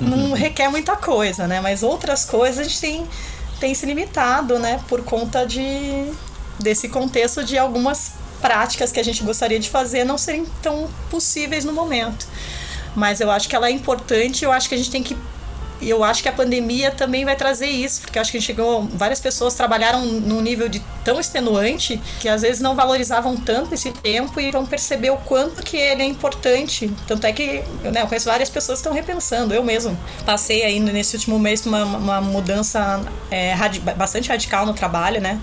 não 0.00 0.32
requer 0.34 0.68
muita 0.68 0.96
coisa, 0.96 1.46
né? 1.46 1.60
Mas 1.60 1.82
outras 1.82 2.24
coisas 2.24 2.58
a 2.58 2.64
gente 2.64 2.80
tem 2.80 3.06
tem 3.60 3.74
se 3.74 3.84
limitado, 3.84 4.58
né, 4.58 4.80
por 4.88 5.04
conta 5.04 5.46
de 5.46 6.10
desse 6.58 6.88
contexto 6.88 7.44
de 7.44 7.58
algumas 7.58 8.12
práticas 8.40 8.90
que 8.90 8.98
a 8.98 9.02
gente 9.02 9.22
gostaria 9.22 9.58
de 9.58 9.68
fazer 9.68 10.04
não 10.04 10.18
serem 10.18 10.46
tão 10.62 10.88
possíveis 11.10 11.64
no 11.64 11.72
momento. 11.72 12.26
Mas 12.94 13.20
eu 13.20 13.30
acho 13.30 13.48
que 13.48 13.54
ela 13.54 13.68
é 13.68 13.70
importante, 13.70 14.44
eu 14.44 14.52
acho 14.52 14.68
que 14.68 14.74
a 14.74 14.78
gente 14.78 14.90
tem 14.90 15.02
que 15.02 15.16
e 15.80 15.88
eu 15.88 16.04
acho 16.04 16.22
que 16.22 16.28
a 16.28 16.32
pandemia 16.32 16.90
também 16.90 17.24
vai 17.24 17.34
trazer 17.34 17.66
isso, 17.66 18.02
porque 18.02 18.18
acho 18.18 18.30
que 18.30 18.40
chegou. 18.40 18.82
Várias 18.92 19.18
pessoas 19.18 19.54
trabalharam 19.54 20.04
num 20.04 20.40
nível 20.42 20.68
de 20.68 20.80
tão 21.02 21.18
extenuante 21.18 22.00
que 22.20 22.28
às 22.28 22.42
vezes 22.42 22.60
não 22.60 22.76
valorizavam 22.76 23.34
tanto 23.36 23.72
esse 23.72 23.90
tempo 23.90 24.38
e 24.38 24.50
vão 24.50 24.66
perceber 24.66 25.10
o 25.10 25.16
quanto 25.16 25.62
que 25.62 25.78
ele 25.78 26.02
é 26.02 26.04
importante. 26.04 26.92
Tanto 27.06 27.26
é 27.26 27.32
que 27.32 27.64
né, 27.82 28.02
eu 28.02 28.06
conheço 28.06 28.28
várias 28.28 28.50
pessoas 28.50 28.78
que 28.78 28.80
estão 28.80 28.92
repensando. 28.92 29.54
Eu 29.54 29.64
mesmo 29.64 29.98
passei 30.26 30.62
aí 30.62 30.78
nesse 30.78 31.16
último 31.16 31.38
mês 31.38 31.64
uma, 31.64 31.84
uma 31.84 32.20
mudança 32.20 33.00
é, 33.30 33.54
radi 33.54 33.80
bastante 33.80 34.28
radical 34.28 34.66
no 34.66 34.74
trabalho, 34.74 35.20
né? 35.20 35.40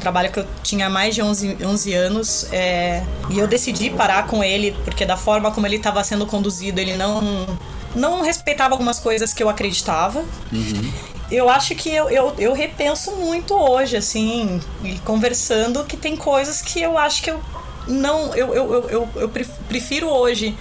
Trabalho 0.00 0.30
que 0.32 0.40
eu 0.40 0.46
tinha 0.62 0.88
mais 0.90 1.14
de 1.14 1.22
11, 1.22 1.58
11 1.64 1.94
anos 1.94 2.46
é, 2.52 3.04
e 3.28 3.38
eu 3.38 3.46
decidi 3.46 3.90
parar 3.90 4.26
com 4.26 4.42
ele 4.42 4.76
porque 4.84 5.04
da 5.04 5.16
forma 5.16 5.50
como 5.50 5.66
ele 5.66 5.76
estava 5.76 6.02
sendo 6.02 6.26
conduzido 6.26 6.80
ele 6.80 6.96
não 6.96 7.46
não 7.94 8.22
respeitava 8.22 8.74
algumas 8.74 8.98
coisas 8.98 9.32
que 9.32 9.42
eu 9.42 9.48
acreditava 9.48 10.24
uhum. 10.52 10.92
eu 11.30 11.48
acho 11.48 11.74
que 11.74 11.88
eu, 11.90 12.08
eu, 12.08 12.34
eu 12.38 12.52
repenso 12.52 13.12
muito 13.12 13.54
hoje 13.54 13.96
assim 13.96 14.60
e 14.84 14.98
conversando 15.00 15.84
que 15.84 15.96
tem 15.96 16.16
coisas 16.16 16.60
que 16.60 16.80
eu 16.80 16.96
acho 16.96 17.22
que 17.22 17.30
eu 17.30 17.40
não 17.88 18.34
eu, 18.34 18.54
eu, 18.54 18.72
eu, 18.74 18.90
eu, 18.90 19.08
eu 19.16 19.28
prefiro 19.68 20.08
hoje 20.08 20.56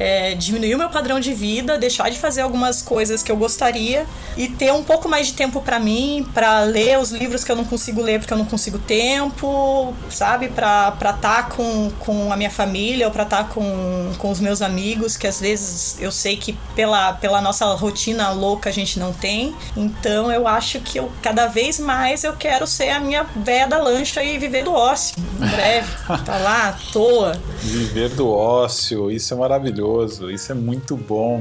é, 0.00 0.34
diminuir 0.34 0.74
o 0.74 0.78
meu 0.78 0.88
padrão 0.88 1.20
de 1.20 1.34
vida, 1.34 1.76
deixar 1.78 2.08
de 2.08 2.18
fazer 2.18 2.40
algumas 2.40 2.80
coisas 2.80 3.22
que 3.22 3.30
eu 3.30 3.36
gostaria 3.36 4.06
e 4.34 4.48
ter 4.48 4.72
um 4.72 4.82
pouco 4.82 5.06
mais 5.06 5.26
de 5.26 5.34
tempo 5.34 5.60
para 5.60 5.78
mim, 5.78 6.26
para 6.32 6.60
ler 6.60 6.98
os 6.98 7.10
livros 7.10 7.44
que 7.44 7.52
eu 7.52 7.56
não 7.56 7.66
consigo 7.66 8.00
ler 8.00 8.18
porque 8.18 8.32
eu 8.32 8.38
não 8.38 8.46
consigo 8.46 8.78
tempo, 8.78 9.94
sabe? 10.08 10.48
Para 10.48 10.88
estar 10.98 11.18
tá 11.20 11.42
com, 11.42 11.90
com 12.00 12.32
a 12.32 12.36
minha 12.36 12.50
família 12.50 13.06
ou 13.06 13.12
para 13.12 13.24
estar 13.24 13.44
tá 13.44 13.50
com, 13.50 14.10
com 14.16 14.30
os 14.30 14.40
meus 14.40 14.62
amigos, 14.62 15.18
que 15.18 15.26
às 15.26 15.38
vezes 15.38 16.00
eu 16.00 16.10
sei 16.10 16.38
que 16.38 16.56
pela, 16.74 17.12
pela 17.12 17.42
nossa 17.42 17.66
rotina 17.74 18.30
louca 18.30 18.70
a 18.70 18.72
gente 18.72 18.98
não 18.98 19.12
tem. 19.12 19.54
Então 19.76 20.32
eu 20.32 20.48
acho 20.48 20.80
que 20.80 20.98
eu 20.98 21.12
cada 21.20 21.46
vez 21.46 21.78
mais 21.78 22.24
eu 22.24 22.32
quero 22.32 22.66
ser 22.66 22.88
a 22.88 23.00
minha 23.00 23.24
véia 23.36 23.68
da 23.68 23.76
lancha 23.76 24.22
e 24.22 24.38
viver 24.38 24.64
do 24.64 24.72
ócio. 24.72 25.14
Em 25.18 25.46
breve. 25.46 25.90
tá 26.24 26.38
lá, 26.38 26.68
à 26.68 26.72
toa. 26.90 27.38
Viver 27.58 28.08
do 28.10 28.30
ócio, 28.30 29.10
isso 29.10 29.34
é 29.34 29.36
maravilhoso 29.36 29.89
maravilhoso, 29.90 30.30
isso 30.30 30.52
é 30.52 30.54
muito 30.54 30.96
bom. 30.96 31.40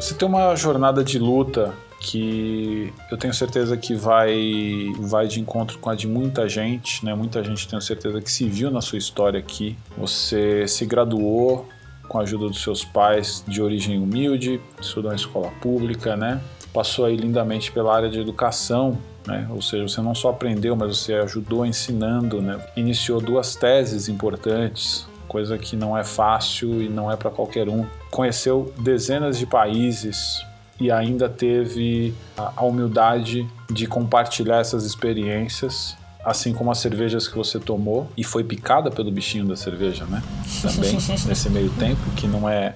Você 0.00 0.14
tem 0.14 0.26
uma 0.26 0.54
jornada 0.56 1.04
de 1.04 1.18
luta 1.18 1.72
que 2.00 2.92
eu 3.10 3.16
tenho 3.16 3.32
certeza 3.32 3.76
que 3.76 3.94
vai 3.94 4.92
vai 4.98 5.28
de 5.28 5.40
encontro 5.40 5.78
com 5.78 5.88
a 5.88 5.94
de 5.94 6.08
muita 6.08 6.48
gente, 6.48 7.04
né? 7.04 7.14
Muita 7.14 7.42
gente 7.44 7.68
tenho 7.68 7.80
certeza 7.80 8.20
que 8.20 8.30
se 8.30 8.48
viu 8.48 8.70
na 8.70 8.80
sua 8.80 8.98
história 8.98 9.38
aqui. 9.38 9.76
Você 9.96 10.66
se 10.66 10.84
graduou 10.84 11.68
com 12.08 12.18
a 12.18 12.22
ajuda 12.22 12.48
dos 12.48 12.60
seus 12.60 12.84
pais 12.84 13.44
de 13.46 13.62
origem 13.62 13.98
humilde, 13.98 14.60
estudou 14.80 15.10
na 15.10 15.16
escola 15.16 15.52
pública, 15.62 16.16
né? 16.16 16.40
Passou 16.74 17.04
aí 17.04 17.16
lindamente 17.16 17.70
pela 17.70 17.94
área 17.94 18.10
de 18.10 18.18
educação 18.18 18.98
né? 19.26 19.46
Ou 19.50 19.62
seja, 19.62 19.86
você 19.86 20.00
não 20.00 20.14
só 20.14 20.30
aprendeu, 20.30 20.74
mas 20.76 20.98
você 20.98 21.14
ajudou 21.14 21.64
ensinando, 21.64 22.40
né? 22.40 22.58
Iniciou 22.76 23.20
duas 23.20 23.54
teses 23.54 24.08
importantes, 24.08 25.06
coisa 25.28 25.56
que 25.56 25.76
não 25.76 25.96
é 25.96 26.04
fácil 26.04 26.82
e 26.82 26.88
não 26.88 27.10
é 27.10 27.16
para 27.16 27.30
qualquer 27.30 27.68
um. 27.68 27.86
Conheceu 28.10 28.72
dezenas 28.78 29.38
de 29.38 29.46
países 29.46 30.44
e 30.80 30.90
ainda 30.90 31.28
teve 31.28 32.14
a 32.36 32.64
humildade 32.64 33.48
de 33.70 33.86
compartilhar 33.86 34.58
essas 34.58 34.84
experiências 34.84 35.96
assim 36.24 36.52
como 36.52 36.70
as 36.70 36.78
cervejas 36.78 37.26
que 37.26 37.36
você 37.36 37.58
tomou 37.58 38.08
e 38.16 38.22
foi 38.22 38.44
picada 38.44 38.90
pelo 38.90 39.10
bichinho 39.10 39.44
da 39.44 39.56
cerveja, 39.56 40.04
né? 40.04 40.22
Também 40.60 40.94
nesse 41.26 41.50
meio 41.50 41.70
tempo, 41.70 42.00
que 42.16 42.26
não 42.26 42.48
é 42.48 42.74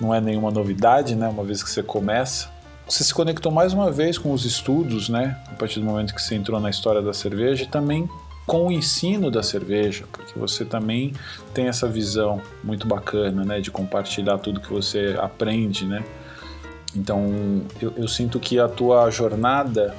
não 0.00 0.14
é 0.14 0.20
nenhuma 0.20 0.50
novidade, 0.50 1.14
né? 1.14 1.28
Uma 1.28 1.44
vez 1.44 1.62
que 1.62 1.68
você 1.68 1.82
começa 1.82 2.48
você 2.90 3.04
se 3.04 3.14
conectou 3.14 3.52
mais 3.52 3.72
uma 3.72 3.90
vez 3.90 4.18
com 4.18 4.32
os 4.32 4.44
estudos, 4.44 5.08
né? 5.08 5.40
A 5.46 5.54
partir 5.54 5.78
do 5.78 5.86
momento 5.86 6.12
que 6.12 6.20
você 6.20 6.34
entrou 6.34 6.58
na 6.58 6.68
história 6.68 7.00
da 7.00 7.12
cerveja 7.12 7.62
e 7.62 7.66
também 7.66 8.10
com 8.44 8.66
o 8.66 8.72
ensino 8.72 9.30
da 9.30 9.44
cerveja, 9.44 10.06
porque 10.10 10.36
você 10.36 10.64
também 10.64 11.12
tem 11.54 11.68
essa 11.68 11.86
visão 11.86 12.42
muito 12.64 12.88
bacana, 12.88 13.44
né? 13.44 13.60
De 13.60 13.70
compartilhar 13.70 14.38
tudo 14.38 14.60
que 14.60 14.72
você 14.72 15.16
aprende, 15.20 15.86
né? 15.86 16.04
Então, 16.96 17.62
eu, 17.80 17.92
eu 17.96 18.08
sinto 18.08 18.40
que 18.40 18.58
a 18.58 18.68
tua 18.68 19.08
jornada, 19.08 19.94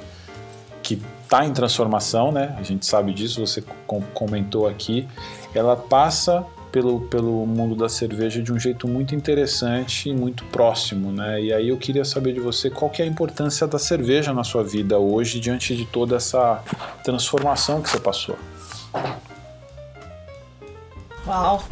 que 0.82 1.00
está 1.22 1.46
em 1.46 1.52
transformação, 1.54 2.30
né? 2.30 2.54
A 2.58 2.62
gente 2.62 2.84
sabe 2.84 3.14
disso, 3.14 3.40
você 3.40 3.64
comentou 4.12 4.68
aqui, 4.68 5.08
ela 5.54 5.74
passa 5.74 6.44
pelo, 6.72 7.02
pelo 7.02 7.46
mundo 7.46 7.76
da 7.76 7.88
cerveja 7.88 8.42
de 8.42 8.50
um 8.50 8.58
jeito 8.58 8.88
muito 8.88 9.14
interessante 9.14 10.08
e 10.08 10.14
muito 10.14 10.44
próximo, 10.46 11.12
né? 11.12 11.40
E 11.40 11.52
aí 11.52 11.68
eu 11.68 11.76
queria 11.76 12.04
saber 12.04 12.32
de 12.32 12.40
você 12.40 12.70
qual 12.70 12.90
que 12.90 13.02
é 13.02 13.04
a 13.04 13.08
importância 13.08 13.66
da 13.66 13.78
cerveja 13.78 14.32
na 14.32 14.42
sua 14.42 14.64
vida 14.64 14.98
hoje 14.98 15.38
diante 15.38 15.76
de 15.76 15.84
toda 15.84 16.16
essa 16.16 16.64
transformação 17.04 17.82
que 17.82 17.90
você 17.90 18.00
passou. 18.00 18.38
Uau! 21.26 21.62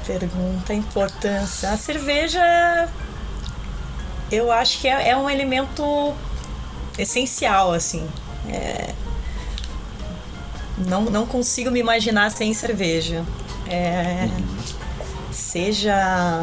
Pergunta 0.07 0.73
importância. 0.73 1.71
A 1.73 1.77
cerveja, 1.77 2.89
eu 4.33 4.51
acho 4.51 4.81
que 4.81 4.89
é, 4.89 5.11
é 5.11 5.17
um 5.17 5.29
elemento 5.29 6.15
essencial, 6.99 7.73
assim. 7.73 8.09
É, 8.49 8.95
não, 10.79 11.05
não 11.05 11.27
consigo 11.27 11.71
me 11.71 11.81
imaginar 11.81 12.31
sem 12.31 12.53
cerveja. 12.55 13.25
É, 13.69 14.29
seja 15.33 16.43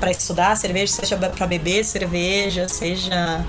para 0.00 0.10
estudar 0.10 0.56
cerveja, 0.56 0.92
seja 0.92 1.16
para 1.16 1.46
beber 1.46 1.84
cerveja, 1.84 2.68
seja 2.68 3.44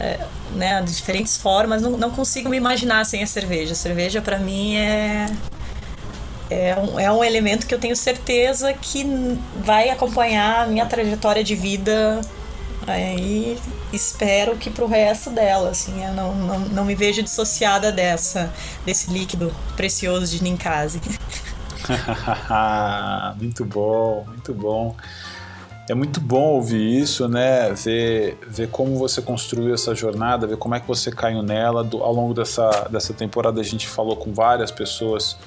é, 0.00 0.20
né, 0.54 0.82
de 0.82 0.94
diferentes 0.94 1.36
formas, 1.36 1.82
não, 1.82 1.92
não 1.92 2.10
consigo 2.10 2.48
me 2.48 2.56
imaginar 2.56 3.04
sem 3.04 3.22
a 3.22 3.26
cerveja. 3.26 3.72
A 3.72 3.76
cerveja 3.76 4.20
para 4.20 4.38
mim 4.38 4.76
é 4.76 5.26
é 6.50 6.74
um, 6.76 6.98
é 6.98 7.12
um 7.12 7.22
elemento 7.22 7.66
que 7.66 7.74
eu 7.74 7.78
tenho 7.78 7.94
certeza 7.94 8.72
que 8.72 9.04
vai 9.56 9.90
acompanhar 9.90 10.64
a 10.64 10.66
minha 10.66 10.86
trajetória 10.86 11.44
de 11.44 11.54
vida 11.54 12.22
Aí 12.88 13.58
espero 13.92 14.56
que 14.56 14.70
pro 14.70 14.86
resto 14.86 15.30
dela, 15.30 15.70
assim, 15.70 16.04
eu 16.04 16.12
não, 16.12 16.34
não, 16.34 16.58
não 16.60 16.84
me 16.84 16.94
vejo 16.94 17.22
dissociada 17.22 17.90
dessa, 17.90 18.52
desse 18.84 19.10
líquido 19.10 19.54
precioso 19.76 20.36
de 20.36 20.42
Ninkasi. 20.42 21.00
muito 23.40 23.64
bom, 23.64 24.24
muito 24.26 24.54
bom. 24.54 24.96
É 25.88 25.94
muito 25.94 26.20
bom 26.20 26.54
ouvir 26.54 27.00
isso, 27.00 27.26
né? 27.28 27.72
Ver, 27.72 28.36
ver 28.46 28.68
como 28.68 28.98
você 28.98 29.22
construiu 29.22 29.72
essa 29.72 29.94
jornada, 29.94 30.46
ver 30.46 30.58
como 30.58 30.74
é 30.74 30.80
que 30.80 30.86
você 30.86 31.10
caiu 31.10 31.42
nela. 31.42 31.82
Do, 31.82 32.02
ao 32.02 32.12
longo 32.12 32.34
dessa, 32.34 32.68
dessa 32.90 33.14
temporada 33.14 33.58
a 33.58 33.64
gente 33.64 33.88
falou 33.88 34.14
com 34.14 34.34
várias 34.34 34.70
pessoas 34.70 35.38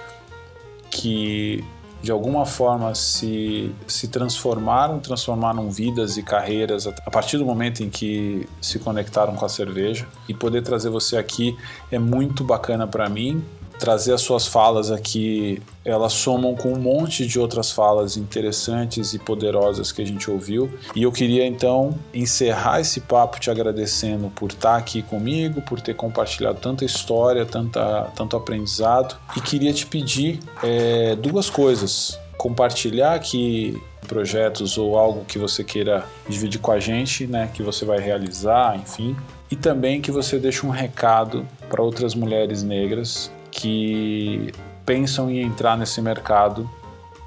que 0.90 1.64
de 2.02 2.12
alguma 2.12 2.46
forma 2.46 2.96
se, 2.96 3.74
se 3.88 4.08
transformaram, 4.08 5.00
transformaram 5.00 5.70
vidas 5.70 6.18
e 6.18 6.24
carreiras 6.24 6.88
a 6.88 7.12
partir 7.12 7.38
do 7.38 7.46
momento 7.46 7.84
em 7.84 7.90
que 7.90 8.48
se 8.60 8.80
conectaram 8.80 9.36
com 9.36 9.46
a 9.46 9.50
cerveja. 9.50 10.08
E 10.28 10.34
poder 10.34 10.64
trazer 10.64 10.90
você 10.90 11.18
aqui 11.18 11.56
é 11.92 12.00
muito 12.00 12.44
bacana 12.44 12.88
para 12.88 13.08
mim, 13.08 13.44
trazer 13.82 14.14
as 14.14 14.22
suas 14.22 14.46
falas 14.46 14.92
aqui, 14.92 15.60
elas 15.84 16.14
somam 16.14 16.56
com 16.56 16.72
um 16.72 16.80
monte 16.80 17.26
de 17.26 17.40
outras 17.40 17.72
falas 17.72 18.16
interessantes 18.16 19.16
e 19.16 19.20
poderosas 19.20 19.92
que 19.92 20.04
a 20.04 20.06
gente 20.06 20.30
ouviu. 20.30 20.72
E 20.96 21.02
eu 21.02 21.12
queria 21.12 21.48
então 21.48 21.98
encerrar 22.14 22.80
esse 22.80 23.02
papo 23.02 23.40
te 23.40 23.50
agradecendo 23.50 24.30
por 24.36 24.52
estar 24.52 24.78
aqui 24.78 25.02
comigo, 25.02 25.64
por 25.64 25.82
ter 25.82 25.96
compartilhado 25.96 26.60
tanta 26.60 26.86
história, 26.86 27.44
tanta, 27.44 28.04
tanto 28.16 28.38
aprendizado. 28.38 29.18
E 29.36 29.42
queria 29.42 29.74
te 29.74 29.88
pedir 29.88 30.40
é, 30.62 31.16
duas 31.16 31.50
coisas. 31.50 32.20
Compartilhar 32.38 33.16
aqui 33.16 33.82
projetos 34.08 34.78
ou 34.78 34.96
algo 34.96 35.26
que 35.26 35.40
você 35.40 35.64
queira 35.64 36.06
dividir 36.30 36.60
com 36.60 36.72
a 36.72 36.80
gente, 36.80 37.26
né, 37.26 37.50
que 37.52 37.64
você 37.64 37.84
vai 37.84 38.00
realizar, 38.00 38.76
enfim, 38.76 39.16
e 39.50 39.56
também 39.56 40.02
que 40.02 40.12
você 40.12 40.38
deixe 40.38 40.66
um 40.66 40.70
recado 40.70 41.48
para 41.70 41.82
outras 41.82 42.14
mulheres 42.14 42.62
negras 42.62 43.32
que 43.52 44.52
pensam 44.86 45.30
em 45.30 45.42
entrar 45.42 45.78
nesse 45.78 46.02
mercado, 46.02 46.70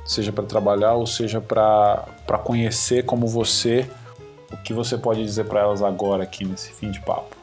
seja 0.05 0.33
para 0.33 0.45
trabalhar 0.45 0.95
ou 0.95 1.07
seja 1.07 1.41
para 1.41 2.39
conhecer 2.43 3.05
como 3.05 3.27
você, 3.27 3.89
o 4.53 4.57
que 4.57 4.73
você 4.73 4.99
pode 4.99 5.23
dizer 5.23 5.45
para 5.45 5.61
elas 5.61 5.83
agora 5.83 6.25
aqui 6.25 6.45
nesse 6.45 6.73
fim 6.73 6.91
de 6.91 7.01
papo. 7.01 7.37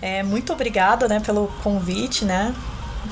É, 0.00 0.22
muito 0.22 0.52
obrigada 0.52 1.06
né, 1.06 1.20
pelo 1.20 1.48
convite, 1.62 2.24
né? 2.24 2.54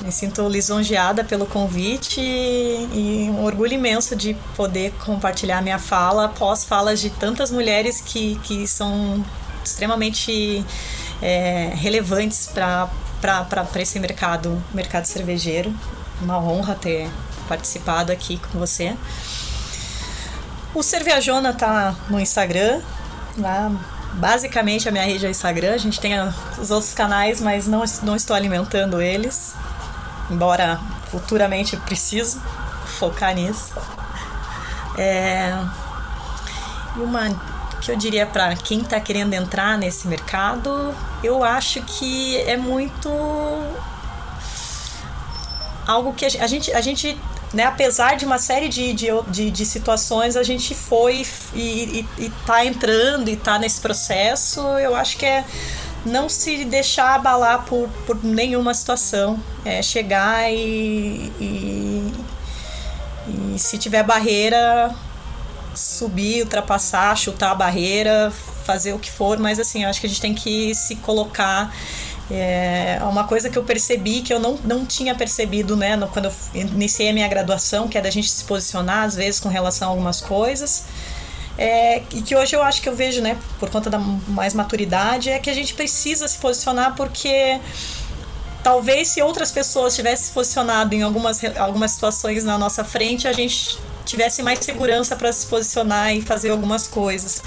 Me 0.03 0.11
sinto 0.11 0.47
lisonjeada 0.47 1.23
pelo 1.23 1.45
convite 1.45 2.21
e, 2.21 2.89
e 2.93 3.29
um 3.29 3.43
orgulho 3.43 3.73
imenso 3.73 4.15
de 4.15 4.35
poder 4.55 4.93
compartilhar 5.03 5.61
minha 5.61 5.79
fala 5.79 6.25
após 6.25 6.63
falas 6.63 6.99
de 6.99 7.09
tantas 7.09 7.51
mulheres 7.51 7.99
que, 7.99 8.35
que 8.43 8.67
são 8.67 9.23
extremamente 9.63 10.63
é, 11.21 11.71
relevantes 11.75 12.49
para 12.53 12.89
esse 13.81 13.99
mercado, 13.99 14.61
mercado 14.73 15.05
cervejeiro. 15.05 15.73
Uma 16.21 16.37
honra 16.37 16.75
ter 16.75 17.09
participado 17.47 18.11
aqui 18.11 18.39
com 18.51 18.59
você. 18.59 18.95
O 20.73 20.83
Cervejona 20.83 21.53
tá 21.53 21.95
no 22.09 22.19
Instagram, 22.19 22.81
lá 23.37 23.71
basicamente 24.13 24.87
a 24.87 24.91
minha 24.91 25.03
rede 25.03 25.25
é 25.25 25.29
o 25.29 25.31
Instagram. 25.31 25.73
A 25.73 25.77
gente 25.77 25.99
tem 25.99 26.13
os 26.59 26.71
outros 26.71 26.93
canais, 26.93 27.41
mas 27.41 27.67
não, 27.67 27.83
não 28.03 28.15
estou 28.15 28.35
alimentando 28.35 29.01
eles 29.01 29.55
embora 30.29 30.79
futuramente 31.09 31.75
preciso 31.77 32.41
focar 32.85 33.33
nisso. 33.33 33.73
É, 34.97 35.53
e 36.95 36.99
uma 36.99 37.29
que 37.79 37.91
eu 37.91 37.95
diria 37.95 38.25
para 38.25 38.55
quem 38.55 38.81
está 38.81 38.99
querendo 38.99 39.33
entrar 39.33 39.77
nesse 39.77 40.07
mercado, 40.07 40.93
eu 41.23 41.43
acho 41.43 41.81
que 41.81 42.37
é 42.37 42.57
muito 42.57 43.09
algo 45.87 46.13
que 46.13 46.25
a 46.25 46.47
gente, 46.47 46.71
a 46.71 46.81
gente 46.81 47.17
né, 47.53 47.63
apesar 47.63 48.15
de 48.15 48.25
uma 48.25 48.37
série 48.37 48.69
de, 48.69 48.93
de, 48.93 49.07
de, 49.27 49.49
de 49.49 49.65
situações, 49.65 50.35
a 50.35 50.43
gente 50.43 50.75
foi 50.75 51.25
e, 51.53 52.05
e, 52.19 52.25
e 52.25 52.29
tá 52.45 52.63
entrando 52.63 53.29
e 53.29 53.35
tá 53.35 53.57
nesse 53.57 53.81
processo, 53.81 54.61
eu 54.77 54.95
acho 54.95 55.17
que 55.17 55.25
é 55.25 55.43
não 56.05 56.29
se 56.29 56.63
deixar 56.65 57.15
abalar 57.15 57.65
por, 57.65 57.89
por 58.05 58.23
nenhuma 58.23 58.73
situação. 58.73 59.39
É 59.65 59.81
chegar 59.81 60.51
e, 60.51 61.31
e, 61.39 62.13
e 63.27 63.59
se 63.59 63.77
tiver 63.77 64.03
barreira, 64.03 64.95
subir, 65.79 66.43
ultrapassar, 66.43 67.15
chutar 67.17 67.51
a 67.51 67.55
barreira, 67.55 68.31
fazer 68.65 68.93
o 68.93 68.99
que 68.99 69.09
for, 69.09 69.39
mas 69.39 69.59
assim, 69.59 69.83
eu 69.83 69.89
acho 69.89 70.01
que 70.01 70.07
a 70.07 70.09
gente 70.09 70.21
tem 70.21 70.33
que 70.33 70.75
se 70.75 70.97
colocar. 70.97 71.73
É 72.31 72.99
uma 73.01 73.23
coisa 73.23 73.49
que 73.49 73.57
eu 73.57 73.63
percebi 73.63 74.21
que 74.21 74.31
eu 74.31 74.39
não, 74.39 74.53
não 74.63 74.85
tinha 74.85 75.15
percebido, 75.15 75.75
né, 75.75 75.95
no, 75.95 76.07
quando 76.07 76.25
eu 76.25 76.33
iniciei 76.53 77.09
a 77.09 77.13
minha 77.13 77.27
graduação, 77.27 77.87
que 77.87 77.97
é 77.97 78.01
da 78.01 78.11
gente 78.11 78.29
se 78.29 78.43
posicionar, 78.43 79.05
às 79.05 79.15
vezes, 79.15 79.39
com 79.39 79.49
relação 79.49 79.87
a 79.87 79.91
algumas 79.91 80.21
coisas. 80.21 80.83
É, 81.57 82.03
e 82.13 82.21
que 82.21 82.35
hoje 82.35 82.55
eu 82.55 82.61
acho 82.61 82.81
que 82.81 82.87
eu 82.87 82.95
vejo, 82.95 83.21
né, 83.21 83.35
por 83.59 83.69
conta 83.69 83.89
da 83.89 83.97
mais 83.97 84.53
maturidade, 84.53 85.29
é 85.29 85.39
que 85.39 85.49
a 85.49 85.53
gente 85.53 85.73
precisa 85.73 86.27
se 86.27 86.37
posicionar 86.37 86.95
porque 86.95 87.59
talvez 88.63 89.07
se 89.07 89.21
outras 89.21 89.51
pessoas 89.51 89.95
tivessem 89.95 90.27
se 90.27 90.31
posicionado 90.31 90.93
em 90.93 91.01
algumas, 91.01 91.41
algumas 91.57 91.91
situações 91.91 92.43
na 92.43 92.57
nossa 92.57 92.83
frente, 92.83 93.27
a 93.27 93.33
gente 93.33 93.79
tivesse 94.09 94.41
mais 94.43 94.59
segurança 94.59 95.15
para 95.15 95.31
se 95.31 95.45
posicionar 95.45 96.13
e 96.13 96.21
fazer 96.21 96.49
algumas 96.49 96.87
coisas. 96.87 97.41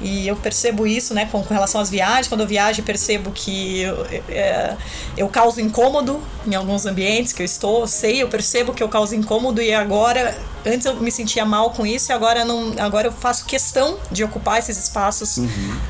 E 0.00 0.28
eu 0.28 0.36
percebo 0.36 0.86
isso, 0.86 1.14
né, 1.14 1.26
com, 1.30 1.42
com 1.42 1.54
relação 1.54 1.80
às 1.80 1.88
viagens. 1.88 2.28
Quando 2.28 2.42
eu 2.42 2.46
viajo, 2.46 2.82
percebo 2.82 3.30
que 3.30 3.80
eu, 3.80 4.06
é, 4.28 4.76
eu 5.16 5.28
causo 5.28 5.60
incômodo 5.60 6.20
em 6.46 6.54
alguns 6.54 6.84
ambientes 6.84 7.32
que 7.32 7.42
eu 7.42 7.46
estou. 7.46 7.86
Sei, 7.86 8.22
eu 8.22 8.28
percebo 8.28 8.74
que 8.74 8.82
eu 8.82 8.88
causo 8.88 9.14
incômodo 9.14 9.62
e 9.62 9.72
agora, 9.72 10.36
antes 10.66 10.84
eu 10.84 10.96
me 10.96 11.10
sentia 11.10 11.44
mal 11.44 11.70
com 11.70 11.86
isso 11.86 12.12
e 12.12 12.14
agora 12.14 12.44
não, 12.44 12.74
agora 12.78 13.08
eu 13.08 13.12
faço 13.12 13.46
questão 13.46 13.98
de 14.10 14.22
ocupar 14.22 14.58
esses 14.58 14.76
espaços. 14.76 15.38
Uhum. 15.38 15.80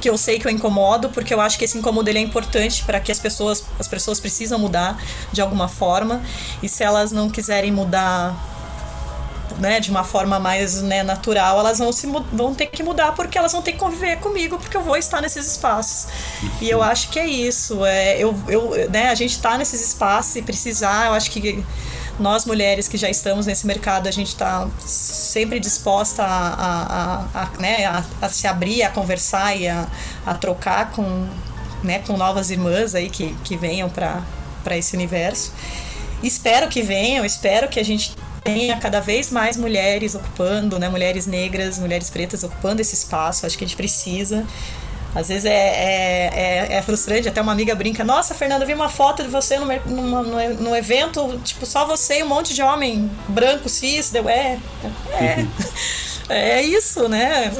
Que 0.00 0.10
eu 0.10 0.18
sei 0.18 0.40
que 0.40 0.48
eu 0.48 0.50
incomodo, 0.50 1.10
porque 1.10 1.32
eu 1.32 1.40
acho 1.40 1.56
que 1.56 1.64
esse 1.64 1.78
incômodo 1.78 2.10
ele 2.10 2.18
é 2.18 2.22
importante 2.22 2.82
para 2.82 2.98
que 2.98 3.12
as 3.12 3.20
pessoas, 3.20 3.62
as 3.78 3.86
pessoas 3.86 4.18
precisam 4.18 4.58
mudar 4.58 5.00
de 5.30 5.40
alguma 5.40 5.68
forma. 5.68 6.20
E 6.60 6.68
se 6.68 6.82
elas 6.82 7.12
não 7.12 7.30
quiserem 7.30 7.70
mudar 7.70 8.34
né, 9.62 9.78
de 9.78 9.92
uma 9.92 10.02
forma 10.02 10.40
mais 10.40 10.82
né, 10.82 11.04
natural, 11.04 11.60
elas 11.60 11.78
vão, 11.78 11.92
se, 11.92 12.06
vão 12.32 12.52
ter 12.52 12.66
que 12.66 12.82
mudar 12.82 13.12
porque 13.12 13.38
elas 13.38 13.52
vão 13.52 13.62
ter 13.62 13.72
que 13.72 13.78
conviver 13.78 14.18
comigo, 14.18 14.58
porque 14.58 14.76
eu 14.76 14.82
vou 14.82 14.96
estar 14.96 15.22
nesses 15.22 15.46
espaços. 15.46 16.08
E 16.60 16.68
eu 16.68 16.82
acho 16.82 17.10
que 17.10 17.18
é 17.18 17.26
isso. 17.26 17.86
É, 17.86 18.18
eu, 18.18 18.36
eu, 18.48 18.90
né, 18.90 19.08
a 19.08 19.14
gente 19.14 19.30
está 19.30 19.56
nesses 19.56 19.80
espaços 19.80 20.34
e 20.34 20.42
precisar, 20.42 21.06
eu 21.06 21.12
acho 21.12 21.30
que 21.30 21.64
nós 22.18 22.44
mulheres 22.44 22.88
que 22.88 22.96
já 22.96 23.08
estamos 23.08 23.46
nesse 23.46 23.64
mercado, 23.64 24.08
a 24.08 24.10
gente 24.10 24.28
está 24.28 24.68
sempre 24.80 25.60
disposta 25.60 26.24
a, 26.24 26.48
a, 26.48 27.24
a, 27.34 27.42
a 27.42 27.48
né, 27.60 27.86
a, 28.20 28.28
se 28.28 28.48
abrir, 28.48 28.82
a 28.82 28.90
conversar 28.90 29.56
e 29.56 29.68
a, 29.68 29.86
a 30.26 30.34
trocar 30.34 30.90
com, 30.90 31.28
né, 31.84 32.00
com 32.00 32.16
novas 32.16 32.50
irmãs 32.50 32.96
aí 32.96 33.08
que, 33.08 33.32
que 33.44 33.56
venham 33.56 33.88
para 33.88 34.76
esse 34.76 34.96
universo. 34.96 35.52
Espero 36.20 36.68
que 36.68 36.82
venham, 36.82 37.24
espero 37.24 37.68
que 37.68 37.78
a 37.78 37.84
gente 37.84 38.12
tenha 38.42 38.76
cada 38.78 39.00
vez 39.00 39.30
mais 39.30 39.56
mulheres 39.56 40.14
ocupando, 40.14 40.78
né, 40.78 40.88
mulheres 40.88 41.26
negras, 41.26 41.78
mulheres 41.78 42.10
pretas 42.10 42.42
ocupando 42.42 42.80
esse 42.80 42.94
espaço. 42.94 43.46
Acho 43.46 43.56
que 43.56 43.64
a 43.64 43.66
gente 43.66 43.76
precisa. 43.76 44.46
Às 45.14 45.28
vezes 45.28 45.44
é, 45.44 45.50
é, 45.50 46.30
é, 46.34 46.76
é, 46.76 46.82
frustrante, 46.82 47.28
até 47.28 47.40
uma 47.40 47.52
amiga 47.52 47.74
brinca, 47.74 48.02
nossa, 48.02 48.34
Fernanda, 48.34 48.64
eu 48.64 48.66
vi 48.66 48.72
uma 48.72 48.88
foto 48.88 49.22
de 49.22 49.28
você 49.28 49.58
no, 49.58 49.66
no, 49.66 50.54
no, 50.54 50.74
evento, 50.74 51.38
tipo, 51.44 51.66
só 51.66 51.86
você 51.86 52.20
e 52.20 52.22
um 52.22 52.28
monte 52.28 52.54
de 52.54 52.62
homem 52.62 53.10
branco, 53.28 53.68
cis, 53.68 54.08
deu, 54.08 54.26
é, 54.26 54.58
é, 55.12 55.46
é 56.30 56.62
isso, 56.62 57.10
né? 57.10 57.52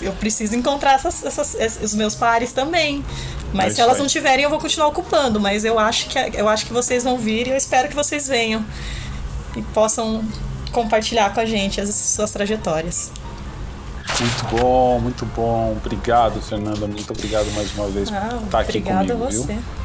Eu 0.00 0.12
preciso 0.12 0.54
encontrar 0.54 0.94
essas, 0.94 1.24
essas, 1.24 1.82
os 1.82 1.92
meus 1.92 2.14
pares 2.14 2.52
também. 2.52 3.04
Mas 3.52 3.72
é 3.72 3.74
se 3.74 3.80
elas 3.80 3.98
não 3.98 4.06
tiverem, 4.06 4.44
eu 4.44 4.50
vou 4.50 4.60
continuar 4.60 4.86
ocupando, 4.86 5.40
mas 5.40 5.64
eu 5.64 5.76
acho 5.76 6.08
que, 6.08 6.18
eu 6.38 6.48
acho 6.48 6.66
que 6.66 6.72
vocês 6.72 7.02
vão 7.02 7.18
vir 7.18 7.48
e 7.48 7.50
eu 7.50 7.56
espero 7.56 7.88
que 7.88 7.96
vocês 7.96 8.28
venham 8.28 8.64
e 9.56 9.62
possam 9.62 10.24
compartilhar 10.72 11.32
com 11.34 11.40
a 11.40 11.44
gente 11.44 11.80
as 11.80 11.94
suas 11.94 12.30
trajetórias. 12.30 13.10
Muito 14.20 14.56
bom, 14.56 15.00
muito 15.00 15.26
bom. 15.26 15.76
Obrigado, 15.76 16.40
Fernanda. 16.42 16.86
Muito 16.86 17.10
obrigado 17.12 17.50
mais 17.54 17.72
uma 17.74 17.88
vez 17.88 18.12
ah, 18.12 18.28
por 18.30 18.44
estar 18.44 18.60
aqui 18.60 18.80
comigo. 18.80 18.90
Obrigada 18.90 19.14
a 19.14 19.30
você. 19.30 19.52
Viu? 19.52 19.79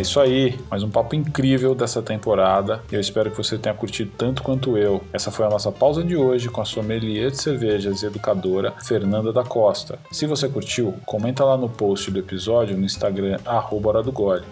É 0.00 0.02
isso 0.02 0.18
aí, 0.18 0.58
mais 0.70 0.82
um 0.82 0.88
papo 0.88 1.14
incrível 1.14 1.74
dessa 1.74 2.00
temporada. 2.00 2.82
Eu 2.90 2.98
espero 2.98 3.30
que 3.30 3.36
você 3.36 3.58
tenha 3.58 3.74
curtido 3.74 4.10
tanto 4.16 4.42
quanto 4.42 4.78
eu. 4.78 5.02
Essa 5.12 5.30
foi 5.30 5.44
a 5.44 5.50
nossa 5.50 5.70
pausa 5.70 6.02
de 6.02 6.16
hoje 6.16 6.48
com 6.48 6.62
a 6.62 6.64
sommelier 6.64 7.30
de 7.30 7.36
cervejas 7.36 8.02
e 8.02 8.06
educadora 8.06 8.72
Fernanda 8.82 9.30
da 9.30 9.44
Costa. 9.44 9.98
Se 10.10 10.24
você 10.24 10.48
curtiu, 10.48 10.94
comenta 11.04 11.44
lá 11.44 11.54
no 11.54 11.68
post 11.68 12.10
do 12.10 12.18
episódio 12.18 12.78
no 12.78 12.86
Instagram 12.86 13.38
Hora 13.44 14.02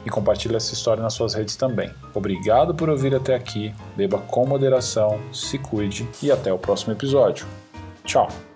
e 0.04 0.10
compartilha 0.10 0.58
essa 0.58 0.74
história 0.74 1.02
nas 1.02 1.14
suas 1.14 1.32
redes 1.32 1.56
também. 1.56 1.88
Obrigado 2.12 2.74
por 2.74 2.90
ouvir 2.90 3.14
até 3.14 3.34
aqui, 3.34 3.72
beba 3.96 4.18
com 4.18 4.46
moderação, 4.46 5.18
se 5.32 5.56
cuide 5.56 6.06
e 6.22 6.30
até 6.30 6.52
o 6.52 6.58
próximo 6.58 6.92
episódio. 6.92 7.46
Tchau! 8.04 8.47